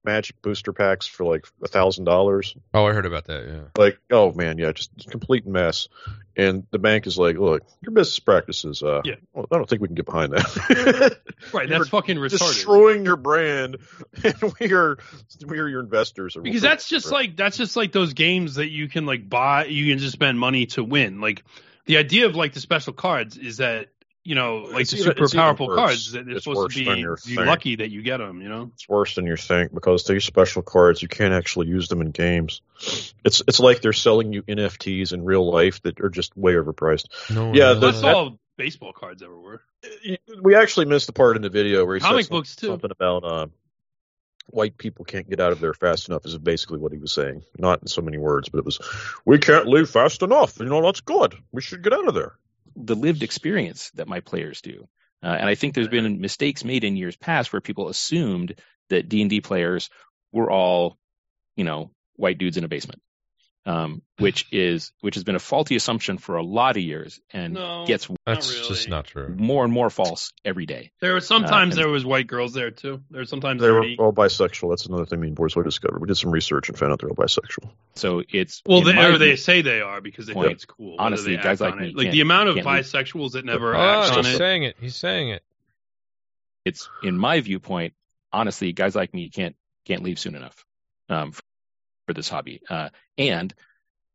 Magic 0.05 0.41
booster 0.43 0.73
packs 0.73 1.07
for 1.07 1.25
like 1.25 1.47
a 1.63 1.69
thousand 1.69 2.05
dollars. 2.05 2.55
oh, 2.75 2.87
I 2.87 2.93
heard 2.93 3.07
about 3.07 3.27
that. 3.27 3.45
Yeah. 3.47 3.61
Like, 3.83 3.99
oh 4.11 4.33
man, 4.33 4.59
yeah, 4.59 4.73
just 4.73 4.91
complete 5.11 5.47
mess. 5.47 5.89
And 6.37 6.65
the 6.71 6.79
bank 6.79 7.07
is 7.07 7.19
like, 7.19 7.37
look, 7.37 7.63
your 7.83 7.91
business 7.93 8.19
practices. 8.21 8.83
Uh, 8.83 9.03
Yeah. 9.05 9.17
well, 9.35 9.47
I 9.51 9.57
don't 9.57 9.69
think 9.69 9.83
we 9.83 9.89
can 9.89 9.95
get 9.97 10.07
behind 10.07 10.33
that. 10.33 11.17
Right, 11.55 11.69
You're 11.69 11.79
that's 11.79 11.89
fucking 11.91 12.19
retarded. 12.19 12.39
destroying 12.39 13.05
your 13.07 13.17
brand, 13.17 13.79
and 14.25 14.35
we 14.61 14.73
are 14.75 14.99
we 15.47 15.59
are 15.59 15.67
your 15.69 15.81
investors. 15.81 16.37
and 16.37 16.45
because 16.45 16.61
that's 16.63 16.87
just 16.89 17.11
like 17.11 17.35
that's 17.35 17.57
just 17.57 17.77
like 17.77 17.93
those 17.93 18.13
games 18.13 18.57
that 18.57 18.69
you 18.69 18.89
can 18.89 19.07
like 19.07 19.27
buy 19.29 19.65
you 19.65 19.91
can 19.91 19.99
just 19.99 20.13
spend 20.13 20.39
money 20.39 20.67
to 20.67 20.85
win 20.85 21.21
like 21.23 21.43
the 21.87 21.97
idea 21.97 22.27
of 22.27 22.37
like 22.37 22.53
the 22.53 22.61
special 22.61 22.93
cards 22.93 23.39
is 23.39 23.57
that 23.57 23.89
you 24.23 24.35
know, 24.35 24.59
like 24.71 24.83
It's 24.83 24.91
the 24.91 24.99
even- 24.99 25.13
super 25.13 25.25
even 25.25 25.39
powerful 25.39 25.67
worse. 25.69 25.77
cards. 25.77 26.13
That 26.13 26.27
they're 26.27 26.37
It's 26.37 26.45
supposed 26.45 26.59
worse 26.59 26.75
to 26.75 26.85
than 26.85 26.95
be 26.95 27.01
you 27.01 27.09
you 27.11 27.37
think. 27.37 27.47
lucky 27.47 27.77
that 27.77 27.91
you 27.91 28.03
get 28.03 28.19
them. 28.19 28.43
You 28.43 28.49
know. 28.49 28.71
It's 28.75 28.89
worse 28.89 29.15
than 29.15 29.27
you 29.27 29.37
think 29.37 29.73
because 29.73 30.05
these 30.05 30.25
special 30.25 30.63
cards 30.63 31.01
you 31.03 31.09
can't 31.09 31.33
actually 31.33 31.69
use 31.69 31.89
them 31.89 32.01
in 32.03 32.11
games. 32.11 32.61
It's 33.25 33.43
it's 33.49 33.61
like 33.61 33.81
they're 33.81 33.93
selling 33.95 34.33
you 34.33 34.43
NFTs 34.43 35.13
in 35.13 35.25
real 35.25 35.51
life 35.51 35.81
that 35.83 36.01
are 36.01 36.11
just 36.11 36.37
way 36.37 36.53
overpriced. 36.55 37.07
No, 37.35 37.53
Yeah, 37.55 37.69
really. 37.69 37.81
That's 37.81 38.01
that- 38.03 38.15
all 38.15 38.39
baseball 38.57 38.93
cards 38.93 39.23
ever 39.23 39.39
were. 39.39 39.63
We 40.43 40.55
actually 40.55 40.85
missed 40.87 41.07
the 41.07 41.15
part 41.15 41.37
in 41.37 41.43
the 41.43 41.49
video 41.49 41.87
where 41.87 41.97
he 41.97 42.01
Comic 42.03 42.25
said 42.25 42.29
some- 42.29 42.37
books, 42.37 42.57
too. 42.57 42.67
something 42.67 42.91
about 42.91 43.25
uh, 43.25 43.47
white 44.49 44.77
people 44.77 45.07
can't 45.07 45.31
get 45.31 45.41
out 45.41 45.53
of 45.53 45.61
there 45.61 45.73
fast 45.73 46.09
enough. 46.11 46.27
Is 46.27 46.37
basically 46.37 46.79
what 46.79 46.93
he 46.93 46.99
was 46.99 47.13
saying. 47.13 47.43
Not 47.59 47.81
in 47.81 47.87
so 47.89 48.03
many 48.03 48.19
words, 48.19 48.51
but 48.51 48.59
it 48.59 48.65
was 48.67 48.79
we 49.25 49.39
can't 49.39 49.67
leave 49.67 49.89
fast 49.89 50.23
enough. 50.23 50.59
You 50.61 50.67
know 50.67 50.83
that's 50.83 51.01
good. 51.01 51.35
We 51.53 51.63
should 51.63 51.83
get 51.83 51.95
out 51.95 52.07
of 52.07 52.13
there. 52.15 52.35
The 52.87 52.95
lived 52.95 53.23
experience 53.23 53.91
that 53.95 54.09
my 54.09 54.21
players 54.21 54.61
do. 54.61 54.89
Uh, 55.23 55.37
and 55.39 55.49
I 55.49 55.55
think 55.55 55.75
there's 55.75 55.89
been 55.89 56.21
mistakes 56.21 56.65
made 56.65 56.85
in 56.85 56.97
years 56.97 57.17
past 57.17 57.53
where 57.53 57.61
people 57.61 57.89
assumed 57.89 58.55
that 58.89 59.09
D 59.09 59.21
and 59.21 59.31
D 59.31 59.41
players 59.41 59.91
were 60.33 60.51
all, 60.51 60.99
you 61.57 61.65
know, 61.65 61.91
white 62.17 62.39
dudes 62.39 62.57
in 62.57 62.65
a 62.65 62.69
basement, 62.69 63.03
um, 63.67 64.01
which 64.19 64.47
is 64.53 64.91
which 65.03 65.17
has 65.17 65.25
been 65.25 65.35
a 65.35 65.39
faulty 65.39 65.77
assumption 65.77 66.17
for 66.17 66.37
a 66.37 66.43
lot 66.43 66.77
of 66.79 66.83
years 66.83 67.21
and 67.31 67.55
No, 67.55 67.85
gets 67.87 68.09
That's 68.25 68.53
really. 68.55 68.69
just 68.69 68.89
not 68.89 69.05
true. 69.07 69.35
more 69.37 69.65
and 69.65 69.73
more 69.73 69.91
false 69.91 70.33
every 70.47 70.65
day. 70.65 70.93
There 71.01 71.13
were 71.13 71.21
sometimes 71.21 71.75
and- 71.77 71.83
there 71.85 71.91
was 71.91 72.05
white 72.05 72.27
girls 72.27 72.55
there 72.55 72.71
too. 72.71 73.03
There 73.11 73.21
were 73.21 73.27
sometimes 73.27 73.61
They 73.61 73.71
were 73.71 73.83
dirty. 73.83 73.97
all 73.99 74.13
bisexual. 74.15 74.71
That's 74.71 74.87
another 74.87 75.05
thing 75.05 75.21
me 75.21 75.27
and 75.29 75.37
Boris 75.37 75.55
Boy 75.55 75.63
discovered. 75.63 76.01
We 76.01 76.07
did 76.07 76.17
some 76.17 76.31
research 76.31 76.71
and 76.71 76.79
found 76.79 76.93
out 76.93 77.01
they're 77.01 77.11
all 77.11 77.15
bisexual. 77.17 77.71
So 77.97 78.23
it's 78.33 78.63
Well, 78.65 78.81
they, 78.81 78.97
or 78.97 79.19
they 79.19 79.37
say 79.37 79.61
they 79.61 79.83
are 79.83 80.01
because 80.01 80.27
they 80.27 80.33
Point. 80.33 80.47
think 80.49 80.57
it's 80.57 80.65
cool. 80.65 80.97
Honestly, 80.99 81.37
guys 81.37 81.61
like 81.61 81.77
me 81.77 81.93
like 81.95 82.05
can't- 82.07 82.13
the 82.13 82.21
amount 82.23 82.49
of 82.49 82.55
can't 82.57 82.67
leave. 82.67 82.85
bisexuals 82.85 83.33
that 83.33 83.45
never 83.45 83.77
Oh, 83.77 83.79
act 83.79 84.17
on 84.17 84.25
he's 84.25 84.37
saying 84.39 84.63
it. 84.65 84.77
He's 84.81 84.97
saying 84.97 85.29
it. 85.31 85.43
it's 86.65 86.89
in 87.03 87.17
my 87.19 87.41
viewpoint. 87.41 87.93
Honestly, 88.33 88.73
guys 88.73 88.95
like 88.95 89.13
me 89.13 89.29
can't 89.29 89.55
can't 89.85 90.03
leave 90.03 90.19
soon 90.19 90.35
enough 90.35 90.65
um, 91.09 91.33
for, 92.11 92.15
for 92.15 92.19
this 92.19 92.29
hobby. 92.29 92.61
Uh, 92.69 92.89
and 93.19 93.55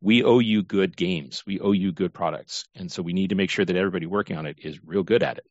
we 0.02 0.24
owe 0.24 0.40
you 0.40 0.64
good 0.64 0.96
games. 0.96 1.44
We 1.46 1.60
owe 1.60 1.72
you 1.72 1.92
good 1.92 2.14
products, 2.14 2.66
and 2.76 2.92
so 2.92 3.02
we 3.02 3.14
need 3.14 3.30
to 3.30 3.36
make 3.36 3.50
sure 3.50 3.66
that 3.66 3.76
everybody 3.76 4.06
working 4.06 4.38
on 4.38 4.46
it 4.46 4.58
is 4.62 4.80
real 4.86 5.04
good 5.04 5.24
at 5.24 5.38
it. 5.38 5.46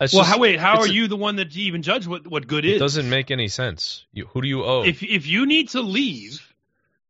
It's 0.00 0.12
Well, 0.14 0.22
just- 0.22 0.32
how, 0.32 0.38
wait, 0.38 0.58
how 0.58 0.78
are 0.80 0.86
a- 0.86 0.90
you 0.90 1.08
the 1.08 1.16
one 1.16 1.36
that 1.36 1.54
even 1.56 1.82
judge 1.82 2.06
what, 2.06 2.26
what 2.26 2.46
good 2.46 2.64
It 2.64 2.74
is? 2.74 2.78
doesn't 2.80 3.08
make 3.08 3.30
any 3.30 3.48
sense. 3.48 4.06
You, 4.12 4.26
who 4.26 4.40
do 4.42 4.48
you 4.48 4.64
owe? 4.64 4.82
if 4.84 5.02
if 5.02 5.26
you 5.26 5.44
need 5.46 5.68
to 5.70 5.82
leave, 5.82 6.54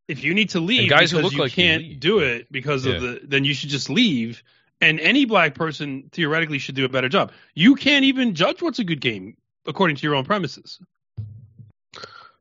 if 0.08 0.24
you 0.24 0.34
need 0.34 0.50
to 0.50 0.60
leave 0.60 0.90
guys 0.90 1.10
who 1.12 1.18
look 1.20 1.32
you 1.32 1.38
like 1.38 1.52
can't 1.52 1.82
leave. 1.82 2.00
do 2.00 2.18
it 2.18 2.50
because 2.50 2.84
Yeah. 2.84 2.94
of 2.94 3.02
the, 3.02 3.20
then 3.22 3.44
you 3.44 3.54
should 3.54 3.70
just 3.70 3.88
leave. 3.90 4.42
And 4.82 4.98
any 4.98 5.26
black 5.26 5.54
person 5.54 6.08
theoretically 6.10 6.58
should 6.58 6.74
do 6.74 6.84
a 6.86 6.88
better 6.88 7.08
job. 7.08 7.32
You 7.54 7.74
can't 7.76 8.04
even 8.06 8.34
judge 8.34 8.62
what's 8.62 8.78
a 8.80 8.84
good 8.84 9.00
game 9.00 9.36
according 9.66 9.96
to 9.96 10.02
your 10.02 10.14
own 10.16 10.24
premises. 10.24 10.80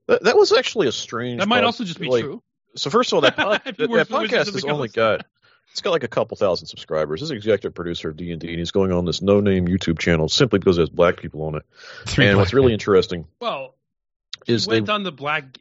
That, 0.10 0.24
that 0.24 0.36
was 0.36 0.52
actually 0.52 0.88
a 0.88 0.92
strange. 0.92 1.40
That 1.40 1.48
might 1.48 1.58
pod- 1.58 1.66
also 1.66 1.84
just 1.84 2.00
be 2.00 2.08
like, 2.08 2.24
true. 2.24 2.42
So 2.76 2.90
first 2.90 3.12
of 3.12 3.18
all, 3.18 3.22
that, 3.22 3.36
pod, 3.38 3.62
that, 3.64 3.78
that 3.78 4.10
podcast 4.10 4.52
has 4.52 4.66
only 4.66 4.88
got 4.88 5.24
it's 5.72 5.82
got 5.82 5.92
like 5.92 6.04
a 6.04 6.08
couple 6.08 6.36
thousand 6.36 6.66
subscribers. 6.66 7.22
This 7.22 7.30
executive 7.30 7.76
producer 7.76 8.10
of 8.10 8.18
D 8.18 8.32
and 8.32 8.42
D, 8.42 8.50
and 8.50 8.58
he's 8.58 8.72
going 8.72 8.92
on 8.92 9.06
this 9.06 9.22
no 9.22 9.40
name 9.40 9.68
YouTube 9.68 10.00
channel 10.00 10.28
simply 10.28 10.58
because 10.58 10.80
it 10.80 10.82
has 10.82 10.90
black 10.90 11.18
people 11.18 11.44
on 11.44 11.56
it. 11.56 11.64
Three 12.08 12.26
and 12.26 12.40
what's 12.40 12.54
really 12.54 12.70
people. 12.70 12.74
interesting 12.74 13.28
Well, 13.40 13.76
is 14.48 14.66
he 14.66 14.72
they 14.72 14.78
went 14.78 14.90
on 14.90 15.04
the 15.04 15.12
black 15.12 15.60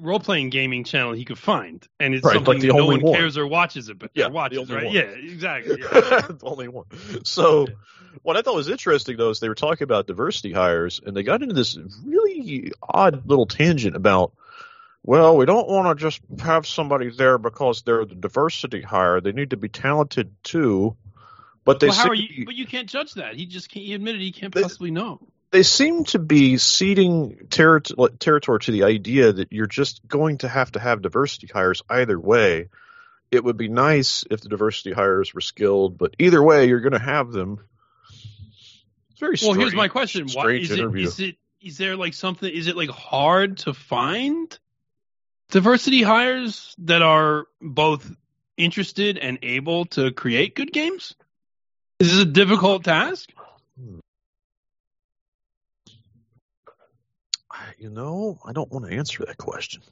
role 0.00 0.20
playing 0.20 0.50
gaming 0.50 0.84
channel 0.84 1.12
he 1.12 1.24
could 1.24 1.38
find, 1.38 1.86
and 2.00 2.14
it's 2.14 2.24
Right, 2.24 2.34
something 2.34 2.54
like 2.54 2.62
the 2.62 2.68
no 2.68 2.80
only 2.80 2.96
one 2.96 3.02
one. 3.02 3.14
cares 3.14 3.36
or 3.38 3.46
watches 3.46 3.88
it, 3.88 3.98
but 3.98 4.10
Yeah, 4.14 4.28
watches, 4.28 4.70
right? 4.70 4.84
one. 4.86 4.94
Yeah, 4.94 5.02
exactly. 5.02 5.78
Yeah. 5.80 5.86
the 6.28 6.38
only 6.42 6.68
one. 6.68 6.86
So, 7.24 7.66
what 8.22 8.36
I 8.36 8.42
thought 8.42 8.54
was 8.54 8.68
interesting 8.68 9.16
though 9.16 9.30
is 9.30 9.40
they 9.40 9.48
were 9.48 9.54
talking 9.54 9.84
about 9.84 10.06
diversity 10.06 10.52
hires, 10.52 11.00
and 11.04 11.16
they 11.16 11.22
got 11.22 11.42
into 11.42 11.54
this 11.54 11.76
really 12.04 12.72
odd 12.82 13.26
little 13.28 13.46
tangent 13.46 13.96
about, 13.96 14.32
well, 15.02 15.36
we 15.36 15.46
don't 15.46 15.68
want 15.68 15.98
to 15.98 16.02
just 16.02 16.20
have 16.40 16.66
somebody 16.66 17.10
there 17.10 17.38
because 17.38 17.82
they're 17.82 18.04
the 18.04 18.14
diversity 18.14 18.80
hire; 18.82 19.20
they 19.20 19.32
need 19.32 19.50
to 19.50 19.56
be 19.56 19.68
talented 19.68 20.34
too. 20.42 20.96
But 21.64 21.80
they 21.80 21.88
well, 21.88 21.96
how 21.96 22.08
are 22.10 22.14
you? 22.14 22.44
But 22.44 22.54
you 22.54 22.66
can't 22.66 22.88
judge 22.88 23.14
that. 23.14 23.36
He 23.36 23.46
just 23.46 23.70
can't, 23.70 23.84
he 23.86 23.94
admitted 23.94 24.20
he 24.20 24.32
can't 24.32 24.54
They- 24.54 24.62
possibly 24.62 24.90
know. 24.90 25.20
They 25.54 25.62
seem 25.62 26.02
to 26.02 26.18
be 26.18 26.58
ceding 26.58 27.46
terri- 27.48 28.18
territory 28.18 28.58
to 28.58 28.72
the 28.72 28.82
idea 28.82 29.32
that 29.32 29.52
you're 29.52 29.68
just 29.68 30.04
going 30.08 30.38
to 30.38 30.48
have 30.48 30.72
to 30.72 30.80
have 30.80 31.00
diversity 31.00 31.46
hires 31.46 31.80
either 31.88 32.18
way. 32.18 32.70
It 33.30 33.44
would 33.44 33.56
be 33.56 33.68
nice 33.68 34.24
if 34.28 34.40
the 34.40 34.48
diversity 34.48 34.92
hires 34.92 35.32
were 35.32 35.40
skilled, 35.40 35.96
but 35.96 36.16
either 36.18 36.42
way, 36.42 36.66
you're 36.66 36.80
going 36.80 36.94
to 36.94 36.98
have 36.98 37.30
them. 37.30 37.60
It's 39.12 39.20
very 39.20 39.38
strange, 39.38 39.56
Well, 39.56 39.60
here's 39.60 39.76
my 39.76 39.86
question: 39.86 40.26
Why 40.32 40.54
is 40.54 40.72
it? 40.72 40.96
Is 40.96 41.20
it? 41.20 41.36
Is 41.62 41.78
there 41.78 41.94
like 41.94 42.14
something? 42.14 42.52
Is 42.52 42.66
it 42.66 42.76
like 42.76 42.90
hard 42.90 43.58
to 43.58 43.74
find 43.74 44.58
diversity 45.52 46.02
hires 46.02 46.74
that 46.78 47.02
are 47.02 47.46
both 47.62 48.10
interested 48.56 49.18
and 49.18 49.38
able 49.42 49.84
to 49.86 50.10
create 50.10 50.56
good 50.56 50.72
games? 50.72 51.14
Is 52.00 52.10
this 52.10 52.22
a 52.22 52.26
difficult 52.26 52.82
task? 52.82 53.30
Hmm. 53.80 54.00
You 57.84 57.90
know, 57.90 58.40
I 58.42 58.54
don't 58.54 58.72
want 58.72 58.86
to 58.86 58.96
answer 58.96 59.26
that 59.26 59.36
question. 59.36 59.82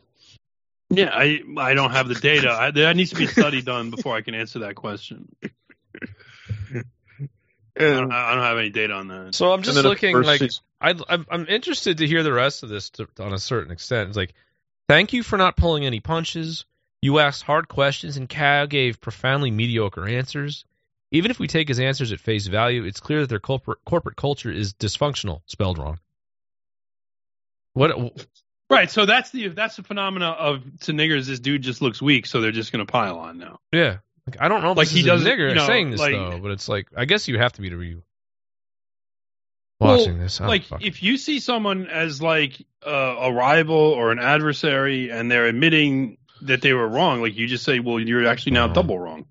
Yeah, 0.88 1.10
I 1.12 1.42
I 1.58 1.74
don't 1.74 1.90
have 1.90 2.08
the 2.08 2.14
data. 2.14 2.50
I, 2.50 2.70
there 2.70 2.92
needs 2.94 3.10
to 3.10 3.16
be 3.16 3.24
a 3.24 3.28
study 3.28 3.60
done 3.60 3.90
before 3.90 4.16
I 4.16 4.22
can 4.22 4.34
answer 4.34 4.60
that 4.60 4.76
question. 4.76 5.28
I 5.44 6.82
don't, 7.76 8.10
I 8.10 8.34
don't 8.34 8.44
have 8.44 8.56
any 8.56 8.70
data 8.70 8.94
on 8.94 9.08
that. 9.08 9.34
So 9.34 9.52
I'm 9.52 9.62
just 9.62 9.76
looking 9.82 10.22
like 10.22 10.40
I, 10.80 10.94
I'm 11.06 11.26
I'm 11.30 11.46
interested 11.48 11.98
to 11.98 12.06
hear 12.06 12.22
the 12.22 12.32
rest 12.32 12.62
of 12.62 12.70
this 12.70 12.88
to, 12.90 13.06
on 13.20 13.34
a 13.34 13.38
certain 13.38 13.72
extent. 13.72 14.08
It's 14.08 14.16
like, 14.16 14.32
thank 14.88 15.12
you 15.12 15.22
for 15.22 15.36
not 15.36 15.58
pulling 15.58 15.84
any 15.84 16.00
punches. 16.00 16.64
You 17.02 17.18
asked 17.18 17.42
hard 17.42 17.68
questions, 17.68 18.16
and 18.16 18.26
Cal 18.26 18.66
gave 18.66 19.02
profoundly 19.02 19.50
mediocre 19.50 20.08
answers. 20.08 20.64
Even 21.10 21.30
if 21.30 21.38
we 21.38 21.46
take 21.46 21.68
his 21.68 21.78
answers 21.78 22.10
at 22.10 22.20
face 22.20 22.46
value, 22.46 22.84
it's 22.84 23.00
clear 23.00 23.20
that 23.20 23.28
their 23.28 23.38
corporate 23.38 23.84
corporate 23.84 24.16
culture 24.16 24.50
is 24.50 24.72
dysfunctional, 24.72 25.42
spelled 25.46 25.76
wrong. 25.76 25.98
What? 27.74 28.26
Right, 28.70 28.90
so 28.90 29.04
that's 29.06 29.30
the 29.30 29.48
that's 29.48 29.76
the 29.76 29.82
phenomena 29.82 30.30
of 30.30 30.62
to 30.82 30.92
niggers. 30.92 31.26
This 31.26 31.40
dude 31.40 31.62
just 31.62 31.82
looks 31.82 32.00
weak, 32.00 32.26
so 32.26 32.40
they're 32.40 32.52
just 32.52 32.72
going 32.72 32.84
to 32.84 32.90
pile 32.90 33.18
on 33.18 33.38
now. 33.38 33.58
Yeah, 33.70 33.98
like, 34.26 34.40
I 34.40 34.48
don't 34.48 34.62
know. 34.62 34.70
If 34.72 34.76
Like, 34.78 34.88
this 34.88 34.96
he 34.96 35.02
doesn't- 35.02 35.26
nigger 35.26 35.50
you 35.50 35.54
know, 35.56 35.66
saying 35.66 35.90
this 35.90 36.00
like- 36.00 36.12
though, 36.12 36.38
but 36.40 36.52
it's 36.52 36.68
like 36.68 36.88
I 36.96 37.04
guess 37.04 37.28
you 37.28 37.38
have 37.38 37.52
to 37.54 37.60
be 37.60 37.70
to 37.70 37.76
be 37.78 37.96
Well, 39.80 39.98
watching 39.98 40.18
this. 40.18 40.40
I 40.40 40.44
don't 40.44 40.48
like 40.48 40.64
fucking- 40.64 40.86
if 40.86 41.02
you 41.02 41.16
see 41.18 41.40
someone 41.40 41.86
as 41.86 42.22
like 42.22 42.64
uh, 42.86 42.90
a 42.90 43.32
rival 43.32 43.76
or 43.76 44.10
an 44.12 44.18
adversary, 44.18 45.10
and 45.10 45.30
they're 45.30 45.46
admitting 45.46 46.18
that 46.42 46.62
they 46.62 46.72
were 46.72 46.88
wrong, 46.88 47.20
like 47.20 47.36
you 47.36 47.46
just 47.46 47.64
say, 47.64 47.78
well, 47.78 48.00
you're 48.00 48.26
actually 48.26 48.52
now 48.52 48.70
Oh. 48.70 48.72
double 48.74 48.98
wrong. 48.98 49.26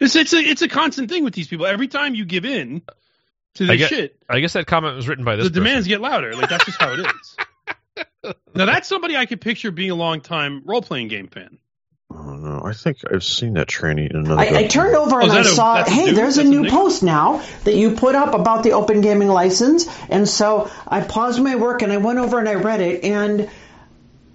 It's 0.00 0.14
it's 0.16 0.32
a 0.32 0.38
it's 0.38 0.62
a 0.62 0.68
constant 0.68 1.10
thing 1.10 1.24
with 1.24 1.34
these 1.34 1.48
people. 1.48 1.66
Every 1.66 1.88
time 1.88 2.14
you 2.14 2.24
give 2.24 2.44
in 2.44 2.82
to 3.58 3.64
I 3.64 3.76
this 3.76 3.78
get- 3.78 3.88
shit, 3.90 4.22
I 4.28 4.40
guess 4.40 4.54
that 4.54 4.66
comment 4.66 4.96
was 4.96 5.06
written 5.06 5.24
by 5.24 5.36
this. 5.36 5.44
the 5.44 5.50
demands 5.50 5.86
get 5.86 6.00
louder. 6.00 6.34
Like 6.34 6.48
that's 6.48 6.64
just 6.64 6.80
how 6.80 6.92
it 6.94 7.00
is. 7.00 8.34
now 8.54 8.64
that's 8.66 8.88
somebody 8.88 9.16
I 9.16 9.26
could 9.26 9.40
picture 9.40 9.70
being 9.70 9.90
a 9.90 9.94
long 9.94 10.20
time 10.20 10.62
role 10.64 10.82
playing 10.82 11.08
game 11.08 11.28
fan. 11.28 11.58
Oh 12.10 12.36
no, 12.36 12.62
I 12.64 12.72
think 12.72 12.98
I've 13.12 13.22
seen 13.22 13.52
that 13.54 13.68
training 13.68 14.08
in 14.10 14.16
another. 14.16 14.40
I, 14.40 14.60
I 14.60 14.66
turned 14.66 14.96
over 14.96 15.16
Oh, 15.20 15.28
and 15.28 15.38
is 15.38 15.46
I 15.48 15.54
saw, 15.54 15.84
hey, 15.84 16.06
dude? 16.06 16.16
there's 16.16 16.38
a 16.38 16.42
That's 16.42 16.48
a 16.48 16.50
new 16.50 16.62
nigga? 16.62 16.70
post 16.70 17.02
now 17.02 17.44
that 17.64 17.74
you 17.74 17.96
put 17.96 18.14
up 18.14 18.32
about 18.32 18.62
the 18.62 18.72
open 18.72 19.02
gaming 19.02 19.28
license. 19.28 19.86
And 20.08 20.26
so 20.26 20.70
I 20.86 21.02
paused 21.02 21.42
my 21.42 21.56
work 21.56 21.82
and 21.82 21.92
I 21.92 21.98
went 21.98 22.18
over 22.18 22.38
and 22.38 22.48
I 22.48 22.54
read 22.54 22.80
it. 22.80 23.04
And 23.04 23.50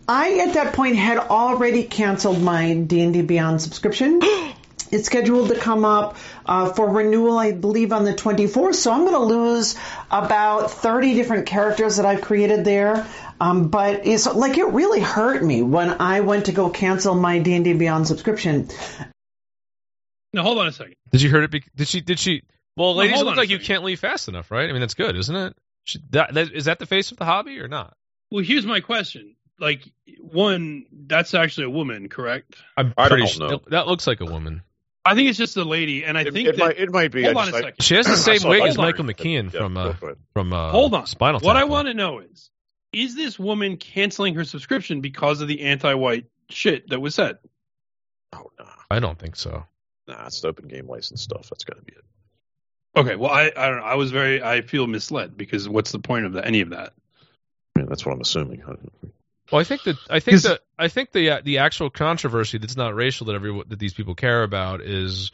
I, 0.08 0.40
at 0.48 0.54
that 0.54 0.74
point, 0.76 0.98
had 0.98 1.18
already 1.18 1.84
canceled 1.86 2.42
my 2.42 2.76
D&D 2.76 3.24
Beyond 3.24 3.60
subscription. 3.62 4.22
It's 4.94 5.08
scheduled 5.08 5.50
to 5.50 5.60
come 5.60 5.86
up 5.86 6.18
uh, 6.46 6.72
for 6.72 6.88
renewal, 6.90 7.38
I 7.38 7.52
believe, 7.52 7.92
on 7.92 8.04
the 8.04 8.14
24th. 8.14 8.76
So 8.76 8.92
I'm 8.92 9.02
going 9.02 9.14
to 9.14 9.20
lose 9.20 9.76
about 10.12 10.72
30 10.72 11.16
different 11.16 11.48
characters 11.48 11.98
that 11.98 12.06
I've 12.06 12.22
created 12.22 12.64
there. 12.64 13.08
Um, 13.40 13.70
but 13.70 14.06
it's 14.06 14.26
like 14.26 14.58
it 14.58 14.66
really 14.66 15.02
hurt 15.02 15.44
me 15.44 15.64
when 15.64 15.90
I 16.02 16.22
went 16.22 16.46
to 16.46 16.52
go 16.52 16.70
cancel 16.70 17.16
my 17.16 17.40
D&D 17.40 17.74
Beyond 17.74 18.08
subscription. 18.08 18.70
Now 20.32 20.44
hold 20.44 20.60
on 20.60 20.68
a 20.68 20.72
second. 20.72 20.96
Did 21.12 21.22
you 21.22 21.30
hear 21.30 21.44
it? 21.44 21.52
Be- 21.52 21.64
did 21.76 21.88
she? 21.88 22.02
Did 22.02 22.20
she? 22.20 22.44
Well, 22.76 22.90
Well, 22.90 22.96
ladies, 22.96 23.14
it 23.14 23.16
hold 23.16 23.26
looks 23.28 23.38
like 23.38 23.50
you 23.50 23.60
can't 23.60 23.84
leave 23.84 24.00
fast 24.00 24.28
enough, 24.28 24.50
right? 24.50 24.68
I 24.68 24.72
mean, 24.72 24.82
that's 24.82 24.96
good, 24.96 25.16
isn't 25.16 25.36
it? 25.36 25.56
Should, 25.84 26.12
that, 26.12 26.34
that, 26.34 26.52
is 26.54 26.66
that 26.66 26.80
the 26.80 26.86
face 26.86 27.12
of 27.12 27.18
the 27.18 27.26
hobby 27.26 27.60
or 27.60 27.68
not? 27.68 27.96
Well, 28.32 28.44
here's 28.44 28.66
my 28.66 28.80
question. 28.80 29.36
Like 29.60 29.84
one, 30.20 30.86
that's 30.92 31.34
actually 31.34 31.66
a 31.66 31.70
woman, 31.70 32.10
correct? 32.10 32.56
I'm 32.76 32.94
I 32.98 33.08
pretty 33.08 33.24
don't 33.24 33.32
sure 33.32 33.50
know. 33.50 33.62
that 33.68 33.88
looks 33.88 34.08
like 34.08 34.22
a 34.22 34.26
woman. 34.26 34.64
I 35.06 35.16
think 35.16 35.30
it's 35.30 35.38
just 35.38 35.54
the 35.56 35.66
lady, 35.66 36.06
and 36.06 36.18
I 36.18 36.22
It, 36.22 36.34
think 36.34 36.48
it 36.48 36.58
that 36.58 36.66
might, 36.66 36.78
it 36.80 36.92
might 36.92 37.12
be. 37.12 37.24
Hold 37.24 37.36
I 37.38 37.40
on 37.42 37.46
just- 37.48 37.56
a 37.56 37.58
I- 37.58 37.62
second. 37.70 37.84
She 37.84 37.96
has 37.96 38.06
the 38.08 38.16
same 38.18 38.40
saw 38.40 38.50
wig 38.50 38.64
as 38.64 38.78
Michael 38.78 39.04
there. 39.06 39.14
McKean 39.16 39.52
Yeah, 39.54 39.60
from 39.60 39.74
go 39.74 39.82
uh, 39.82 40.14
from 40.34 40.54
uh, 40.54 40.72
hold 40.72 40.94
on. 40.94 41.06
Spinal 41.08 41.42
what 41.42 41.54
Tap. 41.54 41.62
I 41.62 41.66
want 41.66 41.88
to 41.90 41.94
know 41.94 42.20
is, 42.20 42.50
is 42.94 43.16
this 43.16 43.38
woman 43.38 43.78
canceling 43.78 44.36
her 44.36 44.46
subscription 44.46 45.02
because 45.02 45.42
of 45.42 45.48
the 45.48 45.62
anti-white 45.62 46.26
shit 46.50 46.90
that 46.90 47.00
was 47.02 47.16
said? 47.16 47.38
Oh 48.32 48.50
no, 48.58 48.66
I 48.90 49.00
don't 49.00 49.20
think 49.20 49.36
so. 49.36 49.66
nah, 50.08 50.26
it's 50.28 50.40
the 50.42 50.48
open 50.48 50.68
game 50.68 50.88
license 50.88 51.22
stuff. 51.22 51.50
That's 51.50 51.64
got 51.66 51.76
to 51.78 51.84
be 51.84 51.94
it. 51.94 52.04
Okay, 52.96 53.16
well, 53.16 53.32
I 53.32 53.52
I 53.58 53.68
don't 53.68 53.78
know. 53.78 53.84
I 53.84 53.96
was 53.96 54.12
very 54.12 54.42
I 54.42 54.62
feel 54.62 54.88
misled 54.88 55.36
because 55.36 55.68
what's 55.68 55.92
the 55.92 56.00
point 56.00 56.26
of 56.28 56.34
that, 56.34 56.46
any 56.46 56.62
of 56.62 56.70
that? 56.70 56.94
I 57.76 57.80
mean, 57.80 57.90
that's 57.90 58.06
what 58.06 58.14
I'm 58.14 58.22
assuming. 58.22 58.62
Well, 59.54 59.62
I 59.62 59.66
think 59.66 59.84
that 59.84 59.98
I 60.10 60.20
think 60.20 60.42
that 60.42 60.62
I 60.80 60.88
think 60.88 61.12
the 61.12 61.30
uh, 61.30 61.42
the 61.44 61.60
actual 61.60 61.92
controversy 61.92 62.58
that's 62.58 62.76
not 62.76 62.96
racial 62.96 63.28
that 63.28 63.36
every 63.36 63.62
that 63.68 63.78
these 63.78 63.94
people 63.94 64.16
care 64.16 64.42
about 64.42 64.82
is 64.82 65.32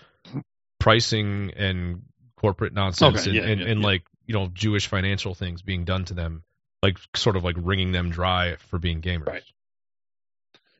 pricing 0.77 1.53
and 1.55 2.01
corporate 2.35 2.73
nonsense 2.73 3.25
Okay, 3.25 3.29
and, 3.29 3.35
yeah, 3.37 3.49
and, 3.49 3.61
yeah, 3.61 3.67
and 3.67 3.79
yeah. 3.79 3.87
like 3.87 4.03
you 4.25 4.33
know 4.33 4.49
Jewish 4.53 4.87
financial 4.87 5.35
things 5.35 5.61
being 5.61 5.85
done 5.85 6.03
to 6.03 6.15
them, 6.15 6.43
like 6.83 6.97
sort 7.15 7.37
of 7.37 7.45
like 7.45 7.55
wringing 7.57 7.93
them 7.93 8.09
dry 8.09 8.57
for 8.67 8.77
being 8.77 8.99
gamers. 9.01 9.27
Right. 9.27 9.43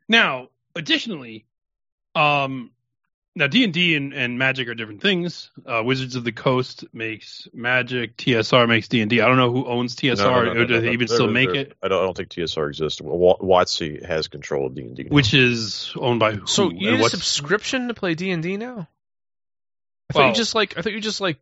Now, 0.10 0.50
additionally, 0.76 1.46
um, 2.16 2.72
now 3.36 3.48
D 3.48 3.64
and 3.64 3.74
D 3.74 3.96
and 3.96 4.38
Magic 4.40 4.68
are 4.68 4.76
different 4.76 5.02
things. 5.02 5.50
Uh, 5.66 5.82
Wizards 5.84 6.16
of 6.16 6.24
the 6.24 6.32
Coast 6.32 6.86
makes 6.94 7.48
Magic, 7.54 8.18
TSR 8.18 8.68
makes 8.68 8.88
D 8.88 9.02
and 9.02 9.14
I 9.14 9.18
don't 9.18 9.38
know 9.38 9.52
who 9.52 9.66
owns 9.66 9.96
TSR, 9.96 10.18
No, 10.18 10.44
no, 10.44 10.54
no, 10.54 10.62
or 10.62 10.66
do 10.66 10.74
no, 10.76 10.80
they 10.82 10.88
no. 10.88 10.92
even 10.94 11.08
They're- 11.08 11.16
still 11.16 11.30
make 11.30 11.50
it? 11.52 11.78
I 11.82 11.88
don't, 11.88 12.00
I 12.02 12.06
don't 12.06 12.18
think 12.18 12.30
TSR 12.30 12.68
exists. 12.68 13.00
Wa- 13.02 13.38
WotC 13.38 14.06
has 14.06 14.28
control 14.28 14.68
of 14.68 14.76
D 14.76 14.82
and 14.82 14.96
D. 14.96 15.06
Which 15.10 15.34
is 15.34 15.94
owned 15.96 16.20
by 16.20 16.34
who? 16.34 16.48
So 16.48 16.70
you 16.72 16.92
need 16.92 17.00
a 17.02 17.10
subscription 17.10 17.88
to 17.88 17.94
play 17.94 18.16
D 18.16 18.32
and 18.32 18.44
D 18.44 18.58
now? 18.58 18.88
I 20.10 20.14
thought 20.14 20.20
Well- 20.20 20.30
you 20.30 20.36
just 20.36 20.56
like 20.56 20.78
I 20.78 20.82
thought 20.82 20.92
you 20.94 21.00
just 21.02 21.22
like 21.22 21.38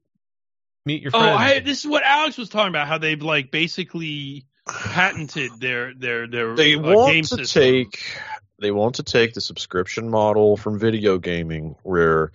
meet 0.85 1.01
your 1.01 1.11
Oh, 1.13 1.19
friends. 1.19 1.37
I, 1.39 1.59
this 1.59 1.79
is 1.79 1.87
what 1.87 2.03
Alex 2.03 2.37
was 2.37 2.49
talking 2.49 2.69
about. 2.69 2.87
How 2.87 2.97
they've 2.97 3.21
like 3.21 3.49
basically 3.49 4.45
patented 4.67 5.51
their 5.59 5.93
their 5.93 6.27
their 6.27 6.55
They 6.55 6.75
uh, 6.75 6.81
want 6.81 7.13
game 7.13 7.23
to 7.23 7.27
system. 7.45 7.61
take 7.61 8.03
they 8.59 8.71
want 8.71 8.95
to 8.95 9.03
take 9.03 9.33
the 9.33 9.41
subscription 9.41 10.09
model 10.09 10.57
from 10.57 10.79
video 10.79 11.17
gaming 11.17 11.75
where 11.83 12.31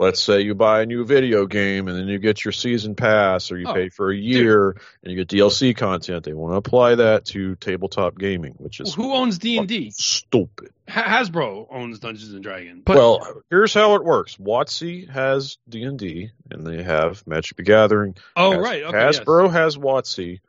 let's 0.00 0.22
say 0.22 0.42
you 0.42 0.54
buy 0.54 0.82
a 0.82 0.86
new 0.86 1.04
video 1.04 1.44
game 1.46 1.88
and 1.88 1.98
then 1.98 2.06
you 2.06 2.18
get 2.20 2.44
your 2.44 2.52
season 2.52 2.94
pass 2.94 3.50
or 3.50 3.58
you 3.58 3.66
Oh, 3.66 3.74
pay 3.74 3.88
for 3.88 4.12
a 4.12 4.16
year 4.16 4.70
and 5.02 5.12
you 5.12 5.16
get 5.16 5.26
DLC 5.28 5.76
content. 5.76 6.24
They 6.24 6.32
want 6.34 6.52
to 6.52 6.56
apply 6.56 6.94
that 6.96 7.24
to 7.26 7.56
tabletop 7.56 8.16
gaming, 8.16 8.54
which 8.58 8.78
is 8.80 8.94
Who 8.94 9.12
owns 9.12 9.38
D 9.38 9.58
and 9.58 9.66
D? 9.66 9.90
stupid. 9.90 10.70
Hasbro 10.88 11.66
owns 11.70 11.98
Dungeons 11.98 12.32
and 12.32 12.42
Dragons. 12.44 12.84
well, 12.86 13.42
here's 13.50 13.74
how 13.74 13.96
it 13.96 14.04
works. 14.04 14.36
WotC 14.36 15.08
has 15.10 15.58
D 15.68 15.82
and 15.82 15.98
D, 15.98 16.30
and 16.50 16.64
they 16.66 16.82
have 16.82 17.26
Magic 17.26 17.56
the 17.56 17.62
Gathering. 17.64 18.14
Oh, 18.36 18.52
Has- 18.52 18.62
right. 18.62 18.82
Okay, 18.84 18.96
yes. 18.98 19.18
Hasbro 19.20 19.50
has 19.50 19.76
WotC, 19.76 20.40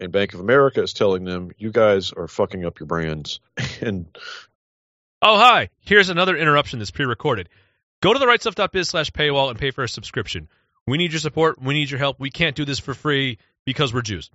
and 0.00 0.12
Bank 0.12 0.34
of 0.34 0.40
America 0.40 0.82
is 0.82 0.92
telling 0.92 1.24
them, 1.24 1.50
"You 1.56 1.70
guys 1.70 2.12
are 2.12 2.28
fucking 2.28 2.66
up 2.66 2.78
your 2.80 2.86
brands." 2.88 3.40
and 3.80 4.06
Oh, 5.28 5.36
hi. 5.36 5.70
Here's 5.80 6.08
another 6.08 6.36
interruption 6.36 6.78
that's 6.78 6.92
pre-recorded. 6.92 7.48
Go 8.00 8.12
to 8.12 8.18
the 8.20 8.26
rightstuff.biz 8.26 8.88
slash 8.88 9.10
paywall 9.10 9.50
and 9.50 9.58
pay 9.58 9.72
for 9.72 9.82
a 9.82 9.88
subscription. 9.88 10.48
We 10.86 10.98
need 10.98 11.10
your 11.10 11.18
support. 11.18 11.60
We 11.60 11.74
need 11.74 11.90
your 11.90 11.98
help. 11.98 12.20
We 12.20 12.30
can't 12.30 12.54
do 12.54 12.64
this 12.64 12.78
for 12.78 12.94
free 12.94 13.38
because 13.64 13.92
we're 13.92 14.02
Jews. 14.02 14.30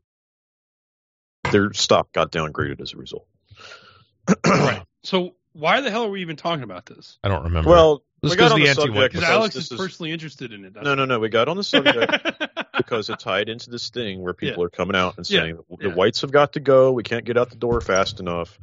their 1.50 1.72
stock 1.72 2.12
got 2.12 2.34
downgraded 2.34 2.82
as 2.82 2.92
a 2.92 2.98
result. 2.98 3.26
right. 4.46 4.84
So 5.04 5.36
why 5.54 5.80
the 5.80 5.92
hell 5.92 6.04
are 6.04 6.10
we 6.10 6.24
even 6.24 6.36
talking 6.36 6.64
about 6.64 6.86
this? 6.88 7.18
I 7.24 7.30
don't 7.30 7.44
remember. 7.44 7.70
Well, 7.70 8.04
This 8.22 8.32
we 8.32 8.38
got 8.38 8.52
on 8.52 8.60
the 8.60 8.68
the 8.68 8.74
subject 8.76 8.94
Because 8.94 9.10
because 9.14 9.24
Alex 9.30 9.56
this 9.56 9.66
is 9.66 9.72
is 9.72 9.78
personally 9.80 10.12
interested 10.12 10.54
in 10.54 10.64
it. 10.64 10.76
No, 10.76 10.94
no, 10.94 11.06
no. 11.06 11.20
We 11.20 11.30
got 11.30 11.48
on 11.48 11.58
the 11.58 11.64
subject 11.64 12.12
because 12.78 13.10
it 13.10 13.18
tied 13.18 13.50
into 13.50 13.72
this 13.72 13.90
thing 13.90 14.22
where 14.22 14.36
people 14.36 14.62
Yeah. 14.62 14.68
are 14.68 14.70
coming 14.70 14.96
out 14.96 15.18
and 15.18 15.28
Yeah. 15.28 15.40
saying 15.42 15.58
the 15.80 15.88
Yeah. 15.88 15.96
whites 15.96 16.22
have 16.22 16.30
got 16.32 16.54
to 16.54 16.60
go. 16.60 16.92
We 16.92 17.02
can't 17.02 17.26
get 17.26 17.36
out 17.36 17.50
the 17.50 17.56
door 17.56 17.82
fast 17.82 18.20
enough. 18.20 18.60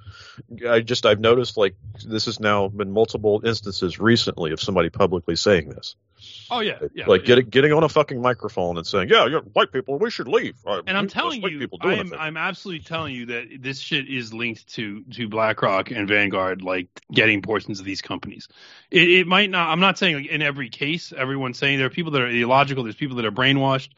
I 0.69 0.79
just 0.79 1.05
I've 1.07 1.19
noticed 1.19 1.57
like 1.57 1.75
this 2.05 2.27
has 2.27 2.39
now 2.39 2.69
been 2.69 2.93
multiple 2.93 3.43
instances 3.45 3.99
recently 3.99 4.53
of 4.53 4.61
somebody 4.61 4.91
publicly 4.91 5.35
saying 5.35 5.71
this. 5.71 5.97
Oh 6.51 6.61
yeah, 6.61 6.79
yeah. 6.95 7.07
like 7.07 7.23
yeah. 7.23 7.27
getting 7.27 7.49
getting 7.49 7.73
on 7.73 7.83
a 7.85 7.89
fucking 7.89 8.21
microphone 8.21 8.77
and 8.77 8.87
saying, 8.87 9.09
"Yeah, 9.09 9.27
you're 9.27 9.43
white 9.43 9.71
people. 9.71 9.99
We 9.99 10.11
should 10.11 10.27
leave." 10.27 10.57
Uh, 10.67 10.83
And 10.87 10.97
I'm 10.97 11.07
telling 11.07 11.43
you, 11.43 11.59
people 11.59 11.79
doing 11.79 12.13
I'm. 12.13 12.15
I'm 12.15 12.37
absolutely 12.37 12.85
telling 12.85 13.15
you 13.15 13.27
that 13.27 13.59
this 13.61 13.79
shit 13.79 14.09
is 14.09 14.33
linked 14.35 14.67
to 14.75 15.05
to 15.15 15.29
BlackRock 15.29 15.91
and 15.93 16.09
Vanguard, 16.09 16.63
like 16.63 16.89
getting 17.13 17.43
portions 17.43 17.79
of 17.81 17.87
these 17.87 18.03
companies. 18.03 18.49
It, 18.91 19.09
it 19.11 19.27
might 19.29 19.48
not. 19.51 19.71
I'm 19.71 19.81
not 19.81 19.99
saying 19.99 20.17
like 20.17 20.27
in 20.27 20.43
every 20.43 20.69
case, 20.69 21.13
everyone's 21.17 21.59
saying 21.59 21.79
there 21.79 21.87
are 21.87 21.91
people 21.91 22.13
that 22.13 22.23
are 22.23 22.29
illogical. 22.29 22.85
There's 22.85 22.97
people 22.97 23.17
that 23.17 23.25
are 23.25 23.33
brainwashed. 23.33 23.91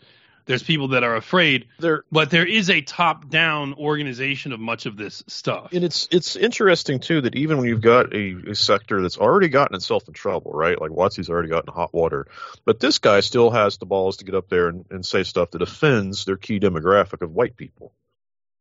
There's 0.47 0.63
people 0.63 0.89
that 0.89 1.05
are 1.05 1.15
afraid. 1.15 1.69
There, 1.79 2.05
but 2.11 2.31
there 2.31 2.47
is 2.47 2.71
a 2.71 2.81
top-down 2.81 3.75
organization 3.75 4.53
of 4.53 4.59
much 4.59 4.87
of 4.87 4.97
this 4.97 5.23
stuff. 5.29 5.73
And 5.73 5.85
it's 5.85 6.09
it's 6.11 6.35
interesting 6.35 6.99
too 6.99 7.21
that 7.21 7.37
even 7.37 7.59
when 7.59 7.69
you've 7.69 7.83
got 7.83 8.13
a, 8.13 8.51
a 8.51 8.55
sector 8.55 9.01
that's 9.03 9.19
already 9.19 9.49
gotten 9.49 9.77
itself 9.77 10.09
in 10.09 10.15
trouble, 10.15 10.51
right? 10.53 10.81
Like 10.81 10.91
WotC's 10.91 11.31
already 11.31 11.51
gotten 11.51 11.73
hot 11.73 11.95
water, 11.95 12.27
but 12.65 12.81
this 12.81 12.99
guy 12.99 13.21
still 13.21 13.51
has 13.51 13.77
the 13.77 13.87
balls 13.87 14.17
to 14.19 14.25
get 14.25 14.35
up 14.35 14.49
there 14.49 14.69
and, 14.69 14.85
and 14.91 15.07
say 15.07 15.23
stuff 15.23 15.53
that 15.53 15.63
offends 15.63 16.25
their 16.25 16.37
key 16.37 16.59
demographic 16.59 17.23
of 17.23 17.33
white 17.33 17.57
people. 17.57 17.93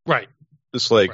Right. 0.05 0.27
It's 0.73 0.91
like 0.91 1.11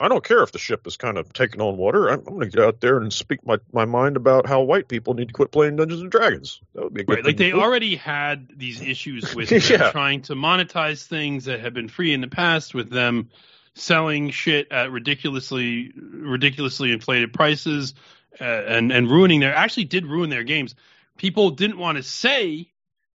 I 0.00 0.08
don't 0.08 0.24
care 0.24 0.42
if 0.42 0.50
the 0.50 0.58
ship 0.58 0.86
is 0.86 0.96
kind 0.96 1.18
of 1.18 1.30
taking 1.32 1.60
on 1.60 1.76
water. 1.76 2.08
I'm, 2.08 2.20
I'm 2.20 2.24
going 2.24 2.50
to 2.50 2.56
get 2.56 2.64
out 2.64 2.80
there 2.80 2.96
and 2.96 3.12
speak 3.12 3.46
my, 3.46 3.58
my 3.70 3.84
mind 3.84 4.16
about 4.16 4.46
how 4.46 4.62
white 4.62 4.88
people 4.88 5.12
need 5.12 5.28
to 5.28 5.34
quit 5.34 5.52
playing 5.52 5.76
Dungeons 5.76 6.00
and 6.00 6.10
Dragons. 6.10 6.60
That 6.74 6.84
would 6.84 6.94
be 6.94 7.02
a 7.02 7.04
good 7.04 7.16
Right, 7.16 7.24
like 7.24 7.36
they 7.36 7.52
already 7.52 7.96
had 7.96 8.48
these 8.56 8.80
issues 8.80 9.34
with 9.36 9.52
Yeah. 9.52 9.92
trying 9.92 10.22
to 10.22 10.34
monetize 10.34 11.06
things 11.06 11.44
that 11.44 11.60
have 11.60 11.74
been 11.74 11.88
free 11.88 12.14
in 12.14 12.22
the 12.22 12.28
past, 12.28 12.74
with 12.74 12.88
them 12.88 13.28
selling 13.74 14.30
shit 14.30 14.72
at 14.72 14.90
ridiculously 14.90 15.92
ridiculously 15.96 16.92
inflated 16.92 17.32
prices 17.32 17.94
uh, 18.40 18.44
and 18.44 18.90
and 18.90 19.08
ruining 19.08 19.40
their 19.40 19.54
actually 19.54 19.84
did 19.84 20.06
ruin 20.06 20.30
their 20.30 20.44
games. 20.44 20.74
People 21.18 21.50
didn't 21.50 21.78
want 21.78 21.96
to 21.96 22.02
say. 22.02 22.70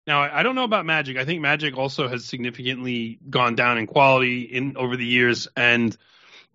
Now 0.08 0.22
I 0.22 0.40
I 0.40 0.44
don't 0.44 0.56
know 0.56 0.64
about 0.64 0.86
Magic. 0.86 1.18
I 1.18 1.26
think 1.26 1.42
Magic 1.42 1.78
also 1.78 2.08
has 2.08 2.26
significantly 2.26 3.20
gone 3.30 3.56
down 3.56 3.78
in 3.78 3.88
quality 3.88 4.42
in 4.42 4.78
over 4.78 4.96
the 4.96 5.06
years, 5.06 5.48
and 5.58 5.96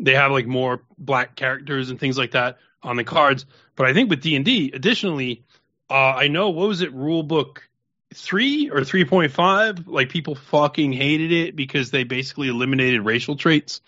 they 0.00 0.14
have 0.14 0.32
like 0.32 0.46
more 0.46 0.82
black 0.98 1.36
characters 1.36 1.90
and 1.90 2.00
things 2.00 2.18
like 2.18 2.32
that 2.32 2.58
on 2.82 2.96
the 2.96 3.04
cards. 3.04 3.46
But 3.76 3.86
I 3.86 3.94
think 3.94 4.10
with 4.10 4.22
D 4.22 4.36
and 4.36 4.44
D, 4.44 4.72
additionally, 4.74 5.44
uh, 5.88 5.94
I 5.94 6.28
know 6.28 6.50
what 6.50 6.68
was 6.68 6.80
it 6.80 6.92
rule 6.92 7.22
book 7.22 7.68
three 8.14 8.70
or 8.70 8.84
three 8.84 9.04
point 9.04 9.32
five? 9.32 9.86
Like 9.86 10.08
people 10.08 10.34
fucking 10.34 10.92
hated 10.92 11.32
it 11.32 11.56
because 11.56 11.90
they 11.90 12.04
basically 12.04 12.48
eliminated 12.48 13.02
racial 13.04 13.36
traits. 13.36 13.80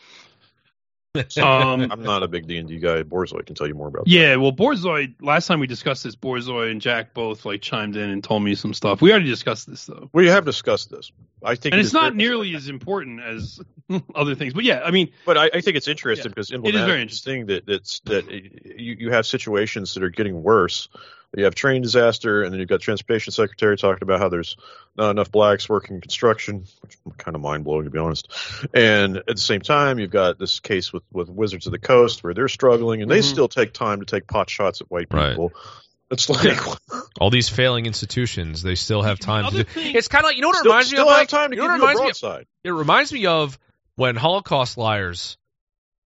Um, 1.15 1.93
I'm 1.93 2.03
not 2.03 2.23
a 2.23 2.29
big 2.29 2.47
D 2.47 2.57
and 2.57 2.67
D 2.67 2.79
guy. 2.79 3.03
Borzoi 3.03 3.45
can 3.45 3.55
tell 3.55 3.67
you 3.67 3.75
more 3.75 3.89
about. 3.89 4.05
That. 4.05 4.11
Yeah, 4.11 4.37
well, 4.37 4.53
Borzoi. 4.53 5.15
Last 5.21 5.47
time 5.47 5.61
we 5.61 5.67
discussed 5.67 6.05
this, 6.05 6.17
Borzoi 6.17 6.71
and 6.71 6.81
Jack 6.81 7.13
both 7.13 7.45
like 7.45 7.61
chimed 7.61 7.97
in 7.97 8.09
and 8.09 8.25
told 8.25 8.43
me 8.43 8.55
some 8.55 8.73
stuff. 8.73 9.03
We 9.03 9.11
already 9.11 9.27
discussed 9.27 9.69
this 9.69 9.85
though, 9.85 10.09
We 10.15 10.29
have 10.29 10.47
discussed 10.47 10.91
this. 10.91 11.13
I 11.45 11.55
think, 11.55 11.75
and 11.75 11.81
it 11.81 11.85
it's 11.85 11.93
not 11.93 12.17
nearly 12.17 12.55
as 12.55 12.69
important 12.69 13.21
as 13.21 13.61
other 14.15 14.35
things. 14.35 14.55
But 14.55 14.65
yeah, 14.65 14.81
I 14.83 14.91
mean, 14.91 15.13
But 15.27 15.37
I, 15.37 15.51
I 15.53 15.61
think 15.61 15.77
it's 15.77 15.89
interesting 15.89 16.31
because 16.31 16.51
It 16.51 16.65
is 16.65 16.81
very 16.81 17.03
interesting 17.03 17.47
that 17.47 17.67
that's 17.67 18.01
that 18.07 18.31
you, 18.31 18.97
you 18.99 19.11
have 19.11 19.27
situations 19.27 19.93
that 19.95 20.03
are 20.03 20.11
getting 20.11 20.43
worse. 20.43 20.89
You 21.35 21.45
have 21.45 21.55
train 21.55 21.81
disaster, 21.81 22.43
and 22.43 22.53
then 22.53 22.61
you've 22.61 22.69
got 22.69 22.81
transportation 22.83 23.33
secretary 23.33 23.77
talking 23.79 24.03
about 24.03 24.21
how 24.21 24.29
there's 24.29 24.57
not 24.97 25.11
enough 25.11 25.31
blacks 25.33 25.67
working 25.69 26.01
construction, 26.01 26.65
which 26.81 26.93
is 26.95 27.13
kind 27.17 27.35
of 27.35 27.41
mind 27.41 27.65
blowing 27.65 27.85
to 27.85 27.91
be 27.91 27.99
honest. 27.99 28.29
And 28.75 29.17
at 29.17 29.27
the 29.27 29.37
same 29.39 29.63
time, 29.63 29.99
you've 29.99 30.11
got 30.11 30.39
this 30.39 30.61
case 30.61 30.93
with 30.93 31.03
with 31.11 31.31
Wizards 31.31 31.67
of 31.67 31.73
the 31.73 31.79
Coast 31.79 32.23
where 32.23 32.35
they're 32.35 32.49
struggling, 32.49 33.01
and 33.01 33.11
they 33.11 33.21
Mhm. 33.21 33.25
still 33.31 33.49
take 33.49 33.73
time 33.73 34.01
to 34.01 34.07
take 34.07 34.27
pot 34.27 34.51
shots 34.51 34.83
at 34.83 34.91
white 34.91 35.07
Right. 35.11 35.31
people. 35.31 35.53
It's 36.11 36.29
like 36.29 36.59
All 37.19 37.31
these 37.31 37.49
failing 37.49 37.87
institutions, 37.87 38.63
they 38.63 38.75
still 38.75 39.01
have 39.03 39.19
time 39.19 39.51
to 39.51 39.57
do. 39.59 39.65
thing- 39.65 39.97
It's 39.97 40.09
kind 40.09 40.25
of 40.25 40.29
like 40.29 40.37
you 40.37 40.43
know 40.43 40.49
what 40.49 40.57
it 40.57 40.61
Still- 40.61 40.73
reminds 40.73 40.93
me 40.93 40.97
still 40.99 41.09
of. 41.09 41.17
have 41.19 41.29
time 41.29 41.51
to 41.53 41.57
you 41.57 41.63
know 41.63 41.69
give 41.69 41.75
it 41.75 41.79
you 41.79 41.83
a 41.85 41.87
reminds 41.89 42.01
me 42.03 42.11
of? 42.11 42.21
broadside. 42.21 42.47
It 42.65 42.71
reminds 42.71 43.13
me 43.15 43.25
of 43.27 43.59
when 43.97 44.17
Holocaust 44.17 44.77
liars, 44.77 45.39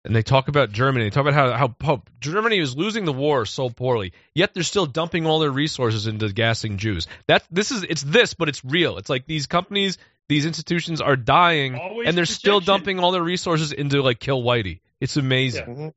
and 0.04 0.14
they 0.14 0.22
talk 0.22 0.48
about 0.48 0.70
Germany. 0.70 1.06
They 1.06 1.10
talk 1.10 1.22
about 1.22 1.34
how, 1.34 1.52
how 1.52 1.74
how 1.80 2.02
Germany 2.20 2.58
is 2.58 2.76
losing 2.76 3.04
the 3.04 3.12
war 3.12 3.46
so 3.46 3.70
poorly, 3.70 4.12
yet 4.34 4.54
they're 4.54 4.62
still 4.62 4.86
dumping 4.86 5.26
all 5.26 5.38
their 5.38 5.50
resources 5.50 6.06
into 6.06 6.30
gassing 6.32 6.76
Jews. 6.78 7.06
That 7.26 7.44
this 7.50 7.70
is 7.70 7.84
it's 7.84 8.02
this, 8.02 8.34
but 8.34 8.48
it's 8.48 8.64
real. 8.64 8.98
It's 8.98 9.08
like 9.08 9.26
these 9.26 9.46
companies, 9.46 9.98
these 10.28 10.46
institutions 10.46 11.00
are 11.00 11.16
dying, 11.16 11.76
Always 11.76 12.08
and 12.08 12.16
they're 12.16 12.26
still 12.26 12.60
dumping 12.60 13.00
all 13.00 13.12
their 13.12 13.22
resources 13.22 13.72
into 13.72 14.02
like 14.02 14.20
kill 14.20 14.42
Whitey. 14.42 14.80
It's 15.00 15.16
amazing. 15.16 15.64
Mm-hmm. 15.64 15.88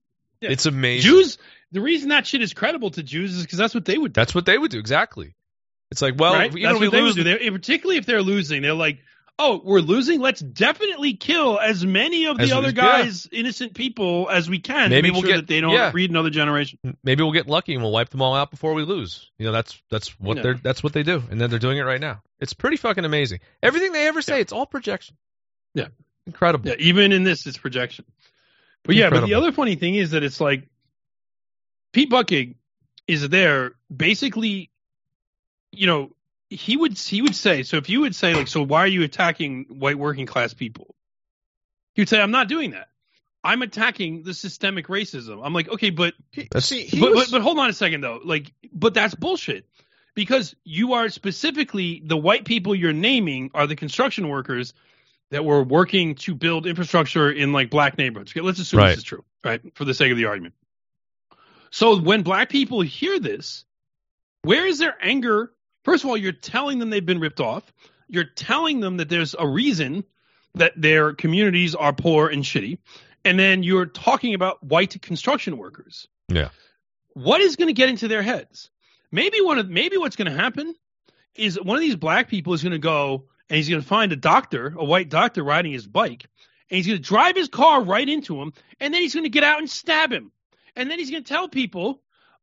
Yeah. 0.41 0.51
It's 0.51 0.65
amazing. 0.65 1.09
Jews. 1.09 1.37
The 1.73 1.81
reason 1.81 2.09
that 2.09 2.25
shit 2.25 2.41
is 2.41 2.53
credible 2.53 2.91
to 2.91 3.03
Jews 3.03 3.35
is 3.35 3.41
because 3.41 3.57
that's 3.57 3.75
what 3.75 3.83
they 3.83 3.97
would 3.97 4.13
do. 4.13 4.21
That's 4.21 4.33
what 4.33 4.45
they 4.45 4.57
would 4.57 4.71
do 4.71 4.79
exactly. 4.79 5.33
It's 5.91 6.01
like 6.01 6.15
well, 6.17 6.33
right? 6.33 6.49
even 6.51 6.63
That's 6.63 6.75
if 6.75 6.81
we 6.81 6.87
they 6.89 7.01
lose 7.01 7.17
would 7.17 7.23
do. 7.23 7.37
They, 7.37 7.49
particularly 7.49 7.97
if 7.97 8.05
they're 8.05 8.21
losing, 8.21 8.61
they're 8.61 8.73
like, 8.73 8.99
"Oh, 9.39 9.61
we're 9.63 9.79
losing. 9.81 10.19
Let's 10.19 10.39
definitely 10.41 11.13
kill 11.13 11.59
as 11.59 11.85
many 11.85 12.25
of 12.25 12.37
the 12.37 12.43
As 12.43 12.49
we- 12.49 12.55
other 12.57 12.67
yeah. 12.69 12.73
guys, 13.03 13.27
innocent 13.31 13.73
people, 13.75 14.29
as 14.29 14.49
we 14.49 14.59
can. 14.59 14.89
Maybe 14.89 15.09
to 15.09 15.13
make 15.13 15.13
we'll 15.13 15.21
sure 15.21 15.31
get- 15.31 15.37
that 15.37 15.47
they 15.47 15.61
don't 15.61 15.73
yeah. 15.73 15.91
breed 15.91 16.09
another 16.09 16.29
generation." 16.29 16.79
maybe 17.03 17.23
we'll 17.23 17.31
get 17.33 17.47
lucky 17.47 17.73
and 17.73 17.83
we'll 17.83 17.91
wipe 17.91 18.09
them 18.09 18.21
all 18.21 18.33
out 18.35 18.49
before 18.51 18.73
we 18.73 18.83
lose. 18.83 19.29
You 19.37 19.45
know, 19.45 19.51
that's 19.51 19.81
that's 19.89 20.09
what 20.19 20.37
Yeah. 20.37 20.43
they're 20.43 20.59
that's 20.63 20.81
what 20.83 20.93
they 20.93 21.03
do, 21.03 21.23
and 21.29 21.39
then 21.39 21.49
they're 21.49 21.59
doing 21.59 21.77
it 21.77 21.83
right 21.83 22.01
now. 22.01 22.21
It's 22.39 22.53
pretty 22.53 22.77
fucking 22.77 23.05
amazing. 23.05 23.39
Everything 23.63 23.91
they 23.91 24.07
ever 24.07 24.21
say, 24.21 24.41
it's 24.41 24.53
all 24.53 24.65
projection. 24.65 25.15
Yeah. 25.73 25.87
incredible. 26.25 26.69
Yeah, 26.69 26.75
even 26.79 27.11
in 27.11 27.23
this, 27.23 27.45
it's 27.47 27.57
projection. 27.57 28.05
But 28.83 28.95
yeah, 28.95 29.09
but 29.09 29.25
the 29.25 29.33
other 29.35 29.51
funny 29.51 29.75
thing 29.75 29.95
is 29.95 30.11
that 30.11 30.23
it's 30.23 30.39
like 30.41 30.67
Pete 31.93 32.09
Buttigieg 32.09 32.55
is 33.07 33.27
there 33.29 33.73
basically, 33.95 34.69
you 35.71 35.87
know, 35.87 36.11
he 36.49 36.77
would 36.77 36.97
he 36.97 37.21
would 37.21 37.35
say 37.35 37.63
so 37.63 37.77
if 37.77 37.89
you 37.89 38.01
would 38.01 38.15
say 38.15 38.33
like 38.33 38.47
so 38.47 38.61
why 38.61 38.79
are 38.81 38.87
you 38.87 39.03
attacking 39.03 39.65
white 39.69 39.97
working 39.97 40.25
class 40.25 40.53
people? 40.53 40.95
He 41.93 42.01
would 42.01 42.09
say 42.09 42.21
i'm 42.21 42.31
not 42.31 42.47
doing 42.47 42.71
that. 42.71 42.89
I'm 43.43 43.61
attacking 43.61 44.23
the 44.23 44.33
systemic 44.33 44.87
racism. 44.87 45.41
I'm 45.43 45.53
like 45.53 45.69
okay 45.69 45.89
but 45.89 46.13
See, 46.59 46.89
but, 46.99 47.13
but 47.13 47.31
but 47.31 47.41
hold 47.41 47.59
on 47.59 47.69
a 47.69 47.73
second 47.73 48.01
though. 48.01 48.19
Like 48.23 48.53
but 48.71 48.93
that's 48.93 49.15
bullshit. 49.15 49.67
Because 50.15 50.55
you 50.63 50.93
are 50.93 51.09
specifically 51.09 52.01
the 52.03 52.17
white 52.17 52.43
people 52.43 52.73
you're 52.73 52.91
naming 52.93 53.51
are 53.53 53.67
the 53.67 53.75
construction 53.75 54.29
workers 54.29 54.73
that 55.29 55.45
were 55.45 55.61
working 55.61 56.15
to 56.15 56.33
build 56.33 56.65
infrastructure 56.65 57.29
in 57.29 57.51
like 57.51 57.69
black 57.69 57.97
neighborhoods. 57.97 58.31
Okay, 58.31 58.41
let's 58.41 58.59
assume 58.59 58.79
Right. 58.79 58.89
this 58.89 58.99
is 58.99 59.03
true 59.03 59.23
right 59.43 59.61
for 59.75 59.85
the 59.85 59.93
sake 59.93 60.11
of 60.11 60.17
the 60.17 60.25
argument. 60.25 60.55
So 61.71 61.99
when 61.99 62.23
black 62.23 62.49
people 62.49 62.81
hear 62.81 63.19
this 63.19 63.65
where 64.43 64.65
is 64.65 64.79
their 64.79 64.95
anger 65.01 65.51
First 65.87 66.03
of 66.03 66.09
all, 66.09 66.17
you're 66.17 66.33
telling 66.33 66.79
them 66.79 66.89
they've 66.89 67.05
been 67.05 67.21
ripped 67.21 67.39
off. 67.39 67.63
You're 68.09 68.25
telling 68.25 68.81
them 68.81 68.97
that 68.97 69.07
there's 69.07 69.33
a 69.39 69.47
reason 69.47 70.03
that 70.55 70.73
their 70.75 71.13
communities 71.13 71.75
are 71.75 71.93
poor 71.93 72.27
and 72.27 72.43
shitty. 72.43 72.79
And 73.23 73.39
then 73.39 73.63
you're 73.63 73.85
talking 73.85 74.33
about 74.33 74.61
white 74.61 75.01
construction 75.01 75.57
workers. 75.57 76.09
Yeah. 76.27 76.49
What 77.13 77.39
is 77.39 77.55
going 77.55 77.69
to 77.69 77.73
get 77.73 77.87
into 77.87 78.09
their 78.09 78.21
heads? 78.21 78.69
Maybe 79.13 79.39
one 79.39 79.59
of 79.59 79.69
maybe 79.69 79.95
what's 79.95 80.17
going 80.17 80.29
to 80.29 80.37
happen 80.37 80.75
is 81.35 81.57
one 81.57 81.77
of 81.77 81.81
these 81.81 81.95
black 81.95 82.27
people 82.27 82.53
is 82.53 82.63
going 82.63 82.73
to 82.73 82.79
go 82.79 83.23
and 83.49 83.55
he's 83.55 83.69
going 83.69 83.81
to 83.81 83.87
find 83.87 84.11
a 84.11 84.17
doctor, 84.17 84.75
a 84.77 84.83
white 84.83 85.07
doctor 85.07 85.41
riding 85.41 85.71
his 85.71 85.87
bike, 85.87 86.27
and 86.69 86.75
he's 86.75 86.87
going 86.87 87.01
to 87.01 87.03
drive 87.03 87.37
his 87.37 87.47
car 87.47 87.81
right 87.81 88.09
into 88.09 88.41
him, 88.41 88.51
and 88.81 88.93
then 88.93 89.01
he's 89.01 89.13
going 89.13 89.23
to 89.23 89.29
get 89.29 89.45
out 89.45 89.59
and 89.59 89.69
stab 89.69 90.11
him. 90.11 90.33
And 90.75 90.91
then 90.91 90.99
he's 90.99 91.11
going 91.11 91.23
to 91.23 91.33
tell 91.33 91.47
people, 91.47 92.01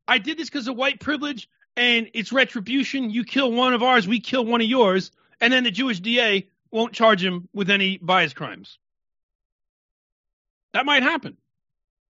I 0.09 0.17
did 0.17 0.39
this 0.39 0.49
because 0.49 0.67
of 0.67 0.77
white 0.77 0.99
privilege 0.99 1.47
and 1.77 2.11
it's 2.15 2.33
retribution. 2.33 3.11
You 3.11 3.25
kill 3.25 3.51
one 3.53 3.75
of 3.75 3.83
ours, 3.83 4.07
we 4.07 4.21
kill 4.21 4.45
one 4.45 4.61
of 4.61 4.67
yours, 4.67 5.11
and 5.41 5.53
then 5.53 5.65
the 5.65 5.71
Jewish 5.71 6.01
DA 6.01 6.49
won't 6.71 6.93
charge 6.93 7.23
him 7.25 7.49
with 7.53 7.71
any 7.71 7.99
bias 7.99 8.33
crimes. 8.33 8.79
That 10.73 10.87
might 10.87 11.03
happen 11.03 11.37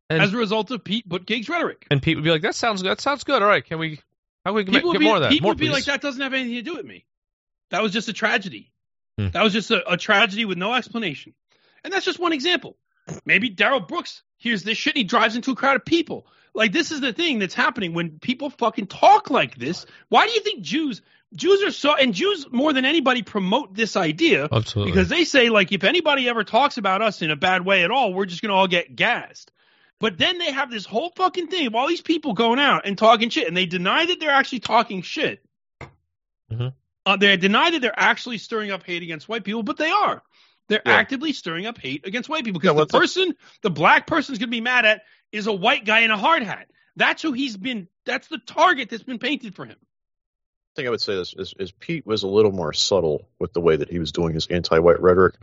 And- 0.09 0.23
as 0.23 0.33
a 0.33 0.37
result 0.37 0.71
of 0.71 0.85
Pete 0.85 1.09
Buttigieg's 1.09 1.49
rhetoric. 1.49 1.87
And 1.91 2.03
Pete 2.03 2.17
would 2.17 2.25
be 2.25 2.31
like, 2.31 2.43
"That 2.43 2.55
sounds 2.55 2.83
that 2.83 3.01
sounds 3.01 3.25
good. 3.25 3.43
All 3.43 3.49
right, 3.49 3.65
can 3.65 3.79
we? 3.79 4.01
How 4.45 4.51
can 4.51 4.57
we 4.57 4.65
get, 4.65 4.75
People 4.75 4.93
get 4.93 4.99
be, 4.99 5.05
more 5.07 5.17
of 5.17 5.23
that? 5.23 5.31
people 5.31 5.47
more, 5.47 5.51
would 5.53 5.59
be 5.59 5.67
please." 5.69 5.73
like, 5.73 5.85
that 5.87 6.01
doesn't 6.01 6.21
have 6.21 6.35
anything 6.35 6.55
to 6.57 6.63
do 6.63 6.75
with 6.77 6.85
me. 6.87 7.05
That 7.71 7.83
was 7.83 7.93
just 7.93 8.09
a 8.09 8.13
tragedy. 8.13 8.73
Hmm. 9.19 9.29
That 9.29 9.43
was 9.43 9.53
just 9.53 9.71
a, 9.71 9.93
a 9.93 9.97
tragedy 9.97 10.45
with 10.45 10.59
no 10.59 10.75
explanation. 10.75 11.35
And 11.83 11.93
that's 11.93 12.05
just 12.05 12.19
one 12.19 12.33
example. 12.33 12.77
Maybe 13.27 13.49
Darrell 13.51 13.81
Brooks 13.81 14.23
hears 14.39 14.63
this 14.63 14.79
shit 14.79 14.95
and 14.95 14.99
he 14.99 15.05
drives 15.05 15.37
into 15.37 15.51
a 15.53 15.55
crowd 15.57 15.77
of 15.77 15.85
people. 15.85 16.27
Like 16.55 16.73
this 16.73 16.93
is 16.93 17.01
the 17.01 17.13
thing 17.13 17.39
that's 17.41 17.55
happening 17.55 17.95
when 17.95 18.19
people 18.21 18.51
fucking 18.51 18.87
talk 18.87 19.31
like 19.31 19.57
this. 19.57 19.87
Why 20.09 20.27
do 20.27 20.33
you 20.33 20.41
think 20.41 20.63
Jews 20.63 21.03
Jews 21.35 21.63
are 21.65 21.73
so 21.73 21.95
and 21.97 22.15
Jews 22.15 22.47
more 22.53 22.73
than 22.73 22.85
anybody 22.85 23.23
promote 23.23 23.75
this 23.75 23.97
idea 23.97 24.49
Absolutely. 24.53 24.93
because 24.93 25.09
they 25.09 25.25
say 25.25 25.49
like 25.51 25.73
if 25.73 25.83
anybody 25.83 26.29
ever 26.29 26.45
talks 26.45 26.79
about 26.79 27.03
us 27.03 27.23
in 27.23 27.31
a 27.33 27.37
bad 27.37 27.65
way 27.65 27.83
at 27.83 27.91
all, 27.91 28.15
we're 28.15 28.27
just 28.27 28.41
gonna 28.41 28.55
all 28.55 28.69
get 28.69 28.95
gassed. 28.95 29.51
But 30.01 30.19
then 30.19 30.39
they 30.39 30.53
have 30.53 30.71
this 30.71 30.85
whole 30.87 31.11
fucking 31.17 31.49
thing 31.49 31.67
of 31.67 31.75
all 31.75 31.89
these 31.89 32.03
people 32.03 32.35
going 32.35 32.59
out 32.59 32.87
and 32.87 32.97
talking 32.97 33.31
shit, 33.31 33.49
and 33.49 33.57
they 33.57 33.67
deny 33.67 34.07
that 34.07 34.21
they're 34.21 34.31
actually 34.31 34.61
talking 34.61 35.03
shit. 35.03 35.43
Mm-hmm. 36.53 36.69
Uh, 37.07 37.17
they 37.17 37.37
deny 37.37 37.71
that 37.71 37.81
they're 37.83 37.99
actually 37.99 38.39
stirring 38.39 38.71
up 38.71 38.83
hate 38.85 39.03
against 39.03 39.29
white 39.29 39.45
people, 39.45 39.63
but 39.63 39.77
they 39.77 39.91
are. 39.91 40.23
They're 40.69 40.83
Yeah. 40.85 40.93
actively 40.95 41.33
stirring 41.33 41.67
up 41.67 41.79
hate 41.79 42.07
against 42.07 42.29
white 42.29 42.45
people 42.45 42.61
because 42.61 42.75
what's 42.75 42.93
the 42.93 42.99
the- 42.99 43.03
person, 43.03 43.35
the 43.63 43.71
black 43.71 44.07
person's 44.07 44.39
going 44.39 44.49
to 44.49 44.57
be 44.57 44.61
mad 44.61 44.85
at 44.87 45.03
is 45.35 45.47
a 45.47 45.53
white 45.53 45.85
guy 45.85 46.01
in 46.01 46.11
a 46.11 46.17
hard 46.17 46.43
hat. 46.43 46.69
That's 46.97 47.23
who 47.23 47.33
he's 47.33 47.57
been. 47.57 47.89
That's 48.07 48.29
the 48.29 48.39
target 48.39 48.91
that's 48.91 49.03
been 49.03 49.19
painted 49.19 49.55
for 49.55 49.65
him. 49.65 49.77
I 49.79 50.73
think 50.77 50.87
I 50.89 50.91
would 50.91 51.01
say 51.01 51.15
this 51.15 51.35
is, 51.37 51.55
is 51.59 51.71
Pete 51.73 52.05
was 52.07 52.23
a 52.25 52.29
little 52.29 52.51
more 52.53 52.73
subtle 52.73 53.29
with 53.39 53.53
the 53.53 53.61
way 53.61 53.77
that 53.77 53.89
he 53.91 53.99
was 54.01 54.11
doing 54.13 54.35
his 54.35 54.47
anti-white 54.49 55.01
rhetoric. 55.01 55.35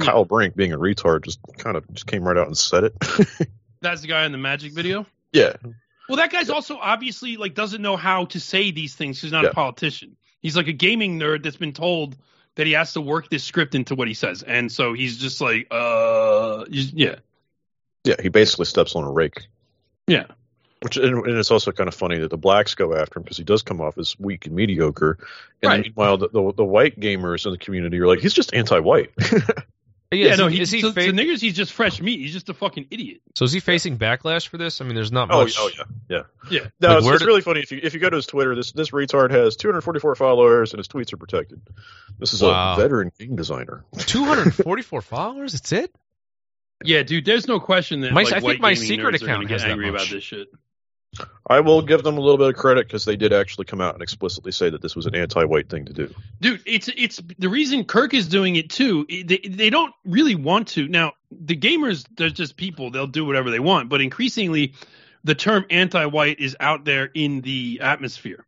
Kyle 0.00 0.24
Brink, 0.24 0.56
being 0.56 0.72
a 0.72 0.78
retard, 0.78 1.24
just 1.24 1.40
kind 1.58 1.76
of 1.76 1.86
just 1.92 2.06
came 2.06 2.24
right 2.24 2.36
out 2.36 2.46
and 2.46 2.56
said 2.56 2.84
it. 2.84 2.94
That's 3.82 4.00
the 4.02 4.08
guy 4.08 4.24
in 4.24 4.32
the 4.32 4.38
magic 4.38 4.72
video. 4.72 5.06
yeah, 5.32 5.54
Well, 6.08 6.16
that 6.16 6.32
guy's 6.32 6.48
also 6.50 6.78
obviously 6.78 7.36
like 7.36 7.54
doesn't 7.54 7.82
know 7.82 7.96
how 7.96 8.24
to 8.26 8.40
say 8.40 8.70
these 8.70 8.94
things. 8.94 9.20
He's 9.20 9.30
not 9.32 9.44
Yeah. 9.44 9.50
a 9.50 9.54
politician. 9.54 10.16
He's 10.40 10.56
like 10.56 10.68
a 10.68 10.72
gaming 10.72 11.18
nerd 11.18 11.42
that's 11.42 11.56
been 11.56 11.74
told 11.74 12.16
that 12.54 12.66
he 12.66 12.72
has 12.72 12.94
to 12.94 13.00
work 13.02 13.28
this 13.28 13.44
script 13.44 13.74
into 13.74 13.94
what 13.94 14.08
he 14.08 14.14
says, 14.14 14.42
and 14.42 14.72
so 14.72 14.94
he's 14.94 15.18
just 15.18 15.40
like, 15.40 15.68
uh, 15.70 16.64
yeah, 16.70 17.16
yeah, 18.04 18.14
he 18.20 18.28
basically 18.28 18.64
steps 18.66 18.94
on 18.96 19.04
a 19.04 19.10
rake. 19.10 19.46
yeah. 20.06 20.24
Which 20.80 20.96
and, 20.96 21.26
and 21.26 21.36
it's 21.36 21.50
also 21.50 21.72
kind 21.72 21.88
of 21.88 21.94
funny 21.96 22.18
that 22.18 22.30
the 22.30 22.36
blacks 22.36 22.76
go 22.76 22.94
after 22.94 23.18
him 23.18 23.24
because 23.24 23.36
he 23.36 23.42
does 23.42 23.62
come 23.62 23.80
off 23.80 23.98
as 23.98 24.14
weak 24.20 24.46
and 24.46 24.54
mediocre. 24.54 25.18
And 25.60 25.68
Right. 25.70 25.82
meanwhile, 25.82 26.18
the, 26.18 26.28
the 26.28 26.52
the 26.58 26.64
white 26.64 27.00
gamers 27.00 27.46
in 27.46 27.50
the 27.50 27.58
community 27.58 27.98
are 27.98 28.06
like, 28.06 28.20
he's 28.20 28.32
just 28.32 28.54
anti-white. 28.54 29.10
Yeah, 30.10 30.32
is 30.32 30.38
no, 30.38 30.46
he, 30.46 30.56
he, 30.56 30.62
is 30.62 30.70
he 30.70 30.80
to, 30.80 30.90
fa- 30.94 31.04
to 31.04 31.12
niggers, 31.12 31.38
he's 31.42 31.54
just 31.54 31.70
fresh 31.70 32.00
meat. 32.00 32.18
He's 32.18 32.32
just 32.32 32.48
a 32.48 32.54
fucking 32.54 32.86
idiot. 32.90 33.20
so 33.34 33.44
is 33.44 33.52
he 33.52 33.60
facing 33.60 33.98
backlash 33.98 34.48
for 34.48 34.56
this? 34.56 34.80
I 34.80 34.86
mean, 34.86 34.94
there's 34.94 35.12
not 35.12 35.28
oh, 35.30 35.42
much. 35.42 35.56
oh 35.58 35.68
yeah, 35.76 35.84
yeah. 36.08 36.22
Yeah. 36.50 36.60
No, 36.80 36.88
Like, 36.88 36.98
it's, 37.00 37.06
it's 37.08 37.18
did- 37.18 37.26
really 37.26 37.42
funny 37.42 37.60
if 37.60 37.70
you 37.72 37.80
if 37.82 37.92
you 37.92 38.00
go 38.00 38.08
to 38.08 38.16
his 38.16 38.24
Twitter. 38.26 38.54
This 38.54 38.72
this 38.72 38.90
retard 38.92 39.32
has 39.32 39.56
244 39.56 40.14
followers 40.14 40.72
and 40.72 40.78
his 40.78 40.88
tweets 40.88 41.12
are 41.12 41.18
protected. 41.18 41.60
This 42.18 42.32
is 42.32 42.40
Wow. 42.40 42.72
a 42.72 42.76
veteran 42.80 43.12
game 43.18 43.36
designer. 43.36 43.84
244 43.98 45.02
followers. 45.02 45.52
That's 45.52 45.72
it. 45.72 45.94
Yeah, 46.84 47.02
dude, 47.02 47.24
there's 47.24 47.48
no 47.48 47.58
question 47.60 48.00
that 48.02 48.12
My- 48.12 48.22
like, 48.22 48.34
I 48.34 48.40
think 48.40 48.60
my 48.60 48.74
secret 48.74 49.14
nerds 49.14 49.22
are 49.22 49.26
gonna 49.26 49.32
account 49.32 49.48
get 49.48 49.52
has 49.54 49.62
that 49.62 49.70
angry 49.72 49.90
much. 49.90 50.02
about 50.02 50.14
this 50.14 50.24
shit. 50.24 50.48
I 51.48 51.60
will 51.60 51.82
give 51.82 52.02
them 52.02 52.18
a 52.18 52.20
little 52.20 52.36
bit 52.36 52.48
of 52.48 52.56
credit 52.56 52.86
because 52.86 53.04
they 53.04 53.16
did 53.16 53.32
actually 53.32 53.64
come 53.64 53.80
out 53.80 53.94
and 53.94 54.02
explicitly 54.02 54.52
say 54.52 54.68
that 54.70 54.82
this 54.82 54.94
was 54.94 55.06
an 55.06 55.14
anti-white 55.14 55.68
thing 55.68 55.86
to 55.86 55.92
do. 55.92 56.14
dude 56.40 56.60
it's 56.66 56.88
it's 56.96 57.20
the 57.38 57.48
reason 57.48 57.84
kirk 57.84 58.12
is 58.12 58.28
doing 58.28 58.56
it 58.56 58.68
too 58.68 59.06
they, 59.08 59.38
they 59.38 59.70
don't 59.70 59.94
really 60.04 60.34
want 60.34 60.68
to 60.68 60.86
now 60.86 61.14
the 61.30 61.56
gamers 61.56 62.06
they're 62.16 62.28
just 62.28 62.56
people 62.58 62.90
they'll 62.90 63.06
do 63.06 63.24
whatever 63.24 63.50
they 63.50 63.58
want 63.58 63.88
but 63.88 64.02
increasingly 64.02 64.74
the 65.24 65.34
term 65.34 65.64
anti-white 65.70 66.38
is 66.38 66.54
out 66.60 66.84
there 66.84 67.10
in 67.14 67.40
the 67.40 67.80
atmosphere 67.82 68.44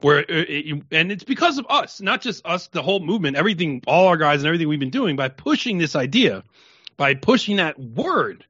where 0.00 0.18
uh, 0.18 0.24
it, 0.28 0.82
and 0.90 1.12
it's 1.12 1.24
because 1.24 1.56
of 1.56 1.66
us 1.70 2.00
not 2.00 2.20
just 2.20 2.44
us 2.44 2.66
the 2.68 2.82
whole 2.82 3.00
movement 3.00 3.36
everything 3.36 3.80
all 3.86 4.08
our 4.08 4.16
guys 4.16 4.40
and 4.40 4.48
everything 4.48 4.68
we've 4.68 4.80
been 4.80 4.90
doing 4.90 5.14
by 5.14 5.28
pushing 5.28 5.78
this 5.78 5.94
idea 5.94 6.42
by 6.96 7.14
pushing 7.14 7.56
that 7.56 7.78
word 7.78 8.44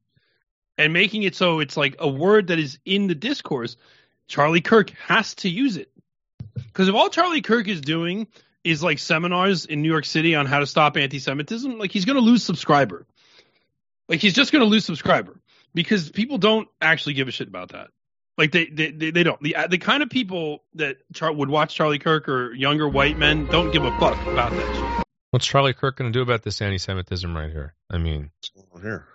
and 0.78 0.92
making 0.92 1.22
it 1.22 1.34
so 1.34 1.61
it's 1.61 1.76
like 1.76 1.97
a 1.99 2.09
word 2.09 2.49
that 2.49 2.59
is 2.59 2.78
in 2.84 3.07
the 3.07 3.14
discourse 3.14 3.76
charlie 4.28 4.61
kirk 4.61 4.90
has 4.90 5.34
to 5.34 5.49
use 5.49 5.76
it 5.76 5.90
because 6.57 6.88
if 6.88 6.94
all 6.94 7.09
Charlie 7.09 7.42
Kirk 7.42 7.68
is 7.68 7.80
doing 7.80 8.26
is 8.64 8.82
like 8.82 8.99
seminars 8.99 9.66
in 9.66 9.82
New 9.82 9.90
York 9.90 10.05
City 10.05 10.34
on 10.34 10.47
how 10.47 10.59
to 10.59 10.66
stop 10.66 10.97
anti-Semitism, 10.97 11.78
like 11.78 11.90
he's 11.92 12.05
going 12.05 12.16
to 12.16 12.22
lose 12.22 12.42
subscriber. 12.42 13.07
Like 14.09 14.20
he's 14.20 14.34
just 14.34 14.53
going 14.53 14.62
to 14.62 14.68
lose 14.68 14.84
subscriber 14.84 15.40
because 15.74 16.11
people 16.11 16.38
don't 16.38 16.68
actually 16.80 17.14
give 17.14 17.28
a 17.28 17.30
shit 17.30 17.49
about 17.49 17.70
that. 17.70 17.88
Like 18.38 18.53
they 18.53 18.66
they 18.66 18.90
they, 18.90 19.11
they 19.11 19.22
don't. 19.22 19.40
The 19.42 19.57
the 19.70 19.78
kind 19.78 20.03
of 20.03 20.11
people 20.11 20.62
that 20.74 20.99
Char- 21.14 21.32
would 21.32 21.49
watch 21.49 21.74
Charlie 21.74 21.99
Kirk 21.99 22.28
or 22.28 22.53
younger 22.53 22.88
white 22.88 23.16
men 23.16 23.47
don't 23.47 23.70
give 23.70 23.84
a 23.84 23.92
fuck 23.92 24.26
about 24.26 24.57
that 24.57 24.74
shit. 24.74 24.99
What's 25.37 25.45
Charlie 25.45 25.74
Kirk 25.74 25.99
going 25.99 26.11
to 26.11 26.18
do 26.18 26.22
about 26.22 26.43
this 26.43 26.62
anti-Semitism 26.62 27.37
right 27.37 27.53
here? 27.53 27.74
I 27.91 27.99
mean, 27.99 28.30
What's 28.39 28.49
going 28.49 28.66
on 28.72 28.80
here? 28.80 29.07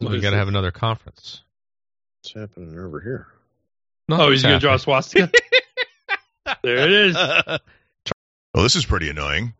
we 0.00 0.18
got 0.18 0.30
to 0.30 0.36
have 0.36 0.48
another 0.48 0.72
conference. 0.72 1.44
What's 2.18 2.34
happening 2.34 2.76
over 2.76 3.00
here? 3.00 3.28
Oh, 4.10 4.32
he's 4.32 4.42
going 4.42 4.56
to 4.56 4.58
draw 4.58 4.74
a 4.74 4.80
swastika. 4.80 5.30
there 6.64 6.78
it 6.78 6.90
is. 6.90 7.14
Well, 7.14 8.64
this 8.64 8.74
is 8.74 8.84
pretty 8.84 9.08
annoying. 9.10 9.54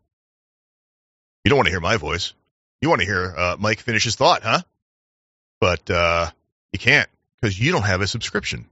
You 1.44 1.50
don't 1.50 1.58
want 1.58 1.68
to 1.68 1.70
hear 1.70 1.78
my 1.78 1.96
voice. 1.96 2.34
You 2.80 2.88
want 2.88 3.00
to 3.00 3.06
hear 3.06 3.32
uh, 3.36 3.56
Mike 3.60 3.78
finish 3.78 4.02
his 4.02 4.16
thought, 4.16 4.42
huh? 4.42 4.62
But 5.60 5.88
uh, 5.88 6.28
you 6.72 6.80
can't 6.80 7.08
because 7.40 7.56
you 7.56 7.70
don't 7.70 7.84
have 7.84 8.00
a 8.00 8.08
subscription. 8.08 8.66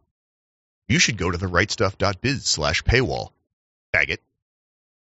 You 0.89 0.99
should 0.99 1.19
go 1.19 1.31
to 1.31 1.39
the 1.39 1.47
therightstuff.biz 1.47 2.47
slash 2.47 2.83
paywall. 2.83 3.31
Faggot. 3.95 4.19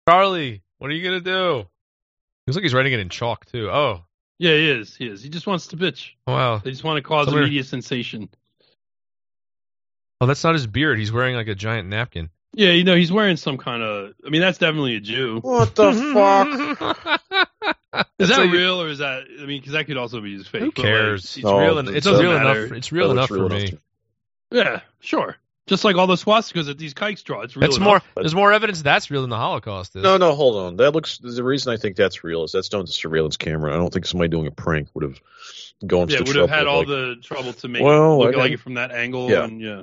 Charlie, 0.06 0.60
what 0.76 0.90
are 0.90 0.94
you 0.94 1.02
going 1.02 1.24
to 1.24 1.24
do? 1.24 1.68
Looks 2.46 2.56
like 2.56 2.62
he's 2.64 2.74
writing 2.74 2.92
it 2.92 3.00
in 3.00 3.08
chalk 3.08 3.44
too. 3.46 3.70
Oh, 3.70 4.02
Yeah, 4.38 4.52
he 4.56 4.70
is. 4.70 4.96
He 4.96 5.06
is. 5.06 5.22
He 5.22 5.28
just 5.28 5.46
wants 5.46 5.68
to 5.68 5.76
bitch. 5.76 6.10
wow. 6.26 6.58
They 6.58 6.70
just 6.70 6.84
want 6.84 6.96
to 6.98 7.02
cause 7.02 7.26
Somebody- 7.26 7.44
a 7.46 7.48
media 7.48 7.64
sensation. 7.64 8.28
Oh, 10.20 10.26
that's 10.26 10.44
not 10.44 10.54
his 10.54 10.66
beard. 10.66 10.98
He's 10.98 11.12
wearing 11.12 11.34
like 11.34 11.48
a 11.48 11.54
giant 11.54 11.88
napkin. 11.88 12.30
Yeah, 12.54 12.70
you 12.72 12.84
know, 12.84 12.94
he's 12.94 13.10
wearing 13.10 13.36
some 13.36 13.56
kind 13.58 13.82
of. 13.82 14.12
I 14.26 14.28
mean, 14.30 14.40
that's 14.40 14.58
definitely 14.58 14.96
a 14.96 15.00
Jew. 15.00 15.40
What 15.40 15.74
the 15.74 15.92
fuck? 16.14 18.06
Is 18.18 18.28
that 18.28 18.36
how 18.36 18.44
real 18.44 18.82
or 18.82 18.88
is 18.88 18.98
that? 18.98 19.24
I 19.40 19.46
mean, 19.46 19.60
because 19.60 19.72
that 19.72 19.86
could 19.86 19.96
also 19.96 20.20
be 20.20 20.34
his 20.36 20.46
fake. 20.46 20.60
Who 20.62 20.70
but, 20.72 20.78
like, 20.78 20.86
cares? 20.86 21.24
It's 21.36 21.44
No, 21.44 21.58
real. 21.58 21.78
it 21.78 21.88
En- 21.88 21.96
it's 21.96 22.06
real 22.06 22.32
matter. 22.38 22.66
enough. 22.66 22.76
It's 22.76 22.92
real 22.92 23.06
No, 23.06 23.12
enough 23.12 23.24
it's 23.24 23.30
real 23.32 23.48
for 23.48 23.54
enough 23.54 23.70
me. 23.70 23.70
to- 23.70 23.78
yeah, 24.52 24.80
sure. 25.00 25.36
Just 25.68 25.84
like 25.84 25.94
all 25.96 26.08
the 26.08 26.16
swastikas 26.16 26.66
that 26.66 26.76
these 26.76 26.92
kikes 26.92 27.22
draw. 27.22 27.42
It's 27.42 27.54
real. 27.54 27.60
That's 27.62 27.76
enough. 27.76 27.86
more. 27.86 28.02
There's 28.16 28.34
more 28.34 28.52
evidence 28.52 28.82
that's 28.82 29.10
real 29.10 29.20
than 29.20 29.30
the 29.30 29.36
Holocaust 29.36 29.94
is. 29.94 30.02
No, 30.02 30.16
no, 30.16 30.34
hold 30.34 30.56
on. 30.56 30.76
That 30.76 30.90
looks. 30.92 31.18
The 31.18 31.44
reason 31.44 31.72
I 31.72 31.76
think 31.76 31.94
that's 31.96 32.24
real 32.24 32.42
is 32.44 32.52
that's 32.52 32.68
done 32.68 32.84
to 32.84 32.90
surveillance 32.92 33.36
camera. 33.36 33.72
I 33.72 33.76
don't 33.76 33.92
think 33.92 34.06
somebody 34.06 34.28
doing 34.28 34.48
a 34.48 34.50
prank 34.50 34.88
would 34.94 35.04
have 35.04 35.20
gone 35.86 36.08
Yeah, 36.08 36.16
to 36.18 36.22
would 36.24 36.26
have 36.28 36.34
trouble 36.34 36.48
had 36.48 36.66
all 36.66 36.78
like- 36.80 36.88
the 36.88 37.16
trouble 37.22 37.52
to 37.52 37.68
make 37.68 37.82
Well, 37.82 38.14
it 38.22 38.26
look 38.26 38.36
like 38.36 38.52
it 38.52 38.60
from 38.60 38.74
that 38.74 38.90
angle. 38.90 39.30
Yeah. 39.30 39.44
And 39.44 39.60
yeah. 39.60 39.82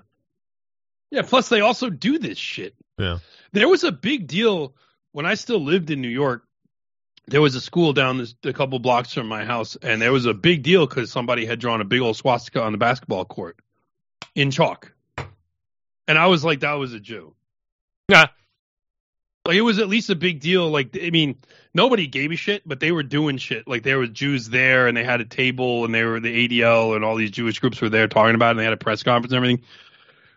Yeah. 1.11 1.21
Plus, 1.21 1.47
they 1.47 1.61
also 1.61 1.89
do 1.89 2.19
this 2.19 2.37
shit. 2.37 2.75
Yeah. 2.97 3.19
There 3.53 3.69
was 3.69 3.83
a 3.85 3.91
big 3.91 4.27
deal 4.27 4.75
when 5.11 5.25
I 5.25 5.35
still 5.35 5.59
lived 5.63 5.89
in 5.89 6.01
New 6.01 6.09
York, 6.09 6.43
there 7.27 7.41
was 7.41 7.55
a 7.55 7.61
school 7.61 7.93
down 7.93 8.17
this, 8.17 8.35
a 8.43 8.53
couple 8.53 8.79
blocks 8.79 9.13
from 9.13 9.27
my 9.27 9.45
house, 9.45 9.75
and 9.81 10.01
there 10.01 10.11
was 10.11 10.25
a 10.25 10.33
big 10.33 10.63
deal 10.63 10.85
because 10.85 11.11
somebody 11.11 11.45
had 11.45 11.59
drawn 11.59 11.81
a 11.81 11.85
big 11.85 12.01
old 12.01 12.17
swastika 12.17 12.61
on 12.61 12.71
the 12.73 12.77
basketball 12.77 13.25
court 13.25 13.57
in 14.35 14.51
chalk, 14.51 14.93
and 16.09 16.17
I 16.17 16.25
was 16.25 16.43
like, 16.43 16.61
that 16.61 16.73
was 16.73 16.91
a 16.93 16.99
Jew. 16.99 17.35
Yeah. 18.09 18.27
Like 19.45 19.55
it 19.55 19.61
was 19.61 19.77
at 19.77 19.87
least 19.87 20.09
a 20.09 20.15
big 20.15 20.41
deal. 20.41 20.69
Like 20.69 20.97
I 21.01 21.11
mean, 21.11 21.37
nobody 21.73 22.07
gave 22.07 22.31
a 22.31 22.35
shit, 22.35 22.67
but 22.67 22.79
they 22.79 22.91
were 22.91 23.03
doing 23.03 23.37
shit. 23.37 23.67
Like 23.67 23.83
there 23.83 23.99
were 23.99 24.07
Jews 24.07 24.49
there, 24.49 24.87
and 24.87 24.97
they 24.97 25.03
had 25.03 25.21
a 25.21 25.25
table, 25.25 25.85
and 25.85 25.93
they 25.93 26.03
were 26.03 26.19
the 26.19 26.47
ADL, 26.47 26.95
and 26.95 27.05
all 27.05 27.15
these 27.15 27.31
Jewish 27.31 27.59
groups 27.59 27.79
were 27.79 27.89
there 27.89 28.07
talking 28.07 28.35
about 28.35 28.47
it. 28.47 28.51
and 28.51 28.59
They 28.59 28.63
had 28.65 28.73
a 28.73 28.77
press 28.77 29.03
conference 29.03 29.31
and 29.31 29.37
everything. 29.37 29.63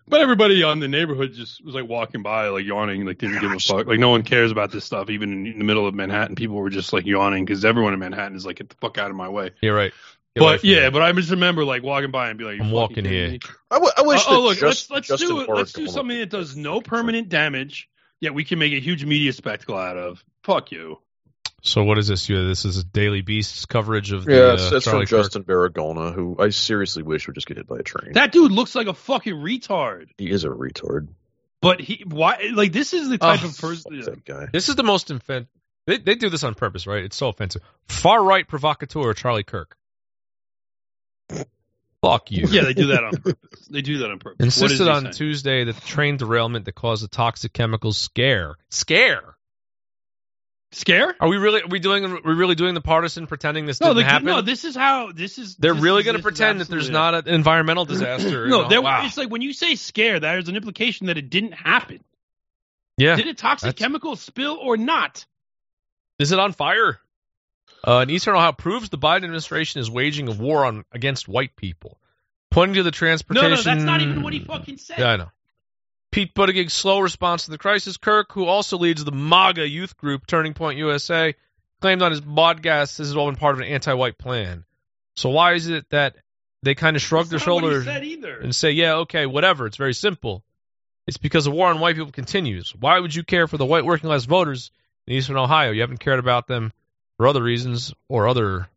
But 0.06 0.20
everybody 0.20 0.62
on 0.62 0.80
the 0.80 0.88
neighborhood 0.88 1.32
just 1.32 1.64
was 1.64 1.74
like 1.74 1.88
walking 1.88 2.22
by, 2.22 2.48
like 2.48 2.64
yawning, 2.64 3.06
like 3.06 3.18
didn't 3.18 3.40
give 3.40 3.52
a 3.52 3.58
fuck. 3.58 3.86
Like 3.86 3.98
no 3.98 4.10
one 4.10 4.22
cares 4.22 4.50
about 4.50 4.72
this 4.72 4.84
stuff. 4.84 5.08
Even 5.08 5.46
in 5.46 5.58
the 5.58 5.64
middle 5.64 5.86
of 5.86 5.94
Manhattan, 5.94 6.34
people 6.34 6.56
were 6.56 6.70
just 6.70 6.92
like 6.92 7.06
yawning 7.06 7.44
because 7.44 7.64
everyone 7.64 7.94
in 7.94 7.98
Manhattan 8.00 8.36
is 8.36 8.44
like, 8.44 8.56
get 8.56 8.68
the 8.68 8.76
fuck 8.76 8.98
out 8.98 9.10
of 9.10 9.16
my 9.16 9.28
way. 9.28 9.52
You're 9.60 9.76
right. 9.76 9.92
Get 10.34 10.42
away 10.42 10.56
But 10.56 10.64
yeah, 10.64 10.90
but 10.90 11.02
I 11.02 11.12
just 11.12 11.30
remember 11.30 11.64
like 11.64 11.82
walking 11.82 12.10
by 12.10 12.30
and 12.30 12.38
be 12.38 12.44
like, 12.44 12.60
I'm 12.60 12.70
walking 12.70 13.04
here. 13.04 13.30
me? 13.30 13.40
I, 13.70 13.76
w- 13.76 13.92
I 13.96 14.02
wish 14.02 14.22
oh, 14.28 14.40
look, 14.40 14.58
just, 14.58 14.90
let's 14.90 14.90
let's 14.90 15.08
Justin 15.08 15.28
do 15.28 15.40
it. 15.42 15.48
Let's 15.48 15.72
do 15.72 15.86
something 15.86 16.18
that 16.18 16.30
does 16.30 16.56
no 16.56 16.80
permanent 16.80 17.28
damage. 17.28 17.88
Yet 18.20 18.34
we 18.34 18.44
can 18.44 18.58
make 18.58 18.72
a 18.72 18.80
huge 18.80 19.04
media 19.04 19.32
spectacle 19.32 19.76
out 19.76 19.96
of. 19.96 20.24
Fuck 20.44 20.72
you. 20.72 20.98
So 21.64 21.84
what 21.84 21.98
is 21.98 22.08
this? 22.08 22.28
You 22.28 22.46
this 22.48 22.64
is 22.64 22.78
a 22.78 22.84
Daily 22.84 23.20
Beast's 23.20 23.66
coverage 23.66 24.12
of 24.12 24.24
the 24.24 24.32
Yeah, 24.34 24.54
it's, 24.54 24.72
uh, 24.72 24.76
it's 24.76 24.84
from 24.84 24.92
Charlie 24.92 25.06
Kirk. 25.06 25.22
Justin 25.24 25.44
Baragona, 25.44 26.14
who 26.14 26.36
I 26.38 26.48
seriously 26.48 27.02
wish 27.02 27.26
would 27.26 27.34
just 27.34 27.46
get 27.46 27.56
hit 27.56 27.66
by 27.66 27.78
a 27.78 27.82
train. 27.82 28.12
That 28.12 28.32
dude 28.32 28.52
looks 28.52 28.74
like 28.74 28.86
a 28.86 28.94
fucking 28.94 29.34
retard. 29.34 30.08
he 30.18 30.30
is 30.30 30.44
a 30.44 30.48
retard. 30.48 31.08
But 31.60 31.80
he 31.80 32.04
why 32.06 32.50
like 32.54 32.72
this 32.72 32.92
is 32.92 33.08
the 33.08 33.18
type 33.18 33.40
Oh, 33.44 33.48
of 33.48 33.58
person. 33.58 34.00
That 34.00 34.24
guy. 34.24 34.48
This 34.52 34.68
is 34.68 34.76
the 34.76 34.82
most 34.82 35.10
offensive. 35.10 35.48
They, 35.86 35.98
they 35.98 36.14
do 36.14 36.30
this 36.30 36.42
on 36.44 36.54
purpose, 36.54 36.86
right? 36.86 37.04
It's 37.04 37.16
so 37.16 37.28
offensive. 37.28 37.62
Far 37.88 38.22
right 38.22 38.46
provocateur 38.46 39.14
Charlie 39.14 39.42
Kirk. 39.42 39.76
Fuck 42.02 42.32
you. 42.32 42.46
Yeah, 42.48 42.62
they 42.62 42.74
do 42.74 42.88
that 42.88 43.04
on 43.04 43.12
purpose. 43.12 43.66
They 43.70 43.80
do 43.80 43.98
that 43.98 44.10
on 44.10 44.18
purpose. 44.18 44.44
Insisted 44.44 44.88
on 44.88 45.02
saying? 45.02 45.14
Tuesday 45.14 45.64
that 45.64 45.74
the 45.76 45.80
train 45.82 46.16
derailment 46.16 46.64
that 46.64 46.74
caused 46.74 47.04
the 47.04 47.08
toxic 47.08 47.52
chemicals 47.52 47.96
scare. 47.96 48.56
Scare. 48.70 49.36
Scare? 50.72 51.14
Are 51.20 51.28
we 51.28 51.36
really? 51.36 51.62
Are 51.62 51.68
we 51.68 51.78
doing? 51.78 52.04
Are 52.04 52.20
we 52.24 52.34
really 52.34 52.54
doing 52.54 52.74
the 52.74 52.80
partisan 52.80 53.26
pretending 53.26 53.66
this 53.66 53.80
No, 53.80 53.88
didn't 53.88 53.98
the, 53.98 54.04
happen? 54.04 54.26
no. 54.26 54.40
This 54.40 54.64
is 54.64 54.74
how. 54.74 55.12
This 55.12 55.38
is. 55.38 55.54
They're 55.56 55.74
this 55.74 55.82
really 55.82 56.02
going 56.02 56.16
to 56.16 56.22
pretend 56.22 56.60
that 56.60 56.68
there's 56.68 56.88
not 56.90 57.14
an 57.14 57.28
environmental 57.28 57.84
disaster. 57.84 58.48
No, 58.48 58.56
oh, 58.56 58.58
you 58.58 58.62
know? 58.62 58.68
there, 58.68 58.82
wow. 58.82 59.04
it's 59.04 59.16
like 59.18 59.30
when 59.30 59.42
you 59.42 59.52
say 59.52 59.74
scare, 59.74 60.18
that 60.18 60.38
is 60.38 60.48
an 60.48 60.56
implication 60.56 61.06
that 61.08 61.18
it 61.18 61.28
didn't 61.30 61.52
happen. 61.52 62.02
yeah. 62.96 63.16
Did 63.16 63.28
a 63.28 63.34
toxic 63.34 63.76
chemical 63.76 64.16
spill 64.16 64.58
or 64.60 64.76
not? 64.78 65.26
Is 66.18 66.32
it 66.32 66.38
on 66.38 66.52
fire? 66.52 66.98
Uh, 67.86 67.98
and 67.98 68.10
Eastern 68.10 68.34
Ohio 68.34 68.52
proves 68.52 68.90
the 68.90 68.98
Biden 68.98 69.24
administration 69.24 69.80
is 69.80 69.90
waging 69.90 70.28
a 70.28 70.32
war 70.32 70.64
on 70.64 70.84
against 70.92 71.28
white 71.28 71.56
people, 71.56 71.98
pointing 72.50 72.74
to 72.74 72.82
the 72.82 72.90
transportation. 72.90 73.50
no, 73.50 73.56
no, 73.56 73.62
that's 73.62 73.82
not 73.82 74.00
even 74.00 74.22
what 74.22 74.32
he 74.32 74.40
fucking 74.40 74.78
said. 74.78 74.98
Yeah, 74.98 75.10
I 75.10 75.16
know. 75.16 75.30
Pete 76.12 76.34
Buttigieg's 76.34 76.74
slow 76.74 77.00
response 77.00 77.46
to 77.46 77.50
the 77.50 77.58
crisis. 77.58 77.96
Kirk, 77.96 78.32
who 78.32 78.44
also 78.44 78.76
leads 78.76 79.02
the 79.02 79.12
MAGA 79.12 79.66
youth 79.66 79.96
group 79.96 80.26
Turning 80.26 80.52
Point 80.52 80.78
USA, 80.78 81.34
claimed 81.80 82.02
on 82.02 82.12
his 82.12 82.20
podcast 82.20 82.96
this 82.96 83.08
has 83.08 83.16
all 83.16 83.26
been 83.26 83.36
part 83.36 83.54
of 83.54 83.60
an 83.60 83.66
anti-white 83.66 84.18
plan. 84.18 84.64
So 85.16 85.30
why 85.30 85.54
is 85.54 85.68
it 85.68 85.88
that 85.90 86.16
they 86.62 86.74
kind 86.74 86.96
of 86.96 87.02
shrug 87.02 87.26
That's 87.26 87.44
their 87.44 87.54
not 87.54 87.62
what 87.62 87.72
he 87.72 88.14
shoulders 88.14 88.42
and 88.42 88.54
say, 88.54 88.72
"Yeah, 88.72 88.94
okay, 88.98 89.26
whatever"? 89.26 89.66
It's 89.66 89.76
very 89.76 89.94
simple. 89.94 90.44
It's 91.06 91.16
because 91.16 91.44
the 91.44 91.50
war 91.50 91.68
on 91.68 91.80
white 91.80 91.96
people 91.96 92.12
continues. 92.12 92.74
Why 92.78 93.00
would 93.00 93.14
you 93.14 93.24
care 93.24 93.48
for 93.48 93.56
the 93.56 93.66
white 93.66 93.84
working 93.84 94.08
class 94.08 94.24
voters 94.24 94.70
in 95.06 95.14
Eastern 95.14 95.36
Ohio? 95.36 95.72
You 95.72 95.80
haven't 95.80 95.98
cared 95.98 96.20
about 96.20 96.46
them 96.46 96.72
for 97.22 97.28
other 97.28 97.42
reasons 97.44 97.94
or 98.08 98.26
other. 98.26 98.68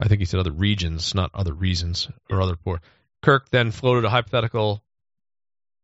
I 0.00 0.08
think 0.08 0.20
he 0.20 0.24
said 0.24 0.40
other 0.40 0.52
regions, 0.52 1.14
not 1.14 1.30
other 1.34 1.52
reasons 1.52 2.08
or 2.30 2.40
other 2.40 2.56
poor. 2.56 2.80
Kirk 3.22 3.50
then 3.50 3.72
floated 3.72 4.06
a 4.06 4.08
hypothetical 4.08 4.82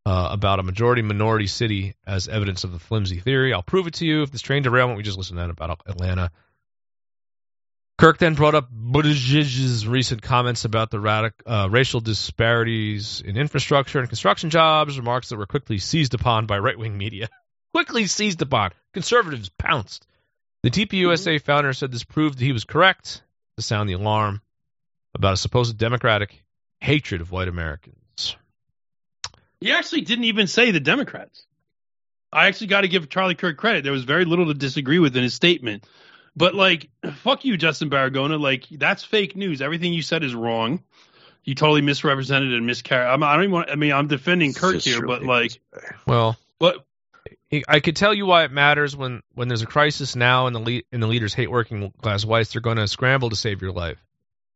uh, 0.06 0.28
about 0.30 0.60
a 0.60 0.62
majority 0.62 1.02
minority 1.02 1.46
city 1.46 1.94
as 2.06 2.26
evidence 2.26 2.64
of 2.64 2.72
the 2.72 2.78
flimsy 2.78 3.20
theory. 3.20 3.52
I'll 3.52 3.62
prove 3.62 3.86
it 3.86 3.94
to 3.94 4.06
you. 4.06 4.22
If 4.22 4.30
this 4.30 4.40
train 4.40 4.62
derailment, 4.62 4.96
we 4.96 5.02
just 5.02 5.18
listened 5.18 5.36
to 5.36 5.42
that 5.42 5.50
about 5.50 5.82
Atlanta. 5.86 6.30
Kirk 7.98 8.16
then 8.16 8.34
brought 8.34 8.54
up 8.54 8.72
Buttigieg's 8.72 9.86
recent 9.86 10.22
comments 10.22 10.64
about 10.64 10.90
the 10.90 10.96
radic- 10.96 11.42
uh, 11.44 11.68
racial 11.70 12.00
disparities 12.00 13.20
in 13.20 13.36
infrastructure 13.36 13.98
and 13.98 14.08
construction 14.08 14.48
jobs, 14.48 14.96
remarks 14.96 15.28
that 15.28 15.36
were 15.36 15.44
quickly 15.44 15.76
seized 15.76 16.14
upon 16.14 16.46
by 16.46 16.58
right 16.58 16.78
wing 16.78 16.96
media. 16.96 17.28
quickly 17.74 18.06
seized 18.06 18.40
upon. 18.40 18.70
Conservatives 18.94 19.50
pounced. 19.50 20.06
The 20.62 20.70
TPUSA 20.70 21.36
mm-hmm. 21.36 21.44
founder 21.44 21.72
said 21.72 21.90
this 21.90 22.04
proved 22.04 22.38
that 22.38 22.44
he 22.44 22.52
was 22.52 22.64
correct 22.64 23.22
to 23.56 23.62
sound 23.62 23.88
the 23.88 23.94
alarm 23.94 24.40
about 25.14 25.34
a 25.34 25.36
supposed 25.36 25.76
democratic 25.76 26.44
hatred 26.80 27.20
of 27.20 27.30
white 27.30 27.48
Americans. 27.48 28.36
He 29.60 29.72
actually 29.72 30.02
didn't 30.02 30.24
even 30.24 30.46
say 30.46 30.70
the 30.70 30.80
Democrats. 30.80 31.46
I 32.32 32.46
actually 32.46 32.68
got 32.68 32.80
to 32.82 32.88
give 32.88 33.08
Charlie 33.10 33.34
Kirk 33.34 33.56
credit. 33.56 33.84
There 33.84 33.92
was 33.92 34.04
very 34.04 34.24
little 34.24 34.46
to 34.46 34.54
disagree 34.54 34.98
with 34.98 35.16
in 35.16 35.22
his 35.22 35.34
statement. 35.34 35.84
But 36.34 36.54
like, 36.54 36.88
fuck 37.16 37.44
you, 37.44 37.56
Justin 37.56 37.90
Baragona. 37.90 38.40
Like, 38.40 38.66
that's 38.70 39.04
fake 39.04 39.36
news. 39.36 39.60
Everything 39.60 39.92
you 39.92 40.02
said 40.02 40.22
is 40.24 40.34
wrong. 40.34 40.82
You 41.44 41.56
totally 41.56 41.80
misrepresented 41.80 42.54
and 42.54 42.66
miscarried. 42.66 43.08
I'm, 43.08 43.20
don't 43.20 43.40
even 43.40 43.50
want. 43.50 43.68
I 43.68 43.74
mean, 43.74 43.92
I'm 43.92 44.06
defending 44.06 44.54
Kirk 44.54 44.80
here, 44.80 45.04
but 45.04 45.24
like, 45.24 45.60
Well, 46.06 46.36
but 46.60 46.86
I 47.68 47.80
could 47.80 47.96
tell 47.96 48.14
you 48.14 48.24
why 48.26 48.44
it 48.44 48.50
matters 48.52 48.96
when, 48.96 49.22
when 49.34 49.48
there's 49.48 49.62
a 49.62 49.66
crisis 49.66 50.16
now 50.16 50.46
and 50.46 50.56
the 50.56 50.60
le- 50.60 50.82
and 50.90 51.02
the 51.02 51.06
leaders 51.06 51.34
hate 51.34 51.50
working 51.50 51.92
class 52.02 52.24
whites. 52.24 52.52
They're 52.52 52.62
going 52.62 52.78
to 52.78 52.88
scramble 52.88 53.30
to 53.30 53.36
save 53.36 53.60
your 53.62 53.72
life. 53.72 54.02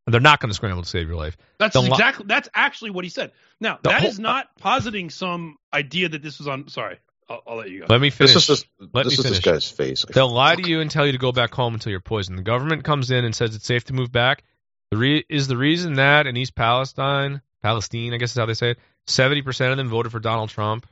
They're 0.06 0.20
not 0.20 0.40
going 0.40 0.50
to 0.50 0.54
scramble 0.54 0.82
to 0.82 0.88
save 0.88 1.08
your 1.08 1.16
life. 1.16 1.36
that's 1.58 1.74
The 1.74 1.80
lo- 1.82 1.88
exactly 1.88 2.26
that's 2.28 2.48
actually 2.54 2.90
what 2.92 3.04
he 3.04 3.10
said. 3.10 3.32
Now 3.60 3.78
The 3.82 3.90
that 3.90 4.00
whole- 4.02 4.10
is 4.10 4.18
not 4.18 4.48
positing 4.58 5.10
some 5.10 5.56
idea 5.72 6.08
that 6.08 6.22
this 6.22 6.38
was 6.38 6.46
on. 6.48 6.68
Sorry, 6.68 6.98
I'll, 7.28 7.42
I'll 7.46 7.56
let 7.56 7.70
you 7.70 7.80
go. 7.80 7.86
Let 7.88 8.00
me 8.00 8.10
finish. 8.10 8.32
This 8.34 8.48
is 8.48 8.60
this, 8.78 8.88
Let 8.94 9.04
this 9.04 9.06
me 9.06 9.12
is 9.12 9.16
this 9.18 9.26
finish. 9.40 9.44
guy's 9.44 9.70
face. 9.70 10.04
I 10.08 10.12
They'll 10.12 10.30
lie 10.32 10.54
to 10.54 10.68
you 10.68 10.80
and 10.80 10.90
tell 10.90 11.04
you 11.04 11.12
to 11.12 11.18
go 11.18 11.32
back 11.32 11.52
home 11.52 11.74
until 11.74 11.90
you're 11.90 12.00
poisoned. 12.00 12.38
The 12.38 12.42
government 12.44 12.84
comes 12.84 13.10
in 13.10 13.24
and 13.24 13.34
says 13.34 13.54
it's 13.56 13.66
safe 13.66 13.84
to 13.86 13.92
move 13.94 14.12
back. 14.12 14.44
The 14.92 14.96
re- 14.96 15.24
is 15.28 15.48
the 15.48 15.56
reason 15.56 15.94
that 15.94 16.28
in 16.28 16.36
East 16.36 16.54
Palestine, 16.54 17.42
Palestine, 17.62 18.14
I 18.14 18.18
guess 18.18 18.30
is 18.30 18.36
how 18.38 18.46
they 18.46 18.54
say 18.54 18.70
it, 18.70 18.78
seventy 19.08 19.42
percent 19.42 19.72
of 19.72 19.76
them 19.76 19.88
voted 19.88 20.12
for 20.12 20.20
Donald 20.20 20.50
Trump, 20.50 20.86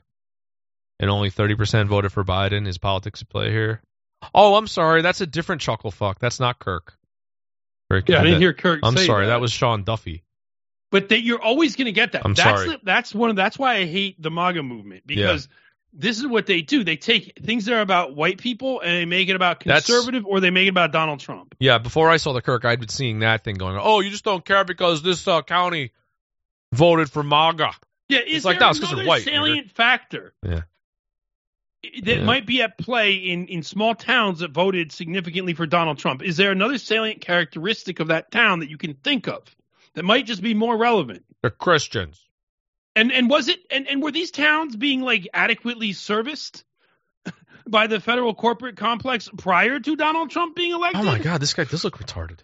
and 0.99 1.09
only 1.09 1.29
thirty 1.29 1.55
percent 1.55 1.89
voted 1.89 2.11
for 2.11 2.23
Biden. 2.23 2.67
Is 2.67 2.77
politics 2.77 3.21
at 3.21 3.29
play 3.29 3.51
here? 3.51 3.81
Oh, 4.33 4.55
I'm 4.55 4.67
sorry. 4.67 5.01
That's 5.01 5.21
a 5.21 5.27
different 5.27 5.61
chuckle 5.61 5.91
fuck. 5.91 6.19
That's 6.19 6.39
not 6.39 6.59
Kirk. 6.59 6.97
Kirk 7.91 8.09
yeah, 8.09 8.19
I 8.19 8.23
didn't 8.23 8.41
hear 8.41 8.53
Kirk. 8.53 8.79
I'm 8.83 8.97
sorry. 8.97 9.25
that. 9.25 9.33
That 9.33 9.41
was 9.41 9.51
Sean 9.51 9.83
Duffy. 9.83 10.23
But 10.91 11.09
that 11.09 11.21
you're 11.21 11.41
always 11.41 11.75
going 11.75 11.85
to 11.85 11.91
get 11.91 12.13
that. 12.13 12.25
I'm 12.25 12.33
that's 12.33 12.61
sorry. 12.61 12.69
The, 12.69 12.79
that's 12.83 13.13
one. 13.13 13.29
Of, 13.31 13.35
that's 13.35 13.59
why 13.59 13.75
I 13.75 13.85
hate 13.85 14.21
the 14.21 14.31
MAGA 14.31 14.63
movement 14.63 15.03
because 15.05 15.49
this 15.93 16.17
is 16.19 16.25
what 16.25 16.45
they 16.45 16.61
do. 16.61 16.83
They 16.83 16.95
take 16.95 17.37
things 17.43 17.65
that 17.65 17.73
are 17.75 17.81
about 17.81 18.15
white 18.15 18.37
people 18.39 18.79
and 18.81 18.91
they 18.91 19.05
make 19.05 19.29
it 19.29 19.35
about 19.35 19.59
That's- 19.63 19.85
conservative, 19.85 20.25
or 20.25 20.39
they 20.39 20.49
make 20.51 20.67
it 20.67 20.69
about 20.69 20.91
Donald 20.91 21.19
Trump. 21.19 21.55
Yeah, 21.59 21.77
before 21.79 22.09
I 22.09 22.17
saw 22.17 22.33
the 22.33 22.41
Kirk, 22.41 22.65
I'd 22.65 22.79
been 22.79 22.89
seeing 22.89 23.19
that 23.19 23.43
thing 23.43 23.55
going. 23.55 23.77
Oh, 23.79 23.99
you 23.99 24.09
just 24.09 24.23
don't 24.23 24.43
care 24.43 24.63
because 24.63 25.01
this 25.03 25.27
uh, 25.27 25.41
county 25.41 25.91
voted 26.71 27.11
for 27.11 27.23
MAGA. 27.23 27.71
Yeah, 28.07 28.19
is 28.19 28.37
It's 28.37 28.45
like, 28.45 28.59
there 28.59 28.67
no, 28.67 28.71
it's 28.71 28.79
'cause 28.79 28.95
they're 28.95 29.05
white, 29.05 29.23
salient 29.23 29.71
factor 29.71 30.33
Yeah. 30.43 30.61
That 32.03 32.17
Yeah. 32.17 32.23
might 32.23 32.45
be 32.45 32.61
at 32.61 32.77
play 32.77 33.15
in 33.15 33.47
in 33.47 33.63
small 33.63 33.95
towns 33.95 34.39
that 34.39 34.51
voted 34.51 34.91
significantly 34.91 35.53
for 35.53 35.65
Donald 35.65 35.97
Trump? 35.97 36.21
Is 36.23 36.37
there 36.37 36.51
another 36.51 36.77
salient 36.77 37.21
characteristic 37.21 37.99
of 37.99 38.07
that 38.07 38.31
town 38.31 38.59
that 38.59 38.69
you 38.69 38.77
can 38.77 38.93
think 38.95 39.27
of 39.27 39.43
that 39.93 40.03
might 40.03 40.25
just 40.25 40.41
be 40.41 40.53
more 40.53 40.77
relevant? 40.77 41.23
They're 41.41 41.51
Christians. 41.51 42.21
And 42.95 43.11
and 43.11 43.29
was 43.29 43.47
it 43.49 43.59
and, 43.69 43.87
and 43.87 44.01
were 44.01 44.11
these 44.11 44.31
towns 44.31 44.75
being 44.75 45.01
like 45.01 45.27
adequately 45.33 45.91
serviced 45.93 46.63
by 47.67 47.87
the 47.87 47.99
federal 47.99 48.33
corporate 48.33 48.77
complex 48.77 49.29
prior 49.37 49.79
to 49.79 49.95
Donald 49.95 50.29
Trump 50.31 50.55
being 50.55 50.71
elected? 50.71 51.01
Oh 51.01 51.05
my 51.05 51.19
God, 51.19 51.41
this 51.41 51.53
guy 51.53 51.65
does 51.65 51.83
look 51.83 51.97
retarded. 51.97 52.39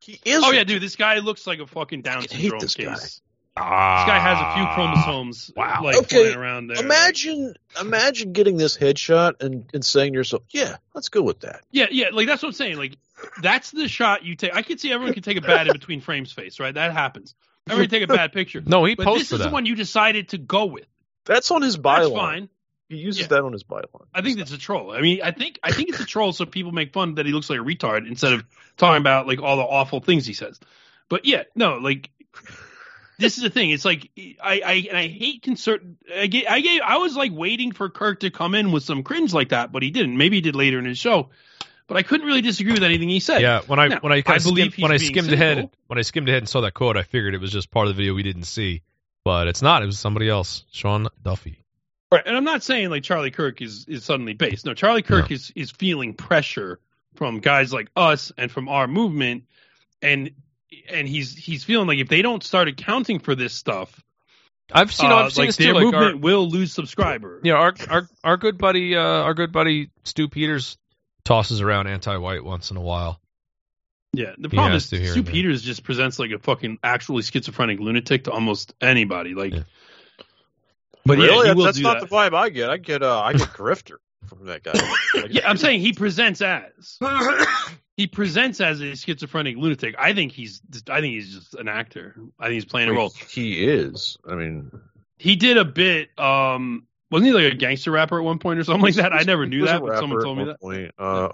He 0.00 0.20
is. 0.24 0.42
Oh 0.44 0.52
yeah, 0.52 0.64
dude, 0.64 0.82
this 0.82 0.96
guy 0.96 1.18
looks 1.18 1.46
like 1.46 1.58
a 1.58 1.66
fucking 1.66 2.02
Down 2.02 2.18
I 2.18 2.20
hate 2.22 2.30
syndrome 2.30 2.60
this 2.60 2.74
case. 2.74 3.20
Guy. 3.56 3.62
This 3.64 3.72
Ah, 3.72 4.04
guy 4.06 4.18
has 4.18 4.38
a 4.40 4.54
few 4.54 4.74
chromosomes 4.74 5.50
Wow. 5.56 5.80
like 5.82 5.96
Okay, 5.96 6.24
flying 6.24 6.36
around 6.38 6.66
there. 6.68 6.84
Imagine, 6.84 7.54
imagine 7.80 8.32
getting 8.32 8.56
this 8.56 8.76
headshot 8.76 9.42
and, 9.42 9.68
and 9.72 9.84
saying 9.84 10.12
to 10.12 10.18
yourself, 10.18 10.42
"Yeah, 10.50 10.76
let's 10.94 11.08
go 11.08 11.22
with 11.22 11.40
that." 11.40 11.62
Yeah, 11.70 11.86
yeah, 11.90 12.08
like 12.12 12.26
that's 12.26 12.42
what 12.42 12.48
I'm 12.50 12.52
saying. 12.54 12.76
Like 12.76 12.96
that's 13.42 13.70
the 13.70 13.88
shot 13.88 14.24
you 14.24 14.36
take. 14.36 14.54
I 14.54 14.62
could 14.62 14.78
see 14.80 14.92
everyone 14.92 15.14
can 15.14 15.22
take 15.22 15.38
a 15.38 15.40
bad 15.40 15.66
in 15.66 15.72
between 15.72 16.00
frames 16.00 16.32
face, 16.32 16.60
right? 16.60 16.74
That 16.74 16.92
happens. 16.92 17.34
Everyone 17.68 17.88
take 17.90 18.02
a 18.04 18.06
bad 18.06 18.32
picture. 18.32 18.62
No, 18.66 18.84
he 18.84 18.94
but 18.94 19.04
posed 19.04 19.20
this 19.22 19.32
is 19.32 19.38
that. 19.38 19.46
the 19.46 19.50
one 19.50 19.66
you 19.66 19.74
decided 19.74 20.28
to 20.30 20.38
go 20.38 20.66
with. 20.66 20.86
That's 21.24 21.50
on 21.50 21.62
his 21.62 21.76
That's 21.76 22.06
byline. 22.08 22.14
fine. 22.14 22.48
He 22.88 22.98
uses 22.98 23.22
Yeah. 23.22 23.26
that 23.28 23.42
on 23.42 23.52
his 23.52 23.64
byline. 23.64 24.06
I 24.14 24.22
think 24.22 24.38
it's 24.38 24.52
a 24.52 24.58
troll. 24.58 24.92
I 24.92 25.00
mean, 25.00 25.20
I 25.22 25.32
think 25.32 25.58
I 25.64 25.72
think 25.72 25.88
it's 25.88 25.98
a 25.98 26.04
troll 26.04 26.32
so 26.32 26.44
people 26.46 26.70
make 26.72 26.92
fun 26.92 27.16
that 27.16 27.26
he 27.26 27.32
looks 27.32 27.50
like 27.50 27.58
a 27.58 27.62
retard 27.64 28.06
instead 28.06 28.32
of 28.34 28.44
talking 28.76 29.00
about 29.00 29.26
like 29.26 29.40
all 29.42 29.56
the 29.56 29.62
awful 29.64 30.00
things 30.00 30.24
he 30.26 30.34
says. 30.34 30.60
But 31.08 31.24
yeah, 31.24 31.42
no, 31.56 31.78
like 31.78 32.10
this 33.18 33.36
is 33.36 33.42
the 33.42 33.50
thing. 33.50 33.70
It's 33.70 33.84
like 33.84 34.10
I 34.42 34.60
I 34.64 34.86
and 34.88 34.96
I 34.96 35.08
hate 35.08 35.42
concert. 35.42 35.82
I 36.14 36.26
gave, 36.26 36.44
I 36.48 36.60
gave 36.60 36.80
I 36.82 36.98
was 36.98 37.16
like 37.16 37.32
waiting 37.32 37.72
for 37.72 37.88
Kirk 37.88 38.20
to 38.20 38.30
come 38.30 38.54
in 38.54 38.72
with 38.72 38.82
some 38.82 39.02
cringe 39.02 39.32
like 39.32 39.50
that, 39.50 39.72
but 39.72 39.82
he 39.82 39.90
didn't. 39.90 40.16
Maybe 40.16 40.36
he 40.36 40.40
did 40.40 40.56
later 40.56 40.78
in 40.78 40.84
his 40.84 40.98
show. 40.98 41.30
But 41.88 41.96
I 41.96 42.02
couldn't 42.02 42.26
really 42.26 42.40
disagree 42.40 42.72
with 42.72 42.82
anything 42.82 43.08
he 43.08 43.20
said. 43.20 43.42
Yeah, 43.42 43.60
when 43.66 43.78
I 43.78 43.86
Now, 43.88 43.98
when 44.00 44.12
I, 44.12 44.22
I 44.26 44.38
believe 44.38 44.72
skimmed, 44.72 44.82
when 44.82 44.92
I 44.92 44.96
skimmed 44.96 45.28
cynical. 45.28 45.34
ahead 45.34 45.70
when 45.86 45.98
I 45.98 46.02
skimmed 46.02 46.28
ahead 46.28 46.42
and 46.42 46.48
saw 46.48 46.62
that 46.62 46.74
quote, 46.74 46.96
I 46.96 47.02
figured 47.04 47.34
it 47.34 47.40
was 47.40 47.52
just 47.52 47.70
part 47.70 47.86
of 47.86 47.94
the 47.94 47.96
video 47.96 48.14
we 48.14 48.24
didn't 48.24 48.44
see, 48.44 48.82
but 49.24 49.46
it's 49.46 49.62
not. 49.62 49.82
It 49.82 49.86
was 49.86 49.98
somebody 49.98 50.28
else, 50.28 50.64
Sean 50.72 51.06
Duffy. 51.22 51.62
Right, 52.10 52.22
and 52.26 52.36
I'm 52.36 52.44
not 52.44 52.62
saying 52.62 52.90
like 52.90 53.02
Charlie 53.04 53.30
Kirk 53.30 53.62
is 53.62 53.86
is 53.88 54.04
suddenly 54.04 54.34
based. 54.34 54.66
No, 54.66 54.74
Charlie 54.74 55.02
Kirk 55.02 55.30
is 55.30 55.52
is 55.54 55.70
feeling 55.70 56.14
pressure 56.14 56.80
from 57.14 57.38
guys 57.38 57.72
like 57.72 57.88
us 57.96 58.32
and 58.36 58.50
from 58.50 58.68
our 58.68 58.88
movement, 58.88 59.44
and 60.02 60.32
and 60.90 61.06
he's 61.06 61.36
he's 61.36 61.64
feeling 61.64 61.86
like 61.86 61.98
if 61.98 62.08
they 62.08 62.22
don't 62.22 62.42
start 62.42 62.68
accounting 62.68 63.18
for 63.18 63.34
this 63.34 63.52
stuff, 63.52 64.02
I've 64.72 64.92
seen 64.92 65.10
uh, 65.10 65.16
I've 65.16 65.32
seen 65.32 65.42
like 65.42 65.48
this 65.48 65.56
their 65.56 65.74
too. 65.74 65.74
Like 65.74 65.94
our, 65.94 66.00
movement 66.00 66.20
will 66.22 66.48
lose 66.48 66.72
subscribers. 66.72 67.42
yeah, 67.44 67.54
our 67.54 67.74
our 67.88 68.08
our 68.24 68.36
good 68.36 68.58
buddy 68.58 68.96
uh, 68.96 69.00
our 69.00 69.34
good 69.34 69.52
buddy 69.52 69.90
Stu 70.04 70.28
Peters 70.28 70.76
tosses 71.24 71.60
around 71.60 71.86
anti-white 71.86 72.44
once 72.44 72.70
in 72.70 72.76
a 72.76 72.80
while. 72.80 73.20
Yeah, 74.12 74.32
the 74.38 74.48
problem 74.48 74.74
is 74.74 74.88
to 74.90 75.06
Stu. 75.06 75.22
Peters 75.22 75.62
just 75.62 75.82
presents 75.84 76.18
like 76.18 76.30
a 76.30 76.38
fucking 76.38 76.78
actually 76.82 77.22
schizophrenic 77.22 77.80
lunatic 77.80 78.24
to 78.24 78.30
almost 78.30 78.74
anybody. 78.80 79.34
Like, 79.34 79.52
but 81.04 81.18
really, 81.18 81.48
yeah, 81.48 81.54
that's, 81.54 81.64
that's 81.64 81.78
not 81.80 82.00
that. 82.00 82.08
the 82.08 82.14
vibe 82.16 82.34
I 82.34 82.48
get. 82.48 82.70
I 82.70 82.78
get 82.78 83.02
uh, 83.02 83.20
I 83.20 83.34
get 83.34 83.48
grifter 83.52 83.96
from 84.26 84.46
that 84.46 84.62
guy. 84.62 84.72
Yeah, 85.28 85.48
I'm 85.48 85.58
saying 85.58 85.80
he 85.80 85.92
presents 85.92 86.40
as 86.40 86.98
he 87.96 88.06
presents 88.06 88.60
as 88.60 88.80
a 88.80 88.94
schizophrenic 88.94 89.56
lunatic. 89.56 89.94
I 89.98 90.12
think 90.12 90.32
he's 90.32 90.60
I 90.88 91.00
think 91.00 91.14
he's 91.14 91.34
just 91.34 91.54
an 91.54 91.68
actor. 91.68 92.14
I 92.38 92.44
think 92.44 92.54
he's 92.54 92.64
playing 92.66 92.90
a 92.90 92.92
role. 92.92 93.10
He 93.28 93.64
is. 93.66 94.18
I 94.28 94.34
mean, 94.34 94.70
He 95.18 95.36
did 95.36 95.56
a 95.56 95.64
bit. 95.64 96.10
Um, 96.18 96.86
wasn't 97.10 97.28
he 97.28 97.32
like 97.32 97.52
a 97.52 97.56
gangster 97.56 97.90
rapper 97.90 98.18
at 98.18 98.24
one 98.24 98.38
point 98.38 98.58
or 98.58 98.64
something 98.64 98.82
like 98.82 98.94
that? 98.96 99.12
I 99.12 99.22
never 99.22 99.46
knew 99.46 99.64
that, 99.66 99.80
but 99.80 99.98
someone 99.98 100.22
told 100.22 100.38
me 100.38 100.44
that. 100.44 100.60
point. 100.60 100.92
Uh, 100.98 101.30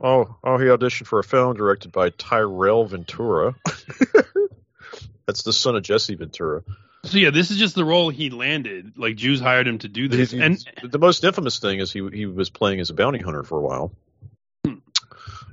oh, 0.00 0.36
oh, 0.44 0.58
he 0.58 0.66
auditioned 0.66 1.06
for 1.06 1.18
a 1.18 1.24
film 1.24 1.56
directed 1.56 1.90
by 1.90 2.10
Tyrel 2.10 2.84
Ventura. 2.86 3.54
That's 5.26 5.42
the 5.42 5.52
son 5.52 5.74
of 5.74 5.82
Jesse 5.82 6.14
Ventura. 6.14 6.62
So 7.04 7.18
yeah, 7.18 7.30
this 7.30 7.50
is 7.50 7.58
just 7.58 7.74
the 7.74 7.84
role 7.84 8.10
he 8.10 8.30
landed. 8.30 8.92
Like 8.96 9.16
Jews 9.16 9.40
hired 9.40 9.66
him 9.66 9.78
to 9.78 9.88
do 9.88 10.08
this, 10.08 10.32
and 10.32 10.58
the 10.82 10.98
most 10.98 11.24
infamous 11.24 11.58
thing 11.58 11.78
is 11.80 11.92
he 11.92 12.08
he 12.12 12.26
was 12.26 12.50
playing 12.50 12.80
as 12.80 12.90
a 12.90 12.94
bounty 12.94 13.18
hunter 13.20 13.42
for 13.42 13.58
a 13.58 13.62
while. 13.62 13.92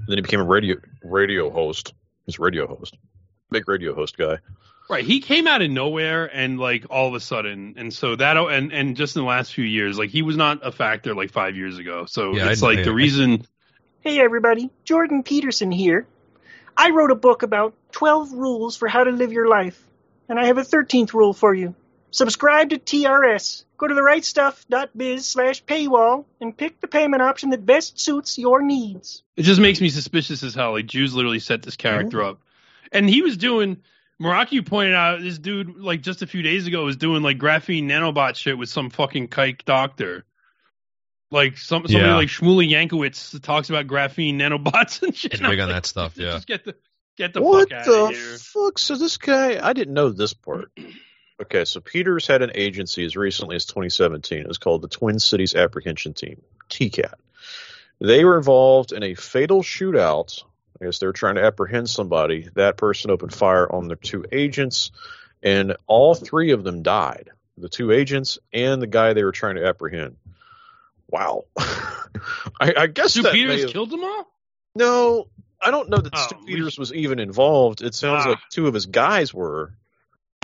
Then 0.08 0.18
he 0.18 0.22
became 0.22 0.40
a 0.40 0.46
radio 0.46 0.78
radio 1.04 1.50
host. 1.50 1.94
He's 2.26 2.40
a 2.40 2.42
radio 2.42 2.68
host, 2.68 2.98
big 3.50 3.68
radio 3.68 3.94
host 3.94 4.18
guy. 4.18 4.40
Right, 4.90 5.06
he 5.06 5.22
came 5.22 5.48
out 5.48 5.62
of 5.62 5.72
nowhere 5.72 6.26
and 6.26 6.60
like 6.60 6.86
all 6.90 7.08
of 7.08 7.14
a 7.14 7.20
sudden, 7.20 7.76
and 7.78 7.94
so 7.94 8.16
that 8.16 8.38
and 8.38 8.74
and 8.74 8.98
just 8.98 9.16
in 9.16 9.22
the 9.22 9.28
last 9.28 9.54
few 9.54 9.64
years, 9.64 9.98
like 9.98 10.10
he 10.10 10.22
was 10.22 10.36
not 10.36 10.60
a 10.66 10.72
factor 10.72 11.16
like 11.16 11.32
five 11.32 11.56
years 11.56 11.78
ago. 11.78 12.06
So 12.06 12.36
Yeah, 12.36 12.50
it's 12.50 12.62
know, 12.62 12.68
like 12.68 12.80
yeah. 12.80 12.84
the 12.84 12.94
reason. 12.94 13.48
Hey 14.02 14.20
everybody, 14.20 14.70
Jordan 14.84 15.24
Peterson 15.24 15.72
here. 15.72 16.06
I 16.76 16.90
wrote 16.90 17.12
a 17.12 17.16
book 17.16 17.44
about 17.44 17.74
12 17.92 18.34
rules 18.34 18.76
for 18.76 18.88
how 18.88 19.04
to 19.04 19.12
live 19.12 19.32
your 19.32 19.48
life, 19.48 19.82
and 20.28 20.40
I 20.40 20.48
have 20.48 20.58
a 20.58 20.64
13th 20.64 21.14
rule 21.14 21.34
for 21.34 21.54
you. 21.54 21.76
Subscribe 22.12 22.72
to 22.72 22.78
TRS. 22.78 23.64
Go 23.84 23.88
to 23.88 23.96
therightstuff.biz 23.96 25.26
slash 25.26 25.62
paywall 25.66 26.24
and 26.40 26.56
pick 26.56 26.80
the 26.80 26.88
payment 26.88 27.22
option 27.22 27.50
that 27.50 27.66
best 27.66 28.00
suits 28.00 28.38
your 28.38 28.62
needs. 28.62 29.24
It 29.36 29.42
just 29.42 29.60
makes 29.60 29.82
me 29.82 29.90
suspicious 29.90 30.42
as 30.42 30.56
hell. 30.56 30.72
Like 30.72 30.86
Jews 30.86 31.14
literally 31.14 31.40
set 31.40 31.64
this 31.64 31.76
character 31.76 32.20
mm-hmm. 32.20 32.30
up, 32.30 32.40
and 32.94 33.10
he 33.10 33.22
was 33.22 33.36
doing. 33.36 33.82
Meraki 34.22 34.66
pointed 34.66 34.94
out 34.94 35.20
this 35.20 35.38
dude 35.38 35.76
like 35.76 36.00
just 36.00 36.22
a 36.22 36.28
few 36.28 36.42
days 36.42 36.66
ago 36.66 36.86
was 36.86 36.96
doing 36.96 37.24
like 37.24 37.38
graphene 37.38 37.84
nanobot 37.84 38.38
shit 38.38 38.58
with 38.58 38.70
some 38.70 38.90
fucking 38.90 39.28
kike 39.28 39.66
doctor. 39.66 40.24
Like 41.30 41.58
some 41.58 41.86
somebody 41.86 41.96
Yeah. 41.96 42.16
like 42.16 42.30
Shmuley 42.30 42.70
Yankowitz 42.70 43.42
talks 43.42 43.70
about 43.70 43.88
graphene 43.88 44.36
nanobots 44.36 45.04
and 45.04 45.14
shit. 45.14 45.34
He's 45.34 45.42
I'm 45.42 45.50
big 45.50 45.60
on 45.60 45.68
like, 45.68 45.76
that 45.76 45.86
stuff. 45.86 46.14
Yeah. 46.18 46.32
Just 46.32 46.48
get 46.48 46.64
the 46.64 46.76
get 47.18 47.34
the 47.34 47.42
what 47.42 47.70
fuck 47.70 47.80
out 47.80 47.86
the 47.86 48.04
of 48.06 48.10
here. 48.12 48.38
fuck? 48.38 48.80
So 48.80 48.96
this 48.96 49.18
guy, 49.18 49.60
I 49.62 49.74
didn't 49.74 49.94
know 49.94 50.10
this 50.10 50.34
part. 50.34 50.72
Okay, 51.42 51.66
so 51.66 51.80
Peters 51.82 52.28
had 52.28 52.42
an 52.42 52.52
agency 52.56 53.04
as 53.06 53.16
recently 53.18 53.56
as 53.56 53.66
2017. 53.66 54.40
It 54.40 54.48
was 54.48 54.58
called 54.60 54.82
the 54.82 54.88
Twin 54.88 55.20
Cities 55.20 55.56
Apprehension 55.56 56.14
Team, 56.14 56.42
TCAT. 56.70 57.14
They 58.00 58.24
were 58.24 58.38
involved 58.38 58.92
in 58.92 59.04
a 59.04 59.16
fatal 59.16 59.62
shootout. 59.64 60.44
I 60.82 60.86
guess 60.86 61.00
they 61.00 61.08
were 61.08 61.14
trying 61.14 61.36
to 61.36 61.44
apprehend 61.44 61.90
somebody. 61.90 62.50
That 62.56 62.78
person 62.78 63.12
opened 63.12 63.34
fire 63.34 63.70
on 63.72 63.88
the 63.88 63.96
two 63.96 64.26
agents, 64.32 64.92
and 65.42 65.76
all 65.88 66.14
three 66.16 66.52
of 66.52 66.64
them 66.64 66.84
died. 66.84 67.30
The 67.58 67.70
two 67.70 67.92
agents 67.92 68.40
and 68.52 68.82
the 68.82 68.88
guy 68.88 69.14
they 69.14 69.24
were 69.24 69.32
trying 69.32 69.56
to 69.56 69.66
apprehend. 69.68 70.18
Wow. 71.10 71.46
I, 71.58 72.74
I 72.78 72.88
guess 72.88 73.12
Stu 73.12 73.24
Peters 73.24 73.62
have- 73.64 73.72
killed 73.72 73.90
them 73.92 74.04
all. 74.04 74.32
no, 74.76 75.28
I 75.62 75.72
don't 75.72 75.90
know 75.90 75.98
that 75.98 76.14
Oh, 76.16 76.22
Stu 76.28 76.36
Peters 76.46 76.78
was 76.78 76.92
even 76.94 77.20
involved. 77.20 77.82
It 77.82 77.96
sounds 77.96 78.26
Ah. 78.26 78.30
like 78.32 78.40
two 78.52 78.68
of 78.68 78.74
his 78.74 78.86
guys 78.88 79.34
were. 79.34 79.74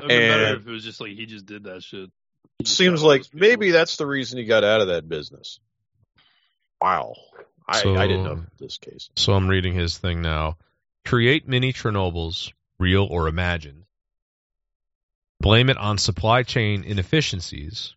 It 0.01 0.03
would 0.03 0.11
have 0.11 0.19
been 0.19 0.29
better 0.29 0.55
if 0.55 0.67
it 0.67 0.71
was 0.71 0.83
just 0.83 1.01
like 1.01 1.11
he 1.11 1.25
just 1.25 1.45
did 1.45 1.63
that 1.65 1.83
shit. 1.83 2.09
He 2.57 2.63
just 2.65 2.77
Seems 2.77 3.03
like 3.03 3.23
maybe 3.33 3.71
that's 3.71 3.97
the 3.97 4.05
reason 4.05 4.37
he 4.37 4.45
got 4.45 4.63
out 4.63 4.81
of 4.81 4.87
that 4.87 5.07
business. 5.07 5.59
Wow. 6.81 7.15
I, 7.67 7.81
So- 7.81 7.95
I 7.95 8.07
didn't 8.07 8.23
know 8.23 8.43
this 8.59 8.77
case. 8.77 9.09
So 9.15 9.33
I'm 9.33 9.47
reading 9.47 9.73
his 9.73 9.97
thing 9.97 10.21
now. 10.21 10.57
Create 11.05 11.47
mini 11.47 11.73
Chernobyls, 11.73 12.51
real 12.79 13.05
or 13.09 13.27
imagined. 13.27 13.83
Blame 15.39 15.69
it 15.69 15.77
on 15.77 15.97
supply 15.97 16.43
chain 16.43 16.83
inefficiencies. 16.83 17.95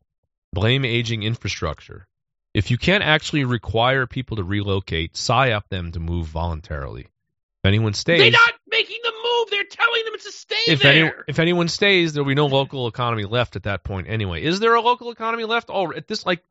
Blame 0.52 0.84
aging 0.84 1.22
infrastructure. 1.22 2.06
If 2.54 2.70
you 2.70 2.78
can't 2.78 3.02
actually 3.02 3.44
require 3.44 4.06
people 4.06 4.36
to 4.36 4.44
relocate, 4.44 5.14
psyop 5.14 5.62
them 5.70 5.92
to 5.92 6.00
move 6.00 6.26
voluntarily. 6.26 7.02
If 7.02 7.66
anyone 7.68 7.94
stays, 7.94 8.20
They're 8.20 8.30
not 8.30 8.52
making 8.68 8.98
the 9.02 9.11
move. 9.42 9.50
They're 9.50 9.64
telling 9.64 10.04
them 10.04 10.14
to 10.14 10.32
stay 10.32 10.54
if 10.68 10.80
there. 10.82 10.92
any 10.92 11.12
if 11.28 11.38
anyone 11.38 11.68
stays, 11.68 12.12
there'll 12.12 12.28
be 12.28 12.34
no 12.34 12.46
local 12.46 12.86
economy 12.86 13.24
left 13.24 13.56
at 13.56 13.64
that 13.64 13.84
point 13.84 14.08
anyway. 14.08 14.42
Is 14.42 14.60
there 14.60 14.74
a 14.74 14.80
local 14.80 15.10
economy 15.10 15.44
left? 15.44 15.68
Oh, 15.72 15.92
at 15.92 16.08
this 16.08 16.24
like, 16.26 16.42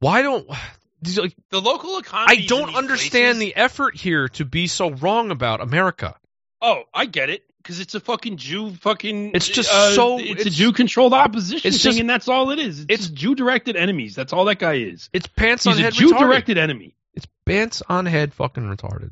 why 0.00 0.22
don't 0.22 0.48
these, 1.02 1.18
like, 1.18 1.34
the 1.50 1.60
local 1.60 1.98
economy. 1.98 2.42
I 2.44 2.46
don't 2.46 2.74
understand 2.74 3.40
the 3.40 3.54
effort 3.56 3.96
here 3.96 4.28
to 4.30 4.44
be 4.44 4.66
so 4.66 4.90
wrong 4.90 5.30
about 5.30 5.60
America. 5.60 6.14
Oh, 6.60 6.82
I 6.92 7.06
get 7.06 7.30
it 7.30 7.44
because 7.58 7.78
it's 7.80 7.94
a 7.94 8.00
fucking 8.00 8.36
Jew 8.36 8.72
fucking. 8.72 9.32
It's 9.34 9.46
just 9.48 9.70
uh, 9.72 9.94
so- 9.94 10.18
It's, 10.18 10.46
a 10.46 10.50
Jew 10.50 10.72
controlled 10.72 11.12
opposition 11.14 11.68
it's 11.68 11.82
thing, 11.82 11.90
just- 11.90 12.00
and 12.00 12.10
that's 12.10 12.26
all 12.28 12.50
it 12.50 12.58
is. 12.58 12.80
It's, 12.80 13.06
it's- 13.06 13.08
Jew 13.10 13.34
directed 13.34 13.76
enemies. 13.76 14.14
That's 14.14 14.32
all 14.32 14.46
that 14.46 14.58
guy 14.58 14.74
is. 14.74 15.08
It's 15.12 15.26
pants 15.26 15.64
He's 15.64 15.74
on 15.74 15.80
a 15.80 15.82
head 15.84 15.92
Jew 15.92 16.12
directed 16.14 16.58
enemy. 16.58 16.96
It's 17.14 17.26
pants 17.44 17.82
on 17.88 18.06
head 18.06 18.32
fucking 18.34 18.64
retarded. 18.64 19.10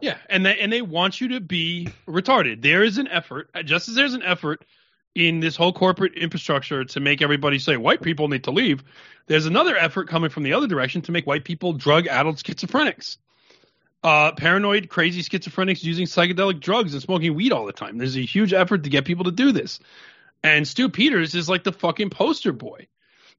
Yeah, 0.00 0.18
and 0.28 0.44
they 0.44 0.58
and 0.58 0.72
they 0.72 0.82
want 0.82 1.20
you 1.20 1.28
to 1.28 1.40
be 1.40 1.88
retarded. 2.06 2.62
There 2.62 2.82
is 2.82 2.98
an 2.98 3.08
effort, 3.08 3.48
just 3.64 3.88
as 3.88 3.94
there's 3.94 4.14
an 4.14 4.22
effort 4.22 4.64
in 5.14 5.40
this 5.40 5.56
whole 5.56 5.72
corporate 5.72 6.14
infrastructure 6.14 6.84
to 6.84 7.00
make 7.00 7.22
everybody 7.22 7.58
say 7.58 7.76
white 7.76 8.02
people 8.02 8.28
need 8.28 8.44
to 8.44 8.50
leave. 8.50 8.82
There's 9.26 9.46
another 9.46 9.76
effort 9.76 10.08
coming 10.08 10.30
from 10.30 10.42
the 10.42 10.52
other 10.54 10.66
direction 10.66 11.02
to 11.02 11.12
make 11.12 11.26
white 11.26 11.44
people 11.44 11.72
drug-addled 11.72 12.36
schizophrenics, 12.36 13.18
uh, 14.02 14.32
paranoid, 14.32 14.88
crazy 14.88 15.22
schizophrenics 15.22 15.84
using 15.84 16.06
psychedelic 16.06 16.60
drugs 16.60 16.92
and 16.92 17.02
smoking 17.02 17.34
weed 17.34 17.52
all 17.52 17.64
the 17.64 17.72
time. 17.72 17.96
There's 17.96 18.16
a 18.16 18.20
huge 18.20 18.52
effort 18.52 18.82
to 18.84 18.90
get 18.90 19.04
people 19.04 19.24
to 19.24 19.30
do 19.30 19.52
this, 19.52 19.78
and 20.42 20.66
Stu 20.66 20.88
Peters 20.88 21.34
is 21.34 21.48
like 21.48 21.64
the 21.64 21.72
fucking 21.72 22.10
poster 22.10 22.52
boy. 22.52 22.88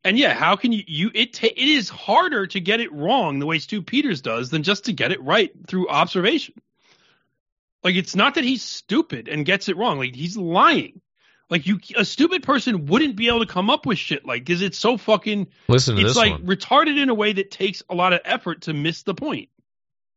And 0.06 0.18
yeah, 0.20 0.34
how 0.36 0.56
can 0.56 0.72
you 0.72 0.84
you 0.86 1.12
it 1.14 1.34
ta- 1.34 1.48
it 1.48 1.68
is 1.68 1.90
harder 1.90 2.46
to 2.48 2.60
get 2.62 2.80
it 2.80 2.94
wrong 2.94 3.40
the 3.40 3.46
way 3.48 3.60
Stu 3.60 3.82
Peters 3.82 4.22
does 4.22 4.52
than 4.52 4.62
just 4.64 4.86
to 4.86 4.94
get 4.94 5.12
it 5.12 5.22
right 5.24 5.52
through 5.68 5.90
observation. 5.90 6.54
Like 7.84 7.96
it's 7.96 8.16
not 8.16 8.36
that 8.36 8.44
he's 8.44 8.62
stupid 8.64 9.28
and 9.28 9.46
gets 9.46 9.68
it 9.68 9.78
wrong. 9.78 9.98
Like 9.98 10.16
he's 10.16 10.38
lying. 10.38 11.02
Like 11.50 11.68
you, 11.68 11.80
a 11.96 12.06
stupid 12.06 12.42
person 12.44 12.86
wouldn't 12.86 13.16
be 13.16 13.28
able 13.28 13.42
to 13.46 13.52
come 13.52 13.70
up 13.70 13.86
with 13.86 13.98
shit 14.00 14.26
like 14.26 14.46
because 14.46 14.62
it's 14.62 14.78
so 14.78 14.98
fucking. 14.98 15.48
Listen 15.68 15.96
to 15.96 16.02
it's 16.02 16.12
this 16.12 16.18
like 16.18 16.32
one. 16.34 16.46
retarded 16.46 17.02
in 17.02 17.10
a 17.10 17.14
way 17.16 17.34
that 17.34 17.52
takes 17.52 17.84
a 17.90 17.96
lot 17.96 18.14
of 18.14 18.22
effort 18.26 18.62
to 18.64 18.74
miss 18.74 19.04
the 19.04 19.14
point. 19.16 19.50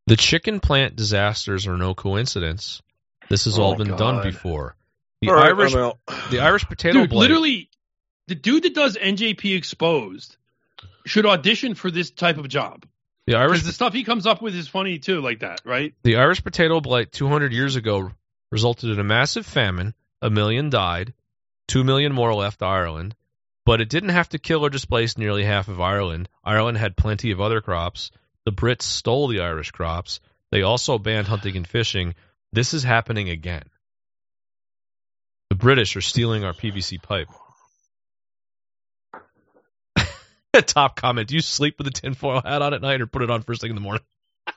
The 0.06 0.16
chicken 0.16 0.60
plant 0.60 0.96
disasters 0.96 1.66
are 1.66 1.76
no 1.76 1.94
coincidence. 1.94 2.80
This 3.28 3.44
has 3.46 3.58
Oh 3.58 3.62
all 3.62 3.74
been 3.74 3.88
God. 3.88 3.98
done 3.98 4.22
before. 4.22 4.74
The 5.20 5.28
All 5.30 5.34
right, 5.34 5.46
Irish, 5.46 5.74
I'm 5.74 5.92
the 6.30 6.40
Irish 6.40 6.64
potato 6.64 7.00
Dude, 7.00 7.10
blight. 7.10 7.20
literally, 7.20 7.67
the 8.28 8.34
dude 8.34 8.62
that 8.64 8.74
does 8.74 8.96
NJP 8.96 9.56
exposed 9.56 10.36
should 11.06 11.26
audition 11.26 11.74
for 11.74 11.90
this 11.90 12.10
type 12.10 12.36
of 12.36 12.48
job. 12.48 12.84
the 13.26 13.34
Irish 13.34 13.62
the 13.62 13.72
stuff 13.72 13.94
he 13.94 14.04
comes 14.04 14.26
up 14.26 14.42
with 14.42 14.54
is 14.54 14.68
funny 14.68 14.98
too, 14.98 15.20
like 15.20 15.40
that, 15.40 15.62
right? 15.64 15.94
The 16.02 16.16
Irish 16.16 16.44
potato 16.44 16.80
blight 16.80 17.10
200 17.10 17.52
years 17.52 17.76
ago 17.76 18.12
resulted 18.52 18.90
in 18.90 19.00
a 19.00 19.04
massive 19.04 19.46
famine. 19.46 19.94
A 20.20 20.30
million 20.30 20.68
died. 20.68 21.14
Two 21.68 21.84
million 21.84 22.12
more 22.12 22.34
left 22.34 22.62
Ireland. 22.62 23.14
But 23.64 23.80
it 23.80 23.88
didn't 23.88 24.10
have 24.10 24.28
to 24.30 24.38
kill 24.38 24.64
or 24.64 24.70
displace 24.70 25.16
nearly 25.16 25.44
half 25.44 25.68
of 25.68 25.80
Ireland. 25.80 26.28
Ireland 26.44 26.78
had 26.78 26.96
plenty 26.96 27.30
of 27.30 27.40
other 27.40 27.60
crops. 27.60 28.10
The 28.44 28.52
Brits 28.52 28.82
stole 28.82 29.28
the 29.28 29.40
Irish 29.40 29.70
crops. 29.70 30.20
They 30.50 30.62
also 30.62 30.98
banned 30.98 31.28
hunting 31.28 31.56
and 31.56 31.66
fishing. 31.66 32.14
This 32.52 32.74
is 32.74 32.82
happening 32.82 33.28
again. 33.30 33.64
The 35.50 35.56
British 35.56 35.96
are 35.96 36.02
stealing 36.02 36.44
our 36.44 36.52
PVC 36.52 37.02
pipe. 37.02 37.28
Top 40.66 40.96
comment: 40.96 41.28
Do 41.28 41.34
you 41.34 41.40
sleep 41.40 41.76
with 41.78 41.86
a 41.86 41.90
tinfoil 41.90 42.40
hat 42.42 42.62
on 42.62 42.74
at 42.74 42.82
night, 42.82 43.00
or 43.00 43.06
put 43.06 43.22
it 43.22 43.30
on 43.30 43.42
first 43.42 43.60
thing 43.60 43.70
in 43.70 43.76
the 43.76 43.82
morning? 43.82 44.02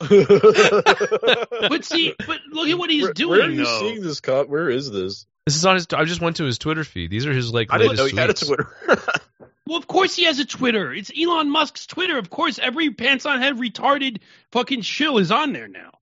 but 0.00 1.84
see, 1.84 2.14
but 2.26 2.40
look 2.50 2.68
at 2.68 2.78
what 2.78 2.90
he's 2.90 3.04
where, 3.04 3.12
doing. 3.12 3.30
Where 3.30 3.42
are 3.42 3.50
you 3.50 3.64
though. 3.64 3.80
seeing 3.80 4.02
this? 4.02 4.20
Cop? 4.20 4.48
Where 4.48 4.70
is 4.70 4.90
this? 4.90 5.26
This 5.46 5.56
is 5.56 5.66
on 5.66 5.74
his. 5.74 5.86
I 5.92 6.04
just 6.04 6.20
went 6.20 6.36
to 6.36 6.44
his 6.44 6.58
Twitter 6.58 6.84
feed. 6.84 7.10
These 7.10 7.26
are 7.26 7.32
his 7.32 7.52
like 7.52 7.68
I 7.70 7.78
didn't 7.78 7.96
latest 7.96 8.14
know 8.14 8.16
he 8.16 8.20
had 8.20 8.30
a. 8.30 8.34
Twitter. 8.34 8.72
Well, 9.64 9.78
of 9.78 9.86
course 9.86 10.16
he 10.16 10.24
has 10.24 10.38
a 10.40 10.44
Twitter. 10.44 10.92
It's 10.92 11.10
Elon 11.16 11.48
Musk's 11.48 11.86
Twitter. 11.86 12.18
Of 12.18 12.28
course, 12.28 12.58
every 12.58 12.90
pants 12.90 13.24
on 13.26 13.40
head 13.40 13.56
retarded 13.56 14.18
fucking 14.50 14.82
shill 14.82 15.18
is 15.18 15.30
on 15.30 15.52
there 15.52 15.68
now. 15.68 15.92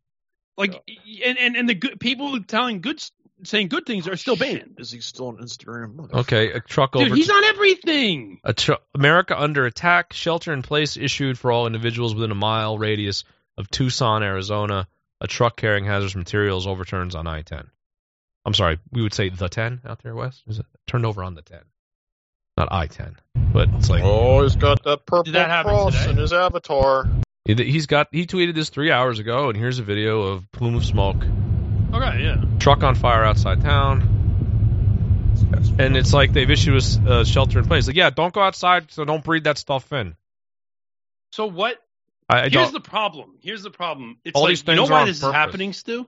Like, 0.57 0.82
and, 1.24 1.38
and 1.38 1.57
and 1.57 1.68
the 1.68 1.74
good 1.74 2.01
people 2.01 2.43
telling 2.43 2.80
good 2.80 3.01
saying 3.45 3.68
good 3.68 3.86
things 3.86 4.07
are 4.09 4.16
still 4.16 4.34
oh, 4.34 4.36
banned. 4.36 4.76
Is 4.78 4.91
he 4.91 5.01
still 5.01 5.28
on 5.28 5.38
Instagram? 5.38 6.12
Okay, 6.12 6.53
a 6.53 6.61
truck 6.61 6.93
Dude, 6.93 7.07
over. 7.07 7.14
he's 7.14 7.30
on 7.30 7.45
everything. 7.45 8.41
A 8.45 8.53
tr- 8.53 8.72
America 8.95 9.41
under 9.41 9.66
attack. 9.66 10.12
Shelter 10.12 10.53
in 10.53 10.62
place 10.62 10.97
issued 10.97 11.38
for 11.38 11.53
all 11.53 11.66
individuals 11.66 12.14
within 12.14 12.30
a 12.30 12.36
mile 12.36 12.78
radius 12.78 13.24
of 13.59 13.70
Tucson, 13.70 14.22
Arizona. 14.22 14.86
A 15.20 15.26
truck 15.26 15.57
carrying 15.57 15.84
hazardous 15.84 16.16
materials 16.16 16.66
overturns 16.66 17.14
on 17.14 17.26
I-10. 17.26 17.66
I'm 18.47 18.55
sorry, 18.55 18.78
we 18.91 19.03
would 19.03 19.12
say 19.12 19.28
the 19.28 19.49
10 19.49 19.82
out 19.84 20.03
there 20.03 20.14
west. 20.14 20.43
Is 20.47 20.59
it 20.59 20.66
turned 20.86 21.05
over 21.05 21.22
on 21.22 21.34
the 21.34 21.43
10? 21.43 21.59
Not 22.57 22.72
I-10, 22.72 23.16
but 23.53 23.68
it's 23.74 23.91
like 23.91 24.03
Oh, 24.03 24.43
he's 24.43 24.57
got 24.57 24.82
that 24.84 25.07
purple 25.07 25.32
that 25.32 25.64
cross 25.64 25.95
today? 25.95 26.11
in 26.11 26.16
his 26.16 26.32
avatar. 26.32 27.07
he's 27.45 27.86
got. 27.86 28.09
He 28.12 28.26
tweeted 28.26 28.55
this 28.55 28.70
three 28.70 28.91
hours 28.91 29.18
ago, 29.18 29.49
and 29.49 29.57
here's 29.57 29.78
a 29.78 29.82
video 29.82 30.22
of 30.22 30.51
plume 30.53 30.74
of 30.74 30.84
smoke, 30.84 31.22
Okay, 31.93 32.22
yeah. 32.22 32.45
truck 32.59 32.82
on 32.82 32.95
fire 32.95 33.24
outside 33.24 33.62
town. 33.62 34.16
And 35.78 35.97
it's 35.97 36.12
like 36.12 36.32
they've 36.32 36.51
issued 36.51 36.82
a 37.07 37.11
uh, 37.11 37.24
shelter 37.24 37.59
in 37.59 37.64
place. 37.66 37.86
Like, 37.86 37.97
yeah, 37.97 38.11
don't 38.11 38.32
go 38.32 38.41
outside, 38.41 38.93
so 38.93 39.05
don't 39.05 39.24
breathe 39.24 39.45
that 39.45 39.59
stuff 39.59 39.93
in. 39.93 40.14
So 41.32 41.47
what? 41.47 41.78
I, 42.28 42.43
I 42.43 42.49
Here's 42.49 42.72
the 42.72 42.80
problem. 42.80 43.36
Here's 43.41 43.62
the 43.62 43.70
problem. 43.70 44.18
It's 44.24 44.36
All 44.36 44.43
like 44.43 44.51
these 44.51 44.64
you 44.66 44.74
know 44.74 44.82
things 44.82 44.91
are 44.91 44.93
why 44.93 45.05
this 45.07 45.16
is 45.16 45.32
happening, 45.32 45.72
Stu? 45.72 46.07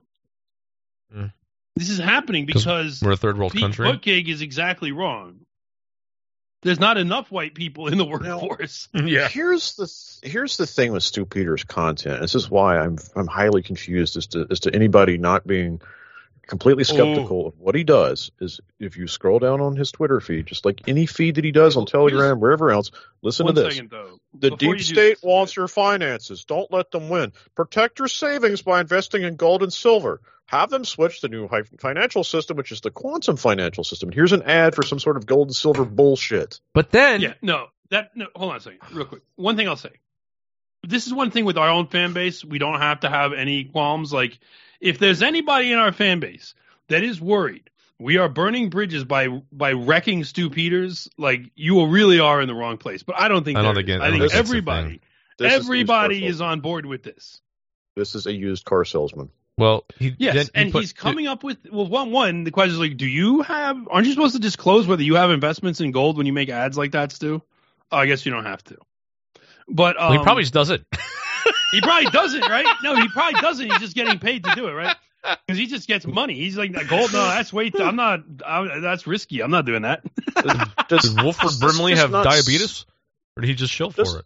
Mm. 1.15 1.33
This 1.75 1.89
is 1.89 1.97
happening 1.97 2.45
because 2.45 3.01
we're 3.01 3.11
a 3.11 3.17
third 3.17 3.37
world 3.37 3.51
Pete 3.51 3.61
country. 3.61 3.87
Buttigieg 3.87 4.27
is 4.27 4.41
exactly 4.41 4.91
wrong. 4.91 5.42
There's 6.63 6.79
not 6.79 6.97
enough 6.97 7.31
white 7.31 7.53
people 7.53 7.87
in 7.87 7.97
the 7.97 8.05
workforce. 8.05 8.87
yeah. 8.93 9.27
Here's 9.27 9.75
the 9.75 9.85
th- 9.85 10.31
here's 10.33 10.57
the 10.57 10.65
thing 10.65 10.91
with 10.91 11.03
Stu 11.03 11.25
Peters' 11.25 11.63
content. 11.63 12.21
This 12.21 12.35
is 12.35 12.49
why 12.49 12.79
I'm 12.79 12.97
I'm 13.15 13.27
highly 13.27 13.61
confused 13.61 14.17
as 14.17 14.27
to 14.27 14.47
as 14.49 14.61
to 14.61 14.73
anybody 14.73 15.17
not 15.17 15.45
being 15.45 15.81
completely 16.47 16.81
oh. 16.81 16.93
skeptical 16.93 17.47
of 17.47 17.59
what 17.59 17.75
he 17.75 17.83
does. 17.83 18.31
Is 18.39 18.59
if 18.79 18.97
you 18.97 19.07
scroll 19.07 19.39
down 19.39 19.61
on 19.61 19.75
his 19.75 19.91
Twitter 19.91 20.19
feed, 20.19 20.45
just 20.45 20.65
like 20.65 20.81
any 20.87 21.05
feed 21.05 21.35
that 21.35 21.43
he 21.43 21.51
does 21.51 21.77
on 21.77 21.85
Telegram, 21.85 22.39
wherever 22.39 22.71
else, 22.71 22.91
listen 23.21 23.45
One 23.45 23.55
to 23.55 23.61
this. 23.61 23.75
second, 23.75 23.91
though. 23.91 24.19
The 24.33 24.51
Before 24.51 24.57
deep 24.57 24.77
you 24.77 24.83
state 24.83 25.15
this, 25.15 25.23
wants 25.23 25.55
your 25.55 25.67
finances. 25.67 26.45
Don't 26.45 26.71
let 26.71 26.91
them 26.91 27.09
win. 27.09 27.33
Protect 27.55 27.99
your 27.99 28.07
savings 28.07 28.61
by 28.61 28.81
investing 28.81 29.23
in 29.23 29.35
gold 29.35 29.63
and 29.63 29.73
silver. 29.73 30.21
Have 30.53 30.69
them 30.69 30.85
switch 30.85 31.21
to 31.21 31.27
the 31.27 31.35
new 31.35 31.49
financial 31.79 32.23
system, 32.23 32.57
which 32.57 32.71
is 32.71 32.81
the 32.81 32.91
quantum 32.91 33.37
financial 33.37 33.83
system. 33.83 34.09
And 34.09 34.13
here's 34.13 34.33
an 34.33 34.43
ad 34.43 34.75
for 34.75 34.83
some 34.83 34.99
sort 34.99 35.17
of 35.17 35.25
gold 35.25 35.47
and 35.47 35.55
silver 35.55 35.83
bullshit. 35.83 36.59
But 36.73 36.91
then, 36.91 37.21
Yeah, 37.21 37.33
no, 37.41 37.67
that 37.89 38.15
no. 38.15 38.27
Hold 38.35 38.51
on 38.51 38.57
a 38.57 38.59
second, 38.59 38.79
real 38.91 39.05
quick. 39.05 39.23
One 39.35 39.55
thing 39.55 39.67
I'll 39.67 39.75
say. 39.75 39.89
This 40.83 41.07
is 41.07 41.13
one 41.13 41.31
thing 41.31 41.45
with 41.45 41.57
our 41.57 41.69
own 41.69 41.87
fan 41.87 42.13
base. 42.13 42.45
We 42.45 42.59
don't 42.59 42.79
have 42.79 42.99
to 42.99 43.09
have 43.09 43.33
any 43.33 43.63
qualms. 43.63 44.13
Like, 44.13 44.37
if 44.79 44.99
there's 44.99 45.21
anybody 45.21 45.71
in 45.71 45.79
our 45.79 45.91
fan 45.91 46.19
base 46.19 46.53
that 46.89 47.03
is 47.03 47.19
worried 47.19 47.69
we 47.99 48.17
are 48.17 48.27
burning 48.27 48.69
bridges 48.69 49.05
by 49.05 49.27
by 49.51 49.71
wrecking 49.71 50.23
Stu 50.23 50.49
Peters, 50.49 51.09
like 51.17 51.51
you 51.55 51.85
really 51.87 52.19
are 52.19 52.41
in 52.41 52.47
the 52.47 52.53
wrong 52.53 52.77
place. 52.77 53.01
But 53.01 53.19
I 53.19 53.27
don't 53.27 53.43
think 53.43 53.57
I 53.57 53.61
don't 53.61 53.75
think 53.75 53.87
is. 53.89 53.95
it- 53.95 54.01
I 54.01 54.07
I 54.07 54.09
think 54.09 54.21
think 54.21 54.25
it's 54.25 54.33
a 54.33 54.37
everybody, 54.37 54.81
is 54.83 54.89
a 54.89 54.93
used 54.93 54.99
car 55.39 55.55
everybody 55.55 56.25
is 56.25 56.41
on 56.41 56.59
board 56.59 56.85
with 56.85 57.03
this. 57.03 57.41
This 57.95 58.15
is 58.15 58.25
a 58.25 58.33
used 58.33 58.65
car 58.65 58.83
salesman. 58.83 59.29
Well, 59.57 59.85
he 59.97 60.15
Yes, 60.17 60.33
then 60.35 60.45
he 60.45 60.51
and 60.55 60.71
put- 60.71 60.81
he's 60.81 60.93
coming 60.93 61.27
up 61.27 61.43
with 61.43 61.57
well, 61.71 61.87
one 61.87 62.11
one. 62.11 62.43
The 62.43 62.51
question 62.51 62.73
is 62.73 62.79
like, 62.79 62.97
do 62.97 63.05
you 63.07 63.41
have? 63.43 63.87
Aren't 63.89 64.07
you 64.07 64.13
supposed 64.13 64.33
to 64.35 64.41
disclose 64.41 64.87
whether 64.87 65.03
you 65.03 65.15
have 65.15 65.29
investments 65.31 65.79
in 65.79 65.91
gold 65.91 66.17
when 66.17 66.25
you 66.25 66.33
make 66.33 66.49
ads 66.49 66.77
like 66.77 66.91
that, 66.93 67.11
Stu? 67.11 67.41
Oh, 67.91 67.97
I 67.97 68.07
guess 68.07 68.25
you 68.25 68.31
don't 68.31 68.45
have 68.45 68.63
to. 68.65 68.77
But 69.67 69.99
um, 70.01 70.09
well, 70.09 70.19
he 70.19 70.23
probably 70.23 70.43
just 70.43 70.53
does 70.53 70.71
it. 70.71 70.83
he 71.71 71.81
probably 71.81 72.09
doesn't, 72.09 72.41
right? 72.41 72.65
No, 72.83 72.95
he 72.95 73.07
probably 73.09 73.39
doesn't. 73.41 73.69
He's 73.69 73.79
just 73.79 73.95
getting 73.95 74.17
paid 74.19 74.43
to 74.45 74.55
do 74.55 74.67
it, 74.67 74.73
right? 74.73 74.95
Because 75.47 75.57
he 75.57 75.67
just 75.67 75.87
gets 75.87 76.05
money. 76.05 76.33
He's 76.33 76.57
like 76.57 76.73
gold. 76.89 77.13
No, 77.13 77.23
that's 77.23 77.53
way. 77.53 77.69
Too, 77.69 77.81
I'm 77.81 77.95
not. 77.95 78.23
I, 78.45 78.81
that's 78.81 79.07
risky. 79.07 79.41
I'm 79.41 79.51
not 79.51 79.65
doing 79.65 79.83
that. 79.83 80.03
Does, 80.89 81.01
Did 81.13 81.23
Wilford 81.23 81.51
Brimley 81.61 81.93
just 81.93 82.01
have 82.01 82.11
not 82.11 82.27
s- 82.27 82.45
diabetes, 82.45 82.85
or 83.37 83.41
did 83.41 83.47
he 83.47 83.53
just 83.55 83.71
shill 83.71 83.89
Does- 83.91 84.11
for 84.11 84.19
it? 84.19 84.25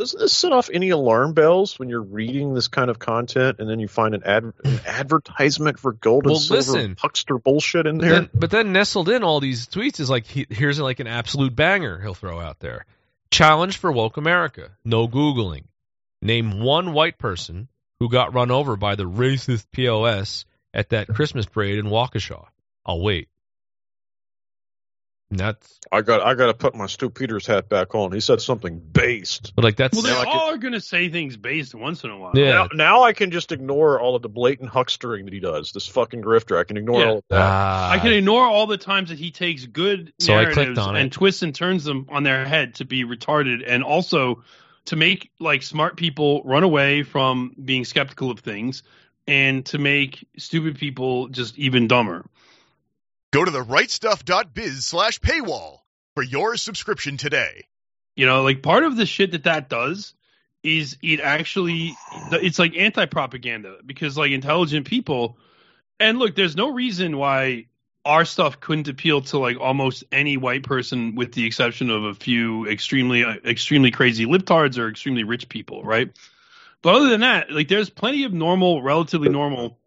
Doesn't 0.00 0.18
this 0.18 0.32
set 0.32 0.50
off 0.52 0.70
any 0.72 0.88
alarm 0.88 1.34
bells 1.34 1.78
when 1.78 1.90
you're 1.90 2.00
reading 2.02 2.54
this 2.54 2.68
kind 2.68 2.88
of 2.88 2.98
content 2.98 3.56
and 3.58 3.68
then 3.68 3.78
you 3.80 3.86
find 3.86 4.14
an, 4.14 4.22
ad, 4.24 4.44
an 4.64 4.80
advertisement 4.86 5.78
for 5.78 5.92
gold 5.92 6.24
and 6.24 6.30
Well, 6.32 6.40
silver 6.40 6.72
listen. 6.72 6.96
huckster 6.98 7.36
bullshit 7.38 7.86
in 7.86 7.98
But 7.98 8.02
there? 8.04 8.12
then, 8.14 8.30
but 8.32 8.50
then 8.50 8.72
nestled 8.72 9.10
in 9.10 9.22
all 9.22 9.40
these 9.40 9.66
tweets 9.66 10.00
is 10.00 10.08
like 10.08 10.24
he, 10.26 10.46
here's 10.48 10.80
like 10.80 11.00
an 11.00 11.06
absolute 11.06 11.54
banger 11.54 12.00
he'll 12.00 12.14
throw 12.14 12.40
out 12.40 12.60
there. 12.60 12.86
Challenge 13.30 13.76
for 13.76 13.92
woke 13.92 14.16
America. 14.16 14.70
No 14.86 15.06
googling. 15.06 15.64
Name 16.22 16.60
one 16.62 16.94
white 16.94 17.18
person 17.18 17.68
who 17.98 18.08
got 18.08 18.32
run 18.34 18.50
over 18.50 18.76
by 18.76 18.94
the 18.94 19.04
racist 19.04 19.66
POS 19.70 20.46
at 20.72 20.88
that 20.88 21.08
Christmas 21.08 21.44
parade 21.44 21.78
in 21.78 21.86
Waukesha. 21.86 22.46
I'll 22.86 23.02
wait. 23.02 23.28
And 25.30 25.38
that's 25.38 25.78
I 25.92 26.02
got 26.02 26.22
I 26.22 26.34
got 26.34 26.46
to 26.48 26.54
put 26.54 26.74
my 26.74 26.86
Stu 26.86 27.08
Peters 27.08 27.46
hat 27.46 27.68
back 27.68 27.94
on. 27.94 28.10
He 28.10 28.18
said 28.18 28.40
something 28.40 28.80
based. 28.80 29.52
but 29.54 29.64
like 29.64 29.76
that's 29.76 29.94
Well, 29.94 30.02
they 30.02 30.10
Now 30.10 30.22
I 30.22 30.24
all 30.38 30.50
are 30.52 30.58
going 30.58 30.72
to 30.72 30.80
say 30.80 31.08
things 31.08 31.36
based 31.36 31.72
once 31.74 32.02
in 32.02 32.10
a 32.10 32.18
while. 32.18 32.32
yeah. 32.34 32.50
Now, 32.50 32.68
now 32.74 33.02
I 33.04 33.12
can 33.12 33.30
just 33.30 33.52
ignore 33.52 34.00
all 34.00 34.16
of 34.16 34.22
the 34.22 34.28
blatant 34.28 34.70
huckstering 34.70 35.24
that 35.24 35.32
he 35.32 35.38
does. 35.38 35.70
This 35.70 35.86
fucking 35.86 36.20
grifter. 36.22 36.58
I 36.58 36.64
can 36.64 36.76
ignore 36.76 37.00
Yeah. 37.00 37.06
all 37.06 37.18
of 37.18 37.24
that. 37.30 37.40
Ah, 37.40 37.90
I 37.92 37.98
can 37.98 38.12
ignore 38.12 38.44
all 38.44 38.66
the 38.66 38.76
times 38.76 39.10
that 39.10 39.18
he 39.18 39.30
takes 39.30 39.64
good 39.66 40.12
So 40.18 40.34
I 40.34 40.44
clicked 40.46 40.56
narratives 40.56 40.86
it. 40.86 40.96
and 40.96 41.12
twists 41.12 41.42
and 41.42 41.54
turns 41.54 41.84
them 41.84 42.06
on 42.10 42.24
their 42.24 42.44
head 42.44 42.74
to 42.76 42.84
be 42.84 43.04
retarded, 43.04 43.62
and 43.66 43.84
also 43.84 44.42
to 44.86 44.96
make 44.96 45.30
like 45.38 45.62
smart 45.62 45.96
people 45.96 46.42
run 46.44 46.64
away 46.64 47.04
from 47.04 47.54
being 47.64 47.84
skeptical 47.84 48.32
of 48.32 48.40
things, 48.40 48.82
and 49.28 49.64
to 49.66 49.78
make 49.78 50.26
stupid 50.38 50.76
people 50.76 51.28
just 51.28 51.56
even 51.56 51.86
dumber. 51.86 52.26
Go 53.32 53.44
to 53.44 53.50
the 53.50 53.64
rightstuff.biz 53.64 54.84
slash 54.84 55.20
paywall 55.20 55.78
for 56.14 56.22
your 56.22 56.56
subscription 56.56 57.16
today. 57.16 57.66
You 58.16 58.26
know, 58.26 58.42
like 58.42 58.62
part 58.62 58.84
of 58.84 58.96
the 58.96 59.06
shit 59.06 59.32
that 59.32 59.44
that 59.44 59.68
does 59.68 60.14
is 60.62 60.98
it 61.02 61.20
actually 61.20 61.96
it's 62.32 62.58
like 62.58 62.76
anti-propaganda 62.76 63.78
because 63.86 64.18
like 64.18 64.32
intelligent 64.32 64.86
people 64.86 65.38
and 65.98 66.18
look, 66.18 66.34
there's 66.34 66.56
no 66.56 66.72
reason 66.72 67.16
why 67.16 67.66
our 68.04 68.24
stuff 68.24 68.60
couldn't 68.60 68.88
appeal 68.88 69.20
to 69.20 69.38
like 69.38 69.58
almost 69.60 70.04
any 70.10 70.36
white 70.36 70.62
person 70.62 71.14
with 71.14 71.32
the 71.32 71.46
exception 71.46 71.90
of 71.90 72.04
a 72.04 72.14
few 72.14 72.66
extremely 72.66 73.22
extremely 73.22 73.90
crazy 73.90 74.26
libtards 74.26 74.78
or 74.78 74.88
extremely 74.88 75.24
rich 75.24 75.48
people, 75.48 75.84
right? 75.84 76.10
But 76.82 76.94
other 76.94 77.10
than 77.10 77.20
that, 77.20 77.50
like 77.50 77.68
there's 77.68 77.90
plenty 77.90 78.24
of 78.24 78.32
normal, 78.32 78.82
relatively 78.82 79.28
normal 79.28 79.78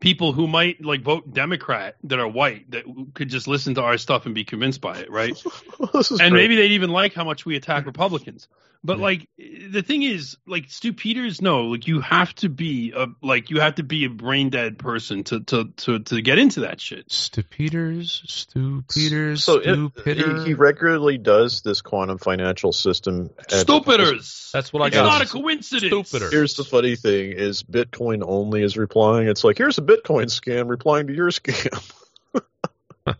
people 0.00 0.32
who 0.32 0.46
might 0.46 0.84
like 0.84 1.02
vote 1.02 1.32
Democrat 1.32 1.96
that 2.04 2.18
are 2.18 2.28
white 2.28 2.70
that 2.70 2.84
could 3.14 3.28
just 3.28 3.48
listen 3.48 3.74
to 3.76 3.82
our 3.82 3.98
stuff 3.98 4.26
and 4.26 4.34
be 4.34 4.44
convinced 4.44 4.80
by 4.80 4.98
it, 4.98 5.10
right? 5.10 5.34
this 5.92 6.10
is 6.10 6.20
and 6.20 6.32
great. 6.32 6.42
maybe 6.42 6.56
they'd 6.56 6.72
even 6.72 6.90
like 6.90 7.14
how 7.14 7.24
much 7.24 7.44
we 7.46 7.56
attack 7.56 7.86
Republicans. 7.86 8.48
But 8.84 9.00
like 9.00 9.26
the 9.36 9.82
thing 9.82 10.04
is, 10.04 10.36
like 10.46 10.66
Stu 10.68 10.92
Peters, 10.92 11.42
no, 11.42 11.64
like 11.64 11.88
you 11.88 12.00
have 12.02 12.32
to 12.36 12.48
be 12.48 12.92
a 12.94 13.08
like 13.20 13.50
you 13.50 13.58
have 13.58 13.76
to 13.76 13.82
be 13.82 14.04
a 14.04 14.08
brain 14.10 14.50
dead 14.50 14.78
person 14.78 15.24
to 15.24 15.40
to 15.40 15.64
to 15.78 15.98
to 16.00 16.22
get 16.22 16.38
into 16.38 16.60
that 16.60 16.80
shit. 16.80 17.10
Stu 17.10 17.42
Peters, 17.42 18.22
Stu 18.26 18.84
Peters, 18.88 19.42
so 19.42 19.60
Stu 19.60 19.86
it, 19.96 20.04
Pitter. 20.04 20.38
he, 20.40 20.48
he 20.48 20.54
regularly 20.54 21.18
does 21.18 21.62
this 21.62 21.80
quantum 21.80 22.18
financial 22.18 22.70
system. 22.72 23.30
Stupiders. 23.48 24.50
That's 24.52 24.72
what 24.72 24.82
I 24.82 24.86
It's 24.88 24.96
got. 24.96 25.04
not 25.06 25.22
a 25.22 25.26
coincidence. 25.26 26.08
Stupider. 26.08 26.30
Here's 26.30 26.54
the 26.54 26.64
funny 26.64 26.94
thing: 26.94 27.32
is 27.32 27.64
Bitcoin 27.64 28.22
only 28.24 28.62
is 28.62 28.76
replying. 28.76 29.26
It's 29.26 29.42
like 29.42 29.58
here's 29.58 29.78
a 29.78 29.82
Bitcoin 29.86 30.24
scam 30.26 30.68
replying 30.68 31.06
to 31.06 31.14
your 31.14 31.30
scam. 31.30 31.92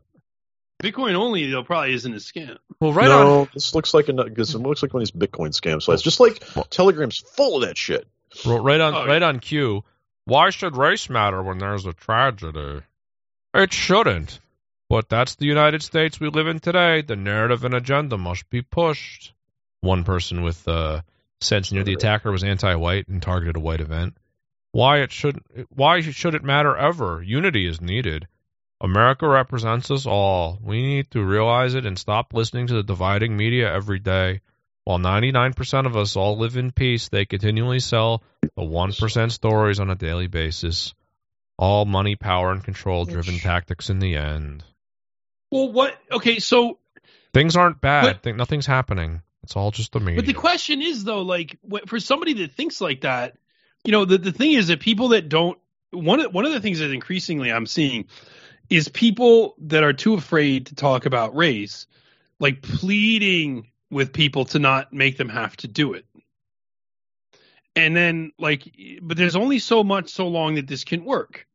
Bitcoin 0.83 1.15
only 1.15 1.51
though 1.51 1.63
probably 1.65 1.95
isn't 1.95 2.13
a 2.13 2.17
scam. 2.19 2.59
Well, 2.81 2.93
right 2.93 3.09
no, 3.09 3.41
on. 3.43 3.49
this 3.55 3.75
looks 3.75 3.95
like 3.95 4.09
a 4.09 4.13
because 4.13 4.55
it 4.55 4.59
looks 4.59 4.83
like 4.83 4.93
one 4.93 5.03
of 5.03 5.09
these 5.11 5.29
Bitcoin 5.29 5.59
scam 5.59 5.81
sites. 5.83 6.03
Just 6.03 6.21
like 6.21 6.39
Telegram's 6.71 7.19
full 7.19 7.57
of 7.57 7.63
that 7.69 7.79
shit. 7.79 8.07
Right 8.45 8.81
on, 8.81 8.95
Oh, 8.95 9.05
yeah. 9.05 9.11
right 9.11 9.23
on 9.23 9.39
cue. 9.41 9.85
Why 10.27 10.51
should 10.51 10.77
race 10.77 11.09
matter 11.09 11.43
when 11.43 11.59
there's 11.59 11.87
a 11.87 11.95
tragedy? 11.95 12.83
It 13.55 13.73
shouldn't. 13.73 14.41
But 14.91 15.09
that's 15.09 15.37
the 15.37 15.47
United 15.47 15.83
States 15.83 16.21
we 16.21 16.29
live 16.29 16.47
in 16.47 16.61
today. 16.61 17.01
The 17.03 17.17
narrative 17.17 17.65
and 17.65 17.75
agenda 17.75 18.19
must 18.19 18.49
be 18.51 18.61
pushed. 18.63 19.33
One 19.81 20.05
person 20.05 20.43
with 20.43 20.67
uh, 20.69 21.01
sense 21.41 21.73
near 21.73 21.85
the 21.85 21.95
attacker 21.95 22.31
was 22.31 22.45
anti-white 22.45 23.09
and 23.09 23.23
targeted 23.23 23.57
a 23.57 23.61
white 23.61 23.81
event. 23.81 24.17
Why 24.77 24.99
it 24.99 25.11
should 25.11 25.41
why 25.75 26.03
should 26.03 26.35
it 26.35 26.45
matter 26.45 26.77
ever? 26.77 27.23
Unity 27.23 27.67
is 27.67 27.81
needed. 27.81 28.29
America 28.79 29.27
represents 29.27 29.91
us 29.91 30.05
all. 30.05 30.59
We 30.63 30.83
need 30.83 31.11
to 31.13 31.25
realize 31.25 31.73
it 31.73 31.87
and 31.87 31.99
stop 31.99 32.35
listening 32.35 32.67
to 32.67 32.75
the 32.75 32.83
dividing 32.83 33.39
media 33.39 33.73
every 33.73 34.01
day. 34.01 34.43
While 34.85 34.99
99% 34.99 35.87
of 35.87 35.97
us 35.97 36.15
all 36.15 36.37
live 36.37 36.59
in 36.59 36.73
peace, 36.73 37.09
they 37.09 37.25
continually 37.25 37.81
sell 37.81 38.23
the 38.43 38.63
1% 38.63 39.33
stories 39.33 39.81
on 39.81 39.89
a 39.89 39.95
daily 39.95 40.27
basis. 40.27 40.93
All 41.57 41.87
money, 41.87 42.15
power, 42.15 42.53
and 42.53 42.63
control 42.63 43.07
driven 43.07 43.39
tactics 43.39 43.89
in 43.89 43.99
the 43.99 44.17
end. 44.17 44.63
Well, 45.51 45.73
what? 45.73 45.97
Okay, 46.13 46.39
so 46.39 46.79
Things 47.33 47.57
aren't 47.57 47.81
bad. 47.81 48.03
But- 48.05 48.23
Think 48.23 48.37
nothing's 48.37 48.67
happening. 48.67 49.23
It's 49.43 49.57
all 49.57 49.71
just 49.71 49.93
the 49.93 50.01
media. 50.01 50.17
But 50.17 50.27
the 50.27 50.35
question 50.35 50.83
is 50.83 51.03
though, 51.03 51.23
like 51.23 51.57
for 51.87 51.99
somebody 51.99 52.35
that 52.35 52.53
thinks 52.53 52.79
like 52.83 53.01
that, 53.01 53.39
you 53.87 53.93
know, 53.93 54.05
the 54.05 54.19
the 54.19 54.33
thing 54.33 54.53
is 54.53 54.69
that 54.69 54.81
people 54.81 55.09
that 55.09 55.29
don't 55.29 55.59
one 55.91 56.21
of 56.21 56.35
one 56.35 56.45
of 56.45 56.53
the 56.53 56.61
things 56.61 56.81
that 56.81 56.91
increasingly 56.91 57.53
I'm 57.53 57.67
seeing 57.67 58.07
is 58.69 58.89
people 58.89 59.55
that 59.59 59.85
are 59.85 59.93
too 59.93 60.15
afraid 60.15 60.67
to 60.67 60.75
talk 60.75 61.07
about 61.07 61.37
race, 61.37 61.87
like 62.41 62.63
pleading 62.63 63.71
with 63.91 64.13
people 64.13 64.45
to 64.47 64.59
not 64.59 64.93
make 64.93 65.17
them 65.17 65.29
have 65.29 65.57
to 65.59 65.69
do 65.69 65.95
it. 65.95 66.05
And 67.77 67.97
then 67.97 68.33
like 68.39 68.69
but 69.01 69.17
there's 69.17 69.37
only 69.37 69.61
so 69.61 69.85
much 69.85 70.11
so 70.11 70.29
long 70.29 70.57
that 70.57 70.67
this 70.67 70.85
can 70.85 71.05
work. 71.05 71.47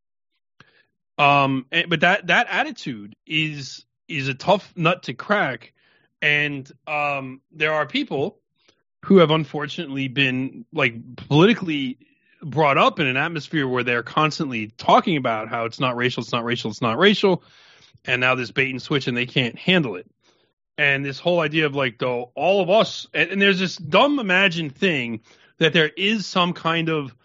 Um 1.18 1.66
and, 1.72 1.90
but 1.90 2.00
that 2.00 2.28
that 2.28 2.48
attitude 2.50 3.16
is 3.28 3.86
is 4.08 4.30
a 4.30 4.34
tough 4.34 4.72
nut 4.78 5.04
to 5.04 5.14
crack 5.14 5.74
and 6.22 6.72
um, 6.88 7.42
there 7.52 7.74
are 7.74 7.86
people 7.86 8.38
who 9.04 9.18
have 9.18 9.32
unfortunately 9.32 10.08
been 10.08 10.66
like 10.72 11.16
politically 11.16 11.98
brought 12.44 12.78
up 12.78 13.00
in 13.00 13.08
an 13.08 13.18
atmosphere 13.18 13.68
where 13.68 13.84
they're 13.84 14.04
constantly 14.04 14.68
talking 14.78 15.18
about 15.18 15.50
how 15.50 15.66
it's 15.66 15.80
not 15.80 15.96
racial, 15.96 16.22
it's 16.22 16.32
not 16.32 16.44
racial, 16.44 16.72
it's 16.72 16.82
not 16.82 16.98
racial, 16.98 17.44
and 18.06 18.22
now 18.22 18.36
this 18.36 18.52
bait 18.52 18.72
and 18.72 18.82
switch 18.82 19.08
and 19.08 19.16
they 19.16 19.26
can't 19.26 19.58
handle 19.58 19.96
it. 19.96 20.10
And 20.78 21.06
this 21.06 21.20
whole 21.20 21.40
idea 21.40 21.66
of 21.66 21.76
like 21.76 22.00
though 22.00 22.32
all 22.36 22.62
of 22.62 22.70
us 22.70 23.08
and, 23.14 23.32
and 23.32 23.42
there's 23.42 23.60
this 23.60 23.76
dumb 23.76 24.20
imagined 24.20 24.76
thing 24.76 25.22
that 25.60 25.74
there 25.74 25.92
is 25.96 26.26
some 26.26 26.54
kind 26.54 26.90
of 26.90 27.16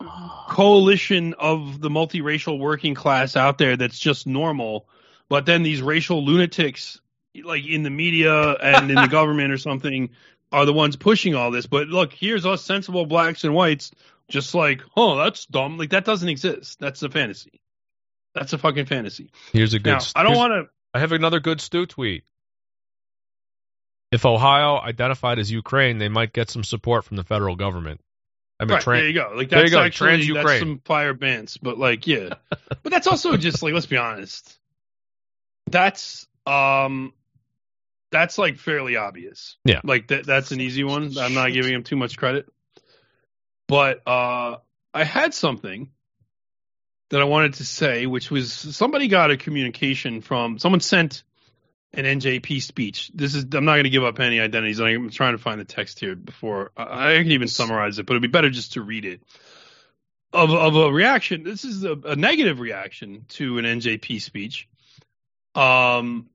coalition 0.48 1.34
of 1.34 1.80
the 1.80 1.90
multiracial 1.90 2.58
working 2.58 2.94
class 2.94 3.36
out 3.36 3.58
there 3.58 3.76
that's 3.76 3.98
just 3.98 4.26
normal, 4.26 4.88
but 5.28 5.44
then 5.46 5.62
these 5.62 5.82
racial 5.82 6.24
lunatics 6.24 7.00
like 7.44 7.64
in 7.66 7.82
the 7.82 7.90
media 7.90 8.52
and 8.54 8.90
in 8.90 8.96
the 8.96 9.06
government 9.10 9.52
or 9.52 9.58
something 9.58 10.10
are 10.52 10.64
the 10.66 10.72
ones 10.72 10.96
pushing 10.96 11.34
all 11.34 11.50
this. 11.50 11.66
But 11.66 11.88
look, 11.88 12.12
here's 12.12 12.46
us 12.46 12.62
sensible 12.62 13.06
blacks 13.06 13.44
and 13.44 13.54
whites, 13.54 13.90
just 14.28 14.54
like, 14.54 14.82
oh, 14.96 15.16
that's 15.16 15.46
dumb. 15.46 15.78
Like 15.78 15.90
that 15.90 16.04
doesn't 16.04 16.28
exist. 16.28 16.78
That's 16.80 17.02
a 17.02 17.08
fantasy. 17.08 17.60
That's 18.34 18.52
a 18.52 18.58
fucking 18.58 18.86
fantasy. 18.86 19.30
Here's 19.52 19.74
a 19.74 19.78
good. 19.78 19.90
Now, 19.90 20.00
I 20.14 20.22
don't 20.22 20.36
want 20.36 20.52
to. 20.52 20.68
I 20.94 21.00
have 21.00 21.12
another 21.12 21.40
good 21.40 21.60
Stu 21.60 21.86
tweet. 21.86 22.24
If 24.12 24.26
Ohio 24.26 24.80
identified 24.80 25.38
as 25.38 25.50
Ukraine, 25.50 25.98
they 25.98 26.08
might 26.08 26.32
get 26.32 26.50
some 26.50 26.64
support 26.64 27.04
from 27.04 27.16
the 27.16 27.22
federal 27.24 27.54
government. 27.54 28.00
I 28.58 28.64
mean, 28.64 28.74
Right, 28.74 28.82
tran- 28.82 28.96
there 28.96 29.06
you 29.06 29.14
go. 29.14 29.32
Like 29.34 29.48
there 29.48 29.60
that's 29.60 29.70
you 29.70 29.76
go, 29.76 29.82
actually 29.82 30.08
trans 30.08 30.20
that's 30.26 30.36
Ukraine. 30.36 30.58
some 30.58 30.78
fire 30.84 31.14
bands, 31.14 31.56
but 31.56 31.78
like 31.78 32.06
yeah, 32.06 32.30
but 32.50 32.90
that's 32.90 33.06
also 33.06 33.36
just 33.36 33.62
like 33.62 33.72
let's 33.72 33.86
be 33.86 33.96
honest. 33.96 34.58
That's 35.70 36.26
um, 36.46 37.14
that's 38.10 38.38
like 38.38 38.58
fairly 38.58 38.96
obvious. 38.96 39.56
Yeah. 39.64 39.80
like 39.84 40.08
that 40.08 40.26
that's 40.26 40.50
an 40.52 40.60
easy 40.60 40.84
one. 40.84 41.16
I'm 41.18 41.34
not 41.34 41.52
giving 41.52 41.72
him 41.72 41.82
too 41.82 41.96
much 41.96 42.16
credit, 42.16 42.48
but 43.68 44.06
uh, 44.06 44.56
I 44.92 45.04
had 45.04 45.34
something 45.34 45.90
that 47.10 47.20
I 47.20 47.24
wanted 47.24 47.54
to 47.54 47.64
say, 47.64 48.06
which 48.06 48.30
was 48.30 48.52
somebody 48.52 49.08
got 49.08 49.30
a 49.30 49.36
communication 49.36 50.20
from 50.20 50.58
someone 50.58 50.80
sent 50.80 51.22
an 51.92 52.04
NJP 52.04 52.62
speech. 52.62 53.10
This 53.14 53.34
is 53.34 53.44
I'm 53.52 53.64
not 53.64 53.74
going 53.74 53.84
to 53.84 53.90
give 53.90 54.04
up 54.04 54.20
any 54.20 54.40
identities. 54.40 54.80
I'm 54.80 55.10
trying 55.10 55.36
to 55.36 55.42
find 55.42 55.60
the 55.60 55.64
text 55.64 56.00
here 56.00 56.14
before 56.14 56.70
I, 56.76 57.14
I 57.14 57.22
can 57.22 57.32
even 57.32 57.48
summarize 57.48 57.98
it, 57.98 58.06
but 58.06 58.14
it'd 58.14 58.22
be 58.22 58.28
better 58.28 58.50
just 58.50 58.74
to 58.74 58.82
read 58.82 59.04
it. 59.04 59.22
Of 60.32 60.52
of 60.52 60.76
a 60.76 60.92
reaction. 60.92 61.42
This 61.42 61.64
is 61.64 61.82
a, 61.82 61.92
a 61.92 62.14
negative 62.14 62.60
reaction 62.60 63.24
to 63.30 63.58
an 63.58 63.64
NJP 63.64 64.22
speech, 64.22 64.68
um, 65.56 66.28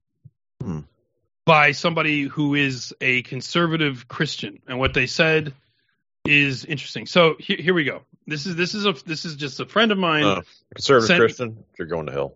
by 1.45 1.71
somebody 1.71 2.23
who 2.23 2.55
is 2.55 2.93
a 3.01 3.21
conservative 3.23 4.07
Christian, 4.07 4.59
and 4.67 4.79
what 4.79 4.93
they 4.93 5.05
said 5.07 5.53
is 6.25 6.65
interesting. 6.65 7.05
So 7.05 7.35
here, 7.39 7.57
here 7.57 7.73
we 7.73 7.83
go. 7.83 8.01
This 8.27 8.45
is 8.45 8.55
this 8.55 8.73
is 8.73 8.85
a 8.85 8.93
this 9.05 9.25
is 9.25 9.35
just 9.35 9.59
a 9.59 9.65
friend 9.65 9.91
of 9.91 9.97
mine. 9.97 10.23
Uh, 10.23 10.41
conservative 10.73 11.07
sent- 11.07 11.19
Christian, 11.19 11.63
you're 11.77 11.87
going 11.87 12.07
to 12.07 12.11
hell. 12.11 12.33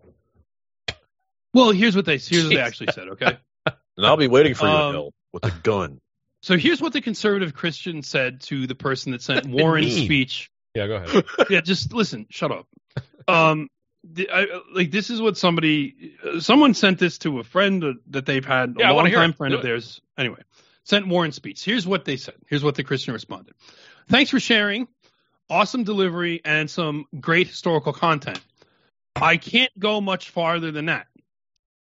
Well, 1.52 1.72
here's 1.72 1.96
what 1.96 2.04
they 2.04 2.18
here's 2.18 2.44
what 2.44 2.50
they 2.54 2.60
actually 2.60 2.92
said. 2.92 3.08
Okay. 3.08 3.36
And 3.66 4.06
I'll 4.06 4.16
be 4.16 4.28
waiting 4.28 4.54
for 4.54 4.66
you 4.66 4.72
Um, 4.72 4.88
in 4.88 4.94
hell 4.94 5.14
with 5.32 5.44
a 5.44 5.50
gun. 5.62 6.00
So 6.42 6.56
here's 6.56 6.80
what 6.80 6.92
the 6.92 7.00
conservative 7.02 7.52
Christian 7.52 8.02
said 8.02 8.40
to 8.42 8.66
the 8.66 8.74
person 8.74 9.12
that 9.12 9.20
sent 9.20 9.46
Warren's 9.46 9.94
speech. 9.94 10.50
Yeah, 10.74 10.86
go 10.86 10.94
ahead. 10.96 11.24
yeah, 11.50 11.60
just 11.60 11.92
listen. 11.92 12.26
Shut 12.30 12.50
up. 12.52 12.66
Um, 13.28 13.68
the, 14.04 14.30
I, 14.30 14.46
like 14.72 14.90
this 14.90 15.10
is 15.10 15.20
what 15.20 15.36
somebody, 15.36 16.14
someone 16.40 16.74
sent 16.74 16.98
this 16.98 17.18
to 17.18 17.38
a 17.38 17.44
friend 17.44 17.96
that 18.08 18.26
they've 18.26 18.44
had 18.44 18.76
Yeah, 18.78 18.92
a 18.92 18.94
long 18.94 19.10
time 19.10 19.32
friend 19.32 19.54
of 19.54 19.62
theirs. 19.62 20.00
Anyway, 20.18 20.42
sent 20.84 21.06
warren 21.06 21.32
speech. 21.32 21.64
Here's 21.64 21.86
what 21.86 22.04
they 22.04 22.16
said. 22.16 22.34
Here's 22.46 22.64
what 22.64 22.74
the 22.74 22.84
Christian 22.84 23.12
responded. 23.12 23.54
Thanks 24.08 24.30
for 24.30 24.40
sharing. 24.40 24.88
Awesome 25.48 25.84
delivery 25.84 26.40
and 26.44 26.70
some 26.70 27.06
great 27.18 27.48
historical 27.48 27.92
content. 27.92 28.40
I 29.16 29.36
can't 29.36 29.76
go 29.78 30.00
much 30.00 30.30
farther 30.30 30.70
than 30.70 30.86
that. 30.86 31.06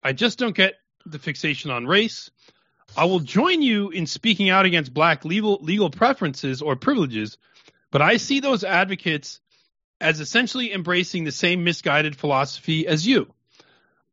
I 0.03 0.13
just 0.13 0.39
don't 0.39 0.57
get 0.57 0.75
the 1.05 1.19
fixation 1.19 1.71
on 1.71 1.87
race. 1.87 2.31
I 2.97 3.05
will 3.05 3.21
join 3.21 3.61
you 3.61 3.91
in 3.91 4.07
speaking 4.07 4.49
out 4.49 4.65
against 4.65 4.95
black 4.95 5.25
legal 5.25 5.59
legal 5.61 5.91
preferences 5.91 6.63
or 6.63 6.77
privileges, 6.77 7.37
but 7.91 8.01
I 8.01 8.17
see 8.17 8.41
those 8.41 8.65
advocates 8.65 9.41
as 10.01 10.21
essentially 10.21 10.73
embracing 10.73 11.25
the 11.25 11.33
same 11.33 11.65
misguided 11.65 12.17
philosophy 12.17 12.87
as 12.87 13.07
you. 13.07 13.33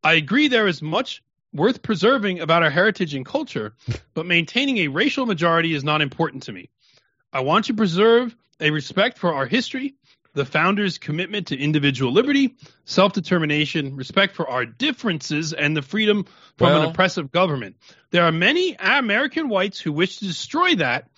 I 0.03 0.13
agree 0.13 0.47
there 0.47 0.67
is 0.67 0.81
much 0.81 1.23
worth 1.53 1.81
preserving 1.81 2.39
about 2.39 2.63
our 2.63 2.69
heritage 2.69 3.13
and 3.13 3.25
culture, 3.25 3.73
but 4.13 4.25
maintaining 4.25 4.79
a 4.79 4.87
racial 4.87 5.25
majority 5.25 5.73
is 5.73 5.83
not 5.83 6.01
important 6.01 6.43
to 6.43 6.51
me. 6.51 6.69
I 7.31 7.41
want 7.41 7.65
to 7.65 7.73
preserve 7.73 8.35
a 8.59 8.71
respect 8.71 9.17
for 9.17 9.33
our 9.33 9.45
history, 9.45 9.95
the 10.33 10.45
founders' 10.45 10.97
commitment 10.97 11.47
to 11.47 11.57
individual 11.57 12.11
liberty, 12.11 12.55
self 12.83 13.13
determination, 13.13 13.95
respect 13.95 14.35
for 14.35 14.49
our 14.49 14.65
differences, 14.65 15.53
and 15.53 15.75
the 15.75 15.81
freedom 15.81 16.25
from 16.57 16.81
an 16.81 16.89
oppressive 16.89 17.31
government. 17.31 17.77
There 18.11 18.23
are 18.23 18.31
many 18.31 18.75
American 18.79 19.49
whites 19.49 19.79
who 19.79 19.91
wish 19.91 20.17
to 20.17 20.25
destroy 20.25 20.75
that, 20.75 21.09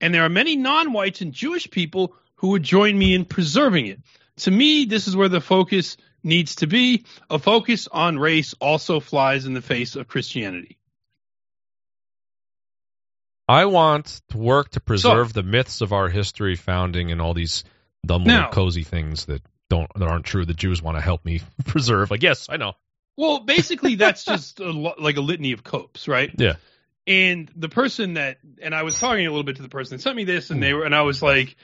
and 0.00 0.14
there 0.14 0.24
are 0.24 0.28
many 0.28 0.56
non 0.56 0.92
whites 0.92 1.20
and 1.20 1.32
Jewish 1.32 1.70
people 1.70 2.14
who 2.36 2.48
would 2.48 2.62
join 2.62 2.98
me 2.98 3.14
in 3.14 3.24
preserving 3.24 3.86
it. 3.86 4.00
To 4.38 4.50
me, 4.50 4.84
this 4.84 5.08
is 5.08 5.16
where 5.16 5.28
the 5.28 5.40
focus 5.40 5.96
needs 6.22 6.56
to 6.56 6.66
be. 6.66 7.04
A 7.30 7.38
focus 7.38 7.88
on 7.90 8.18
race 8.18 8.54
also 8.60 9.00
flies 9.00 9.46
in 9.46 9.54
the 9.54 9.62
face 9.62 9.96
of 9.96 10.08
Christianity. 10.08 10.76
I 13.48 13.66
want 13.66 14.20
to 14.30 14.38
work 14.38 14.70
to 14.70 14.80
preserve 14.80 15.32
the 15.32 15.44
myths 15.44 15.80
of 15.80 15.92
our 15.92 16.08
history, 16.08 16.56
founding, 16.56 17.12
and 17.12 17.22
all 17.22 17.32
these 17.32 17.64
dumb 18.04 18.24
little 18.24 18.42
Now- 18.42 18.50
cozy 18.50 18.82
things 18.82 19.26
that 19.26 19.42
don't 19.68 19.92
that 19.94 20.06
aren't 20.06 20.24
true. 20.24 20.44
The 20.44 20.54
Jews 20.54 20.82
want 20.82 20.96
to 20.96 21.00
help 21.00 21.24
me 21.24 21.40
preserve. 21.64 22.10
Like, 22.10 22.22
yes, 22.22 22.48
I 22.48 22.56
know. 22.56 22.74
Well, 23.16 23.40
basically, 23.44 23.94
that's 23.94 24.24
just 24.24 24.60
a, 24.60 24.70
like 24.70 25.16
a 25.16 25.20
litany 25.20 25.52
of 25.52 25.64
copes, 25.64 26.08
right? 26.08 26.30
Yeah. 26.36 26.54
And 27.06 27.50
the 27.54 27.68
person 27.68 28.14
that, 28.14 28.38
and 28.60 28.74
I 28.74 28.82
was 28.82 28.98
talking 28.98 29.24
a 29.26 29.30
little 29.30 29.44
bit 29.44 29.56
to 29.56 29.62
the 29.62 29.68
person 29.68 29.96
that 29.96 30.02
sent 30.02 30.16
me 30.16 30.24
this, 30.24 30.50
and 30.50 30.58
hmm. 30.58 30.62
they 30.62 30.72
were, 30.72 30.84
and 30.84 30.94
I 30.94 31.02
was 31.02 31.22
like, 31.22 31.56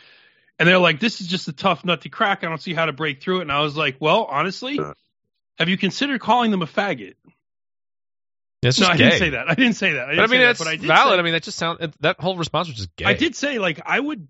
and 0.62 0.68
they're 0.68 0.78
like, 0.78 1.00
this 1.00 1.20
is 1.20 1.26
just 1.26 1.48
a 1.48 1.52
tough 1.52 1.84
nut 1.84 2.02
to 2.02 2.08
crack. 2.08 2.44
I 2.44 2.48
don't 2.48 2.60
see 2.62 2.72
how 2.72 2.86
to 2.86 2.92
break 2.92 3.20
through 3.20 3.38
it. 3.38 3.42
And 3.42 3.52
I 3.52 3.60
was 3.62 3.76
like, 3.76 3.96
well, 3.98 4.24
honestly, 4.24 4.78
have 5.58 5.68
you 5.68 5.76
considered 5.76 6.20
calling 6.20 6.50
them 6.52 6.62
a 6.62 6.66
faggot? 6.66 7.14
It's 8.62 8.78
no, 8.78 8.86
just 8.86 8.90
I 8.92 8.96
gay. 8.96 9.04
didn't 9.04 9.18
say 9.18 9.30
that. 9.30 9.50
I 9.50 9.54
didn't 9.54 9.74
say 9.74 9.92
that. 9.94 10.08
I, 10.10 10.14
But 10.14 10.18
I 10.18 10.22
mean, 10.22 10.28
say 10.28 10.38
that, 10.38 10.44
that's 10.44 10.58
but 10.60 10.68
I 10.68 10.76
valid. 10.76 11.14
say- 11.16 11.18
I 11.18 11.22
mean, 11.22 11.32
that 11.32 11.42
just 11.42 11.58
sound 11.58 11.92
that 11.98 12.20
whole 12.20 12.36
response 12.36 12.68
was 12.68 12.76
just 12.76 12.94
gay. 12.94 13.06
I 13.06 13.14
did 13.14 13.34
say 13.34 13.58
like 13.58 13.80
I 13.84 13.98
would 13.98 14.28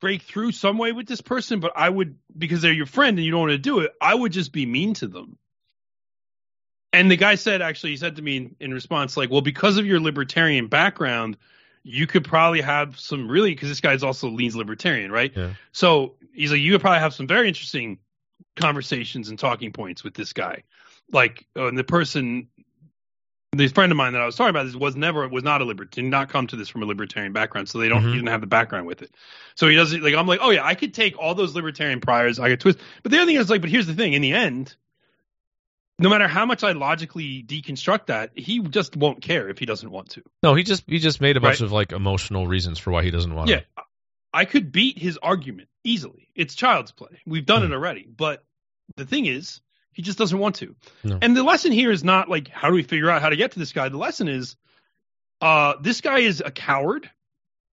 break 0.00 0.22
through 0.22 0.52
some 0.52 0.78
way 0.78 0.92
with 0.92 1.06
this 1.06 1.20
person, 1.20 1.60
but 1.60 1.72
I 1.76 1.88
would 1.88 2.16
because 2.36 2.62
they're 2.62 2.72
your 2.72 2.86
friend 2.86 3.18
and 3.18 3.24
you 3.26 3.30
don't 3.30 3.40
want 3.40 3.52
to 3.52 3.58
do 3.58 3.80
it. 3.80 3.92
I 4.00 4.14
would 4.14 4.32
just 4.32 4.52
be 4.52 4.64
mean 4.64 4.94
to 4.94 5.06
them. 5.06 5.36
And 6.94 7.10
the 7.10 7.16
guy 7.16 7.34
said, 7.34 7.60
actually, 7.60 7.90
he 7.90 7.96
said 7.98 8.16
to 8.16 8.22
me 8.22 8.36
in, 8.38 8.56
in 8.58 8.72
response, 8.72 9.18
like, 9.18 9.30
well, 9.30 9.42
because 9.42 9.76
of 9.76 9.84
your 9.84 10.00
libertarian 10.00 10.68
background, 10.68 11.36
you 11.88 12.04
could 12.08 12.24
probably 12.24 12.60
have 12.60 12.98
some 12.98 13.28
really 13.28 13.54
because 13.54 13.68
this 13.68 13.80
guy's 13.80 14.02
also 14.02 14.28
leans 14.28 14.56
libertarian, 14.56 15.12
right? 15.12 15.32
Yeah. 15.36 15.52
So 15.70 16.16
he's 16.32 16.50
like, 16.50 16.60
you 16.60 16.72
could 16.72 16.80
probably 16.80 16.98
have 16.98 17.14
some 17.14 17.28
very 17.28 17.46
interesting 17.46 17.98
conversations 18.56 19.28
and 19.28 19.38
talking 19.38 19.70
points 19.70 20.02
with 20.02 20.14
this 20.14 20.32
guy. 20.32 20.64
Like, 21.12 21.46
uh, 21.54 21.68
and 21.68 21.78
the 21.78 21.84
person, 21.84 22.48
this 23.52 23.70
friend 23.70 23.92
of 23.92 23.96
mine 23.96 24.14
that 24.14 24.22
I 24.22 24.26
was 24.26 24.34
talking 24.34 24.50
about, 24.50 24.66
this 24.66 24.74
was 24.74 24.96
never 24.96 25.28
was 25.28 25.44
not 25.44 25.60
a 25.60 25.64
libertarian, 25.64 26.10
did 26.10 26.16
not 26.16 26.28
come 26.28 26.48
to 26.48 26.56
this 26.56 26.68
from 26.68 26.82
a 26.82 26.86
libertarian 26.86 27.32
background, 27.32 27.68
so 27.68 27.78
they 27.78 27.88
don't 27.88 28.02
Mhm. 28.02 28.08
he 28.08 28.14
didn't 28.14 28.30
have 28.30 28.40
the 28.40 28.48
background 28.48 28.88
with 28.88 29.02
it. 29.02 29.14
So 29.54 29.68
he 29.68 29.76
doesn't 29.76 30.02
like. 30.02 30.14
I'm 30.14 30.26
like, 30.26 30.40
oh 30.42 30.50
yeah, 30.50 30.66
I 30.66 30.74
could 30.74 30.92
take 30.92 31.16
all 31.16 31.36
those 31.36 31.54
libertarian 31.54 32.00
priors, 32.00 32.40
I 32.40 32.48
could 32.48 32.60
twist. 32.60 32.80
But 33.04 33.12
the 33.12 33.18
other 33.18 33.26
thing 33.26 33.36
is 33.36 33.48
like, 33.48 33.60
but 33.60 33.70
here's 33.70 33.86
the 33.86 33.94
thing: 33.94 34.12
in 34.14 34.22
the 34.22 34.32
end, 34.32 34.74
no 35.98 36.08
matter 36.10 36.28
how 36.28 36.44
much 36.46 36.62
I 36.62 36.72
logically 36.72 37.42
deconstruct 37.42 38.06
that, 38.06 38.32
he 38.36 38.60
just 38.60 38.96
won't 38.96 39.22
care 39.22 39.48
if 39.48 39.58
he 39.58 39.66
doesn't 39.66 39.90
want 39.90 40.10
to. 40.10 40.22
No, 40.42 40.54
he 40.54 40.62
just 40.62 40.84
he 40.86 40.98
just 40.98 41.20
made 41.20 41.36
a 41.36 41.40
bunch 41.40 41.60
Right. 41.60 41.66
of 41.66 41.72
like 41.72 41.92
emotional 41.92 42.46
reasons 42.46 42.78
for 42.78 42.90
why 42.90 43.02
he 43.02 43.10
doesn't 43.10 43.34
want 43.34 43.48
to. 43.48 43.54
Yeah, 43.54 43.82
I 44.32 44.44
could 44.44 44.72
beat 44.72 44.98
his 44.98 45.16
argument 45.18 45.68
easily. 45.84 46.28
It's 46.34 46.54
child's 46.54 46.92
play. 46.92 47.18
We've 47.26 47.46
done 47.46 47.62
it 47.64 47.72
already. 47.72 48.06
But 48.14 48.44
the 48.96 49.06
thing 49.06 49.24
is, 49.26 49.60
he 49.92 50.02
just 50.02 50.18
doesn't 50.18 50.38
want 50.38 50.56
to. 50.56 50.76
No. 51.02 51.18
And 51.22 51.34
the 51.36 51.42
lesson 51.42 51.72
here 51.72 51.90
is 51.90 52.04
not 52.04 52.28
like 52.28 52.48
how 52.48 52.68
do 52.68 52.74
we 52.74 52.82
figure 52.82 53.08
out 53.10 53.22
how 53.22 53.30
to 53.30 53.36
get 53.36 53.52
to 53.52 53.58
this 53.58 53.72
guy. 53.72 53.88
The 53.88 53.96
lesson 53.96 54.28
is, 54.28 54.56
uh, 55.40 55.74
this 55.80 56.00
guy 56.02 56.18
is 56.18 56.42
a 56.44 56.50
coward, 56.50 57.10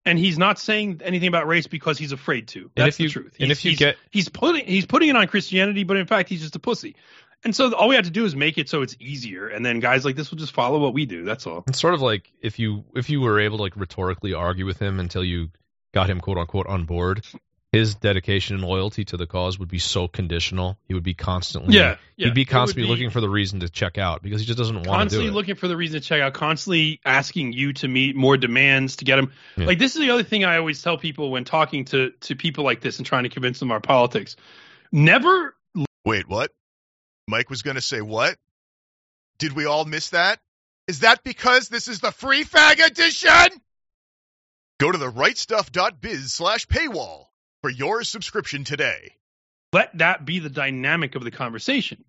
and 0.06 0.18
he's 0.20 0.38
not 0.38 0.60
saying 0.60 1.02
anything 1.04 1.28
about 1.28 1.48
race 1.48 1.66
because 1.68 1.98
he's 1.98 2.12
afraid 2.12 2.48
to. 2.50 2.70
That's 2.76 3.00
you- 3.00 3.08
the 3.08 3.14
truth. 3.14 3.36
and 3.40 3.52
if 3.52 3.66
you 3.66 3.72
he's- 3.72 3.80
get- 3.80 3.98
he's 4.12 4.30
putting 4.30 4.66
he's 4.68 4.86
putting 4.86 5.10
it 5.10 5.16
on 5.16 5.26
Christianity, 5.28 5.84
but 5.84 5.98
in 5.98 6.06
fact 6.06 6.30
he's 6.30 6.42
just 6.42 6.56
a 6.56 6.60
pussy. 6.60 6.96
And 7.44 7.56
so 7.56 7.74
all 7.74 7.88
we 7.88 7.96
have 7.96 8.06
to 8.06 8.12
do 8.12 8.26
is 8.26 8.36
make 8.36 8.58
it 8.58 8.70
so 8.70 8.82
it's 8.84 8.96
easier, 9.00 9.48
and 9.48 9.66
then 9.66 9.80
guys 9.80 10.06
like 10.06 10.16
this 10.16 10.30
will 10.30 10.38
just 10.38 10.54
follow 10.54 10.80
what 10.80 10.94
we 10.94 11.06
do. 11.06 11.24
That's 11.24 11.48
all. 11.48 11.64
It's 11.68 11.80
sort 11.80 11.94
of 11.96 12.02
like 12.02 12.32
if 12.42 12.60
you 12.60 12.84
if 12.96 13.10
you 13.10 13.22
were 13.22 13.40
able 13.40 13.58
to 13.58 13.64
like 13.64 13.76
rhetorically 13.76 14.34
argue 14.34 14.66
with 14.66 14.80
him 14.80 15.00
until 15.00 15.24
you 15.24 15.50
got 15.94 16.10
him 16.10 16.22
quote 16.22 16.38
unquote 16.38 16.68
on 16.68 16.86
board, 16.86 17.26
his 17.72 17.96
dedication 17.96 18.58
and 18.58 18.66
loyalty 18.66 19.06
to 19.06 19.18
the 19.18 19.26
cause 19.26 19.58
would 19.58 19.70
be 19.70 19.80
so 19.80 20.08
conditional. 20.08 20.78
He 20.88 20.94
would 20.94 21.04
be 21.04 21.14
constantly 21.16 21.76
Yeah, 21.76 21.96
yeah. 22.16 22.28
he'd 22.28 22.36
be 22.36 22.46
constantly 22.46 22.84
be- 22.84 22.90
looking 22.90 23.10
for 23.10 23.22
the 23.22 23.30
reason 23.30 23.62
to 23.62 23.70
check 23.70 23.98
out 23.98 24.22
because 24.22 24.42
he 24.42 24.46
just 24.46 24.60
doesn't 24.60 24.76
want 24.76 24.86
to 24.86 24.90
do 24.90 24.96
constantly 24.96 25.28
it. 25.30 25.34
looking 25.34 25.56
for 25.56 25.68
the 25.68 25.78
reason 25.78 26.00
to 26.00 26.06
check 26.06 26.22
out, 26.22 26.34
constantly 26.34 27.00
asking 27.04 27.54
you 27.54 27.74
to 27.74 27.88
meet 27.88 28.16
more 28.16 28.38
demands 28.38 28.98
to 28.98 29.06
get 29.06 29.18
him. 29.18 29.32
Yeah. 29.58 29.66
Like 29.66 29.80
this 29.80 29.96
is 29.96 30.02
the 30.02 30.12
other 30.12 30.24
thing 30.24 30.44
I 30.46 30.58
always 30.58 30.82
tell 30.84 30.98
people 30.98 31.32
when 31.32 31.44
talking 31.46 31.86
to 31.86 32.12
to 32.12 32.36
people 32.36 32.64
like 32.66 32.82
this 32.82 32.98
and 32.98 33.06
trying 33.06 33.24
to 33.24 33.30
convince 33.30 33.60
them 33.60 33.72
our 33.72 33.80
politics. 33.82 34.36
Never 34.92 35.56
Wait, 36.04 36.28
what? 36.28 36.52
Mike 37.32 37.50
was 37.50 37.64
going 37.64 37.78
to 37.78 37.82
say 37.82 38.02
what? 38.02 38.38
Did 39.40 39.54
we 39.54 39.66
all 39.66 39.86
miss 39.86 40.10
that? 40.10 40.40
Is 40.88 41.00
that 41.00 41.24
because 41.24 41.70
this 41.70 41.88
is 41.88 42.02
the 42.02 42.12
free 42.12 42.44
fag 42.44 42.86
edition? 42.86 43.60
Go 44.80 44.92
to 44.92 44.98
the 44.98 45.12
rightstuff.biz 45.12 46.34
slash 46.34 46.68
paywall 46.68 47.28
for 47.62 47.70
your 47.70 48.04
subscription 48.04 48.66
today. 48.66 49.16
let 49.72 49.98
that 50.00 50.26
be 50.26 50.40
the 50.40 50.50
dynamic 50.50 51.16
of 51.16 51.24
the 51.24 51.32
conversation. 51.32 52.04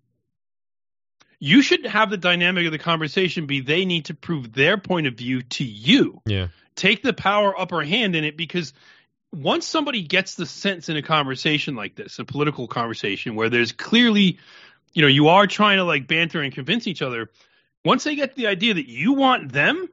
You 1.39 1.61
should 1.61 1.85
have 1.85 2.09
the 2.09 2.17
dynamic 2.17 2.65
of 2.65 2.71
the 2.71 2.77
conversation 2.77 3.47
be 3.47 3.61
they 3.61 3.85
need 3.85 4.05
to 4.05 4.13
prove 4.13 4.53
their 4.53 4.77
point 4.77 5.07
of 5.07 5.15
view 5.15 5.43
to 5.43 5.63
you. 5.63 6.21
Yeah. 6.25 6.47
Take 6.75 7.01
the 7.01 7.13
power 7.13 7.57
upper 7.57 7.81
hand 7.83 8.15
in 8.15 8.23
it 8.23 8.35
because 8.35 8.73
once 9.31 9.65
somebody 9.65 10.03
gets 10.03 10.35
the 10.35 10.45
sense 10.45 10.89
in 10.89 10.97
a 10.97 11.01
conversation 11.01 11.75
like 11.75 11.95
this, 11.95 12.19
a 12.19 12.25
political 12.25 12.67
conversation 12.67 13.35
where 13.35 13.49
there's 13.49 13.71
clearly, 13.71 14.39
you 14.93 15.01
know, 15.01 15.07
you 15.07 15.29
are 15.29 15.47
trying 15.47 15.77
to 15.77 15.83
like 15.83 16.07
banter 16.07 16.41
and 16.41 16.53
convince 16.53 16.87
each 16.87 17.01
other, 17.01 17.29
once 17.85 18.03
they 18.03 18.15
get 18.15 18.35
the 18.35 18.47
idea 18.47 18.73
that 18.73 18.87
you 18.87 19.13
want 19.13 19.51
them, 19.51 19.87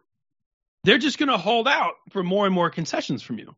they're 0.85 0.99
just 0.99 1.19
going 1.19 1.29
to 1.29 1.39
hold 1.39 1.69
out 1.69 1.95
for 2.11 2.23
more 2.23 2.47
and 2.47 2.55
more 2.55 2.71
concessions 2.71 3.23
from 3.23 3.39
you. 3.39 3.55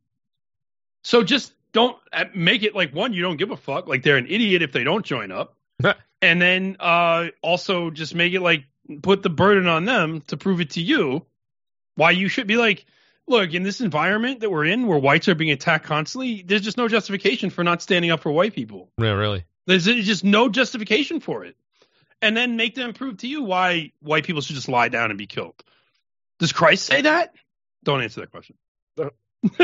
So 1.05 1.23
just 1.23 1.53
don't 1.73 1.97
uh, 2.13 2.25
make 2.35 2.63
it 2.63 2.75
like 2.75 2.95
one, 2.95 3.13
you 3.13 3.23
don't 3.23 3.37
give 3.37 3.51
a 3.51 3.57
fuck, 3.57 3.89
like 3.89 4.03
they're 4.03 4.17
an 4.17 4.27
idiot 4.29 4.63
if 4.63 4.73
they 4.73 4.85
don't 4.85 5.05
join 5.05 5.33
up. 5.33 5.57
and 6.23 6.41
then 6.41 6.77
uh, 6.79 7.29
also 7.43 7.91
just 7.91 8.15
make 8.15 8.33
it 8.33 8.41
like 8.41 8.65
put 9.03 9.23
the 9.23 9.31
burden 9.31 9.67
on 9.67 9.85
them 9.85 10.21
to 10.29 10.37
prove 10.37 10.61
it 10.61 10.71
to 10.71 10.81
you 10.81 11.25
why 11.95 12.11
you 12.11 12.29
should 12.29 12.47
be 12.47 12.57
like, 12.57 12.87
look, 13.27 13.53
in 13.53 13.63
this 13.63 13.81
environment 13.81 14.41
that 14.41 14.51
we're 14.51 14.65
in 14.65 14.87
where 14.87 14.99
whites 14.99 15.29
are 15.29 15.35
being 15.35 15.51
attacked 15.51 15.85
constantly, 15.85 16.43
there's 16.43 16.63
just 16.63 16.77
no 16.77 16.89
justification 16.89 17.51
for 17.51 17.65
not 17.65 17.83
standing 17.83 18.11
up 18.11 18.21
for 18.21 18.33
white 18.33 18.55
people. 18.55 18.91
Yeah, 18.99 19.11
really. 19.11 19.45
There's 19.67 19.85
just 19.85 20.25
no 20.25 20.49
justification 20.49 21.21
for 21.21 21.45
it. 21.45 21.57
And 22.21 22.37
then 22.37 22.57
make 22.57 22.75
them 22.75 22.93
prove 22.93 23.19
to 23.19 23.27
you 23.27 23.43
why 23.43 23.93
white 24.01 24.25
people 24.25 24.43
should 24.43 24.57
just 24.57 24.69
lie 24.69 24.89
down 24.89 25.11
and 25.11 25.19
be 25.19 25.27
killed. 25.27 25.55
Does 26.39 26.53
Christ 26.53 26.87
say 26.87 27.03
that? 27.03 27.35
Don't 27.85 28.03
answer 28.03 28.21
that 28.21 28.31
question. 28.31 28.57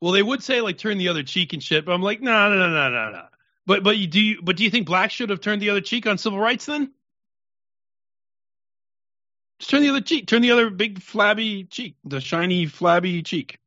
well, 0.00 0.12
they 0.12 0.22
would 0.22 0.42
say 0.42 0.60
like 0.60 0.78
turn 0.78 0.98
the 0.98 1.08
other 1.08 1.22
cheek 1.22 1.52
and 1.52 1.62
shit, 1.62 1.84
but 1.84 1.92
I'm 1.92 2.02
like, 2.02 2.22
no, 2.22 2.48
no, 2.48 2.56
no, 2.56 2.68
no, 2.68 2.88
no, 2.90 3.10
no. 3.10 3.24
But 3.66 3.82
but 3.82 3.98
you 3.98 4.06
do 4.06 4.20
you 4.20 4.40
but 4.42 4.56
do 4.56 4.64
you 4.64 4.70
think 4.70 4.86
blacks 4.86 5.12
should 5.12 5.30
have 5.30 5.40
turned 5.40 5.60
the 5.60 5.70
other 5.70 5.80
cheek 5.80 6.06
on 6.06 6.18
civil 6.18 6.38
rights 6.38 6.66
then? 6.66 6.92
Just 9.58 9.70
turn 9.70 9.82
the 9.82 9.90
other 9.90 10.00
cheek. 10.00 10.26
Turn 10.26 10.40
the 10.40 10.52
other 10.52 10.70
big 10.70 11.02
flabby 11.02 11.64
cheek, 11.64 11.96
the 12.04 12.20
shiny 12.20 12.66
flabby 12.66 13.22
cheek. 13.22 13.58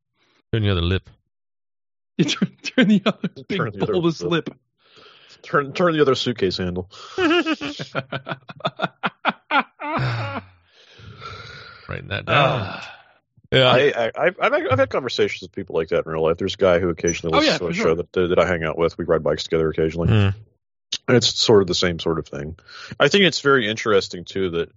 Turn 0.51 0.63
the 0.63 0.71
other 0.71 0.81
lip. 0.81 1.09
turn, 2.27 2.57
turn 2.63 2.87
the 2.87 3.01
other 3.05 3.29
big 3.47 3.57
Turn 3.57 3.71
the 3.73 3.83
other 3.83 3.93
bulbous 3.93 4.21
lip. 4.21 4.47
lip. 4.49 4.57
Turn 5.41 5.73
turn 5.73 5.93
the 5.93 6.01
other 6.01 6.15
suitcase 6.15 6.57
handle. 6.57 6.89
Writing 11.89 12.07
that 12.09 12.25
down. 12.25 12.27
Ah. 12.27 12.95
yeah. 13.51 13.69
I, 13.69 13.93
I, 14.05 14.11
I've, 14.15 14.35
I've 14.39 14.79
had- 14.79 14.89
conversations 14.89 15.41
with 15.41 15.51
people 15.51 15.75
like 15.75 15.89
that 15.89 16.05
in 16.05 16.11
real 16.11 16.23
life. 16.23 16.37
There's 16.37 16.53
a 16.55 16.57
guy 16.57 16.79
who 16.79 16.89
occasionally 16.89 17.35
Oh, 17.35 17.39
listens 17.39 17.53
yeah, 17.53 17.57
to 17.59 17.65
a 17.65 17.69
for 17.69 17.73
show 17.73 17.95
that, 17.95 18.11
that 18.13 18.39
I 18.39 18.45
hang 18.47 18.63
out 18.63 18.77
with. 18.77 18.97
We 18.97 19.05
ride 19.05 19.23
bikes 19.23 19.43
together 19.43 19.69
occasionally. 19.69 20.07
Hmm. 20.09 20.29
It's 21.09 21.27
sort 21.37 21.61
of 21.61 21.67
the 21.67 21.75
same 21.75 21.99
sort 21.99 22.19
of 22.19 22.27
thing. 22.27 22.55
I 22.99 23.09
think 23.09 23.23
it's 23.25 23.41
very 23.41 23.67
interesting 23.67 24.23
too 24.25 24.51
that 24.51 24.71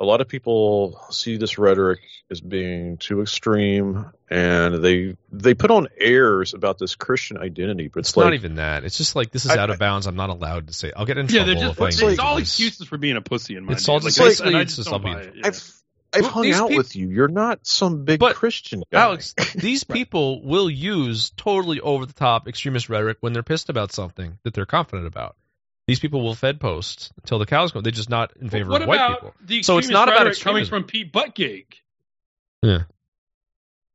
a 0.00 0.04
lot 0.04 0.20
of 0.20 0.28
people 0.28 1.00
see 1.10 1.36
this 1.38 1.58
rhetoric 1.58 2.00
as 2.30 2.40
being 2.40 2.98
too 2.98 3.20
extreme, 3.20 4.06
and 4.30 4.74
they 4.82 5.16
they 5.32 5.54
put 5.54 5.70
on 5.70 5.88
airs 5.98 6.54
about 6.54 6.78
this 6.78 6.94
Christian 6.94 7.36
identity. 7.38 7.88
But 7.88 8.00
it's, 8.00 8.10
It's 8.10 8.16
like 8.16 8.24
not 8.26 8.34
even 8.34 8.54
that. 8.56 8.84
It's 8.84 8.96
just 8.96 9.16
like 9.16 9.30
this 9.32 9.44
is 9.44 9.50
I- 9.50 9.58
out 9.58 9.70
of 9.70 9.78
bounds. 9.78 10.06
I'm 10.06 10.16
not 10.16 10.30
allowed 10.30 10.68
to 10.68 10.72
say. 10.72 10.92
I'll 10.96 11.06
get 11.06 11.18
in 11.18 11.26
Yeah, 11.26 11.44
trouble 11.44 11.46
they're 11.46 11.54
just 11.68 11.72
if 11.78 11.82
I 12.04 12.08
it's, 12.10 12.18
all 12.20 12.36
this. 12.36 12.48
excuses 12.48 12.86
for 12.86 12.96
being 12.98 13.16
a 13.16 13.20
pussy 13.20 13.56
in 13.56 13.64
my 13.64 13.68
mind. 13.70 13.76
It's 13.78 13.86
view. 13.86 13.92
all 13.94 13.98
Like, 14.00 14.04
just 14.14 14.20
I- 14.20 14.24
basically 14.24 14.48
and 14.48 14.56
I 14.56 14.60
it's 14.62 14.76
just 14.76 14.88
just 14.88 14.90
don't 14.90 15.06
I'll 15.06 15.14
be- 15.14 15.20
buy 15.20 15.28
it, 15.28 15.34
yeah. 15.36 15.46
I've 15.46 15.72
I've 16.14 16.22
Well, 16.22 16.30
hung 16.30 16.52
out 16.52 16.68
peop- 16.68 16.78
with 16.78 16.96
you. 16.96 17.08
You're 17.10 17.28
not 17.28 17.66
some 17.66 18.04
big 18.04 18.18
But, 18.18 18.34
Christian 18.36 18.82
guy. 18.90 19.00
Alex, 19.02 19.34
these 19.54 19.84
people 19.84 20.42
will 20.42 20.70
use 20.70 21.30
totally 21.36 21.80
over 21.80 22.06
the 22.06 22.14
top 22.14 22.48
extremist 22.48 22.88
rhetoric 22.88 23.18
when 23.20 23.34
they're 23.34 23.42
pissed 23.42 23.68
about 23.68 23.92
something 23.92 24.38
that 24.44 24.54
they're 24.54 24.64
confident 24.64 25.06
about. 25.06 25.36
These 25.88 26.00
people 26.00 26.20
will 26.22 26.34
Fed 26.34 26.60
post 26.60 27.10
until 27.16 27.38
the 27.38 27.46
cows 27.46 27.72
come. 27.72 27.82
They're 27.82 27.90
just 27.90 28.10
not 28.10 28.36
in 28.36 28.50
favor 28.50 28.70
what 28.70 28.82
of 28.82 28.88
white 28.88 28.96
about 28.96 29.34
people. 29.46 29.62
So 29.62 29.78
it's 29.78 29.88
not 29.88 30.08
about 30.08 30.26
rhetoric 30.26 30.40
coming 30.40 30.66
from 30.66 30.84
Pete 30.84 31.10
Buttigieg? 31.10 31.64
Yeah. 32.62 32.82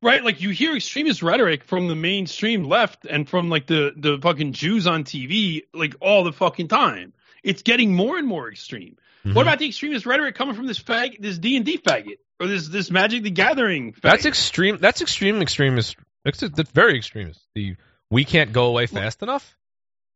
Right, 0.02 0.22
like 0.24 0.40
you 0.40 0.50
hear 0.50 0.74
extremist 0.74 1.22
rhetoric 1.22 1.62
from 1.62 1.86
the 1.86 1.94
mainstream 1.94 2.64
left 2.64 3.06
and 3.06 3.28
from 3.28 3.48
like 3.48 3.68
the 3.68 3.92
the 3.96 4.18
fucking 4.20 4.54
Jews 4.54 4.88
on 4.88 5.04
TV 5.04 5.62
like 5.72 5.94
all 6.00 6.24
the 6.24 6.32
fucking 6.32 6.66
time. 6.66 7.12
It's 7.44 7.62
getting 7.62 7.94
more 7.94 8.18
and 8.18 8.26
more 8.26 8.50
extreme. 8.50 8.96
Mhm. 9.24 9.34
What 9.34 9.42
about 9.42 9.60
the 9.60 9.68
extremist 9.68 10.04
rhetoric 10.04 10.34
coming 10.34 10.56
from 10.56 10.66
this 10.66 10.80
fag, 10.80 11.20
this 11.20 11.38
D 11.38 11.56
and 11.56 11.64
D 11.64 11.78
faggot, 11.78 12.18
or 12.40 12.48
this 12.48 12.66
this 12.66 12.90
Magic 12.90 13.22
the 13.22 13.30
Gathering? 13.30 13.92
Faggot? 13.92 14.00
That's 14.02 14.26
extreme. 14.26 14.78
That's 14.78 15.00
extreme 15.00 15.40
extremist. 15.40 15.96
That's, 16.24 16.40
that's 16.40 16.70
very 16.72 16.96
extremist. 16.96 17.40
The 17.54 17.76
we 18.10 18.24
can't 18.24 18.52
go 18.52 18.66
away 18.66 18.86
fast 18.86 19.22
enough. 19.22 19.56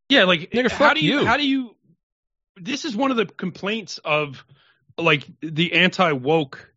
Yeah, 0.09 0.25
like 0.25 0.51
Nigga, 0.51 0.71
how 0.71 0.95
do 0.95 1.01
you, 1.01 1.21
you. 1.21 1.27
how 1.27 1.37
do 1.37 1.47
you 1.47 1.75
this 2.57 2.85
is 2.85 2.97
one 2.97 3.11
of 3.11 3.17
the 3.17 3.27
complaints 3.27 3.99
of 3.99 4.45
like 4.97 5.27
the 5.41 5.75
anti 5.75 6.13
woke 6.13 6.73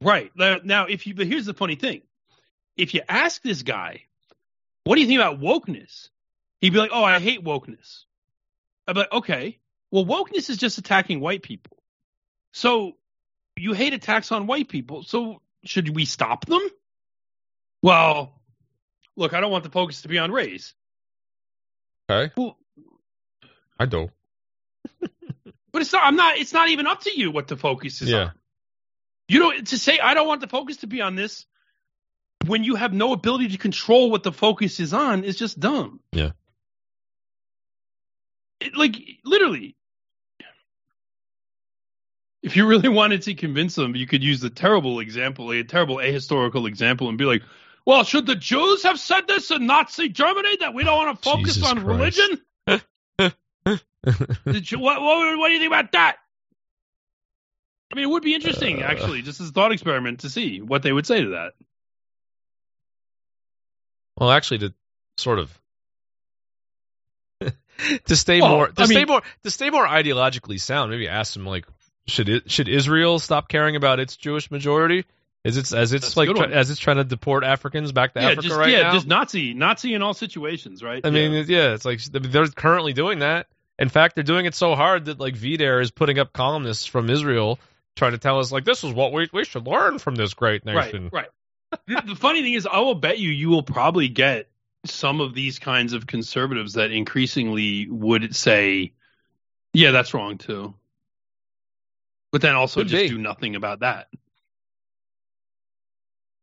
right 0.00 0.30
now, 0.36 0.58
now 0.62 0.86
if 0.86 1.06
you 1.06 1.14
but 1.14 1.26
here's 1.26 1.46
the 1.46 1.54
funny 1.54 1.76
thing. 1.76 2.02
If 2.76 2.94
you 2.94 3.00
ask 3.08 3.42
this 3.42 3.62
guy 3.62 4.02
what 4.84 4.94
do 4.94 5.02
you 5.02 5.06
think 5.06 5.20
about 5.20 5.40
wokeness? 5.40 6.08
He'd 6.60 6.72
be 6.72 6.78
like 6.78 6.90
oh 6.92 7.04
i 7.04 7.18
hate 7.18 7.42
wokeness. 7.42 8.04
I'd 8.86 8.94
be 8.94 9.00
like 9.00 9.12
okay 9.12 9.58
well 9.90 10.04
wokeness 10.04 10.50
is 10.50 10.58
just 10.58 10.78
attacking 10.78 11.20
white 11.20 11.42
people. 11.42 11.78
So 12.52 12.92
you 13.56 13.72
hate 13.72 13.94
attacks 13.94 14.30
on 14.30 14.46
white 14.46 14.68
people 14.68 15.02
so 15.02 15.40
should 15.64 15.94
we 15.94 16.04
stop 16.04 16.44
them? 16.46 16.62
Well 17.82 18.34
look 19.16 19.34
i 19.34 19.40
don't 19.40 19.50
want 19.50 19.64
the 19.64 19.70
focus 19.70 20.02
to 20.02 20.08
be 20.08 20.18
on 20.18 20.30
race 20.30 20.74
Okay. 22.10 22.32
Well, 22.36 22.56
I 23.78 23.86
do. 23.86 24.10
But 25.70 25.82
it's 25.82 25.92
not. 25.92 26.02
I'm 26.04 26.16
not. 26.16 26.38
It's 26.38 26.54
not 26.54 26.70
even 26.70 26.86
up 26.86 27.02
to 27.02 27.10
you 27.14 27.30
what 27.30 27.46
the 27.46 27.56
focus 27.56 28.00
is 28.00 28.08
Yeah. 28.08 28.18
on. 28.18 28.32
You 29.28 29.40
know, 29.40 29.52
to 29.60 29.78
say 29.78 29.98
I 29.98 30.14
don't 30.14 30.26
want 30.26 30.40
the 30.40 30.48
focus 30.48 30.78
to 30.78 30.86
be 30.86 31.02
on 31.02 31.14
this 31.14 31.44
when 32.46 32.64
you 32.64 32.74
have 32.76 32.94
no 32.94 33.12
ability 33.12 33.48
to 33.48 33.58
control 33.58 34.10
what 34.10 34.22
the 34.22 34.32
focus 34.32 34.80
is 34.80 34.94
on 34.94 35.24
is 35.24 35.36
just 35.36 35.60
dumb. 35.60 36.00
Yeah. 36.12 36.30
It, 38.60 38.74
like 38.76 38.96
literally, 39.24 39.76
if 42.42 42.56
you 42.56 42.66
really 42.66 42.88
wanted 43.00 43.22
to 43.22 43.34
convince 43.34 43.74
them, 43.74 43.94
you 43.94 44.06
could 44.06 44.24
use 44.24 44.40
the 44.40 44.50
terrible 44.50 45.00
example, 45.00 45.52
a 45.52 45.62
terrible 45.64 45.96
ahistorical 45.96 46.66
example, 46.66 47.08
and 47.10 47.18
be 47.18 47.24
like, 47.24 47.42
"Well, 47.88 48.04
should 48.04 48.26
the 48.26 48.34
Jews 48.36 48.82
have 48.82 49.00
said 49.00 49.26
this 49.26 49.50
in 49.50 49.64
Nazi 49.66 50.10
Germany 50.10 50.58
that 50.60 50.74
we 50.74 50.84
don't 50.84 50.94
want 51.06 51.16
to 51.22 51.24
focus 51.30 51.54
Jesus 51.54 51.70
on 51.70 51.82
Christ. 51.82 52.18
religion?" 52.68 53.34
Did 54.44 54.70
you, 54.70 54.78
what, 54.78 55.00
what, 55.00 55.38
what 55.38 55.48
do 55.48 55.54
you 55.54 55.58
think 55.58 55.72
about 55.72 55.92
that? 55.92 56.16
I 57.90 57.96
mean, 57.96 58.04
it 58.04 58.08
would 58.10 58.22
be 58.22 58.34
interesting, 58.34 58.82
Uh. 58.82 58.86
actually, 58.86 59.22
just 59.22 59.40
as 59.40 59.48
a 59.48 59.52
thought 59.52 59.72
experiment 59.72 60.20
to 60.20 60.28
see 60.28 60.60
what 60.60 60.82
they 60.82 60.92
would 60.92 61.06
say 61.06 61.22
to 61.22 61.30
that. 61.30 61.54
Well, 64.18 64.30
actually, 64.32 64.58
to 64.58 64.74
sort 65.16 65.38
of 65.38 65.58
to 68.04 68.16
stay 68.16 68.42
Well, 68.42 68.50
more 68.50 68.68
to 68.68 68.82
I 68.82 68.84
stay 68.84 68.96
mean- 68.96 69.06
more 69.08 69.22
to 69.44 69.50
stay 69.50 69.70
more 69.70 69.86
ideologically 69.86 70.60
sound, 70.60 70.90
maybe 70.90 71.08
ask 71.08 71.32
them 71.32 71.46
like, 71.46 71.64
should 72.06 72.28
it, 72.28 72.50
should 72.50 72.68
Israel 72.68 73.18
stop 73.18 73.48
caring 73.48 73.76
about 73.76 73.98
its 73.98 74.14
Jewish 74.14 74.50
majority? 74.50 75.06
Is 75.44 75.56
it 75.56 75.72
as 75.72 75.92
it's 75.92 76.14
That's 76.14 76.16
like 76.16 76.30
try, 76.30 76.46
as 76.46 76.70
it's 76.70 76.80
trying 76.80 76.96
to 76.96 77.04
deport 77.04 77.44
Africans 77.44 77.92
back 77.92 78.14
to 78.14 78.20
yeah, 78.20 78.26
Africa 78.30 78.42
just 78.42 78.56
right 78.56 78.70
yeah, 78.70 78.82
now? 78.82 78.86
Yeah, 78.88 78.92
just 78.92 79.06
Nazi, 79.06 79.54
Nazi 79.54 79.94
in 79.94 80.02
all 80.02 80.14
situations, 80.14 80.82
right? 80.82 81.04
I 81.04 81.10
mean, 81.10 81.32
Yeah. 81.32 81.44
yeah, 81.46 81.74
it's 81.74 81.84
like 81.84 82.02
they're 82.04 82.48
currently 82.48 82.92
doing 82.92 83.20
that. 83.20 83.46
In 83.78 83.88
fact, 83.88 84.16
they're 84.16 84.24
doing 84.24 84.46
it 84.46 84.54
so 84.54 84.74
hard 84.74 85.04
that 85.04 85.20
like 85.20 85.34
VDare 85.34 85.80
is 85.80 85.92
putting 85.92 86.18
up 86.18 86.32
columnists 86.32 86.86
from 86.86 87.08
Israel 87.08 87.58
trying 87.94 88.12
to 88.12 88.18
tell 88.18 88.38
us 88.38 88.50
like 88.50 88.64
this 88.64 88.82
is 88.84 88.92
what 88.92 89.12
we 89.12 89.28
we 89.32 89.44
should 89.44 89.66
learn 89.66 89.98
from 89.98 90.16
this 90.16 90.34
great 90.34 90.64
nation. 90.64 91.10
Right, 91.12 91.28
right. 91.72 91.80
the, 91.86 92.14
the 92.14 92.16
funny 92.16 92.42
thing 92.42 92.54
is, 92.54 92.66
I 92.66 92.78
will 92.80 92.94
bet 92.94 93.18
you 93.18 93.30
you 93.30 93.48
will 93.48 93.62
probably 93.62 94.08
get 94.08 94.48
some 94.86 95.20
of 95.20 95.34
these 95.34 95.58
kinds 95.58 95.92
of 95.92 96.06
conservatives 96.06 96.74
that 96.74 96.90
increasingly 96.90 97.88
would 97.88 98.34
say, 98.34 98.92
"Yeah, 99.72 99.92
that's 99.92 100.14
wrong 100.14 100.38
too," 100.38 100.74
but 102.32 102.40
then 102.40 102.54
also 102.54 102.80
Could 102.80 102.88
just 102.88 103.02
be. 103.04 103.08
do 103.08 103.18
nothing 103.18 103.54
about 103.54 103.80
that. 103.80 104.08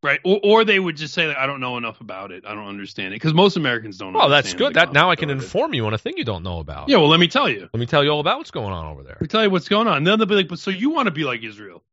Right, 0.05 0.19
or, 0.23 0.39
or 0.43 0.65
they 0.65 0.79
would 0.79 0.97
just 0.97 1.15
say 1.15 1.25
that 1.25 1.37
I 1.37 1.47
don't 1.47 1.59
know 1.59 1.77
enough 1.77 1.99
about 1.99 2.31
it. 2.31 2.45
I 2.45 2.53
don't 2.53 2.67
understand 2.67 3.07
it 3.07 3.15
because 3.15 3.33
most 3.33 3.57
Americans 3.57 3.97
don't. 3.97 4.13
Well, 4.13 4.29
that's 4.29 4.53
good. 4.53 4.75
That 4.75 4.93
now 4.93 5.09
I 5.09 5.15
can 5.15 5.31
inform 5.31 5.73
you 5.73 5.87
on 5.87 5.95
a 5.95 5.97
thing 5.97 6.13
you 6.17 6.23
don't 6.23 6.43
know 6.43 6.59
about. 6.59 6.89
Yeah, 6.89 6.97
well, 6.97 7.09
let 7.09 7.19
me 7.19 7.27
tell 7.27 7.49
you. 7.49 7.61
Let 7.73 7.79
me 7.79 7.87
tell 7.87 8.03
you 8.03 8.11
all 8.11 8.19
about 8.19 8.37
what's 8.37 8.51
going 8.51 8.71
on 8.71 8.85
over 8.85 9.01
there. 9.01 9.13
Let 9.15 9.21
me 9.21 9.27
tell 9.27 9.41
you 9.41 9.49
what's 9.49 9.67
going 9.67 9.87
on. 9.87 9.97
And 9.97 10.05
Then 10.05 10.19
they'll 10.19 10.27
be 10.27 10.35
like, 10.35 10.47
"But 10.47 10.59
so 10.59 10.69
you 10.69 10.91
want 10.91 11.07
to 11.07 11.11
be 11.11 11.23
like 11.23 11.41
Israel?" 11.43 11.83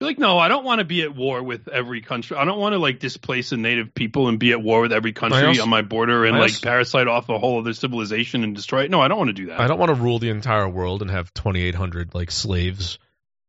You're 0.00 0.10
like, 0.10 0.18
"No, 0.18 0.36
I 0.38 0.48
don't 0.48 0.64
want 0.64 0.80
to 0.80 0.84
be 0.84 1.02
at 1.02 1.14
war 1.14 1.42
with 1.42 1.68
every 1.68 2.00
country. 2.00 2.36
I 2.36 2.44
don't 2.44 2.58
want 2.58 2.72
to 2.72 2.78
like 2.78 2.98
displace 2.98 3.50
the 3.50 3.56
native 3.56 3.94
people 3.94 4.26
and 4.28 4.38
be 4.40 4.50
at 4.50 4.60
war 4.60 4.80
with 4.80 4.92
every 4.92 5.12
country 5.12 5.44
also- 5.44 5.62
on 5.62 5.68
my 5.68 5.82
border 5.82 6.24
and 6.24 6.36
I 6.36 6.40
like 6.40 6.50
also- 6.50 6.66
parasite 6.66 7.06
off 7.06 7.28
a 7.28 7.38
whole 7.38 7.60
other 7.60 7.72
civilization 7.72 8.42
and 8.42 8.56
destroy 8.56 8.82
it. 8.84 8.90
No, 8.90 9.00
I 9.00 9.06
don't 9.06 9.18
want 9.18 9.28
to 9.28 9.34
do 9.34 9.46
that. 9.46 9.60
I 9.60 9.68
don't 9.68 9.78
want 9.78 9.90
to 9.90 9.94
rule 9.94 10.18
the 10.18 10.30
entire 10.30 10.68
world 10.68 11.02
and 11.02 11.10
have 11.10 11.32
2,800 11.34 12.14
like 12.14 12.30
slaves 12.32 12.98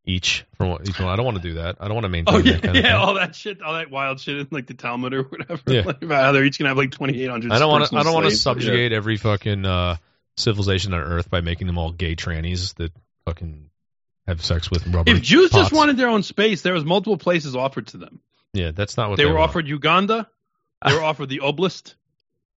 each 0.09 0.45
from 0.57 0.69
what- 0.69 0.87
each 0.89 0.99
one. 0.99 1.09
I 1.09 1.15
don't 1.15 1.25
want 1.25 1.37
to 1.37 1.43
do 1.43 1.53
that. 1.55 1.77
I 1.79 1.85
don't 1.85 1.93
want 1.95 2.05
to 2.05 2.09
maintain 2.09 2.35
Oh 2.35 2.37
yeah, 2.39 2.53
that 2.53 2.61
kind 2.63 2.77
of 2.77 2.83
yeah, 2.83 2.97
all 2.97 3.13
that 3.15 3.35
shit, 3.35 3.61
all 3.61 3.73
that 3.73 3.89
wild 3.91 4.19
shit 4.19 4.37
in 4.37 4.47
like 4.51 4.67
the 4.67 4.73
Talmud 4.73 5.13
or 5.13 5.23
whatever. 5.23 5.61
Yeah. 5.67 5.81
like, 5.85 6.01
about 6.01 6.23
how 6.23 6.31
they're 6.31 6.43
each 6.45 6.57
gonna 6.59 6.69
have 6.69 6.77
like 6.77 6.91
twenty 6.91 7.21
eight 7.21 7.29
hundred. 7.29 7.51
I 7.51 7.59
don't 7.59 7.69
want 7.69 7.89
to. 7.89 7.97
I 7.97 8.03
don't 8.03 8.13
want 8.13 8.25
to 8.29 8.35
subjugate 8.35 8.91
every 8.91 9.17
fucking 9.17 9.65
uh, 9.65 9.97
civilization 10.37 10.93
on 10.93 11.01
Earth 11.01 11.29
by 11.29 11.41
making 11.41 11.67
them 11.67 11.77
all 11.77 11.91
gay 11.91 12.15
trannies 12.15 12.73
that 12.75 12.91
fucking 13.25 13.69
have 14.27 14.43
sex 14.43 14.69
with 14.71 14.85
rubber. 14.87 15.09
If 15.11 15.21
Jews 15.21 15.51
just 15.51 15.71
wanted 15.73 15.97
their 15.97 16.09
own 16.09 16.23
space, 16.23 16.61
there 16.61 16.73
was 16.73 16.85
multiple 16.85 17.17
places 17.17 17.55
offered 17.55 17.87
to 17.87 17.97
them. 17.97 18.19
yeah, 18.53 18.71
that's 18.71 18.97
not 18.97 19.09
what 19.09 19.17
They 19.17 19.23
they, 19.23 19.29
were 19.29 19.37
want. 19.37 19.49
offered 19.49 19.67
Uganda. 19.67 20.27
They 20.85 20.93
were 20.93 21.03
offered 21.03 21.29
the 21.29 21.39
Oblast. 21.39 21.95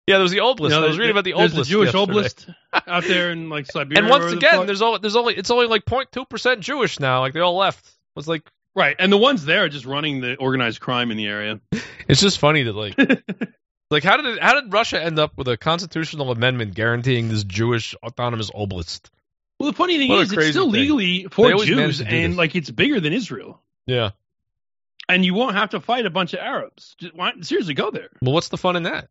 Yeah, 0.07 0.17
there 0.17 0.23
was 0.23 0.33
the 0.33 0.39
oblast. 0.39 0.63
You 0.63 0.69
know, 0.71 0.85
I 0.85 0.89
was 0.89 0.99
reading 0.99 1.13
about 1.13 1.25
the 1.25 1.35
there's 1.37 1.53
oblast. 1.53 1.57
the 1.57 1.65
Jewish 1.65 1.95
yesterday. 1.95 2.19
Oblast 2.21 2.55
out 2.89 3.05
there 3.05 3.31
in 3.31 3.49
like 3.49 3.67
Siberia. 3.67 3.99
And 4.03 4.11
once 4.11 4.25
or 4.25 4.31
the 4.31 4.37
again, 4.37 4.67
there's 4.67 4.83
only 4.83 4.99
there's 4.99 5.15
only 5.17 5.35
it's 5.37 5.51
only 5.51 5.67
like 5.67 5.85
0.2 5.85 6.29
percent 6.29 6.61
Jewish 6.61 6.99
now. 6.99 7.21
Like 7.21 7.35
they 7.35 7.41
all 7.41 7.57
left. 7.57 7.89
It's 8.17 8.27
like 8.27 8.43
right, 8.75 8.97
and 8.99 9.13
the 9.13 9.17
ones 9.17 9.45
there 9.45 9.65
are 9.65 9.69
just 9.69 9.87
running 9.87 10.21
the 10.21 10.35
organized 10.37 10.81
crime 10.81 11.11
in 11.13 11.17
the 11.17 11.27
area. 11.27 11.61
it's 12.09 12.21
just 12.21 12.39
funny 12.41 12.65
that 12.65 12.75
like 12.75 12.99
like 13.91 14.03
how 14.03 14.17
did 14.17 14.27
it, 14.27 14.43
how 14.43 14.61
did 14.61 14.73
Russia 14.73 15.01
end 15.01 15.19
up 15.21 15.37
with 15.37 15.47
a 15.47 15.57
constitutional 15.57 16.33
amendment 16.33 16.75
guaranteeing 16.75 17.29
this 17.29 17.45
Jewish 17.45 17.95
autonomous 18.03 18.51
oblast? 18.51 19.09
Well, 19.61 19.71
the 19.71 19.77
funny 19.77 19.99
thing 19.99 20.09
What 20.09 20.23
is, 20.23 20.33
it's 20.33 20.49
still 20.49 20.65
thing. 20.73 20.81
legally 20.81 21.27
for 21.31 21.53
Jews, 21.65 22.01
and 22.01 22.33
this. 22.33 22.37
like 22.37 22.57
it's 22.57 22.71
bigger 22.71 22.99
than 22.99 23.13
Israel, 23.13 23.61
Yeah. 23.87 24.11
and 25.09 25.25
you 25.25 25.35
won't 25.35 25.55
have 25.55 25.71
to 25.71 25.81
fight 25.81 26.05
a 26.05 26.11
bunch 26.11 26.35
of 26.35 26.41
Arabs. 26.41 26.97
Just, 26.99 27.15
why, 27.15 27.33
seriously, 27.43 27.75
go 27.75 27.93
there. 27.93 28.09
Well, 28.21 28.33
what's 28.33 28.49
the 28.49 28.57
fun 28.57 28.75
in 28.75 28.83
that? 28.85 29.09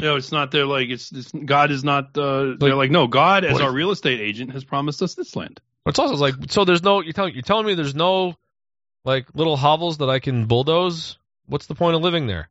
No, 0.00 0.16
it's 0.16 0.30
not. 0.30 0.50
They're 0.50 0.66
like 0.66 0.88
it's, 0.88 1.10
it's 1.10 1.32
God 1.32 1.70
is 1.70 1.82
not. 1.82 2.16
Uh, 2.16 2.54
they're 2.58 2.74
like 2.74 2.90
no, 2.90 3.06
God 3.06 3.44
as 3.44 3.60
our 3.60 3.72
real 3.72 3.90
estate 3.90 4.20
agent 4.20 4.52
has 4.52 4.64
promised 4.64 5.02
us 5.02 5.14
this 5.14 5.34
land. 5.34 5.60
It's 5.86 5.98
also 5.98 6.16
like 6.16 6.34
so. 6.48 6.64
There's 6.64 6.82
no 6.82 7.00
you're 7.00 7.12
telling 7.12 7.32
you're 7.34 7.42
telling 7.42 7.66
me 7.66 7.74
there's 7.74 7.94
no 7.94 8.36
like 9.04 9.26
little 9.34 9.56
hovels 9.56 9.98
that 9.98 10.10
I 10.10 10.18
can 10.18 10.46
bulldoze. 10.46 11.16
What's 11.46 11.66
the 11.66 11.74
point 11.74 11.96
of 11.96 12.02
living 12.02 12.26
there? 12.26 12.48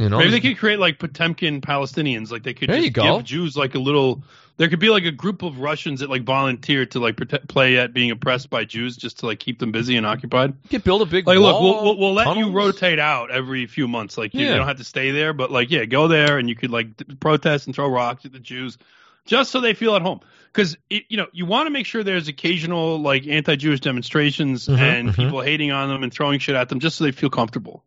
You 0.00 0.08
know, 0.08 0.16
Maybe 0.18 0.30
they 0.30 0.40
could 0.40 0.56
create 0.56 0.78
like 0.78 0.98
Potemkin 0.98 1.60
Palestinians. 1.60 2.30
Like 2.32 2.42
they 2.42 2.54
could 2.54 2.70
There 2.70 2.76
just 2.76 2.86
you 2.86 2.90
go. 2.90 3.16
give 3.18 3.26
Jews 3.26 3.54
like 3.56 3.74
a 3.74 3.78
little. 3.78 4.22
There 4.56 4.68
could 4.68 4.78
be 4.78 4.88
like 4.88 5.04
a 5.04 5.10
group 5.12 5.42
of 5.42 5.58
Russians 5.60 6.00
that 6.00 6.08
like 6.08 6.22
volunteer 6.22 6.86
to 6.86 7.00
like 7.00 7.16
prote- 7.16 7.46
play 7.48 7.76
at 7.76 7.92
being 7.92 8.10
oppressed 8.10 8.48
by 8.48 8.64
Jews 8.64 8.96
just 8.96 9.18
to 9.18 9.26
like 9.26 9.38
keep 9.40 9.58
them 9.58 9.72
busy 9.72 9.96
and 9.96 10.06
occupied. 10.06 10.54
you 10.64 10.68
could 10.70 10.84
build 10.84 11.02
a 11.02 11.06
big 11.06 11.26
Like, 11.26 11.38
look, 11.38 11.60
we'll, 11.60 11.82
we'll, 11.84 11.98
we'll 11.98 12.12
let 12.14 12.34
you 12.36 12.50
rotate 12.50 12.98
out 12.98 13.30
every 13.30 13.66
few 13.66 13.86
months. 13.88 14.16
Like, 14.18 14.32
you, 14.34 14.46
you 14.46 14.54
don't 14.54 14.66
have 14.66 14.78
to 14.78 14.84
stay 14.84 15.10
there, 15.10 15.32
but 15.34 15.50
like, 15.50 15.70
yeah, 15.70 15.84
go 15.84 16.08
there 16.08 16.38
and 16.38 16.48
you 16.48 16.54
could 16.54 16.70
like 16.70 16.96
d- 16.96 17.14
protest 17.16 17.66
and 17.66 17.74
throw 17.74 17.88
rocks 17.88 18.24
at 18.24 18.32
the 18.32 18.38
Jews, 18.38 18.78
just 19.26 19.50
so 19.50 19.60
they 19.60 19.74
feel 19.74 19.94
at 19.96 20.02
home. 20.02 20.20
Because 20.52 20.76
you 20.88 21.16
know, 21.16 21.26
you 21.32 21.44
want 21.46 21.66
to 21.66 21.70
make 21.70 21.86
sure 21.86 22.02
there's 22.02 22.28
occasional 22.28 22.98
like 23.00 23.26
anti-Jewish 23.26 23.80
demonstrations 23.80 24.66
Mhm, 24.66 24.78
and 24.78 25.08
mhm. 25.10 25.16
people 25.16 25.40
hating 25.42 25.70
on 25.72 25.88
them 25.88 26.02
and 26.02 26.12
throwing 26.12 26.38
shit 26.38 26.54
at 26.56 26.68
them, 26.70 26.80
just 26.80 26.96
so 26.96 27.04
they 27.04 27.12
feel 27.12 27.30
comfortable. 27.30 27.84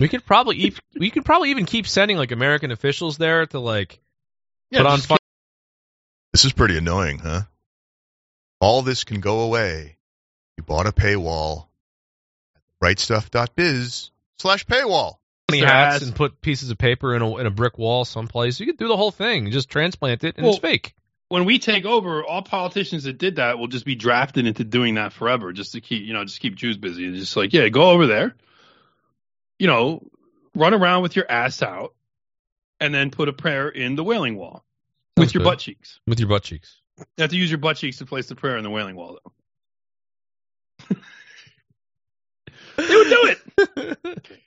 We 0.00 0.08
could 0.08 0.24
probably 0.24 0.56
e- 0.56 0.76
we 0.98 1.10
could 1.10 1.24
probably 1.24 1.50
even 1.50 1.66
keep 1.66 1.86
sending 1.86 2.16
like 2.16 2.32
American 2.32 2.70
officials 2.70 3.18
there 3.18 3.46
to 3.46 3.58
like 3.58 4.00
Yeah, 4.70 4.80
put 4.80 4.86
on 4.86 5.00
fun. 5.00 5.18
This 6.32 6.44
is 6.44 6.52
pretty 6.52 6.78
annoying, 6.78 7.18
huh? 7.18 7.42
All 8.60 8.82
this 8.82 9.04
can 9.04 9.20
go 9.20 9.40
away. 9.40 9.96
You 10.56 10.64
bought 10.64 10.86
a 10.86 10.92
paywall. 10.92 11.66
Rightstuff.biz 12.82 14.10
slash 14.38 14.66
paywall. 14.66 15.16
funny 15.48 15.62
hats 15.62 16.02
and 16.02 16.14
put 16.14 16.40
pieces 16.40 16.70
of 16.70 16.78
paper 16.78 17.14
in 17.14 17.22
a 17.22 17.36
in 17.38 17.46
a 17.46 17.50
brick 17.50 17.78
wall 17.78 18.04
someplace. 18.04 18.58
You 18.60 18.66
could 18.66 18.78
do 18.78 18.88
the 18.88 18.96
whole 18.96 19.10
thing. 19.10 19.50
Just 19.50 19.68
transplant 19.68 20.24
it 20.24 20.36
and 20.36 20.44
Well, 20.44 20.54
it's 20.54 20.62
fake. 20.62 20.94
When 21.28 21.44
we 21.46 21.58
take 21.58 21.86
over, 21.86 22.22
all 22.22 22.42
politicians 22.42 23.04
that 23.04 23.16
did 23.16 23.36
that 23.36 23.58
will 23.58 23.68
just 23.68 23.86
be 23.86 23.94
drafted 23.94 24.46
into 24.46 24.64
doing 24.64 24.96
that 24.96 25.12
forever, 25.14 25.52
just 25.52 25.72
to 25.72 25.80
keep 25.80 26.02
you 26.04 26.12
know, 26.12 26.24
just 26.24 26.40
keep 26.40 26.56
Jews 26.56 26.76
busy. 26.76 27.06
And 27.06 27.14
just 27.16 27.36
like, 27.36 27.52
yeah, 27.52 27.68
go 27.68 27.90
over 27.90 28.06
there, 28.06 28.34
you 29.62 29.68
know, 29.68 30.04
run 30.56 30.74
around 30.74 31.02
with 31.02 31.14
your 31.14 31.30
ass 31.30 31.62
out, 31.62 31.94
and 32.80 32.92
then 32.92 33.12
put 33.12 33.28
a 33.28 33.32
prayer 33.32 33.68
in 33.68 33.94
the 33.94 34.02
Wailing 34.02 34.36
Wall 34.36 34.64
with 35.16 35.34
your 35.34 35.44
good. 35.44 35.50
butt 35.50 35.60
cheeks. 35.60 36.00
With 36.04 36.18
your 36.18 36.28
butt 36.28 36.42
cheeks. 36.42 36.80
You 36.98 37.04
have 37.18 37.30
to 37.30 37.36
use 37.36 37.48
your 37.48 37.58
butt 37.58 37.76
cheeks 37.76 37.98
to 37.98 38.04
place 38.04 38.26
the 38.26 38.34
prayer 38.34 38.56
in 38.56 38.64
the 38.64 38.70
Wailing 38.70 38.96
Wall, 38.96 39.20
though. 39.22 40.96
they 42.76 42.96
would 42.96 43.08
do 43.08 43.36
it. 43.76 43.98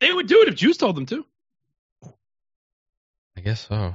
They 0.00 0.12
would 0.12 0.26
do 0.26 0.42
it 0.42 0.48
if 0.48 0.56
Jews 0.56 0.76
told 0.76 0.96
them 0.96 1.06
to. 1.06 1.24
I 3.38 3.40
guess 3.40 3.66
so. 3.66 3.94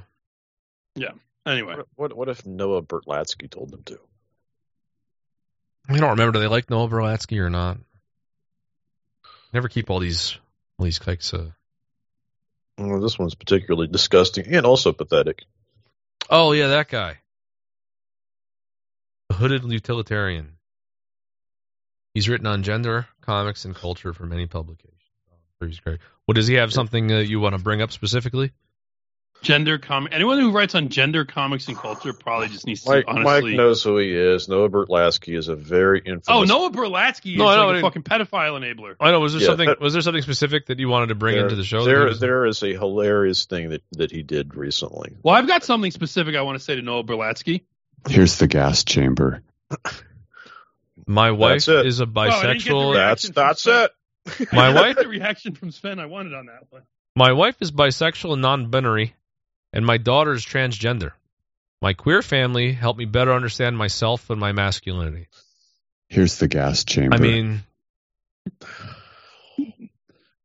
Yeah. 0.95 1.11
Anyway, 1.45 1.76
What, 1.76 1.88
what, 1.95 2.17
what 2.17 2.30
if 2.30 2.47
Noah 2.47 2.81
Berlatsky 2.81 3.47
told 3.47 3.69
them 3.69 3.84
to? 3.84 3.99
I 5.88 5.97
don't 5.97 6.09
remember. 6.09 6.31
Do 6.31 6.39
they 6.39 6.47
like 6.47 6.71
Noah 6.71 6.88
Berlatsky 6.88 7.38
or 7.38 7.51
not? 7.51 7.77
Never 9.53 9.67
keep 9.67 9.89
all 9.89 9.99
these 9.99 10.38
all 10.77 10.85
these 10.85 10.99
kikes. 10.99 11.34
Uh... 11.34 11.51
Well, 12.77 13.01
this 13.01 13.17
one's 13.17 13.35
particularly 13.35 13.88
disgusting 13.88 14.53
and 14.53 14.65
also 14.65 14.93
pathetic. 14.93 15.43
Oh 16.30 16.51
yeah, 16.51 16.67
that 16.67 16.89
guy, 16.89 17.17
the 19.30 19.35
hooded 19.35 19.63
utilitarian. 19.63 20.53
He's 22.13 22.30
written 22.30 22.47
on 22.47 22.63
gender, 22.63 23.07
comics, 23.21 23.65
and 23.65 23.76
culture 23.76 24.13
for 24.13 24.26
many 24.26 24.47
publications. 24.47 24.93
Oh, 25.61 25.65
he's 25.65 25.80
great. 25.80 25.99
Well, 26.27 26.34
does 26.34 26.47
he 26.47 26.55
have 26.55 26.73
something 26.73 27.11
uh, 27.11 27.19
you 27.19 27.39
want 27.39 27.55
to 27.55 27.61
bring 27.61 27.81
up 27.81 27.91
specifically? 27.91 28.51
Gender 29.41 29.78
comic. 29.78 30.11
Anyone 30.14 30.38
who 30.40 30.52
writes 30.52 30.76
on 30.76 30.90
gender 30.90 31.24
comics 31.24 31.68
and 31.70 31.78
culture 31.78 32.11
probably 32.11 32.49
just 32.49 32.68
needs 32.68 32.84
to 32.84 32.90
Mike, 32.90 33.06
honestly. 33.07 33.52
Mike 33.52 33.57
knows 33.57 33.82
who 33.82 33.98
he 33.98 34.11
is. 34.14 34.49
Noah 34.49 34.70
Berlatsky 34.70 35.38
is 35.38 35.48
a 35.48 35.56
very 35.56 35.99
infamous. 35.99 36.26
Oh, 36.28 36.44
Noah 36.44 36.72
Berlatsky 36.72 37.32
is 37.34 37.38
No, 37.38 37.48
I 37.48 37.56
know, 37.56 37.61
like 37.61 37.68
I 37.68 37.70
a 37.70 37.74
didn't- 37.82 37.84
fucking 37.84 38.03
pedophile 38.03 38.60
enabler. 38.60 38.95
I 38.99 39.11
know. 39.11 39.22
Was 39.22 39.32
there 39.34 39.41
Yeah, 39.41 39.48
something? 39.48 39.68
that- 39.68 39.80
was 39.80 39.94
there 39.94 40.02
something 40.02 40.22
specific 40.24 40.66
that 40.66 40.78
you 40.80 40.90
wanted 40.90 41.07
to 41.07 41.16
bring 41.16 41.36
there, 41.36 41.45
into 41.45 41.56
the 41.56 41.64
show? 41.64 41.86
There, 41.86 42.10
That 42.10 42.20
there 42.20 42.45
is 42.48 42.61
a 42.64 42.74
hilarious 42.74 43.45
thing 43.45 43.70
that, 43.70 43.82
that 43.94 44.11
he 44.11 44.24
did 44.24 44.56
recently. 44.56 45.16
Well, 45.24 45.36
I've 45.36 45.48
got 45.48 45.64
something 45.64 45.91
specific 45.91 46.36
I 46.36 46.41
want 46.41 46.57
to 46.60 46.64
say 46.64 46.76
to 46.76 46.82
Noah 46.82 47.06
Berlatsky. 47.06 47.61
Here's 48.10 48.38
the 48.40 48.48
gas 48.48 48.84
chamber. 48.84 49.41
my 51.07 51.32
wife 51.32 51.68
is 51.68 51.99
a 52.02 52.06
Oh, 52.06 52.20
I 52.20 52.41
didn't 52.41 52.64
get 52.64 52.66
the 52.66 52.72
bisexual. 52.74 52.94
That's 52.94 53.30
that's 53.30 53.61
Sven. 53.64 53.88
it. 54.40 54.53
My 54.53 54.74
wife- 54.74 54.98
the 54.98 55.07
reaction 55.07 55.56
from 55.56 55.72
Sven 55.72 55.98
I 55.99 56.07
wanted 56.07 56.34
on 56.34 56.48
that 56.48 56.64
one. 56.72 56.82
My 57.16 57.32
wife 57.34 57.56
is 57.61 57.72
bisexual 57.72 58.34
and 58.34 58.41
non-binary, 58.41 59.16
and 59.73 59.85
my 59.85 59.97
daughter 59.97 60.33
is 60.33 60.45
transgender. 60.45 61.11
My 61.81 61.93
queer 61.93 62.21
family 62.21 62.73
helped 62.73 62.99
me 62.99 63.05
better 63.05 63.33
understand 63.33 63.77
myself 63.77 64.29
and 64.29 64.39
my 64.39 64.51
masculinity. 64.51 65.27
Here's 66.07 66.37
the 66.37 66.47
gas 66.47 66.83
chamber. 66.83 67.15
I 67.15 67.19
mean, 67.19 67.61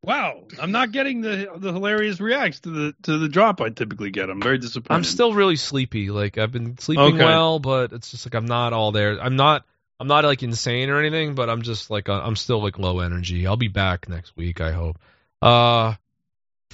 Wow, 0.05 0.42
I'm 0.60 0.70
not 0.70 0.92
getting 0.92 1.22
the 1.22 1.48
the 1.56 1.72
hilarious 1.72 2.20
reacts 2.20 2.60
to 2.60 2.70
the 2.70 2.94
to 3.05 3.16
the 3.16 3.28
drop 3.28 3.62
I 3.62 3.70
typically 3.70 4.10
get. 4.10 4.28
I'm 4.28 4.42
very 4.42 4.59
disappointed. 4.59 4.96
I'm 4.98 5.05
still 5.05 5.32
really 5.32 5.56
sleepy. 5.56 6.10
Like 6.10 6.36
I've 6.36 6.52
been 6.52 6.76
sleeping 6.76 7.14
Okay. 7.14 7.24
well, 7.24 7.59
but 7.59 7.92
it's 7.92 8.10
just 8.10 8.26
like 8.26 8.34
I'm 8.34 8.44
not 8.44 8.74
all 8.74 8.92
there. 8.92 9.18
I'm 9.18 9.36
not. 9.36 9.64
I'm 9.98 10.09
not 10.09 10.24
like 10.24 10.42
insane 10.42 10.90
or 10.90 10.98
anything, 10.98 11.34
but 11.34 11.48
I'm 11.48 11.62
just 11.62 11.88
like 11.88 12.10
uh, 12.10 12.20
I'm 12.22 12.36
still 12.36 12.62
like 12.62 12.78
low 12.78 13.01
energy. 13.01 13.46
I'll 13.46 13.56
be 13.56 13.68
back 13.68 14.06
next 14.06 14.36
week, 14.36 14.60
I 14.60 14.72
hope. 14.72 14.98
Uh, 15.40 15.94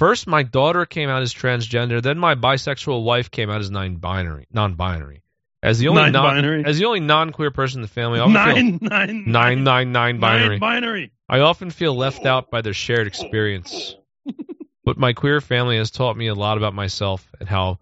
First, 0.01 0.27
my 0.27 0.43
daughter 0.43 0.86
came 0.86 1.10
out 1.10 1.20
as 1.20 1.35
transgender. 1.35 2.01
Then, 2.01 2.18
my 2.18 2.35
bisexual 2.35 3.05
wife 3.05 3.31
came 3.31 3.51
out 3.51 3.60
as 3.60 3.70
non-binary. 3.70 4.47
Non-binary. 4.51 5.20
As 5.62 5.78
the 5.78 5.89
only 5.89 6.05
non, 6.05 6.12
Non-binary. 6.12 6.64
as 6.64 6.78
the 6.78 6.86
only 6.86 7.01
non-queer 7.01 7.51
person 7.51 7.81
in 7.81 7.82
the 7.82 7.89
family, 7.89 8.18
I 8.18 8.22
often 8.22 8.32
Nine, 8.32 8.78
feel 8.78 8.89
nine, 8.89 9.24
nine 9.31 9.62
nine 9.62 9.93
nine 9.93 10.18
binary. 10.18 10.48
nine 10.48 10.59
binary. 10.59 11.12
I 11.28 11.40
often 11.40 11.68
feel 11.70 11.94
left 11.94 12.24
out 12.24 12.51
by 12.51 12.62
their 12.62 12.72
shared 12.72 13.09
experience. 13.09 13.94
but 14.86 14.97
my 14.97 15.12
queer 15.12 15.43
family 15.43 15.77
has 15.77 15.90
taught 15.90 16.16
me 16.16 16.28
a 16.28 16.35
lot 16.35 16.56
about 16.56 16.72
myself 16.72 17.31
and 17.39 17.47
how 17.47 17.78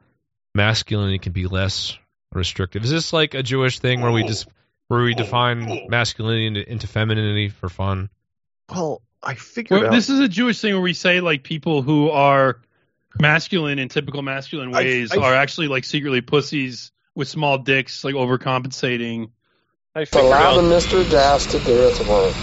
masculinity 0.57 1.21
can 1.21 1.31
be 1.31 1.47
less 1.47 1.97
restrictive. 2.33 2.83
Is 2.83 2.91
this 2.91 3.13
like 3.13 3.35
a 3.35 3.45
Jewish 3.45 3.79
thing 3.79 4.01
where 4.01 4.11
we 4.11 4.25
just 4.25 4.49
where 4.89 5.05
we 5.05 5.15
define 5.15 5.87
masculinity 5.89 6.47
into, 6.49 6.69
into 6.69 6.89
femininity 6.89 7.51
for 7.51 7.69
fun? 7.69 8.11
Well, 8.69 9.03
I 9.23 9.35
figured 9.35 9.81
Well, 9.81 9.91
out. 9.91 9.95
this 9.95 10.09
is 10.11 10.21
a 10.21 10.29
Jewish 10.29 10.61
thing 10.61 10.73
where 10.75 10.83
we 10.83 10.95
say 10.95 11.21
like 11.21 11.43
people 11.43 11.83
who 11.83 12.11
are 12.11 12.61
masculine 13.21 13.79
in 13.79 13.89
typical 13.89 14.23
masculine 14.23 14.71
ways 14.71 15.13
I- 15.13 15.17
are 15.19 15.35
actually 15.35 15.69
like 15.69 15.85
secretly 15.85 16.21
pussies 16.21 16.93
with 17.15 17.29
small 17.29 17.59
dicks, 17.59 18.05
like 18.05 18.15
overcompensating. 18.15 19.31
I 19.95 20.05
figured 20.05 20.27
Allow 20.27 20.55
the 20.61 20.63
out. 20.63 20.83
Mr. 20.83 21.09
Das 21.11 21.47
to 21.47 21.59
do 21.59 21.87
its 21.89 22.01
work. 22.01 22.35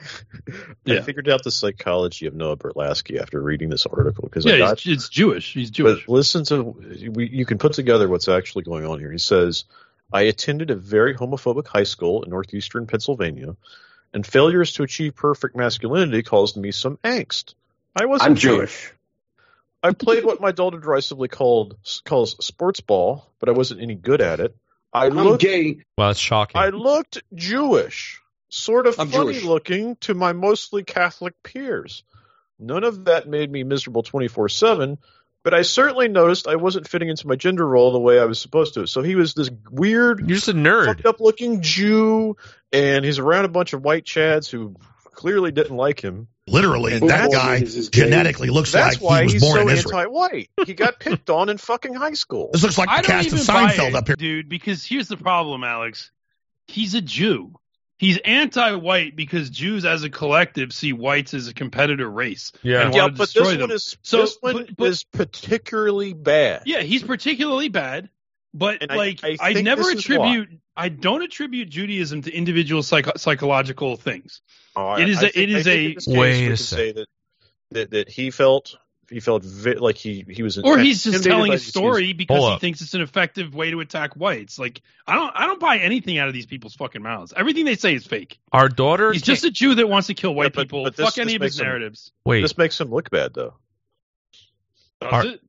I 0.00 0.94
Yeah. 0.94 1.02
figured 1.02 1.28
out 1.28 1.42
the 1.42 1.50
psychology 1.50 2.26
of 2.26 2.34
Noah 2.34 2.56
Berlatsky 2.56 3.20
after 3.20 3.40
reading 3.42 3.68
this 3.68 3.84
article 3.84 4.22
because 4.24 4.44
Yeah, 4.46 4.58
got 4.58 4.72
it's, 4.74 4.86
it's 4.86 5.08
Jewish. 5.08 5.52
He's 5.52 5.70
Jewish. 5.70 6.06
But 6.06 6.12
listen 6.12 6.44
to 6.44 6.62
we, 7.12 7.28
you 7.28 7.44
can 7.44 7.58
put 7.58 7.72
together 7.74 8.08
what's 8.08 8.28
actually 8.28 8.62
going 8.62 8.86
on 8.86 9.00
here. 9.00 9.10
He 9.12 9.18
says, 9.18 9.64
"I 10.12 10.22
attended 10.22 10.70
a 10.70 10.76
very 10.76 11.14
homophobic 11.14 11.66
high 11.66 11.82
school 11.82 12.22
in 12.22 12.30
northeastern 12.30 12.86
Pennsylvania, 12.86 13.56
and 14.12 14.26
failures 14.26 14.72
to 14.74 14.82
achieve 14.82 15.14
perfect 15.16 15.56
masculinity 15.56 16.22
caused 16.22 16.56
me 16.56 16.70
some 16.72 16.96
angst. 17.04 17.54
I 17.94 18.06
wasn't 18.06 18.30
I'm 18.30 18.36
Jewish. 18.36 18.92
I 19.82 19.92
played 19.92 20.24
what 20.24 20.40
my 20.40 20.52
daughter 20.52 20.78
derisively 20.78 21.28
called 21.28 21.76
calls 22.04 22.44
sports 22.44 22.80
ball, 22.80 23.26
but 23.38 23.48
I 23.48 23.52
wasn't 23.52 23.80
any 23.80 23.94
good 23.94 24.20
at 24.20 24.40
it. 24.40 24.56
I 24.92 25.06
I'm 25.06 25.14
looked 25.14 25.42
gay. 25.42 25.82
Well, 25.96 26.10
it's 26.10 26.20
shocking. 26.20 26.60
I 26.60 26.68
looked 26.70 27.22
Jewish, 27.34 28.20
sort 28.48 28.86
of 28.86 28.98
I'm 28.98 29.08
funny 29.08 29.34
Jewish. 29.34 29.44
looking 29.44 29.96
to 30.00 30.14
my 30.14 30.32
mostly 30.32 30.82
Catholic 30.82 31.34
peers. 31.42 32.02
None 32.58 32.82
of 32.84 33.04
that 33.04 33.28
made 33.28 33.50
me 33.52 33.62
miserable 33.62 34.02
24 34.02 34.48
7, 34.48 34.98
but 35.44 35.54
I 35.54 35.62
certainly 35.62 36.08
noticed 36.08 36.48
I 36.48 36.56
wasn't 36.56 36.88
fitting 36.88 37.08
into 37.08 37.28
my 37.28 37.36
gender 37.36 37.66
role 37.66 37.92
the 37.92 38.00
way 38.00 38.18
I 38.18 38.24
was 38.24 38.40
supposed 38.40 38.74
to. 38.74 38.86
So 38.86 39.02
he 39.02 39.14
was 39.14 39.34
this 39.34 39.50
weird, 39.70 40.20
You're 40.20 40.28
just 40.36 40.48
a 40.48 40.54
nerd. 40.54 40.86
fucked 40.86 41.06
up 41.06 41.20
looking 41.20 41.62
Jew, 41.62 42.36
and 42.72 43.04
he's 43.04 43.18
around 43.18 43.44
a 43.44 43.48
bunch 43.48 43.72
of 43.72 43.82
white 43.82 44.04
chads 44.04 44.50
who 44.50 44.76
clearly 45.04 45.50
didn't 45.52 45.76
like 45.76 46.00
him. 46.00 46.28
Literally, 46.46 46.94
And 46.94 47.10
that 47.10 47.30
guy 47.30 47.56
is 47.56 47.74
this 47.76 47.88
gay? 47.90 48.04
genetically 48.04 48.48
looks 48.48 48.72
That's 48.72 48.96
like 48.96 49.02
why 49.02 49.18
he 49.20 49.24
was 49.24 49.32
he's 49.34 49.42
born 49.42 49.56
so 49.56 49.68
in 49.68 49.68
Israel. 49.76 49.98
anti-white. 49.98 50.50
He 50.64 50.72
got 50.74 50.98
picked 50.98 51.28
on 51.28 51.50
in 51.50 51.58
fucking 51.58 51.92
high 51.92 52.14
school. 52.14 52.50
This 52.52 52.62
looks 52.62 52.78
like 52.78 52.88
I 52.88 53.02
the 53.02 53.08
don't 53.08 53.16
cast 53.16 53.28
of 53.28 53.34
even 53.34 53.46
buy 53.46 53.72
Seinfeld 53.72 53.88
it, 53.88 53.94
up 53.96 54.06
here. 54.06 54.16
dude. 54.16 54.48
Because 54.48 54.82
here's 54.84 55.08
the 55.08 55.18
problem, 55.18 55.62
Alex. 55.62 56.10
He's 56.66 56.94
a 56.94 57.02
Jew. 57.02 57.54
He's 57.98 58.16
anti-white 58.24 59.14
because 59.16 59.50
Jews, 59.50 59.84
as 59.84 60.04
a 60.04 60.10
collective, 60.10 60.72
see 60.72 60.92
whites 60.94 61.34
as 61.34 61.48
a 61.48 61.54
competitor 61.54 62.08
race. 62.08 62.52
Yeah. 62.62 62.82
and 62.86 62.94
Yeah, 62.94 63.02
want 63.02 63.14
to 63.16 63.18
but 63.18 63.24
destroy 63.26 63.42
this 63.44 63.52
them. 63.52 63.60
one 63.60 63.70
is 63.72 63.98
So, 64.02 64.18
this 64.22 64.36
one 64.40 64.52
but- 64.54 64.76
but- 64.76 64.88
is 64.88 65.04
particularly 65.04 66.14
bad. 66.14 66.62
Yeah, 66.64 66.80
he's 66.80 67.02
particularly 67.02 67.68
bad, 67.68 68.08
but 68.58 68.82
And 68.82 68.92
I- 68.92 68.96
like 68.96 69.20
I 69.24 69.36
I, 69.40 69.54
think 69.54 69.64
never 69.64 69.90
attribute 69.90 70.48
I 70.76 70.88
don't 70.88 71.22
attribute 71.22 71.70
Judaism 71.70 72.22
to 72.22 72.32
individual 72.32 72.82
psycho- 72.82 73.16
psychological 73.16 73.96
things. 73.96 74.42
Oh, 74.76 74.94
It 74.94 75.08
is 75.08 75.18
I 75.18 75.26
a- 75.26 75.30
think- 75.30 75.36
it 75.36 75.54
I 75.54 75.58
is 75.58 75.64
think 75.64 75.76
a- 75.76 75.86
in 75.88 75.94
this 75.94 76.06
Wait 76.06 76.44
a 76.44 76.48
can 76.48 76.56
sec. 76.56 76.76
say 76.78 76.92
that, 76.92 77.08
that 77.72 77.90
that 77.90 78.08
he 78.08 78.30
felt 78.30 78.76
he 79.10 79.20
felt 79.20 79.42
vi- 79.42 79.72
like 79.74 79.96
he 79.96 80.24
he 80.28 80.42
was 80.42 80.58
Or 80.58 80.78
he's 80.78 81.02
just 81.02 81.24
telling 81.24 81.50
a 81.50 81.54
these- 81.56 81.66
story 81.66 82.12
because 82.12 82.36
Hold 82.36 82.50
he 82.50 82.54
up. 82.56 82.60
thinks 82.60 82.80
it's 82.82 82.92
an 82.94 83.00
effective 83.00 83.54
way 83.54 83.70
to 83.70 83.80
attack 83.80 84.14
whites. 84.14 84.58
Like 84.58 84.82
I 85.06 85.14
don't 85.14 85.32
I 85.34 85.46
don't 85.46 85.58
buy 85.58 85.78
anything 85.78 86.18
out 86.18 86.28
of 86.28 86.34
these 86.34 86.46
people's 86.46 86.74
fucking 86.74 87.02
mouths. 87.02 87.32
Everything 87.36 87.64
they 87.64 87.74
say 87.76 87.94
is 87.94 88.06
fake. 88.06 88.38
Our 88.52 88.68
daughter. 88.68 89.12
He's 89.12 89.22
just 89.22 89.44
a 89.44 89.50
Jew 89.50 89.74
that 89.76 89.88
wants 89.88 90.08
to 90.08 90.14
kill 90.14 90.34
white 90.34 90.52
but- 90.52 90.62
people. 90.64 90.84
but 90.84 90.94
this- 90.96 91.06
Fuck 91.06 91.18
any 91.18 91.34
of 91.36 91.42
his 91.42 91.58
him- 91.58 91.64
narratives. 91.66 92.12
wait. 92.24 92.42
This 92.42 92.56
makes 92.58 92.78
him 92.80 92.90
look 92.90 93.10
bad 93.10 93.32
though. 93.34 93.54
Does 95.00 95.12
Are- 95.12 95.26
it? 95.26 95.40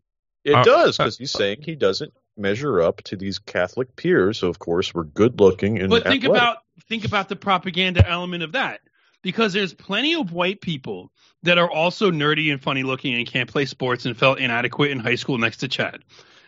It 0.45 0.53
Uh, 0.55 0.63
does 0.63 0.97
because 0.97 1.17
he's 1.17 1.31
saying 1.31 1.63
he 1.63 1.75
doesn't 1.75 2.13
measure 2.39 2.81
up 2.81 3.01
to 3.03 3.15
these 3.15 3.39
Catholic 3.39 3.95
peers, 3.95 4.39
who 4.39 4.47
of 4.47 4.59
course 4.59 4.93
were 4.93 5.03
good 5.03 5.39
looking 5.39 5.79
and 5.79 5.89
But 5.89 6.03
think 6.03 6.23
athletic. 6.23 6.43
about 6.43 6.57
think 6.87 7.05
about 7.05 7.29
the 7.29 7.35
propaganda 7.35 8.07
element 8.07 8.43
of 8.43 8.53
that. 8.53 8.81
Because 9.21 9.51
there's 9.51 9.73
plenty 9.73 10.15
of 10.15 10.31
white 10.31 10.61
people 10.61 11.11
that 11.43 11.57
are 11.57 11.69
also 11.69 12.09
nerdy 12.09 12.51
and 12.53 12.61
funny 12.61 12.83
looking 12.83 13.15
and 13.15 13.27
can't 13.27 13.49
play 13.49 13.65
sports 13.65 14.05
and 14.05 14.15
felt 14.17 14.39
inadequate 14.39 14.91
in 14.91 14.99
high 14.99 15.15
school 15.15 15.37
next 15.37 15.57
to 15.57 15.67
Chad. 15.67 15.99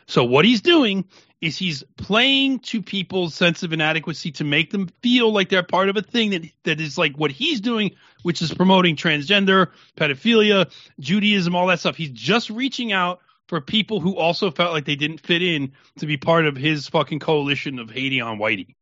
So 0.07 0.23
what 0.23 0.45
he's 0.45 0.61
doing 0.61 1.05
is 1.41 1.57
he's 1.57 1.83
playing 1.97 2.59
to 2.59 2.81
people's 2.81 3.33
sense 3.33 3.63
of 3.63 3.73
inadequacy 3.73 4.31
to 4.33 4.43
make 4.43 4.71
them 4.71 4.89
feel 5.01 5.31
like 5.31 5.49
they're 5.49 5.63
part 5.63 5.89
of 5.89 5.97
a 5.97 6.01
thing 6.01 6.29
that 6.29 6.43
that 6.63 6.79
is 6.79 6.97
like 6.97 7.17
what 7.17 7.31
he's 7.31 7.59
doing, 7.61 7.91
which 8.23 8.41
is 8.41 8.53
promoting 8.53 8.95
transgender, 8.95 9.69
pedophilia, 9.97 10.71
Judaism, 10.99 11.55
all 11.55 11.67
that 11.67 11.79
stuff. 11.79 11.95
He's 11.95 12.11
just 12.11 12.49
reaching 12.49 12.91
out 12.91 13.19
for 13.51 13.59
people 13.59 13.99
who 13.99 14.15
also 14.15 14.49
felt 14.49 14.71
like 14.71 14.85
they 14.85 14.95
didn't 14.95 15.17
fit 15.17 15.41
in 15.41 15.73
to 15.99 16.05
be 16.05 16.15
part 16.15 16.45
of 16.45 16.55
his 16.55 16.87
fucking 16.87 17.19
coalition 17.19 17.79
of 17.79 17.89
hating 17.89 18.21
on 18.21 18.39
whitey. 18.39 18.75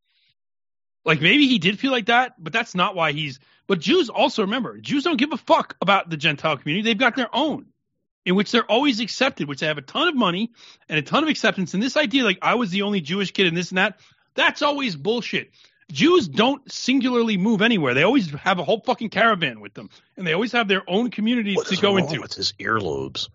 Like 1.03 1.21
maybe 1.21 1.47
he 1.47 1.57
did 1.57 1.79
feel 1.79 1.91
like 1.91 2.05
that, 2.05 2.35
but 2.37 2.53
that's 2.53 2.75
not 2.75 2.95
why 2.95 3.11
he's. 3.11 3.39
But 3.65 3.79
Jews 3.79 4.09
also 4.09 4.43
remember, 4.43 4.77
Jews 4.77 5.03
don't 5.03 5.17
give 5.17 5.33
a 5.33 5.37
fuck 5.37 5.75
about 5.81 6.11
the 6.11 6.17
Gentile 6.17 6.55
community. 6.55 6.83
They've 6.83 6.99
got 6.99 7.15
their 7.15 7.35
own, 7.35 7.65
in 8.25 8.35
which 8.35 8.51
they're 8.51 8.71
always 8.71 8.99
accepted, 8.99 9.47
which 9.47 9.61
they 9.61 9.65
have 9.65 9.79
a 9.79 9.81
ton 9.81 10.07
of 10.07 10.15
money 10.15 10.51
and 10.87 10.99
a 10.99 11.01
ton 11.01 11.23
of 11.23 11.29
acceptance. 11.29 11.73
And 11.73 11.81
this 11.81 11.97
idea, 11.97 12.23
like 12.23 12.37
I 12.43 12.53
was 12.53 12.69
the 12.69 12.83
only 12.83 13.01
Jewish 13.01 13.31
kid 13.31 13.47
and 13.47 13.57
this 13.57 13.71
and 13.71 13.79
that, 13.79 13.99
that's 14.35 14.61
always 14.61 14.95
bullshit. 14.95 15.49
Jews 15.91 16.27
don't 16.27 16.71
singularly 16.71 17.37
move 17.37 17.63
anywhere. 17.63 17.95
They 17.95 18.03
always 18.03 18.29
have 18.29 18.59
a 18.59 18.63
whole 18.63 18.81
fucking 18.81 19.09
caravan 19.09 19.61
with 19.61 19.73
them, 19.73 19.89
and 20.15 20.27
they 20.27 20.33
always 20.33 20.51
have 20.51 20.67
their 20.67 20.83
own 20.87 21.09
community 21.09 21.55
what 21.55 21.65
to 21.65 21.77
go 21.77 21.97
into. 21.97 22.21
with 22.21 22.35
his 22.35 22.53
earlobes? 22.59 23.29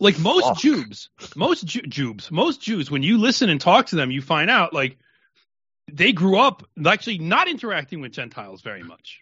Like 0.00 0.18
most 0.18 0.44
Fuck. 0.44 0.58
Jews, 0.58 1.10
most 1.36 1.66
Ju- 1.66 1.82
Jews, 1.82 2.30
most 2.30 2.60
Jews, 2.62 2.90
when 2.90 3.02
you 3.02 3.18
listen 3.18 3.48
and 3.50 3.60
talk 3.60 3.86
to 3.86 3.96
them, 3.96 4.10
you 4.10 4.22
find 4.22 4.50
out 4.50 4.72
like 4.72 4.98
they 5.90 6.12
grew 6.12 6.38
up 6.38 6.66
actually 6.84 7.18
not 7.18 7.48
interacting 7.48 8.00
with 8.00 8.12
Gentiles 8.12 8.62
very 8.62 8.82
much. 8.82 9.20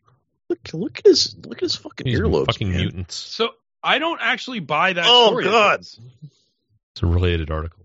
Look, 0.48 0.60
look 0.72 0.98
at 1.00 1.06
his 1.06 1.36
look 1.44 1.58
at 1.58 1.62
his 1.62 1.76
fucking 1.76 2.06
These 2.06 2.20
earlobes. 2.20 2.46
fucking 2.46 2.68
man. 2.70 2.78
mutants. 2.78 3.14
So 3.16 3.50
I 3.82 3.98
don't 3.98 4.20
actually 4.22 4.60
buy 4.60 4.92
that. 4.92 5.04
Oh, 5.06 5.28
story 5.28 5.44
God. 5.44 5.80
It's 5.80 7.02
a 7.02 7.06
related 7.06 7.50
article. 7.50 7.84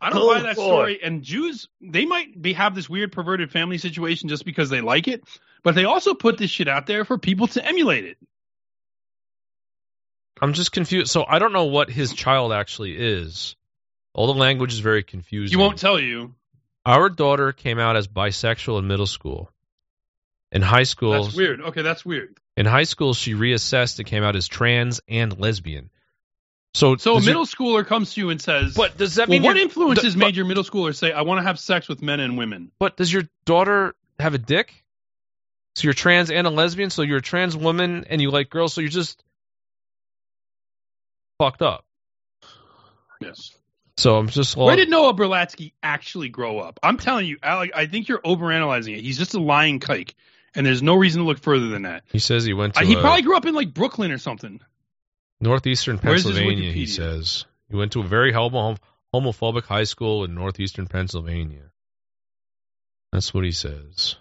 I 0.00 0.10
don't 0.10 0.22
Oh, 0.22 0.34
buy 0.34 0.40
that 0.42 0.56
boy. 0.56 0.62
story. 0.62 1.00
And 1.02 1.22
Jews, 1.22 1.68
they 1.80 2.04
might 2.04 2.40
be 2.40 2.52
have 2.52 2.74
this 2.74 2.88
weird 2.88 3.12
perverted 3.12 3.50
family 3.50 3.78
situation 3.78 4.28
just 4.28 4.44
because 4.44 4.68
they 4.68 4.80
like 4.82 5.08
it, 5.08 5.22
but 5.62 5.74
they 5.74 5.84
also 5.84 6.12
put 6.14 6.36
this 6.36 6.50
shit 6.50 6.68
out 6.68 6.86
there 6.86 7.04
for 7.06 7.16
people 7.18 7.46
to 7.48 7.64
emulate 7.64 8.04
it. 8.04 8.18
I'm 10.40 10.52
just 10.52 10.72
confused. 10.72 11.10
So 11.10 11.24
I 11.26 11.38
don't 11.38 11.52
know 11.52 11.64
what 11.64 11.88
his 11.90 12.12
child 12.12 12.52
actually 12.52 12.96
is. 12.96 13.56
All 14.12 14.26
the 14.26 14.38
language 14.38 14.72
is 14.72 14.78
very 14.80 15.02
confusing. 15.02 15.56
He 15.58 15.62
won't 15.62 15.78
tell 15.78 15.98
you. 16.00 16.34
Our 16.84 17.08
daughter 17.08 17.52
came 17.52 17.78
out 17.78 17.96
as 17.96 18.06
bisexual 18.06 18.78
in 18.78 18.86
middle 18.86 19.06
school. 19.06 19.50
In 20.52 20.62
high 20.62 20.84
school, 20.84 21.24
That's 21.24 21.34
weird. 21.36 21.60
Okay, 21.60 21.82
that's 21.82 22.04
weird. 22.04 22.36
in 22.56 22.66
high 22.66 22.84
school, 22.84 23.12
she 23.14 23.34
reassessed 23.34 23.98
and 23.98 24.06
came 24.06 24.22
out 24.22 24.36
as 24.36 24.46
trans 24.46 25.00
and 25.08 25.38
lesbian. 25.38 25.90
So, 26.72 26.96
So 26.96 27.12
a 27.12 27.14
does 27.16 27.26
your- 27.26 27.30
middle 27.34 27.46
schooler 27.46 27.86
comes 27.86 28.14
to 28.14 28.20
you 28.20 28.30
and 28.30 28.40
says, 28.40 28.74
but 28.74 28.96
does 28.96 29.16
that 29.16 29.28
well, 29.28 29.38
mean 29.38 29.42
what 29.42 29.56
your- 29.56 29.64
influences 29.64 30.12
the- 30.14 30.18
made 30.20 30.36
your 30.36 30.44
middle 30.46 30.62
schooler 30.62 30.94
say, 30.94 31.10
I 31.12 31.22
want 31.22 31.38
to 31.38 31.42
have 31.42 31.58
sex 31.58 31.88
with 31.88 32.00
men 32.02 32.20
and 32.20 32.38
women? 32.38 32.70
But 32.78 32.96
does 32.96 33.12
your 33.12 33.24
daughter 33.44 33.94
have 34.20 34.34
a 34.34 34.38
dick? 34.38 34.72
So 35.74 35.84
you're 35.84 35.94
trans 35.94 36.30
and 36.30 36.46
a 36.46 36.50
lesbian. 36.50 36.90
So 36.90 37.02
you're 37.02 37.18
a 37.18 37.22
trans 37.22 37.56
woman 37.56 38.06
and 38.08 38.22
you 38.22 38.30
like 38.30 38.48
girls. 38.48 38.72
So 38.72 38.80
you're 38.80 38.88
just 38.90 39.22
fucked 41.38 41.62
up. 41.62 41.84
Yes. 43.20 43.52
So 43.96 44.16
I'm 44.16 44.28
just 44.28 44.56
Where 44.56 44.76
did 44.76 44.90
Noah 44.90 45.14
Berlatsky 45.14 45.72
actually 45.82 46.28
grow 46.28 46.58
up? 46.58 46.78
I'm 46.82 46.98
telling 46.98 47.26
you, 47.26 47.38
Alec, 47.42 47.70
I 47.74 47.86
think 47.86 48.08
you're 48.08 48.20
overanalyzing 48.20 48.96
it. 48.96 49.02
He's 49.02 49.16
just 49.16 49.32
a 49.34 49.40
lying 49.40 49.80
kike, 49.80 50.12
and 50.54 50.66
there's 50.66 50.82
no 50.82 50.94
reason 50.94 51.22
to 51.22 51.26
look 51.26 51.38
further 51.38 51.68
than 51.68 51.82
that. 51.82 52.04
he 52.12 52.18
says 52.18 52.44
he 52.44 52.52
went 52.52 52.74
to 52.74 52.80
Uh, 52.80 52.84
he 52.84 52.94
a 52.94 53.00
probably 53.00 53.22
grew 53.22 53.36
up 53.36 53.46
in 53.46 53.54
like 53.54 53.72
Brooklyn 53.72 54.12
or 54.12 54.18
something. 54.18 54.60
northeastern 55.40 55.98
Pennsylvania. 55.98 56.72
He 56.72 56.86
says 56.86 57.46
he 57.70 57.76
went 57.76 57.92
to 57.92 58.00
a 58.00 58.04
very 58.04 58.32
homo- 58.32 58.76
homophobic 59.14 59.64
high 59.64 59.84
school 59.84 60.24
in 60.24 60.34
northeastern 60.34 60.86
Pennsylvania. 60.86 61.70
That's 63.12 63.32
what 63.32 63.44
he 63.44 63.52
says. 63.52 64.16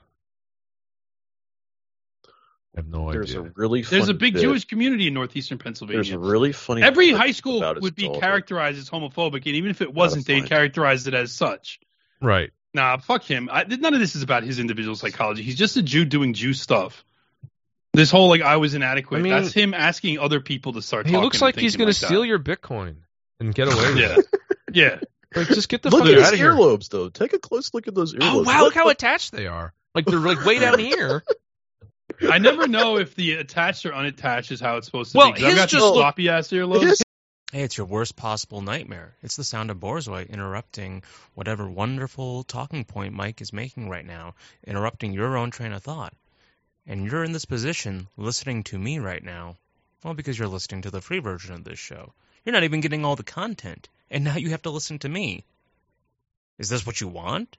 I 2.76 2.80
have 2.82 2.88
no 2.88 3.12
There's 3.12 3.32
idea. 3.36 3.48
a 3.50 3.52
really 3.56 3.82
There's 3.84 4.10
a 4.10 4.14
big 4.14 4.34
bit. 4.34 4.42
Jewish 4.42 4.66
community 4.66 5.08
in 5.08 5.14
northeastern 5.14 5.58
Pennsylvania. 5.58 6.04
There's 6.04 6.12
a 6.12 6.20
really 6.20 6.52
funny. 6.52 6.84
Every 6.84 7.12
high 7.12 7.32
school 7.32 7.60
about 7.60 7.82
would 7.82 7.96
be 7.96 8.08
daughter. 8.08 8.20
characterized 8.20 8.78
as 8.80 8.90
homophobic, 8.90 9.46
and 9.46 9.56
even 9.56 9.72
if 9.72 9.82
it 9.82 9.94
wasn't, 9.94 10.26
they'd 10.26 10.46
characterize 10.46 11.08
it 11.08 11.14
as 11.14 11.32
such. 11.32 11.80
right. 12.22 12.52
Nah, 12.74 12.98
fuck 12.98 13.24
him. 13.24 13.48
I, 13.50 13.64
none 13.64 13.94
of 13.94 14.02
this 14.02 14.18
is 14.18 14.22
about 14.24 14.44
his 14.44 14.60
individual 14.60 14.98
psychology. 14.98 15.44
He's 15.44 15.56
just 15.56 15.78
a 15.78 15.82
Jew 15.82 16.04
doing 16.04 16.34
Jew 16.34 16.54
stuff. 16.54 17.06
This 17.94 18.12
whole 18.12 18.28
like 18.28 18.42
I 18.42 18.58
was 18.58 18.74
inadequate. 18.74 19.22
I 19.22 19.24
mean- 19.24 19.32
that's 19.32 19.54
him 19.54 19.74
asking 19.74 20.20
other 20.20 20.42
people 20.42 20.74
to 20.74 20.82
start. 20.82 21.06
He 21.06 21.14
talking 21.14 21.24
looks 21.24 21.38
and 21.38 21.42
like 21.44 21.56
he's 21.58 21.78
going 21.78 21.88
like 21.88 21.96
to 21.96 22.06
steal 22.06 22.26
your 22.26 22.38
Bitcoin 22.40 22.96
and 23.40 23.56
get 23.56 23.68
away 23.72 23.94
with 23.94 23.98
Yeah. 23.98 24.18
it. 24.20 24.26
Yeah. 24.74 25.00
Like, 25.34 25.48
just 25.48 25.70
get 25.70 25.84
the 25.84 25.90
Look 25.90 26.02
fuck 26.02 26.10
at 26.10 26.16
his 26.18 26.28
out 26.28 26.34
of 26.34 26.40
here. 26.40 26.52
earlobes, 26.52 26.90
though. 26.90 27.08
Take 27.08 27.32
a 27.32 27.40
close 27.40 27.74
look 27.74 27.88
at 27.88 27.96
those 27.96 28.14
oh, 28.14 28.18
earlobes. 28.18 28.22
Oh 28.34 28.44
wow! 28.44 28.58
Look- 28.58 28.64
Look 28.66 28.74
how 28.74 28.90
attached 28.90 29.32
they 29.32 29.48
are. 29.48 29.72
Like 29.94 30.06
they're 30.06 30.20
like 30.20 30.44
way 30.44 30.60
down 30.60 30.78
here. 30.80 31.24
I 32.30 32.38
never 32.38 32.68
know 32.68 32.98
if 32.98 33.16
the 33.16 33.34
attached 33.34 33.86
or 33.86 33.94
unattached 33.94 34.52
is 34.52 34.60
how 34.60 34.78
it's 34.78 34.86
supposed 34.88 35.12
to 35.12 35.18
Well, 35.18 35.32
be. 35.34 35.40
'cause 35.42 35.44
I've 35.52 35.56
got 35.56 35.62
these 35.70 35.72
just 35.72 35.84
look- 35.84 35.96
floppy 35.96 36.30
ass 36.30 36.50
earlobes. 36.50 37.02
Hey, 37.52 37.64
it's 37.64 37.78
your 37.78 37.88
worst 37.88 38.16
possible 38.16 38.62
nightmare. 38.62 39.16
It's 39.22 39.36
the 39.38 39.44
sound 39.44 39.72
of 39.72 39.78
Borzoi 39.78 40.28
interrupting 40.30 41.04
whatever 41.36 41.70
wonderful 41.70 42.44
talking 42.44 42.84
point 42.84 43.14
Mike 43.14 43.40
is 43.40 43.54
making 43.54 43.88
right 43.90 44.06
now, 44.06 44.36
interrupting 44.66 45.14
your 45.14 45.38
own 45.38 45.52
train 45.52 45.72
of 45.72 45.84
thought. 45.84 46.14
And 46.86 47.10
you're 47.10 47.24
in 47.24 47.32
this 47.32 47.46
position 47.46 48.08
listening 48.18 48.64
to 48.66 48.78
me 48.78 49.00
right 49.00 49.24
now. 49.24 49.56
Well, 50.04 50.14
because 50.14 50.38
you're 50.38 50.48
listening 50.48 50.82
to 50.84 50.92
the 50.92 51.02
free 51.02 51.20
version 51.20 51.54
of 51.54 51.64
this 51.64 51.80
show. 51.80 52.14
You're 52.44 52.54
not 52.54 52.64
even 52.64 52.82
getting 52.82 53.06
all 53.06 53.16
the 53.16 53.24
content. 53.24 53.90
And 54.12 54.24
now 54.24 54.36
you 54.38 54.50
have 54.52 54.62
to 54.64 54.70
listen 54.70 55.00
to 55.00 55.10
me. 55.10 55.46
Is 56.60 56.70
this 56.70 56.86
what 56.86 57.00
you 57.02 57.08
want? 57.08 57.58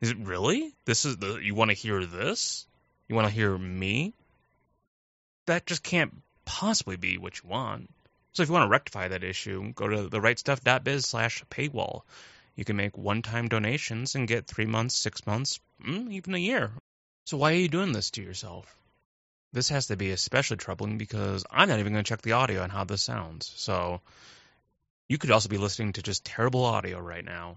Is 0.00 0.10
it 0.10 0.18
really? 0.18 0.72
This 0.84 1.04
is 1.04 1.16
the 1.16 1.36
you 1.36 1.54
want 1.54 1.70
to 1.70 1.76
hear 1.76 2.04
this? 2.04 2.66
You 3.08 3.14
want 3.14 3.28
to 3.28 3.34
hear 3.34 3.56
me? 3.56 4.14
That 5.46 5.66
just 5.66 5.82
can't 5.82 6.22
possibly 6.44 6.96
be 6.96 7.18
what 7.18 7.42
you 7.42 7.48
want. 7.48 7.90
So 8.32 8.42
if 8.42 8.48
you 8.48 8.52
want 8.52 8.64
to 8.64 8.70
rectify 8.70 9.08
that 9.08 9.22
issue, 9.22 9.72
go 9.74 9.88
to 9.88 10.08
therightstuff.biz 10.08 11.06
slash 11.06 11.44
paywall. 11.50 12.02
You 12.56 12.64
can 12.64 12.76
make 12.76 12.96
one-time 12.96 13.48
donations 13.48 14.14
and 14.14 14.28
get 14.28 14.46
three 14.46 14.66
months, 14.66 14.96
six 14.96 15.26
months, 15.26 15.60
mm, 15.84 16.10
even 16.12 16.34
a 16.34 16.38
year. 16.38 16.72
So 17.26 17.36
why 17.36 17.52
are 17.52 17.56
you 17.56 17.68
doing 17.68 17.92
this 17.92 18.10
to 18.12 18.22
yourself? 18.22 18.66
This 19.52 19.68
has 19.68 19.86
to 19.86 19.96
be 19.96 20.10
especially 20.10 20.56
troubling 20.56 20.98
because 20.98 21.44
I'm 21.50 21.68
not 21.68 21.78
even 21.78 21.92
going 21.92 22.04
to 22.04 22.08
check 22.08 22.22
the 22.22 22.32
audio 22.32 22.62
on 22.62 22.70
how 22.70 22.84
this 22.84 23.02
sounds. 23.02 23.52
So 23.56 24.00
you 25.08 25.18
could 25.18 25.30
also 25.30 25.48
be 25.48 25.58
listening 25.58 25.92
to 25.94 26.02
just 26.02 26.24
terrible 26.24 26.64
audio 26.64 26.98
right 26.98 27.24
now. 27.24 27.56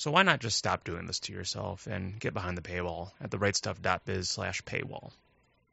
So 0.00 0.10
why 0.10 0.22
not 0.22 0.40
just 0.40 0.56
stop 0.56 0.82
doing 0.84 1.04
this 1.06 1.20
to 1.20 1.32
yourself 1.34 1.86
and 1.86 2.18
get 2.18 2.32
behind 2.32 2.56
the 2.56 2.62
paywall 2.62 3.10
at 3.20 3.28
therightstuff.biz 3.30 4.30
slash 4.30 4.62
paywall? 4.62 5.10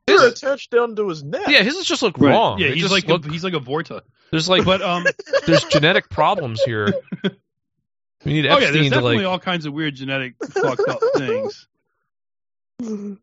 They're 0.05 0.27
attached 0.27 0.69
down 0.69 0.97
to 0.97 1.07
his 1.07 1.23
neck. 1.23 1.47
Yeah, 1.47 1.63
his 1.63 1.85
just 1.85 2.01
look 2.01 2.17
Right. 2.17 2.31
wrong. 2.31 2.59
Yeah, 2.59 2.67
They 2.67 2.73
he's 2.73 2.81
just 2.83 2.91
like 2.91 3.07
look, 3.07 3.25
a, 3.25 3.31
he's 3.31 3.45
like 3.45 3.53
a 3.53 3.61
Vorta. 3.61 4.01
there's 4.29 4.49
like 4.49 4.65
But 4.65 4.81
um, 4.81 5.05
there's 5.45 5.63
genetic 5.71 6.09
problems 6.09 6.61
here. 6.61 6.93
We 8.25 8.33
need 8.33 8.47
oh 8.47 8.57
yeah, 8.59 8.71
there's 8.71 8.75
Epstein 8.75 8.83
to 8.83 8.89
definitely 8.89 9.17
like. 9.19 9.25
all 9.27 9.39
kinds 9.39 9.65
of 9.65 9.71
weird 9.71 9.95
genetic 9.95 10.33
fucked 10.45 10.81
up 10.89 10.99
things. 11.15 11.67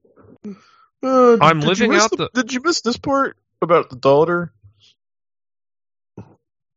Uh, 1.06 1.36
I'm 1.38 1.60
living 1.60 1.90
miss 1.90 2.02
out 2.02 2.12
the- 2.12 2.30
Did 2.32 2.50
you 2.54 2.62
miss 2.64 2.80
this 2.80 2.96
part 2.96 3.36
about 3.60 3.90
the 3.90 3.96
daughter? 3.96 4.53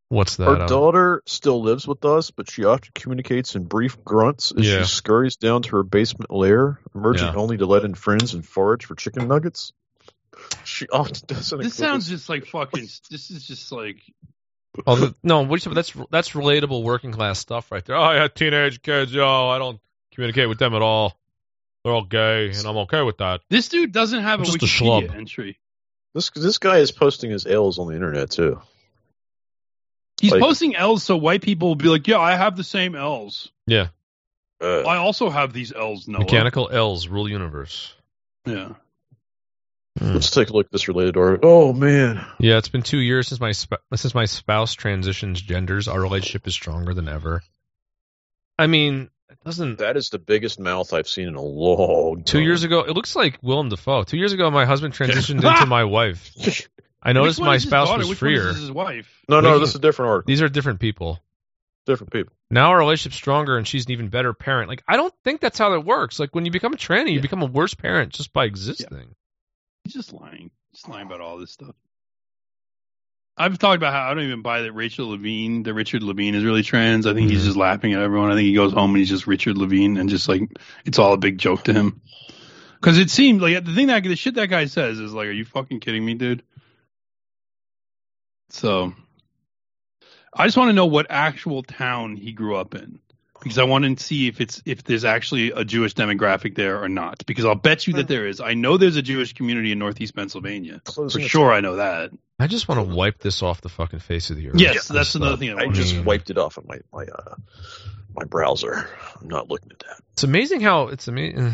What's 0.10 0.38
that? 0.38 0.48
Our 0.48 0.62
um, 0.62 0.68
daughter 0.68 1.22
still 1.26 1.62
lives 1.62 1.86
with 1.88 2.06
us, 2.06 2.32
but 2.32 2.50
she 2.50 2.64
often 2.64 2.92
communicates 2.96 3.56
in 3.56 3.66
brief 3.66 4.02
grunts 4.06 4.54
as 4.58 4.66
Yeah. 4.68 4.80
she 4.80 4.86
scurries 4.86 5.36
down 5.36 5.64
to 5.64 5.76
her 5.78 5.84
basement 5.84 6.32
lair, 6.32 6.80
emerging 6.96 7.28
Yeah. 7.28 7.36
only 7.36 7.58
to 7.58 7.66
let 7.66 7.84
in 7.84 7.94
friends 7.94 8.34
and 8.34 8.46
forage 8.46 8.86
for 8.86 8.96
chicken 8.96 9.28
nuggets. 9.28 9.74
She 10.64 10.88
often 10.88 11.16
doesn't. 11.28 11.60
This 11.62 11.76
sounds 11.76 12.08
just 12.08 12.30
like 12.30 12.46
fucking. 12.46 12.88
This 13.10 13.32
is 13.32 13.46
just 13.46 13.72
like 13.72 13.98
Oh, 14.86 14.96
the, 14.96 15.16
no, 15.24 15.42
what 15.42 15.66
you- 15.66 15.74
that's 15.74 15.92
that's 16.12 16.30
relatable 16.32 16.84
working 16.84 17.12
class 17.12 17.40
stuff 17.40 17.72
right 17.72 17.84
there. 17.84 17.96
Oh, 17.96 18.04
I 18.04 18.16
had 18.16 18.36
teenage 18.36 18.82
kids. 18.82 19.12
Yo, 19.12 19.26
I 19.50 19.58
don't 19.58 19.80
communicate 20.14 20.48
with 20.48 20.60
them 20.60 20.74
at 20.76 20.82
all. 20.84 21.18
They're 21.84 21.94
all 21.94 22.04
gay, 22.06 22.48
and 22.50 22.66
I'm 22.66 22.78
okay 22.78 23.02
with 23.02 23.18
that. 23.18 23.42
this 23.50 23.70
dude 23.70 23.92
doesn't 23.92 24.22
have 24.22 24.40
I'm 24.40 24.44
a 24.44 24.46
just 24.46 24.58
a 24.58 24.60
Wikipedia 24.66 25.10
schlub. 25.10 25.16
entry. 25.16 25.60
this. 26.14 26.30
This 26.30 26.60
guy 26.60 26.78
is 26.78 26.92
posting 26.92 27.32
his 27.32 27.46
L's 27.48 27.80
on 27.80 27.88
the 27.88 27.96
internet 27.96 28.30
too. 28.30 28.62
He's 30.22 30.32
Like- 30.32 30.42
posting 30.42 30.76
L's 30.76 31.04
so 31.04 31.18
white 31.18 31.42
people 31.42 31.68
will 31.70 31.76
be 31.76 31.90
like, 31.90 32.08
"Yeah, 32.08 32.20
I 32.20 32.36
have 32.36 32.56
the 32.58 32.64
same 32.64 32.96
L's. 32.96 33.52
Yeah, 33.68 33.88
Uh, 34.62 34.82
I 34.82 34.98
also 34.98 35.30
have 35.30 35.54
these 35.54 35.72
L's." 35.74 36.08
Noah. 36.08 36.20
mechanical 36.20 36.70
L's 36.72 37.08
rule 37.08 37.30
universe. 37.30 37.94
Yeah. 38.46 38.74
Let's 40.00 40.30
take 40.30 40.50
a 40.50 40.54
look 40.54 40.68
at 40.68 40.72
this 40.72 40.88
related 40.88 41.18
article. 41.18 41.50
Oh 41.50 41.74
man, 41.74 42.24
Yeah, 42.40 42.58
it's 42.60 42.70
been 42.70 42.84
two 42.84 43.00
years 43.00 43.28
since 43.28 43.42
my 43.42 43.52
sp- 43.58 43.82
since 43.96 44.14
my 44.14 44.26
spouse 44.26 44.74
transitions 44.74 45.42
genders. 45.42 45.88
Our 45.88 46.00
relationship 46.00 46.46
is 46.48 46.54
stronger 46.54 46.94
than 46.94 47.08
ever. 47.10 47.42
I 48.60 48.68
mean, 48.68 49.10
it 49.30 49.40
doesn't. 49.44 49.80
that 49.80 49.98
is 49.98 50.10
the 50.10 50.20
biggest 50.20 50.60
mouth 50.60 50.94
I've 50.94 51.08
seen 51.08 51.28
in 51.28 51.36
a 51.36 51.42
long. 51.42 52.24
Two 52.24 52.42
years 52.42 52.64
ago, 52.64 52.82
it 52.82 52.92
looks 52.92 53.16
like 53.16 53.40
Willem 53.42 53.70
Dafoe. 53.70 54.04
Two 54.04 54.18
years 54.18 54.34
ago, 54.34 54.50
my 54.52 54.66
husband 54.66 54.94
transitioned 54.94 55.44
into 55.44 55.66
my 55.66 55.84
wife. 55.84 56.32
I 57.02 57.14
noticed 57.14 57.40
my 57.40 57.58
spouse 57.58 57.90
was 57.90 58.08
Which 58.10 58.22
one 58.22 58.32
is 58.34 58.40
freer. 58.40 58.54
his 58.54 58.72
wife. 58.72 59.24
No, 59.30 59.40
no, 59.40 59.50
Making- 59.50 59.62
this 59.62 59.70
is 59.70 59.76
a 59.76 59.80
different 59.80 60.10
article. 60.10 60.28
These 60.28 60.42
are 60.42 60.50
different 60.50 60.80
people. 60.80 61.20
Different 61.86 62.12
people. 62.12 62.34
Now 62.50 62.70
our 62.72 62.80
relationship's 62.80 63.16
stronger, 63.16 63.58
and 63.58 63.66
she's 63.68 63.86
an 63.86 63.92
even 63.92 64.10
better 64.10 64.34
parent. 64.34 64.68
Like 64.68 64.84
I 64.88 64.98
don't 64.98 65.14
think 65.24 65.40
that's 65.40 65.58
how 65.58 65.70
that 65.70 65.82
works. 65.82 66.20
Like 66.20 66.36
when 66.36 66.44
you 66.46 66.52
become 66.52 66.74
a 66.74 66.78
tranny, 66.78 67.14
you 67.14 67.22
become 67.22 67.42
a 67.42 67.46
worse 67.46 67.74
parent 67.74 68.12
just 68.14 68.34
by 68.34 68.46
existing. 68.46 69.16
He's 69.84 69.94
just 69.94 70.12
lying. 70.12 70.52
Just 70.74 70.90
lying 70.90 71.06
about 71.08 71.22
all 71.22 71.38
this 71.38 71.52
stuff. 71.52 71.76
I've 73.38 73.60
talked 73.60 73.78
about 73.78 73.94
how 73.94 74.10
I 74.10 74.14
don't 74.16 74.24
even 74.24 74.42
buy 74.42 74.64
that 74.64 74.72
Rachel 74.74 75.10
Levine, 75.10 75.64
that 75.64 75.74
Richard 75.76 76.02
Levine 76.02 76.34
is 76.34 76.44
really 76.44 76.64
trans. 76.64 77.06
I 77.06 77.14
think 77.14 77.30
he's 77.30 77.42
Mhm. 77.44 77.46
just 77.46 77.58
laughing 77.58 77.94
at 77.94 78.02
everyone. 78.02 78.32
I 78.32 78.36
think 78.36 78.48
he 78.48 78.54
goes 78.56 78.74
home 78.74 78.90
and 78.92 78.98
he's 78.98 79.10
just 79.10 79.28
Richard 79.28 79.58
Levine 79.58 79.98
and 79.98 80.10
just 80.10 80.28
like 80.28 80.42
it's 80.86 80.98
all 80.98 81.14
a 81.14 81.18
big 81.18 81.38
joke 81.38 81.64
to 81.66 81.74
him. 81.74 82.02
Because 82.82 82.98
it 82.98 83.10
seemed 83.12 83.42
like 83.42 83.64
the 83.64 83.74
thing 83.74 83.88
that 83.88 84.04
the 84.04 84.16
shit 84.16 84.34
that 84.36 84.50
guy 84.50 84.66
says 84.66 85.00
is 85.00 85.14
like, 85.14 85.28
"Are 85.28 85.32
you 85.32 85.46
fucking 85.46 85.80
kidding 85.82 86.04
me, 86.04 86.16
dude?" 86.16 86.44
So, 88.50 88.94
I 90.34 90.46
just 90.46 90.58
want 90.58 90.70
to 90.70 90.74
know 90.74 90.86
what 90.86 91.08
actual 91.10 91.64
town 91.64 92.16
he 92.16 92.32
grew 92.34 92.56
up 92.56 92.76
in 92.76 93.00
because 93.42 93.58
I 93.58 93.64
want 93.64 93.98
to 93.98 94.04
see 94.04 94.28
if 94.28 94.42
it's 94.42 94.62
if 94.66 94.84
there's 94.84 95.06
actually 95.06 95.52
a 95.52 95.64
Jewish 95.64 95.94
demographic 95.94 96.56
there 96.56 96.82
or 96.82 96.90
not. 96.90 97.26
Because 97.26 97.46
I'll 97.46 97.56
bet 97.56 97.88
you 97.88 97.94
that 97.94 98.08
there 98.08 98.28
is. 98.28 98.42
I 98.42 98.54
know 98.54 98.78
there's 98.78 98.96
a 98.96 99.02
Jewish 99.02 99.34
community 99.34 99.72
in 99.72 99.80
Northeast 99.80 100.16
Pennsylvania 100.16 100.82
for 100.86 100.92
Closing 100.92 101.24
it. 101.24 101.30
sure. 101.30 101.52
I 101.52 101.62
know 101.62 101.78
that. 101.78 102.12
I 102.40 102.48
just 102.48 102.68
want 102.68 102.88
to 102.88 102.96
wipe 102.96 103.20
this 103.20 103.42
off 103.42 103.62
the 103.62 103.70
fucking 103.70 104.00
face 104.00 104.30
of 104.30 104.38
the 104.38 104.50
earth. 104.50 104.60
Yes, 104.60 104.74
This 104.74 104.88
that's 104.88 105.16
another 105.16 105.38
thing 105.38 105.58
I 105.58 105.64
I 105.64 105.68
just 105.70 106.04
wiped 106.04 106.30
it 106.30 106.38
off 106.38 106.58
of 106.58 106.68
my 106.68 106.80
my 106.94 107.06
uh, 107.06 107.36
my 108.16 108.24
browser. 108.26 108.90
I'm 109.20 109.28
not 109.28 109.50
looking 109.50 109.72
at 109.72 109.80
that. 109.80 110.02
It's 110.14 110.24
amazing 110.24 110.62
how 110.62 110.88
it's 110.88 111.08
amazing. 111.08 111.54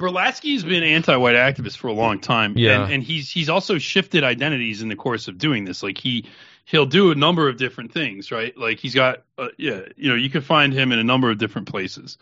Berlatsky's 0.00 0.64
been 0.64 0.82
anti-white 0.82 1.36
activist 1.36 1.76
for 1.76 1.88
a 1.88 1.92
long 1.92 2.18
time, 2.18 2.54
Yeah. 2.56 2.82
and, 2.84 2.92
and 2.94 3.02
he's 3.02 3.30
he's 3.30 3.48
also 3.48 3.78
shifted 3.78 4.24
identities 4.24 4.82
in 4.82 4.88
the 4.88 4.96
course 4.96 5.28
of 5.28 5.38
doing 5.38 5.64
this. 5.64 5.82
Like 5.82 5.98
he 5.98 6.24
he'll 6.64 6.86
do 6.86 7.10
a 7.10 7.14
number 7.14 7.48
of 7.48 7.56
different 7.58 7.92
things, 7.92 8.30
right? 8.32 8.56
Like 8.56 8.78
he's 8.78 8.94
got, 8.94 9.24
uh, 9.38 9.48
yeah, 9.58 9.80
you 9.96 10.08
know, 10.08 10.14
you 10.14 10.30
can 10.30 10.40
find 10.40 10.72
him 10.72 10.92
in 10.92 10.98
a 10.98 11.04
number 11.04 11.30
of 11.30 11.38
different 11.38 11.68
places. 11.68 12.16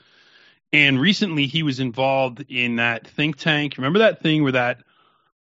And 0.73 1.01
recently, 1.01 1.47
he 1.47 1.63
was 1.63 1.81
involved 1.81 2.45
in 2.49 2.77
that 2.77 3.07
think 3.07 3.37
tank. 3.37 3.77
Remember 3.79 4.01
that 4.01 4.21
thing 4.21 4.43
where 4.43 4.53
that 4.53 4.83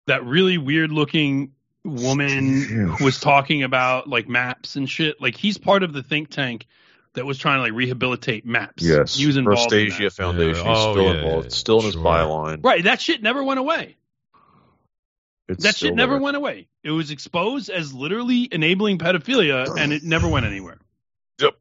that 0.07 0.25
really 0.25 0.59
weird-looking 0.59 1.53
woman 1.85 2.97
was 3.01 3.19
talking 3.19 3.63
about 3.63 4.09
like 4.09 4.29
maps 4.29 4.77
and 4.77 4.89
shit? 4.89 5.21
Like 5.21 5.37
he's 5.37 5.59
part 5.59 5.83
of 5.83 5.93
the 5.93 6.03
think 6.03 6.31
tank 6.31 6.67
that 7.15 7.27
was 7.27 7.39
trying 7.39 7.59
to 7.59 7.63
like 7.63 7.73
rehabilitate 7.73 8.47
maps. 8.47 8.83
Yes, 8.83 9.15
he 9.17 9.27
was 9.27 9.37
involved. 9.37 9.73
in. 9.73 9.87
Prostasia 9.89 10.11
Foundation. 10.11 10.65
Yeah. 10.65 10.71
He's 10.75 10.79
Oh, 10.85 10.93
still 10.93 11.05
yeah, 11.05 11.15
involved. 11.21 11.45
yeah, 11.47 11.51
still 11.51 11.79
in 11.81 11.85
his 11.87 11.97
byline. 11.97 12.65
Right, 12.65 12.85
that 12.85 13.01
shit 13.01 13.23
never 13.23 13.43
went 13.45 13.61
away. 13.61 13.97
It's 15.49 15.65
that 15.65 15.77
shit 15.77 15.95
never 15.95 16.15
there. 16.15 16.23
went 16.23 16.37
away. 16.37 16.69
It 16.83 16.91
was 16.93 17.11
exposed 17.11 17.69
as 17.69 17.93
literally 17.93 18.49
enabling 18.51 18.99
pedophilia, 18.99 19.77
and 19.79 19.93
it 19.93 20.03
never 20.03 20.27
went 20.29 20.47
anywhere. 20.47 20.79
Yep. 21.41 21.55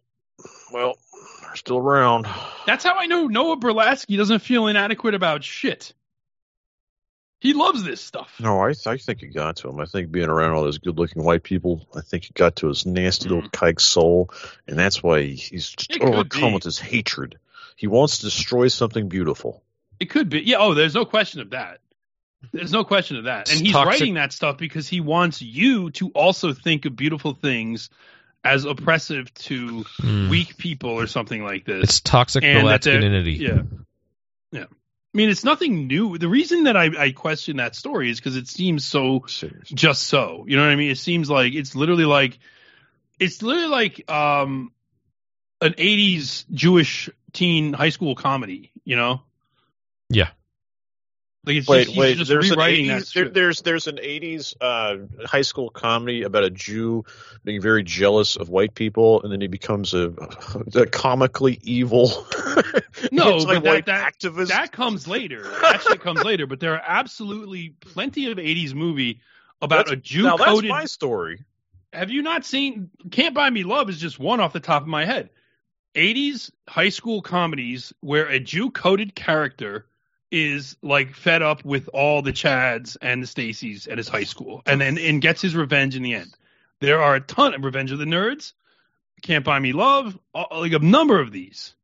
Well, 0.72 0.94
they're 1.42 1.56
still 1.56 1.78
around. 1.80 2.28
That's 2.66 2.84
how 2.84 2.96
I 2.98 3.08
know 3.08 3.28
Noah 3.28 3.58
Berlatsky 3.58 4.18
doesn't 4.18 4.40
feel 4.40 4.68
inadequate 4.68 5.16
about 5.16 5.44
shit. 5.44 5.94
He 7.42 7.54
loves 7.54 7.84
this 7.84 8.00
stuff. 8.00 8.36
No, 8.40 8.60
I 8.60 8.74
I 8.86 8.98
think 8.98 9.24
it 9.24 9.34
got 9.34 9.58
to 9.58 9.70
him. 9.70 9.80
I 9.80 9.86
think 9.86 10.12
being 10.12 10.30
around 10.30 10.54
all 10.54 10.62
those 10.64 10.78
good-looking 10.78 11.24
white 11.24 11.42
people, 11.42 11.88
I 11.96 12.02
think 12.02 12.30
it 12.30 12.36
got 12.36 12.58
to 12.58 12.68
his 12.68 12.86
nasty 12.86 13.28
little 13.30 13.50
kike 13.50 13.82
soul, 13.82 14.30
and 14.68 14.78
that's 14.78 15.02
why 15.02 15.24
he's 15.24 15.70
just 15.70 15.90
Mm. 15.90 15.96
It 15.96 16.02
overcome 16.04 16.54
with 16.54 16.64
his 16.64 16.78
hatred. 16.80 17.40
He 17.76 17.88
wants 17.88 18.20
to 18.20 18.26
destroy 18.26 18.68
something 18.68 19.10
beautiful. 19.10 19.64
It 20.00 20.06
could 20.12 20.30
be. 20.30 20.42
Yeah, 20.42 20.58
oh, 20.60 20.76
there's 20.76 20.94
no 20.94 21.04
question 21.04 21.42
of 21.42 21.50
that. 21.50 21.80
There's 22.52 22.72
no 22.72 22.84
question 22.84 23.18
of 23.18 23.24
that. 23.24 23.52
And 23.52 23.60
he's 23.60 23.72
toxic. 23.74 23.90
writing 24.02 24.14
that 24.16 24.34
stuff 24.34 24.58
because 24.58 24.88
he 24.88 25.02
wants 25.02 25.42
you 25.42 25.90
to 25.92 26.10
also 26.10 26.54
think 26.54 26.86
of 26.86 26.96
beautiful 26.96 27.34
things 27.34 27.90
as 28.44 28.66
oppressive 28.66 29.34
to 29.36 29.84
Mm. 30.02 30.30
weak 30.30 30.58
people 30.58 30.92
or 30.92 31.08
something 31.08 31.44
like 31.44 31.66
this. 31.66 31.84
It's 31.86 32.00
toxic 32.02 32.44
And 32.44 32.68
that 32.68 32.82
they're- 32.84 32.94
masculinity. 33.00 33.34
Yeah. 33.34 33.62
Yeah. 34.52 34.66
I 35.14 35.18
mean, 35.18 35.30
it's 35.30 35.44
nothing 35.44 35.88
new. 35.88 36.18
The 36.18 36.30
reason 36.30 36.64
that 36.64 36.78
I, 36.78 36.90
I 36.98 37.12
question 37.12 37.58
that 37.58 37.76
story 37.76 38.10
is 38.10 38.20
because 38.20 38.38
it 38.38 38.48
seems 38.48 38.86
so 38.86 39.26
Serious. 39.28 39.68
just 39.68 40.04
so. 40.04 40.46
You 40.48 40.56
know 40.56 40.64
what 40.64 40.72
I 40.72 40.76
mean? 40.78 40.90
It 40.90 40.98
seems 40.98 41.30
like 41.30 41.54
it's 41.54 41.76
literally 41.76 42.06
like 42.06 42.40
it's 43.20 43.42
literally 43.42 43.68
like 43.68 44.10
um 44.10 44.72
an 45.60 45.74
80s 45.74 46.46
Jewish 46.52 47.10
teen 47.34 47.74
high 47.74 47.90
school 47.90 48.16
comedy, 48.16 48.72
you 48.86 48.96
know? 48.96 49.22
Yeah. 50.10 50.30
Like 51.44 51.56
it's 51.56 51.68
wait, 51.68 51.86
just, 51.86 51.98
wait. 51.98 52.18
just 52.18 52.30
There's 52.30 52.52
an 52.52 52.60
80s, 52.60 53.14
there, 53.14 53.28
there's 53.30 53.62
there's 53.64 53.88
an 53.88 53.96
80s 53.98 54.54
uh, 54.62 55.26
high 55.26 55.42
school 55.42 55.72
comedy 55.72 56.22
about 56.22 56.44
a 56.44 56.52
Jew 56.52 57.04
being 57.44 57.60
very 57.60 57.82
jealous 57.82 58.36
of 58.36 58.50
white 58.50 58.76
people, 58.76 59.24
and 59.24 59.32
then 59.32 59.42
he 59.42 59.48
becomes 59.48 59.96
a, 59.96 60.14
a 60.76 60.86
comically 60.86 61.60
evil. 61.64 62.12
No, 63.12 63.44
but 63.46 63.64
that, 63.64 63.86
that, 63.88 64.14
activist. 64.20 64.50
that 64.50 64.72
comes 64.72 65.08
later. 65.08 65.42
That 65.62 65.82
shit 65.82 66.02
comes 66.02 66.24
later. 66.24 66.46
But 66.46 66.60
there 66.60 66.74
are 66.76 66.84
absolutely 66.86 67.70
plenty 67.80 68.30
of 68.30 68.38
'80s 68.38 68.76
movie 68.76 69.22
about 69.62 69.86
That's- 69.86 69.94
a 69.94 69.96
Jew 69.96 70.24
now, 70.24 70.38
that's 70.38 70.52
coded. 70.52 70.70
my 70.70 70.86
story. 70.86 71.44
Have 71.94 72.12
you 72.12 72.22
not 72.22 72.46
seen 72.46 72.92
Can't 73.10 73.34
Buy 73.34 73.50
Me 73.50 73.64
Love? 73.64 73.90
Is 73.90 74.00
just 74.00 74.20
one 74.20 74.40
off 74.40 74.54
the 74.54 74.60
top 74.60 74.84
of 74.84 74.88
my 74.88 75.06
head. 75.06 75.30
'80s 75.96 76.52
high 76.68 76.90
school 76.90 77.22
comedies 77.24 77.92
where 78.02 78.28
a 78.28 78.40
Jew 78.40 78.70
coded 78.70 79.16
character 79.16 79.88
is 80.32 80.78
like 80.82 81.14
fed 81.16 81.42
up 81.42 81.64
with 81.66 81.90
all 81.94 82.22
the 82.22 82.32
Chads 82.34 82.98
and 83.02 83.22
the 83.22 83.28
Stacys 83.28 83.92
at 83.92 83.98
his 83.98 84.08
high 84.08 84.24
school, 84.24 84.62
and 84.66 84.80
then 84.82 84.98
and 84.98 85.22
gets 85.22 85.42
his 85.42 85.56
revenge 85.56 85.96
in 85.96 86.04
the 86.04 86.14
end. 86.14 86.34
There 86.80 87.02
are 87.02 87.16
a 87.16 87.20
ton 87.22 87.54
of 87.54 87.64
Revenge 87.64 87.92
of 87.92 88.00
the 88.00 88.06
Nerds, 88.06 88.54
Can't 89.22 89.46
Buy 89.46 89.60
Me 89.60 89.72
Love, 89.74 90.18
all- 90.34 90.48
like 90.62 90.72
a 90.74 90.80
number 90.80 91.20
of 91.20 91.32
these. 91.32 91.76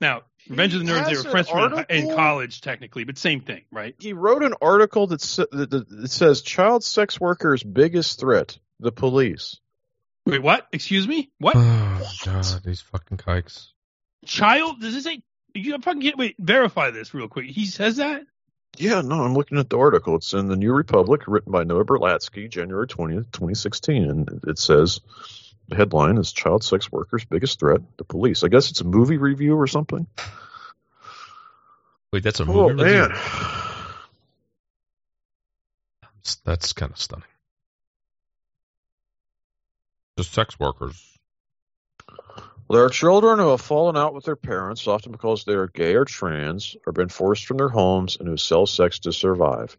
Now, 0.00 0.22
Revenge 0.48 0.74
of 0.74 0.86
the 0.86 0.90
Nerds, 0.92 1.06
they 1.06 1.14
were 1.16 1.20
an 1.20 1.30
freshmen 1.30 1.84
in- 1.90 2.08
in 2.08 2.16
college 2.16 2.60
technically, 2.62 3.04
but 3.04 3.18
same 3.18 3.40
thing, 3.42 3.64
right? 3.70 3.94
He 3.98 4.14
wrote 4.14 4.42
an 4.42 4.54
article 4.62 5.06
that, 5.08 5.20
sa- 5.20 5.44
that, 5.52 5.68
that 5.70 5.88
that 5.90 6.10
says 6.10 6.40
child 6.40 6.82
sex 6.84 7.20
workers' 7.20 7.62
biggest 7.62 8.18
threat: 8.18 8.56
the 8.78 8.92
police. 8.92 9.60
Wait, 10.26 10.42
what? 10.42 10.66
Excuse 10.72 11.06
me? 11.08 11.30
What? 11.38 11.56
Oh 12.02 12.10
god, 12.24 12.46
these 12.64 12.80
fucking 12.80 13.18
kikes. 13.18 13.74
Child? 14.24 14.80
Does 14.80 14.94
it 14.96 15.02
say? 15.02 15.22
You 15.54 15.78
fucking 15.78 16.00
get, 16.00 16.18
wait. 16.18 16.36
Verify 16.38 16.90
this 16.90 17.12
real 17.14 17.28
quick. 17.28 17.46
He 17.46 17.66
says 17.66 17.96
that. 17.96 18.22
Yeah, 18.78 19.00
no, 19.00 19.16
I'm 19.22 19.34
looking 19.34 19.58
at 19.58 19.68
the 19.68 19.78
article. 19.78 20.16
It's 20.16 20.32
in 20.32 20.48
the 20.48 20.56
New 20.56 20.72
Republic, 20.72 21.22
written 21.26 21.50
by 21.52 21.64
Noah 21.64 21.84
Berlatsky, 21.84 22.48
January 22.48 22.86
20th, 22.86 23.32
2016, 23.32 24.08
and 24.08 24.40
it 24.46 24.58
says 24.58 25.00
the 25.68 25.76
headline 25.76 26.18
is 26.18 26.32
"Child 26.32 26.62
Sex 26.62 26.90
Workers' 26.92 27.24
Biggest 27.24 27.58
Threat: 27.58 27.80
The 27.98 28.04
Police." 28.04 28.44
I 28.44 28.48
guess 28.48 28.70
it's 28.70 28.80
a 28.80 28.84
movie 28.84 29.18
review 29.18 29.56
or 29.56 29.66
something. 29.66 30.06
Wait, 32.12 32.22
that's 32.22 32.40
a 32.40 32.44
Oh 32.44 32.68
movie. 32.68 32.82
review? 32.84 33.08
man, 33.08 33.18
That's 36.44 36.72
kind 36.72 36.92
of 36.92 36.98
stunning. 36.98 37.24
Just 40.16 40.32
sex 40.32 40.58
workers. 40.60 41.18
There 42.70 42.84
are 42.84 42.90
children 42.90 43.38
who 43.38 43.50
have 43.50 43.60
fallen 43.60 43.96
out 43.96 44.14
with 44.14 44.24
their 44.24 44.36
parents, 44.36 44.86
often 44.86 45.12
because 45.12 45.44
they 45.44 45.54
are 45.54 45.66
gay 45.66 45.94
or 45.94 46.04
trans, 46.04 46.76
or 46.86 46.92
been 46.92 47.08
forced 47.08 47.46
from 47.46 47.56
their 47.56 47.68
homes, 47.68 48.16
and 48.18 48.28
who 48.28 48.36
sell 48.36 48.66
sex 48.66 49.00
to 49.00 49.12
survive. 49.12 49.76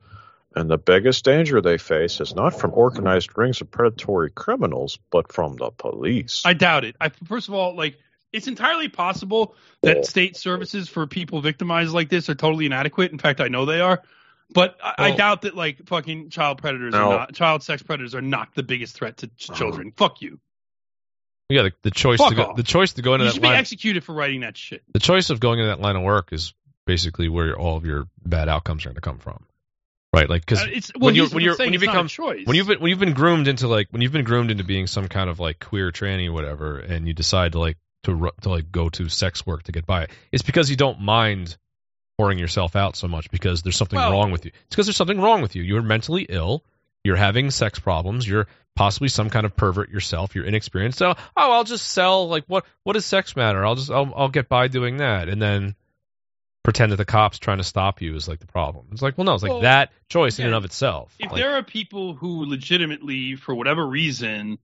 And 0.56 0.70
the 0.70 0.78
biggest 0.78 1.24
danger 1.24 1.62
they 1.62 1.78
face 1.78 2.20
is 2.20 2.36
not 2.36 2.60
from 2.60 2.72
organized 2.74 3.38
rings 3.38 3.62
of 3.62 3.72
predatory 3.72 4.32
criminals, 4.32 5.00
but 5.10 5.32
from 5.32 5.56
the 5.56 5.72
police. 5.72 6.42
I 6.44 6.54
doubt 6.54 6.84
it. 6.84 6.96
I 7.00 7.10
first 7.26 7.48
of 7.48 7.54
all, 7.54 7.76
like, 7.76 7.98
it's 8.34 8.48
entirely 8.48 8.90
possible 8.90 9.56
that 9.82 10.06
state 10.06 10.36
services 10.36 10.90
for 10.90 11.08
people 11.08 11.42
victimized 11.42 11.94
like 11.94 12.10
this 12.10 12.30
are 12.30 12.36
totally 12.36 12.66
inadequate. 12.66 13.12
In 13.12 13.18
fact, 13.18 13.42
I 13.42 13.48
know 13.48 13.66
they 13.66 13.82
are. 13.82 14.02
But 14.54 14.78
I, 14.84 14.96
I 14.98 15.12
doubt 15.12 15.44
that 15.44 15.56
like 15.56 15.86
fucking 15.88 16.30
child 16.30 16.58
predators 16.58 16.94
No. 16.94 17.12
are 17.12 17.20
not 17.20 17.34
child 17.34 17.64
sex 17.64 17.82
predators 17.82 18.16
are 18.16 18.22
not 18.22 18.54
the 18.54 18.64
biggest 18.64 18.96
threat 18.96 19.18
to 19.18 19.28
ch- 19.28 19.50
uh-huh. 19.50 19.58
children. 19.58 19.94
Fuck 19.96 20.22
you. 20.22 20.40
Yeah, 21.52 21.64
the, 21.64 21.72
the 21.84 21.92
choice 21.92 22.18
Fuck 22.20 22.30
to 22.30 22.36
go, 22.36 22.44
off. 22.44 22.56
the 22.56 22.64
choice 22.64 22.94
to 22.94 23.02
go 23.02 23.14
into 23.14 23.26
You 23.26 23.30
that 23.30 23.34
should 23.36 23.42
be 23.42 23.48
line, 23.50 23.58
executed 23.58 24.04
for 24.04 24.14
writing 24.14 24.42
that 24.42 24.58
shit. 24.58 24.84
the 24.94 25.00
choice 25.00 25.30
of 25.30 25.40
going 25.40 25.60
into 25.60 25.70
that 25.70 25.80
line 25.82 25.96
of 25.96 26.04
work 26.04 26.32
is 26.34 26.54
basically 26.86 27.30
where 27.30 27.56
all 27.58 27.78
of 27.78 27.86
your 27.86 28.08
bad 28.26 28.50
outcomes 28.50 28.86
are 28.86 28.90
going 28.90 28.96
to 28.96 29.02
come 29.02 29.18
from, 29.20 29.46
right? 30.14 30.30
Like 30.30 30.42
because 30.46 30.64
Uh, 30.64 30.68
well, 31.00 31.08
when 31.08 31.16
you 31.16 31.28
when 31.28 31.44
you're 31.44 31.56
saying 31.56 31.68
when 31.68 31.74
you 31.74 31.78
it's 31.80 31.86
not 31.88 31.92
a 31.92 31.94
become 31.98 32.08
choice. 32.08 32.46
when 32.48 32.56
you've 32.56 32.68
been 32.68 32.80
when 32.80 32.90
you've 32.90 33.00
been 33.00 33.14
groomed 33.14 33.48
into 33.48 33.68
like 33.68 33.88
when 33.92 34.02
you've 34.02 34.12
been 34.12 34.24
groomed 34.26 34.52
into 34.52 34.64
being 34.64 34.88
some 34.88 35.08
kind 35.08 35.30
of 35.30 35.40
like 35.40 35.60
queer 35.60 35.92
tranny 35.92 36.28
or 36.28 36.34
whatever, 36.34 36.80
and 36.80 37.08
you 37.08 37.14
decide 37.14 37.52
to 37.54 37.60
like 37.60 37.78
to 38.04 38.32
to 38.42 38.50
like 38.50 38.72
go 38.72 38.90
to 38.90 39.10
sex 39.10 39.46
work 39.46 39.64
to 39.64 39.72
get 39.72 39.86
by, 39.86 40.08
it's 40.32 40.44
because 40.44 40.70
you 40.70 40.76
don't 40.76 41.00
mind 41.02 41.56
pouring 42.18 42.38
yourself 42.40 42.76
out 42.76 42.96
so 42.96 43.08
much 43.08 43.30
because 43.32 43.62
there's 43.64 43.78
something 43.78 43.98
Well- 43.98 44.12
wrong 44.12 44.32
with 44.32 44.46
you. 44.46 44.52
It's 44.54 44.76
because 44.76 44.86
there's 44.88 44.98
something 44.98 45.20
wrong 45.22 45.42
with 45.42 45.56
you. 45.56 45.62
You're 45.64 45.82
mentally 45.82 46.26
ill. 46.30 46.64
You're 47.04 47.16
having 47.16 47.52
sex 47.52 47.80
problems. 47.80 48.28
You're 48.28 48.48
possibly 48.76 49.08
some 49.08 49.30
kind 49.30 49.46
of 49.46 49.56
pervert 49.56 49.90
yourself. 49.90 50.36
You're 50.36 50.46
inexperienced. 50.46 50.98
So, 50.98 51.12
oh, 51.12 51.52
I'll 51.52 51.64
just 51.64 51.88
sell. 51.88 52.28
Like, 52.28 52.46
what? 52.48 52.66
What 52.84 52.94
does 52.94 53.06
sex 53.06 53.36
matter? 53.36 53.66
I'll 53.66 53.76
just, 53.76 53.92
I'll, 53.92 54.14
I'll 54.16 54.30
get 54.30 54.50
by 54.50 54.68
doing 54.68 54.98
that, 54.98 55.30
and 55.30 55.42
then 55.42 55.76
pretend 56.64 56.92
that 56.92 56.98
the 56.98 57.06
cops 57.06 57.40
trying 57.40 57.58
to 57.58 57.64
stop 57.64 58.02
you 58.02 58.16
is 58.16 58.28
like 58.28 58.40
the 58.40 58.48
problem. 58.48 58.88
It's 58.92 59.02
like, 59.02 59.18
well, 59.18 59.26
no, 59.26 59.34
it's 59.34 59.44
like 59.44 59.52
Well, 59.52 59.62
that 59.62 59.92
choice 60.10 60.38
in 60.38 60.46
and 60.46 60.56
of 60.56 60.66
itself. 60.66 61.16
if 61.20 61.32
Like, 61.32 61.42
there 61.42 61.56
are 61.56 61.64
people 61.64 62.14
who 62.14 62.46
legitimately, 62.46 63.36
for 63.36 63.56
whatever 63.56 63.86
reason, 63.86 64.60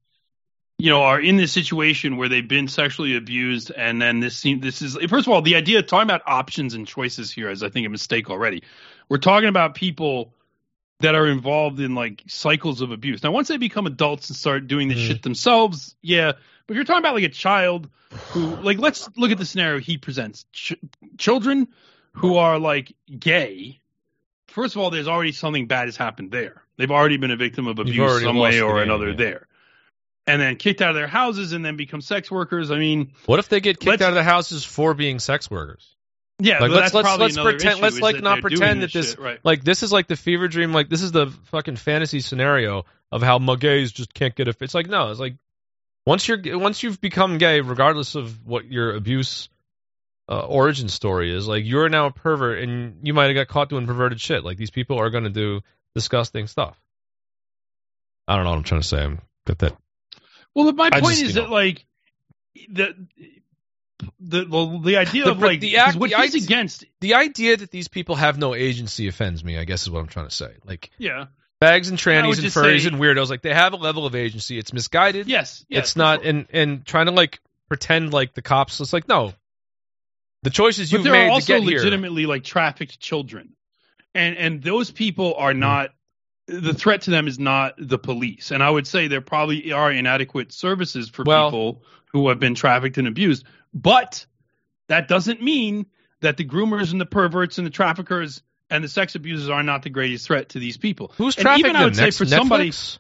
you 0.78 0.92
know, 0.92 1.02
are 1.02 1.20
in 1.20 1.38
this 1.38 1.52
situation 1.52 2.18
where 2.18 2.30
they've 2.30 2.48
been 2.48 2.68
sexually 2.68 3.18
abused, 3.18 3.72
and 3.72 4.00
then 4.00 4.20
this 4.20 4.38
seem 4.38 4.60
this 4.60 4.82
is 4.84 4.96
first 5.10 5.26
of 5.26 5.34
all 5.34 5.42
the 5.42 5.56
idea 5.56 5.80
of 5.80 5.88
talking 5.88 6.08
about 6.08 6.22
options 6.28 6.76
and 6.76 6.86
choices 6.86 7.32
here 7.32 7.50
is 7.50 7.64
I 7.64 7.70
think 7.70 7.88
a 7.88 7.90
mistake 7.90 8.30
already. 8.30 8.64
We're 9.10 9.18
talking 9.18 9.50
about 9.50 9.74
people 9.74 10.34
that 11.00 11.16
are 11.16 11.28
involved 11.28 11.80
in 11.80 11.94
like 11.96 12.24
cycles 12.28 12.82
of 12.82 12.92
abuse. 12.92 13.24
Now, 13.24 13.32
once 13.32 13.48
they 13.48 13.58
become 13.58 13.86
adults 13.88 14.30
and 14.30 14.36
start 14.36 14.68
doing 14.68 14.88
this 14.88 14.98
Mhm. 14.98 15.08
shit 15.08 15.22
themselves, 15.22 15.96
yeah. 16.02 16.32
But 16.66 16.74
if 16.74 16.76
you're 16.76 16.84
talking 16.86 17.00
about 17.04 17.16
like 17.16 17.24
a 17.24 17.30
child 17.30 17.90
who, 18.30 18.56
like, 18.58 18.80
let's 18.80 19.08
look 19.16 19.32
at 19.32 19.38
the 19.38 19.46
scenario 19.46 19.80
he 19.80 19.98
presents: 19.98 20.46
Ch- 20.54 20.74
children 21.18 21.68
who 22.14 22.38
are 22.38 22.58
like 22.60 22.94
gay. 23.20 23.80
First 24.48 24.76
of 24.76 24.82
all, 24.82 24.90
there's 24.90 25.08
already 25.08 25.34
something 25.34 25.68
bad 25.68 25.88
has 25.88 25.98
happened 25.98 26.32
there. 26.32 26.64
They've 26.78 26.90
already 26.92 27.18
been 27.18 27.32
a 27.32 27.36
victim 27.36 27.68
of 27.68 27.80
abuse 27.80 28.24
some 28.24 28.38
way 28.38 28.58
the 28.58 28.62
or 28.62 28.76
game, 28.76 28.84
another 28.84 29.10
yeah. 29.10 29.16
there. 29.16 29.48
And 30.26 30.42
then 30.42 30.56
kicked 30.58 30.82
out 30.82 30.90
of 30.90 30.96
their 30.96 31.08
houses 31.08 31.54
and 31.54 31.64
then 31.64 31.78
become 31.78 32.02
sex 32.02 32.30
workers. 32.32 32.70
I 32.72 32.78
mean, 32.80 33.14
what 33.28 33.40
if 33.40 33.50
they 33.50 33.62
get 33.62 33.80
kicked 33.80 34.02
out 34.02 34.10
of 34.10 34.16
their 34.16 34.24
houses 34.24 34.64
for 34.66 34.94
being 34.94 35.20
sex 35.20 35.50
workers? 35.50 35.96
Yeah, 36.40 36.60
like 36.60 36.72
let's 36.72 36.92
that's 36.92 37.06
let's 37.06 37.36
let's 37.36 37.38
pretend 37.38 37.82
let's 37.82 38.00
like 38.00 38.22
not 38.22 38.42
pretend 38.42 38.84
that 38.84 38.94
this 38.94 39.12
shit, 39.12 39.20
right. 39.20 39.40
like 39.44 39.64
this 39.64 39.84
is 39.84 39.92
like 39.92 40.08
the 40.08 40.16
fever 40.16 40.48
dream 40.48 40.74
like 40.74 40.90
this 40.90 41.02
is 41.02 41.12
the 41.12 41.28
fucking 41.46 41.78
fantasy 41.78 42.20
scenario 42.20 42.86
of 43.12 43.24
how 43.24 43.40
mu- 43.40 43.58
gays 43.58 43.92
just 43.92 44.14
can't 44.14 44.36
get 44.36 44.48
a 44.48 44.56
it's 44.62 44.74
like 44.76 44.88
no 44.88 45.10
it's 45.10 45.20
like 45.20 45.36
once 46.06 46.28
you're 46.28 46.40
once 46.60 46.84
you've 46.84 47.02
become 47.02 47.38
gay 47.38 47.62
regardless 47.62 48.16
of 48.16 48.46
what 48.46 48.66
your 48.66 48.96
abuse 48.96 49.50
uh, 50.30 50.40
origin 50.40 50.90
story 50.90 51.36
is 51.36 51.48
like 51.48 51.66
you're 51.66 51.90
now 51.90 52.08
a 52.08 52.12
pervert 52.12 52.60
and 52.60 52.98
you 53.04 53.14
might 53.14 53.28
have 53.28 53.36
got 53.36 53.48
caught 53.48 53.70
doing 53.70 53.88
perverted 53.88 54.20
shit. 54.20 54.44
Like 54.44 54.58
these 54.58 54.72
people 54.72 55.00
are 55.00 55.10
going 55.10 55.24
to 55.24 55.30
do 55.30 55.62
disgusting 55.96 56.48
stuff. 56.48 56.78
I 58.28 58.36
don't 58.36 58.44
know 58.44 58.52
what 58.52 58.58
I'm 58.58 58.64
trying 58.64 58.82
to 58.82 58.88
say. 58.88 59.04
I'm 59.04 59.22
got 59.46 59.60
that 59.60 59.78
Well, 60.54 60.72
my 60.74 60.90
I 60.92 61.00
point 61.00 61.16
just, 61.16 61.24
is 61.24 61.36
you 61.36 61.42
that 61.42 61.50
like 61.50 61.86
the 62.70 62.94
the 64.20 64.46
well, 64.50 64.80
the 64.80 64.98
idea 64.98 65.26
The- 65.26 65.32
of 65.32 65.40
like 65.40 65.60
the 65.60 65.78
act- 65.78 65.96
what 65.98 66.10
the 66.12 66.18
he's 66.18 66.36
idea- 66.36 66.44
against. 66.46 66.86
the 67.02 67.14
idea 67.16 67.58
that 67.58 67.72
these 67.72 67.88
people 67.88 68.16
have 68.16 68.38
no 68.38 68.54
agency 68.56 69.08
offends 69.08 69.44
me 69.44 69.58
I 69.58 69.66
guess 69.66 69.84
is 69.84 69.90
what 69.90 70.00
I'm 70.00 70.08
trying 70.08 70.28
to 70.28 70.36
say 70.36 70.52
like 70.66 70.92
Yeah. 70.98 71.26
bags 71.60 71.90
and 71.90 71.98
trannies 71.98 72.38
and 72.38 72.48
furries 72.48 72.82
say- 72.82 72.88
and 72.88 72.98
weirdos 72.98 73.30
like 73.30 73.42
they 73.42 73.54
have 73.54 73.74
a 73.74 73.78
level 73.78 74.06
of 74.06 74.14
agency 74.16 74.58
it's 74.60 74.72
misguided 74.74 75.28
Yes. 75.28 75.66
yes 75.70 75.80
it's 75.86 75.96
not 75.96 76.22
sure. 76.22 76.30
and 76.30 76.46
and 76.52 76.86
trying 76.86 77.08
to 77.08 77.12
like 77.12 77.40
pretend 77.70 78.14
like 78.14 78.34
the 78.36 78.42
cops 78.44 78.80
it's 78.80 78.94
like 78.94 79.08
no 79.08 79.34
the 80.44 80.50
choices 80.52 80.92
But 80.92 80.98
you've 80.98 81.04
there 81.04 81.14
made 81.14 81.24
are 81.24 81.28
to 81.28 81.34
also 81.34 81.54
get 81.60 81.64
here 81.64 81.78
legitimately 81.80 82.26
like 82.28 82.44
trafficked 82.44 83.00
children, 83.00 83.54
and 84.14 84.38
and 84.38 84.62
those 84.64 84.92
people 84.92 85.34
are 85.36 85.54
Hmm. 85.54 85.60
not. 85.60 85.90
The 86.46 86.74
threat 86.74 87.02
to 87.02 87.10
them 87.12 87.28
is 87.28 87.38
not 87.40 87.74
the 87.78 87.98
police, 87.98 88.52
and 88.52 88.64
I 88.64 88.70
would 88.70 88.88
say 88.88 89.08
there 89.10 89.20
probably 89.20 89.74
are 89.74 89.92
inadequate 89.92 90.54
services 90.54 91.10
for 91.10 91.24
Well- 91.26 91.50
people 91.50 91.84
who 92.14 92.30
have 92.30 92.40
been 92.40 92.56
trafficked 92.56 92.98
and 92.98 93.08
abused. 93.08 93.44
But 93.74 94.26
that 94.88 95.08
doesn't 95.08 95.42
mean 95.42 95.86
that 96.22 96.38
the 96.38 96.46
groomers 96.46 96.92
and 96.92 97.00
the 97.02 97.06
perverts 97.06 97.58
and 97.58 97.68
the 97.68 97.72
traffickers 97.72 98.42
and 98.70 98.84
the 98.84 98.88
sex 98.88 99.16
abusers 99.16 99.50
are 99.50 99.64
not 99.64 99.84
the 99.84 99.90
greatest 99.90 100.26
threat 100.28 100.50
to 100.50 100.60
these 100.60 100.78
people. 100.78 101.12
who's 101.18 101.36
And 101.38 101.44
trafficking 101.44 101.74
them 101.74 101.84
would 101.84 101.96
say 101.96 102.04
Next- 102.06 102.18
for 102.18 102.26
somebody, 102.26 102.70
Netflix? 102.70 103.00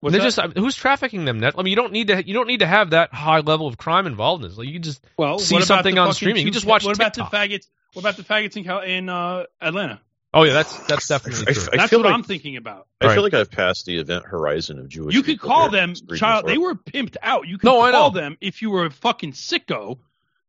What's 0.00 0.12
They 0.12 0.18
that? 0.18 0.24
just 0.24 0.58
who's 0.58 0.76
trafficking 0.76 1.24
them 1.24 1.40
net 1.40 1.54
I 1.56 1.62
mean 1.62 1.70
you 1.70 1.76
don't 1.76 1.90
need 1.92 2.08
to 2.08 2.24
you 2.24 2.34
don't 2.34 2.46
need 2.46 2.60
to 2.60 2.66
have 2.66 2.90
that 2.90 3.14
high 3.14 3.40
level 3.40 3.66
of 3.66 3.78
crime 3.78 4.06
involved 4.06 4.44
in 4.44 4.50
this 4.50 4.58
like 4.58 4.68
you 4.68 4.78
just 4.78 5.02
well, 5.16 5.38
see 5.38 5.60
something 5.62 5.98
on 5.98 6.12
streaming 6.12 6.44
you 6.46 6.52
just 6.52 6.66
watch 6.66 6.84
What 6.84 6.94
about 6.94 7.14
the 7.14 7.22
TikTok. 7.22 7.32
faggots? 7.32 7.66
What 7.94 8.00
about 8.02 8.16
the 8.18 8.22
faggots 8.22 8.56
in 8.58 8.90
in 8.90 9.08
uh, 9.08 9.44
Atlanta? 9.60 10.00
Oh 10.36 10.44
yeah 10.44 10.52
that's 10.52 10.76
that's 10.86 11.08
definitely 11.08 11.46
I- 11.48 11.52
true 11.52 11.62
I 11.72 11.76
That's 11.78 11.90
feel 11.90 11.98
what 12.00 12.06
like- 12.06 12.14
I'm 12.14 12.22
thinking 12.22 12.56
about. 12.56 12.86
I 13.00 13.06
Right. 13.06 13.14
feel 13.14 13.22
like 13.24 13.34
I've 13.34 13.50
passed 13.50 13.86
the 13.86 13.98
event 13.98 14.24
horizon 14.24 14.78
of 14.78 14.88
Jewish. 14.88 15.14
You 15.14 15.22
could 15.22 15.40
call 15.40 15.68
them 15.70 15.94
child. 16.16 16.44
region 16.44 16.46
They 16.46 16.58
were 16.58 16.74
pimped 16.74 17.16
out. 17.22 17.48
You 17.48 17.58
could 17.58 17.66
No, 17.66 17.80
I 17.80 17.90
call 17.90 18.12
know. 18.12 18.20
them 18.20 18.36
if 18.40 18.62
you 18.62 18.70
were 18.70 18.84
a 18.86 18.90
fucking 18.90 19.32
sicko, 19.32 19.98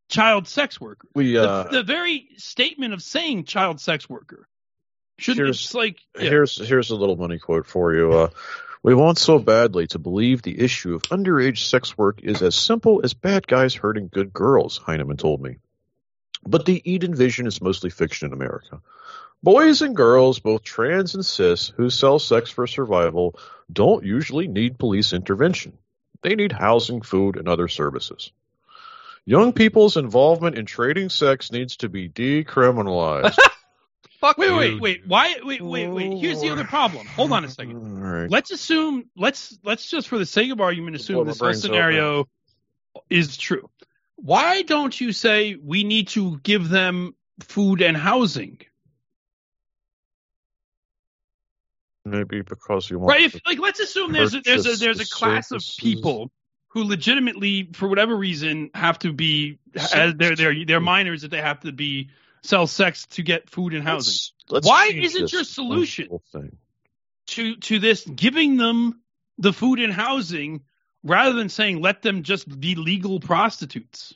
child 0.09 0.47
sex 0.47 0.79
worker. 0.79 1.07
We 1.15 1.33
The- 1.33 1.49
uh, 1.49 1.71
the, 1.71 1.83
very 1.83 2.29
statement 2.37 2.93
of 2.93 3.01
saying 3.01 3.45
child 3.45 3.81
sex 3.81 4.07
worker 4.09 4.47
should 5.17 5.37
Here's- 5.37 5.63
it's 5.65 5.73
like 5.73 5.97
yeah. 6.15 6.29
Here's 6.29 6.55
here's 6.67 6.91
a 6.91 6.95
little 6.95 7.15
money 7.15 7.39
quote 7.39 7.65
for 7.65 7.93
you. 7.95 8.11
Uh, 8.13 8.29
we 8.83 8.93
want 8.93 9.17
so 9.17 9.39
badly 9.39 9.87
to 9.87 9.99
believe 9.99 10.41
the 10.43 10.61
issue 10.61 10.93
of 10.95 11.01
underage 11.03 11.57
sex 11.57 11.97
work 11.97 12.21
is 12.23 12.41
as 12.41 12.55
simple 12.55 13.01
as 13.03 13.13
bad 13.13 13.47
guys 13.47 13.73
hurting 13.73 14.09
good 14.13 14.31
girls. 14.31 14.77
Heinemann 14.77 15.17
told 15.17 15.41
me. 15.41 15.57
But 16.45 16.65
the 16.65 16.81
Eden 16.89 17.13
vision 17.15 17.47
is 17.47 17.59
mostly 17.61 17.89
fiction 17.89 18.27
in 18.27 18.33
America. 18.33 18.79
Boys 19.43 19.81
and 19.81 19.95
girls, 19.95 20.39
both 20.39 20.63
trans 20.63 21.15
and 21.15 21.25
cis, 21.25 21.69
who 21.77 21.89
sell 21.89 22.19
sex 22.19 22.49
for 22.49 22.67
survival 22.67 23.39
don't 23.71 24.03
usually 24.03 24.47
need 24.47 24.79
police 24.79 25.13
intervention. 25.13 25.77
They 26.21 26.35
need 26.35 26.51
housing, 26.51 27.01
food, 27.01 27.37
and 27.37 27.47
other 27.47 27.67
services. 27.67 28.31
Young 29.25 29.53
people's 29.53 29.97
involvement 29.97 30.57
in 30.57 30.65
trading 30.65 31.09
sex 31.09 31.51
needs 31.51 31.77
to 31.77 31.89
be 31.89 32.09
decriminalized. 32.09 33.37
Fuck 34.19 34.37
wait, 34.37 34.51
wait, 34.51 34.81
wait. 34.81 35.01
Why? 35.05 35.35
Wait, 35.43 35.61
wait, 35.61 35.89
wait. 35.89 36.17
Here's 36.17 36.41
the 36.41 36.49
other 36.49 36.63
problem. 36.63 37.05
Hold 37.07 37.31
on 37.33 37.45
a 37.45 37.49
second. 37.49 38.01
right. 38.01 38.29
Let's 38.29 38.49
assume. 38.49 39.09
Let's 39.15 39.59
let's 39.63 39.91
just 39.91 40.07
for 40.07 40.17
the 40.17 40.25
sake 40.25 40.51
of 40.51 40.59
argument 40.59 40.95
assume 40.95 41.17
my 41.17 41.23
this 41.25 41.39
whole 41.39 41.49
brains 41.49 41.63
out, 41.63 41.67
scenario 41.67 42.27
is 43.11 43.37
true. 43.37 43.69
Why 44.15 44.63
don't 44.63 44.99
you 44.99 45.11
say 45.11 45.55
we 45.55 45.83
need 45.83 46.07
to 46.09 46.39
give 46.39 46.67
them 46.67 47.13
food 47.41 47.83
and 47.83 47.95
housing? 47.95 48.59
Maybe 52.09 52.41
because 52.41 52.89
you 52.89 52.99
want 52.99 53.09
Right? 53.11 53.23
If 53.23 53.41
like 53.45 53.59
let's 53.59 53.79
assume 53.79 54.11
there's 54.11 54.33
a, 54.33 54.41
there's 54.41 54.65
a 54.65 54.75
there's 54.75 54.99
a 54.99 55.09
class 55.09 55.51
of 55.51 55.63
people 55.77 56.31
who 56.69 56.83
legitimately, 56.83 57.69
for 57.73 57.87
whatever 57.87 58.15
reason, 58.15 58.69
have 58.73 58.99
to 58.99 59.13
be 59.13 59.59
as 59.75 60.13
they're 60.15 60.35
they're 60.35 60.65
they're 60.65 60.79
minors 60.79 61.21
that 61.21 61.31
they 61.31 61.41
have 61.41 61.59
to 61.61 61.71
be 61.71 62.09
sell 62.43 62.67
sex 62.67 63.05
to 63.07 63.23
get 63.23 63.49
food 63.49 63.73
and 63.73 63.83
housing. 63.83 64.11
Let's- 64.11 64.33
let's 64.49 64.67
Why 64.67 64.87
isn't 64.93 65.31
your 65.31 65.43
solution 65.43 66.07
to 67.27 67.55
to 67.57 67.79
this 67.79 68.05
giving 68.05 68.57
them 68.57 69.01
the 69.37 69.53
food 69.53 69.79
and 69.79 69.91
housing 69.93 70.61
rather 71.03 71.33
than 71.33 71.49
saying 71.49 71.81
let 71.81 72.01
them 72.01 72.23
just 72.23 72.47
be 72.59 72.75
legal 72.75 73.19
prostitutes? 73.19 74.13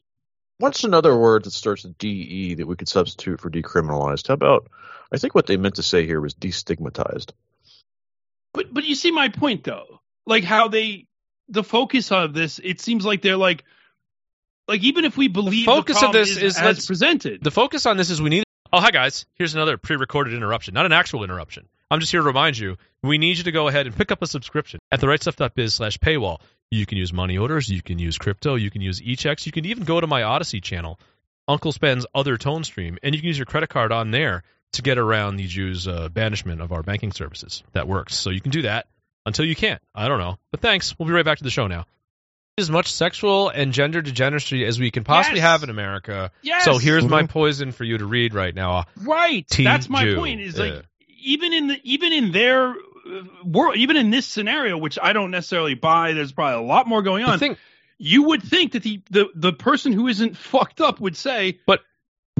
What's 0.58 0.84
another 0.84 1.18
word 1.18 1.46
that 1.46 1.52
starts 1.52 1.84
with 1.84 1.98
DE 1.98 2.56
that 2.56 2.68
we 2.68 2.76
could 2.76 2.88
substitute 2.88 3.40
for 3.40 3.50
decriminalized? 3.50 4.28
How 4.28 4.36
about, 4.36 4.70
I 5.12 5.18
think 5.18 5.34
what 5.34 5.48
they 5.48 5.58
meant 5.58 5.76
to 5.76 5.84
say 5.84 6.06
here 6.06 6.22
was 6.22 6.36
destigmatized. 6.36 7.32
But 8.53 8.73
but 8.73 8.84
you 8.84 8.95
see 8.95 9.11
my 9.11 9.30
point 9.30 9.64
though. 9.64 9.99
Like 10.26 10.44
how 10.44 10.68
they 10.68 11.07
the 11.49 11.64
focus 11.64 12.11
of 12.11 12.34
this, 12.34 12.60
it 12.64 12.80
seems 12.80 13.06
like 13.06 13.22
they're 13.22 13.38
like 13.38 13.64
like 14.68 14.84
even 14.84 15.06
if 15.06 15.18
we 15.18 15.28
believe 15.28 15.65
the 15.65 15.72
focus 15.72 16.02
of 16.02 16.14
this 16.14 16.32
is, 16.32 16.38
is 16.38 16.57
as 16.57 16.86
presented. 16.86 17.44
The 17.44 17.52
focus 17.52 17.86
on 17.86 17.98
this 17.98 18.10
is 18.10 18.22
we 18.22 18.30
need. 18.30 18.44
Oh, 18.73 18.80
hi 18.80 18.91
guys. 18.91 19.26
Here's 19.36 19.53
another 19.53 19.78
pre-recorded 19.78 20.34
interruption, 20.34 20.73
not 20.73 20.86
an 20.86 20.94
actual 20.94 21.23
interruption. 21.23 21.68
I'm 21.90 21.99
just 21.99 22.11
here 22.11 22.22
to 22.22 22.28
remind 22.28 22.57
you. 22.57 22.78
We 23.03 23.18
need 23.18 23.38
you 23.38 23.44
to 23.44 23.52
go 23.52 23.68
ahead 23.68 23.86
and 23.86 23.95
pick 23.95 24.11
up 24.11 24.22
a 24.22 24.28
subscription 24.28 24.80
at 24.91 25.02
therightstuff.biz 25.02 25.73
slash 25.73 25.98
paywall. 25.98 26.40
You 26.69 26.86
can 26.86 26.98
use 26.98 27.11
money 27.11 27.38
orders, 27.38 27.68
you 27.68 27.82
can 27.82 27.99
use 27.99 28.18
crypto, 28.18 28.56
you 28.56 28.72
can 28.72 28.80
use 28.80 29.02
e-checks, 29.02 29.45
you 29.45 29.52
can 29.52 29.65
even 29.65 29.84
go 29.84 29.99
to 29.99 30.07
my 30.07 30.23
Odysee 30.23 30.61
channel, 30.61 31.02
Uncle 31.49 31.73
Sven's 31.73 32.06
other 32.15 32.38
tone 32.38 32.64
stream, 32.64 32.98
and 33.03 33.14
you 33.14 33.19
can 33.19 33.28
use 33.28 33.38
your 33.38 33.45
credit 33.45 33.69
card 33.69 33.91
on 33.91 34.11
there 34.11 34.44
to 34.73 34.81
get 34.81 34.98
around 34.98 35.35
the 35.38 35.48
Jews' 35.48 35.88
uh, 35.88 36.10
banishment 36.10 36.61
of 36.61 36.72
our 36.72 36.84
banking 36.84 37.11
services. 37.11 37.64
That 37.73 37.88
works. 37.88 38.15
So 38.15 38.30
you 38.30 38.41
can 38.41 38.52
do 38.52 38.61
that 38.64 38.88
until 39.26 39.45
you 39.45 39.56
can't. 39.56 39.81
I 39.93 40.07
don't 40.07 40.19
know. 40.19 40.38
But 40.52 40.61
thanks. 40.61 40.98
We'll 40.98 41.07
be 41.07 41.14
right 41.14 41.26
back 41.26 41.39
to 41.39 41.43
the 41.43 41.49
show 41.49 41.68
now. 41.68 41.85
As 42.57 42.69
much 42.69 42.91
sexual 42.91 43.49
and 43.49 43.73
gender 43.73 44.02
degeneracy 44.02 44.65
as 44.65 44.80
we 44.80 44.91
can 44.91 45.03
possibly 45.03 45.39
Yes. 45.39 45.48
have 45.48 45.64
in 45.64 45.69
America. 45.69 46.31
Yes. 46.41 46.65
So 46.65 46.77
here's 46.77 47.06
my 47.06 47.23
Mhm. 47.23 47.30
poison 47.30 47.72
for 47.72 47.84
you 47.84 47.98
to 47.98 48.06
read 48.06 48.34
right 48.34 48.53
now. 48.53 48.85
Right. 48.98 49.48
Teen 49.48 49.64
That's 49.65 49.89
my 49.89 50.03
Jew. 50.03 50.15
point. 50.18 50.41
Is 50.41 50.57
Yeah. 50.57 50.65
like 50.65 50.85
even 51.23 51.53
in 51.53 51.68
the 51.68 51.80
even 51.84 52.11
in 52.14 52.31
their 52.31 52.69
uh, 52.69 52.73
world, 53.45 53.77
even 53.77 53.95
in 53.98 54.11
this 54.11 54.26
scenario, 54.27 54.77
which 54.77 54.99
I 55.02 55.14
don't 55.14 55.31
necessarily 55.31 55.73
buy. 55.76 56.14
There's 56.14 56.34
probably 56.34 56.64
a 56.64 56.68
lot 56.68 56.88
more 56.88 57.02
going 57.02 57.23
on. 57.23 57.39
thing- 57.39 57.57
you 57.98 58.23
would 58.23 58.43
think 58.43 58.73
that 58.73 58.84
the, 58.84 59.02
the 59.10 59.27
the 59.34 59.53
person 59.53 59.91
who 59.93 60.07
isn't 60.07 60.35
fucked 60.38 60.81
up 60.81 60.99
would 60.99 61.15
say, 61.15 61.60
But- 61.65 61.81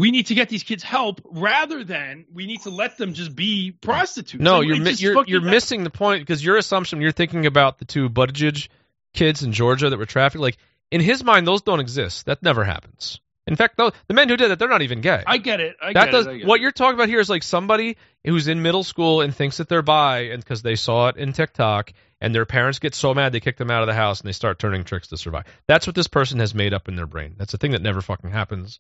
we 0.02 0.10
need 0.10 0.26
to 0.26 0.34
get 0.34 0.50
these 0.50 0.64
kids 0.64 0.82
help 0.82 1.22
rather 1.30 1.84
than 1.84 2.26
we 2.34 2.48
need 2.48 2.62
to 2.62 2.72
let 2.72 2.98
them 2.98 3.14
just 3.14 3.36
be 3.36 3.70
prostitutes. 3.70 4.42
No, 4.42 4.58
Like, 4.58 4.68
you're 4.68 4.80
mi- 4.80 4.94
you're 4.94 5.24
you're 5.28 5.42
missing 5.42 5.84
the 5.84 5.92
point 5.92 6.24
because 6.24 6.44
your 6.44 6.58
assumption 6.58 7.02
you're 7.02 7.12
thinking 7.12 7.46
about 7.46 7.78
the 7.78 7.86
two 7.86 8.10
Buttigieg 8.10 8.68
kids 9.14 9.44
in 9.44 9.54
Georgia 9.54 9.92
that 9.92 10.00
were 10.00 10.08
trafficked. 10.08 10.42
Like 10.42 10.58
in 10.90 11.02
his 11.02 11.24
mind, 11.24 11.46
those 11.46 11.62
don't 11.62 11.80
exist. 11.80 12.26
That 12.26 12.42
never 12.42 12.64
happens. 12.64 13.20
In 13.46 13.56
fact, 13.56 13.78
though, 13.78 13.92
the 14.08 14.16
men 14.16 14.28
who 14.28 14.38
did 14.38 14.50
that, 14.50 14.58
they're 14.58 14.70
not 14.70 14.82
even 14.82 15.02
gay. 15.02 15.24
I 15.28 15.38
get 15.38 15.60
it. 15.60 15.76
I 15.80 15.94
that 15.94 16.06
get 16.06 16.12
does 16.12 16.26
it, 16.26 16.30
I 16.32 16.38
get 16.38 16.48
what 16.48 16.60
it. 16.60 16.64
you're 16.64 16.72
talking 16.72 16.96
about 16.96 17.08
here 17.08 17.20
is 17.20 17.30
like 17.30 17.44
somebody 17.44 17.98
who's 18.26 18.48
in 18.48 18.64
middle 18.64 18.84
school 18.84 19.22
and 19.22 19.36
thinks 19.36 19.58
that 19.58 19.70
they're 19.70 19.84
bi 19.84 20.30
and 20.32 20.44
because 20.44 20.64
they 20.64 20.76
saw 20.76 21.10
it 21.10 21.18
in 21.18 21.32
TikTok 21.34 21.94
and 22.20 22.34
their 22.34 22.48
parents 22.48 22.80
get 22.80 22.96
so 22.96 23.14
mad 23.14 23.34
they 23.34 23.40
kick 23.40 23.58
them 23.58 23.70
out 23.70 23.84
of 23.84 23.88
the 23.88 23.94
house 23.94 24.22
and 24.22 24.28
they 24.28 24.34
start 24.34 24.58
turning 24.58 24.84
tricks 24.84 25.10
to 25.10 25.18
survive. 25.18 25.46
That's 25.68 25.86
what 25.86 25.96
this 25.96 26.08
person 26.08 26.40
has 26.40 26.56
made 26.56 26.74
up 26.74 26.88
in 26.88 26.96
their 26.96 27.06
brain. 27.06 27.36
That's 27.38 27.54
a 27.54 27.60
thing 27.60 27.72
that 27.72 27.84
never 27.84 28.02
fucking 28.02 28.32
happens. 28.32 28.80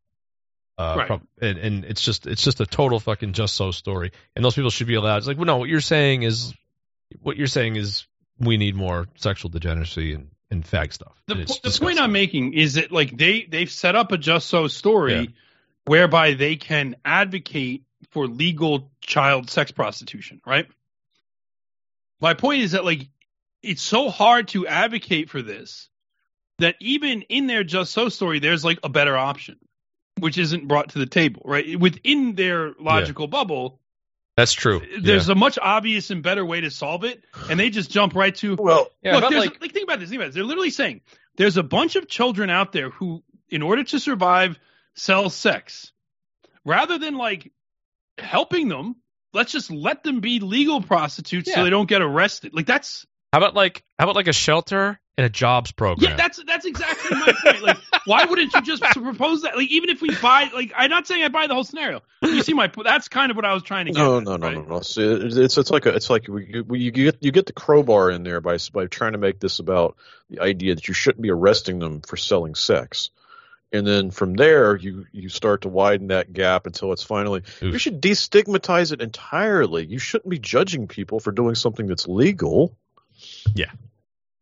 Uh, 0.77 0.95
Right. 0.97 1.07
prob- 1.07 1.27
and, 1.41 1.57
and 1.57 1.85
it's 1.85 2.01
just 2.01 2.25
it's 2.27 2.43
just 2.43 2.59
a 2.61 2.65
total 2.65 2.99
fucking 2.99 3.33
just 3.33 3.55
so 3.55 3.71
story. 3.71 4.11
And 4.35 4.43
those 4.43 4.55
people 4.55 4.69
should 4.71 4.87
be 4.87 4.95
allowed. 4.95 5.17
It's 5.17 5.27
like, 5.27 5.37
well, 5.37 5.45
no, 5.45 5.57
what 5.57 5.69
you're 5.69 5.81
saying 5.81 6.23
is 6.23 6.53
what 7.21 7.37
you're 7.37 7.47
saying 7.47 7.75
is 7.75 8.05
we 8.39 8.57
need 8.57 8.75
more 8.75 9.07
sexual 9.15 9.49
degeneracy 9.49 10.13
and, 10.13 10.29
and 10.49 10.63
fag 10.65 10.93
stuff. 10.93 11.13
the, 11.27 11.35
po- 11.35 11.53
the 11.69 11.77
point. 11.79 11.99
I'm 11.99 12.11
making 12.11 12.53
is 12.53 12.75
that 12.75 12.91
like 12.91 13.15
they 13.15 13.43
they've 13.43 13.69
set 13.69 13.95
up 13.95 14.11
a 14.11 14.17
just 14.17 14.47
so 14.47 14.67
story 14.67 15.13
Yeah. 15.13 15.25
whereby 15.85 16.33
they 16.33 16.55
can 16.55 16.95
advocate 17.05 17.83
for 18.09 18.27
legal 18.27 18.91
child 19.01 19.49
sex 19.49 19.71
prostitution, 19.71 20.41
right? 20.45 20.67
My 22.19 22.33
point 22.33 22.61
is 22.61 22.71
that 22.71 22.85
like 22.85 23.07
it's 23.61 23.81
so 23.81 24.09
hard 24.09 24.47
to 24.49 24.65
advocate 24.67 25.29
for 25.29 25.41
this 25.41 25.89
that 26.59 26.75
even 26.79 27.23
in 27.23 27.47
their 27.47 27.63
just 27.63 27.91
so 27.91 28.09
story 28.09 28.39
there's 28.39 28.63
like 28.65 28.79
a 28.83 28.89
better 28.89 29.15
option 29.17 29.57
which 30.21 30.37
isn't 30.37 30.67
brought 30.67 30.89
to 30.89 30.99
the 30.99 31.05
table, 31.05 31.41
right? 31.45 31.77
Within 31.79 32.35
their 32.35 32.73
logical 32.79 33.27
bubble, 33.27 33.79
That's 34.37 34.53
true. 34.53 34.81
there's 35.01 35.27
Yeah. 35.27 35.33
a 35.33 35.35
much 35.35 35.57
obvious 35.61 36.09
and 36.11 36.23
better 36.23 36.45
way 36.45 36.61
to 36.61 36.69
solve 36.71 37.03
it, 37.03 37.23
and 37.49 37.59
they 37.59 37.69
just 37.69 37.91
jump 37.91 38.15
right 38.15 38.33
to 38.35 38.55
Well, 38.55 38.89
Yeah, 39.03 39.13
look. 39.15 39.23
but 39.23 39.29
There's 39.31 39.45
like- 39.45 39.61
like, 39.61 39.73
think 39.73 39.83
about 39.83 39.99
this. 39.99 40.09
Think 40.09 40.19
about 40.21 40.27
this. 40.27 40.35
They're 40.35 40.43
literally 40.43 40.69
saying 40.69 41.01
there's 41.37 41.57
a 41.57 41.63
bunch 41.63 41.95
of 41.95 42.07
children 42.07 42.49
out 42.49 42.71
there 42.71 42.91
who, 42.91 43.23
in 43.49 43.61
order 43.63 43.83
to 43.83 43.99
survive, 43.99 44.57
sell 44.95 45.29
sex. 45.29 45.91
Rather 46.63 46.97
than 46.99 47.15
like 47.17 47.51
helping 48.19 48.67
them, 48.67 48.95
let's 49.33 49.51
just 49.51 49.71
let 49.71 50.03
them 50.03 50.19
be 50.19 50.39
legal 50.39 50.81
prostitutes 50.81 51.51
so 51.51 51.63
they 51.63 51.69
don't 51.71 51.89
get 51.89 52.01
arrested. 52.03 52.53
Like 52.53 52.67
that's 52.67 53.05
How 53.33 53.39
about 53.39 53.55
like 53.55 53.83
how 53.97 54.05
about 54.05 54.15
like 54.15 54.27
a 54.27 54.33
shelter 54.33 54.99
and 55.21 55.27
a 55.27 55.29
jobs 55.29 55.71
program? 55.71 56.11
yeah, 56.11 56.17
that's 56.17 56.43
that's 56.45 56.65
exactly 56.65 57.17
my 57.17 57.33
point. 57.43 57.61
Like, 57.61 57.77
why 58.05 58.25
wouldn't 58.25 58.53
you 58.53 58.61
just 58.61 58.81
propose 58.93 59.43
that? 59.43 59.55
Like, 59.55 59.69
even 59.69 59.89
if 59.89 60.01
we 60.01 60.15
buy, 60.15 60.49
like, 60.53 60.73
I'm 60.75 60.89
not 60.89 61.05
saying 61.05 61.23
I 61.23 61.29
buy 61.29 61.47
the 61.47 61.53
whole 61.53 61.63
scenario. 61.63 62.01
You 62.23 62.41
see 62.41 62.53
my, 62.53 62.71
that's 62.83 63.07
kind 63.07 63.29
of 63.29 63.35
what 63.35 63.45
I 63.45 63.53
was 63.53 63.63
trying 63.63 63.85
to 63.85 63.91
get. 63.91 63.99
No, 63.99 64.17
at, 64.17 64.23
no, 64.23 64.37
no, 64.37 64.47
right? 64.47 64.55
no, 64.55 64.63
no. 64.63 64.81
See, 64.81 65.03
It's 65.03 65.35
it's 65.35 65.57
it's 65.57 65.71
like 65.71 65.85
a, 65.85 65.95
it's 65.95 66.09
like 66.09 66.27
we, 66.27 66.45
you, 66.47 66.65
you 66.75 66.91
get 66.91 67.17
you 67.21 67.31
get 67.31 67.45
the 67.45 67.53
crowbar 67.53 68.09
in 68.09 68.23
there 68.23 68.41
by 68.41 68.57
by 68.73 68.87
trying 68.87 69.11
to 69.11 69.19
make 69.19 69.39
this 69.39 69.59
about 69.59 69.95
the 70.29 70.39
idea 70.39 70.73
that 70.75 70.87
you 70.87 70.93
shouldn't 70.93 71.21
be 71.21 71.29
arresting 71.29 71.79
them 71.79 72.01
for 72.01 72.17
selling 72.17 72.55
sex, 72.55 73.11
and 73.71 73.85
then 73.85 74.09
from 74.09 74.33
there 74.33 74.75
you 74.75 75.05
you 75.11 75.29
start 75.29 75.61
to 75.61 75.69
widen 75.69 76.07
that 76.07 76.33
gap 76.33 76.65
until 76.65 76.93
it's 76.93 77.03
finally 77.03 77.43
you 77.61 77.77
should 77.77 78.01
destigmatize 78.01 78.91
it 78.91 79.01
entirely. 79.01 79.85
You 79.85 79.99
shouldn't 79.99 80.29
be 80.29 80.39
judging 80.39 80.87
people 80.87 81.19
for 81.19 81.31
doing 81.31 81.55
something 81.55 81.85
that's 81.85 82.07
legal. 82.07 82.75
Yeah. 83.53 83.71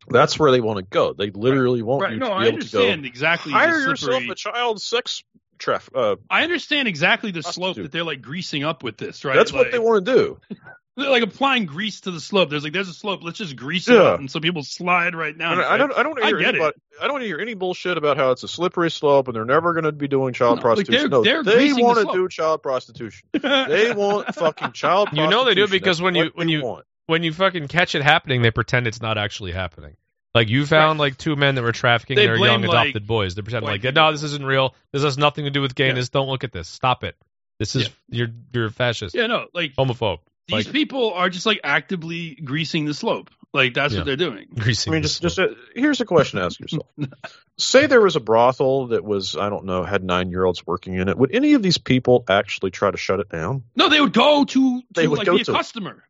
That's 0.08 0.38
where 0.38 0.50
they 0.50 0.60
want 0.60 0.78
to 0.78 0.82
go. 0.84 1.12
They 1.12 1.30
literally 1.30 1.82
want 1.82 2.02
Right. 2.02 2.12
you 2.14 2.18
No, 2.18 2.26
to 2.28 2.30
be 2.32 2.36
I 2.36 2.46
able 2.48 2.58
to 2.60 2.70
go 2.70 2.78
understand 2.78 3.06
exactly. 3.06 3.52
the 3.52 3.58
hire 3.58 3.78
yourself 3.80 4.22
a 4.30 4.34
child 4.34 4.80
sex 4.82 5.22
traffic. 5.58 5.92
Uh, 5.94 6.16
I 6.28 6.42
understand 6.42 6.88
exactly 6.88 7.30
the 7.32 7.42
slope 7.42 7.76
that 7.76 7.92
they're 7.92 8.02
like 8.04 8.22
greasing 8.22 8.64
up 8.64 8.82
with 8.82 8.96
this, 8.96 9.24
right? 9.24 9.36
That's 9.36 9.52
what 9.52 9.70
they 9.72 9.78
want 9.78 10.04
to 10.06 10.12
do. 10.14 10.40
They're 10.96 11.08
like 11.08 11.22
applying 11.22 11.64
grease 11.66 12.00
to 12.02 12.10
the 12.10 12.20
slope. 12.20 12.50
There's 12.50 12.64
like 12.64 12.74
there's 12.74 12.88
a 12.88 12.92
slope. 12.92 13.20
Let's 13.22 13.38
just 13.38 13.56
grease 13.56 13.88
it 13.88 13.96
up, 13.96 14.18
and 14.18 14.30
so 14.30 14.38
people 14.38 14.62
slide 14.64 15.14
right 15.14 15.34
now. 15.34 15.52
I 15.52 15.54
don't, 15.54 15.64
I 15.64 15.76
don't. 15.78 15.88
right? 15.90 15.98
I 15.98 16.02
don't 16.02 16.22
I 16.22 16.26
hear 16.26 16.38
get 16.38 16.48
anybody, 16.48 16.76
I 17.00 17.06
don't 17.06 17.20
hear 17.22 17.38
any 17.38 17.54
bullshit 17.54 17.96
about 17.96 18.18
how 18.18 18.32
it's 18.32 18.42
a 18.42 18.48
slippery 18.48 18.90
slope 18.90 19.28
and 19.28 19.34
they're 19.34 19.44
never 19.46 19.72
going 19.72 19.84
to 19.84 19.92
be 19.92 20.08
doing 20.08 20.34
child 20.34 20.50
No, 20.50 20.54
like, 20.56 20.62
prostitution. 20.62 21.00
they're- 21.02 21.08
no, 21.08 21.22
they're 21.22 21.42
they 21.44 21.72
want 21.72 21.98
to 21.98 22.02
slope. 22.02 22.14
do 22.16 22.28
child 22.28 22.62
prostitution. 22.62 23.26
they 23.40 23.94
want 23.94 24.34
fucking 24.34 24.72
child. 24.72 25.10
You 25.12 25.28
know 25.28 25.44
they 25.44 25.54
do 25.54 25.62
prostitution. 25.62 25.70
because 25.70 26.02
when 26.02 26.14
you 26.16 26.30
when 26.34 26.48
you 26.48 26.62
want. 26.64 26.84
When 27.10 27.22
you 27.22 27.32
fucking 27.32 27.68
catch 27.68 27.94
it 27.94 28.02
happening, 28.02 28.40
they 28.42 28.50
pretend 28.50 28.86
it's 28.86 29.02
not 29.02 29.18
actually 29.18 29.52
happening. 29.52 29.96
Like 30.34 30.48
you 30.48 30.64
found 30.64 30.98
like 31.00 31.18
two 31.18 31.34
men 31.36 31.56
that 31.56 31.62
were 31.62 31.72
trafficking 31.72 32.14
They 32.16 32.26
their 32.26 32.38
blame, 32.38 32.62
young 32.62 32.70
like, 32.70 32.84
adopted 32.90 33.06
boys. 33.06 33.34
They're 33.34 33.42
pretending 33.42 33.68
like, 33.68 33.82
no, 33.94 34.12
this 34.12 34.22
isn't 34.22 34.44
real. 34.44 34.74
This 34.92 35.02
has 35.02 35.18
nothing 35.18 35.44
to 35.44 35.50
do 35.50 35.60
with 35.60 35.74
gayness. 35.74 36.08
Don't 36.08 36.28
look 36.28 36.44
at 36.44 36.52
this. 36.52 36.68
Stop 36.68 37.02
it. 37.04 37.16
This 37.58 37.74
is 37.76 37.90
you're 38.08 38.28
you're 38.54 38.66
a 38.66 38.70
fascist, 38.70 39.14
Yeah, 39.14 39.26
no, 39.26 39.46
like 39.52 39.74
homophobe, 39.74 40.20
these 40.48 40.64
like 40.66 40.72
people 40.72 41.12
are 41.12 41.28
just 41.28 41.44
like 41.44 41.60
actively 41.62 42.36
greasing 42.36 42.86
the 42.86 42.94
slope. 42.94 43.28
Like 43.52 43.74
that's 43.74 43.92
Yeah. 43.92 44.00
what 44.00 44.06
they're 44.06 44.16
doing. 44.16 44.46
greasing. 44.56 44.92
I 44.92 44.94
mean, 44.94 45.02
the 45.02 45.08
just 45.08 45.20
just 45.20 45.38
uh, 45.40 45.48
here's 45.74 46.00
a 46.00 46.04
question 46.06 46.38
to 46.38 46.46
ask 46.46 46.58
yourself: 46.60 46.86
Say 47.58 47.86
there 47.86 48.00
was 48.00 48.16
a 48.16 48.20
brothel 48.20 48.86
that 48.88 49.04
was 49.04 49.36
I 49.36 49.48
don't 49.50 49.64
know 49.66 49.82
had 49.82 50.02
nine 50.04 50.30
year 50.30 50.44
olds 50.44 50.66
working 50.66 50.94
in 50.94 51.08
it. 51.08 51.18
Would 51.18 51.34
any 51.34 51.52
of 51.54 51.62
these 51.62 51.76
people 51.76 52.24
actually 52.28 52.70
try 52.70 52.90
to 52.90 52.96
shut 52.96 53.20
it 53.20 53.28
down? 53.28 53.64
No, 53.76 53.88
they 53.88 54.00
would 54.00 54.12
go 54.14 54.44
to, 54.44 54.80
to 54.80 54.82
They 54.94 55.06
would 55.08 55.18
like 55.18 55.26
go 55.26 55.34
be 55.34 55.42
a 55.42 55.44
to- 55.44 55.52
customer. 55.52 56.04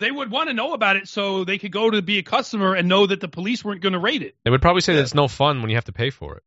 They 0.00 0.10
would 0.10 0.30
want 0.30 0.48
to 0.48 0.54
know 0.54 0.74
about 0.74 0.96
it 0.96 1.08
so 1.08 1.44
they 1.44 1.58
could 1.58 1.72
go 1.72 1.90
to 1.90 2.02
be 2.02 2.18
a 2.18 2.22
customer 2.22 2.74
and 2.74 2.88
know 2.88 3.06
that 3.06 3.20
the 3.20 3.28
police 3.28 3.64
weren't 3.64 3.80
going 3.80 3.92
to 3.92 3.98
raid 3.98 4.22
it. 4.22 4.36
They 4.44 4.50
would 4.50 4.62
probably 4.62 4.80
say 4.80 4.94
that 4.94 5.02
it's 5.02 5.14
no 5.14 5.28
fun 5.28 5.60
when 5.60 5.70
you 5.70 5.76
have 5.76 5.86
to 5.86 5.92
pay 5.92 6.10
for 6.10 6.36
it. 6.36 6.42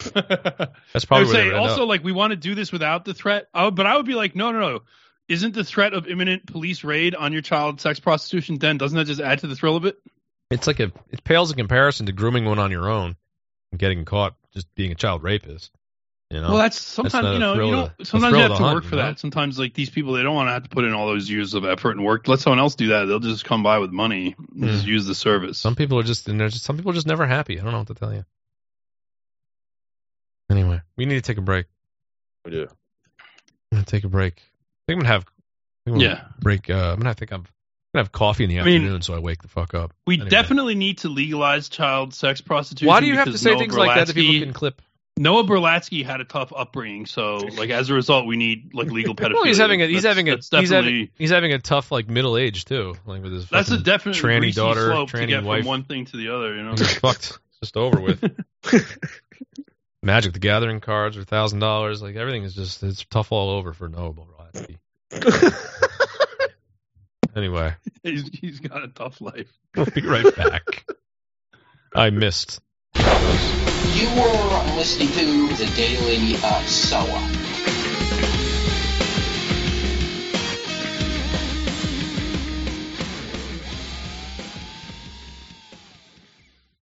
That's 0.14 1.04
I 1.04 1.06
probably 1.06 1.26
would 1.26 1.32
say 1.32 1.40
they 1.42 1.46
would 1.46 1.56
end 1.56 1.68
also 1.68 1.82
up. 1.82 1.88
like 1.88 2.04
we 2.04 2.12
want 2.12 2.32
to 2.32 2.36
do 2.36 2.54
this 2.54 2.72
without 2.72 3.04
the 3.04 3.14
threat. 3.14 3.48
Oh, 3.54 3.70
but 3.70 3.86
I 3.86 3.96
would 3.96 4.06
be 4.06 4.14
like, 4.14 4.34
no, 4.34 4.50
no, 4.52 4.60
no. 4.60 4.80
Isn't 5.28 5.54
the 5.54 5.64
threat 5.64 5.94
of 5.94 6.08
imminent 6.08 6.46
police 6.46 6.82
raid 6.82 7.14
on 7.14 7.32
your 7.32 7.42
child 7.42 7.80
sex 7.80 8.00
prostitution 8.00 8.58
then? 8.58 8.78
Doesn't 8.78 8.96
that 8.96 9.04
just 9.04 9.20
add 9.20 9.40
to 9.40 9.46
the 9.46 9.54
thrill 9.54 9.76
of 9.76 9.84
it? 9.84 9.98
It's 10.50 10.66
like 10.66 10.80
a 10.80 10.90
it 11.10 11.22
pales 11.22 11.50
in 11.50 11.56
comparison 11.56 12.06
to 12.06 12.12
grooming 12.12 12.44
one 12.44 12.58
on 12.58 12.70
your 12.70 12.90
own 12.90 13.16
and 13.70 13.78
getting 13.78 14.04
caught 14.04 14.34
just 14.52 14.74
being 14.74 14.90
a 14.90 14.96
child 14.96 15.22
rapist. 15.22 15.70
You 16.32 16.40
know. 16.40 16.50
well, 16.50 16.58
that's 16.58 16.80
sometimes 16.80 17.24
not 17.24 17.32
you 17.32 17.38
know, 17.40 17.54
thrill 17.56 17.66
you 17.68 17.74
of 17.74 17.78
know, 17.80 17.86
the- 17.86 17.94
the 17.98 18.04
sometimes 18.04 18.32
you 18.36 18.38
have 18.42 18.50
to 18.52 18.56
hunt, 18.62 18.74
work 18.76 18.84
for 18.84 18.90
you 18.90 18.96
know? 19.02 19.08
that. 19.08 19.18
Sometimes 19.18 19.58
like 19.58 19.74
these 19.74 19.90
people, 19.90 20.12
they 20.12 20.22
don't 20.22 20.36
want 20.36 20.46
to 20.46 20.52
have 20.52 20.62
to 20.62 20.68
put 20.68 20.84
in 20.84 20.92
all 20.92 21.08
those 21.08 21.28
years 21.28 21.54
of 21.54 21.64
effort 21.64 21.90
and 21.92 22.04
work. 22.04 22.28
Let 22.28 22.38
someone 22.38 22.60
else 22.60 22.76
do 22.76 22.88
that. 22.88 23.06
They'll 23.06 23.18
just 23.18 23.44
come 23.44 23.64
by 23.64 23.78
with 23.78 23.90
money, 23.90 24.36
and 24.38 24.64
just 24.70 24.86
use 24.86 25.06
the 25.06 25.14
service. 25.16 25.58
Some 25.58 25.74
people 25.74 25.98
are 25.98 26.04
just 26.04 26.28
and 26.28 26.38
there's 26.40 26.52
just 26.52 26.64
some 26.64 26.76
people 26.76 26.92
are 26.92 26.94
just 26.94 27.08
never 27.08 27.26
happy. 27.26 27.58
I 27.58 27.64
don't 27.64 27.72
know 27.72 27.78
what 27.78 27.88
to 27.88 27.94
tell 27.94 28.14
you. 28.14 28.24
Anyway, 30.50 30.80
we 30.96 31.04
need 31.06 31.14
to 31.16 31.20
take 31.20 31.38
a 31.38 31.42
break. 31.42 31.66
We 32.44 32.52
do. 32.52 32.68
I'm 33.72 33.76
gonna 33.78 33.84
take 33.84 34.04
a 34.04 34.08
break. 34.08 34.34
I 34.36 34.40
think 34.86 34.96
I'm 34.96 35.02
gonna 35.02 35.08
have 35.08 35.22
I 35.22 35.90
think 35.90 35.94
I'm 35.96 36.00
gonna 36.00 36.04
Yeah. 36.04 36.24
break. 36.40 36.70
Uh, 36.70 36.92
I'm 36.92 36.98
gonna 36.98 37.14
think 37.14 37.32
I'm 37.32 37.42
gonna 37.92 38.04
have 38.04 38.12
coffee 38.12 38.44
in 38.44 38.50
the 38.50 38.60
I 38.60 38.64
mean, 38.64 38.82
afternoon 38.82 39.02
so 39.02 39.14
I 39.14 39.18
wake 39.18 39.42
the 39.42 39.48
fuck 39.48 39.74
up. 39.74 39.92
We 40.06 40.14
Anyway. 40.14 40.30
definitely 40.30 40.74
need 40.74 40.98
to 40.98 41.08
legalize 41.08 41.68
child 41.68 42.14
sex 42.14 42.40
prostitution. 42.40 42.88
Why 42.88 43.00
do 43.00 43.06
you 43.06 43.16
have 43.16 43.26
to 43.30 43.38
say 43.38 43.50
Noah 43.50 43.58
things 43.58 43.76
like 43.76 43.96
that 43.96 44.06
that 44.08 44.14
people 44.14 44.40
can 44.40 44.52
clip? 44.52 44.82
Noah 45.20 45.44
Berlatsky 45.44 46.02
had 46.02 46.22
a 46.22 46.24
tough 46.24 46.50
upbringing, 46.56 47.04
so 47.04 47.36
like 47.58 47.68
as 47.68 47.90
a 47.90 47.94
result, 47.94 48.26
we 48.26 48.36
need 48.36 48.72
like 48.72 48.90
legal 48.90 49.14
pedophilia. 49.14 49.32
Well, 49.34 49.44
he's 49.44 49.58
having 49.58 49.82
a 49.82 49.86
he's 49.86 50.04
That's- 50.04 50.16
having 50.16 50.32
a 50.32 50.36
he's 50.60 50.70
having 50.70 51.10
he's 51.18 51.30
having 51.30 51.52
a 51.52 51.58
tough 51.58 51.92
like 51.92 52.08
middle 52.08 52.38
age 52.38 52.64
too, 52.64 52.94
like 53.04 53.22
with 53.22 53.32
his 53.32 53.46
that's 53.50 53.70
a 53.70 53.76
definite 53.76 54.16
tranny 54.16 54.54
daughter, 54.54 54.88
tranny 54.88 55.20
to 55.20 55.26
get 55.26 55.44
wife. 55.44 55.60
from 55.60 55.68
one 55.68 55.84
thing 55.84 56.06
to 56.06 56.16
the 56.16 56.34
other. 56.34 56.56
You 56.56 56.62
know, 56.62 56.74
fucked. 56.76 57.38
Just 57.62 57.76
over 57.76 58.00
with. 58.00 58.24
Magic 60.02 60.32
the 60.32 60.38
Gathering 60.38 60.80
cards 60.80 61.18
are 61.18 61.24
thousand 61.24 61.58
dollars. 61.58 62.00
Like 62.00 62.16
everything 62.16 62.44
is 62.44 62.54
just 62.54 62.82
it's 62.82 63.04
tough 63.04 63.30
all 63.30 63.50
over 63.50 63.74
for 63.74 63.90
Noah 63.90 64.14
Berlatsky. 64.14 64.78
anyway, 67.36 67.74
he's 68.02 68.26
he's 68.32 68.60
got 68.60 68.82
a 68.82 68.88
tough 68.88 69.20
life. 69.20 69.52
we'll 69.76 69.84
be 69.84 70.00
right 70.00 70.34
back. 70.34 70.86
I 71.94 72.08
missed. 72.08 72.62
You 74.00 74.08
were 74.14 74.76
listening 74.76 75.12
to 75.12 75.54
the 75.56 75.66
Daily 75.76 76.34
uh, 76.42 76.62
Shoah. 76.62 77.49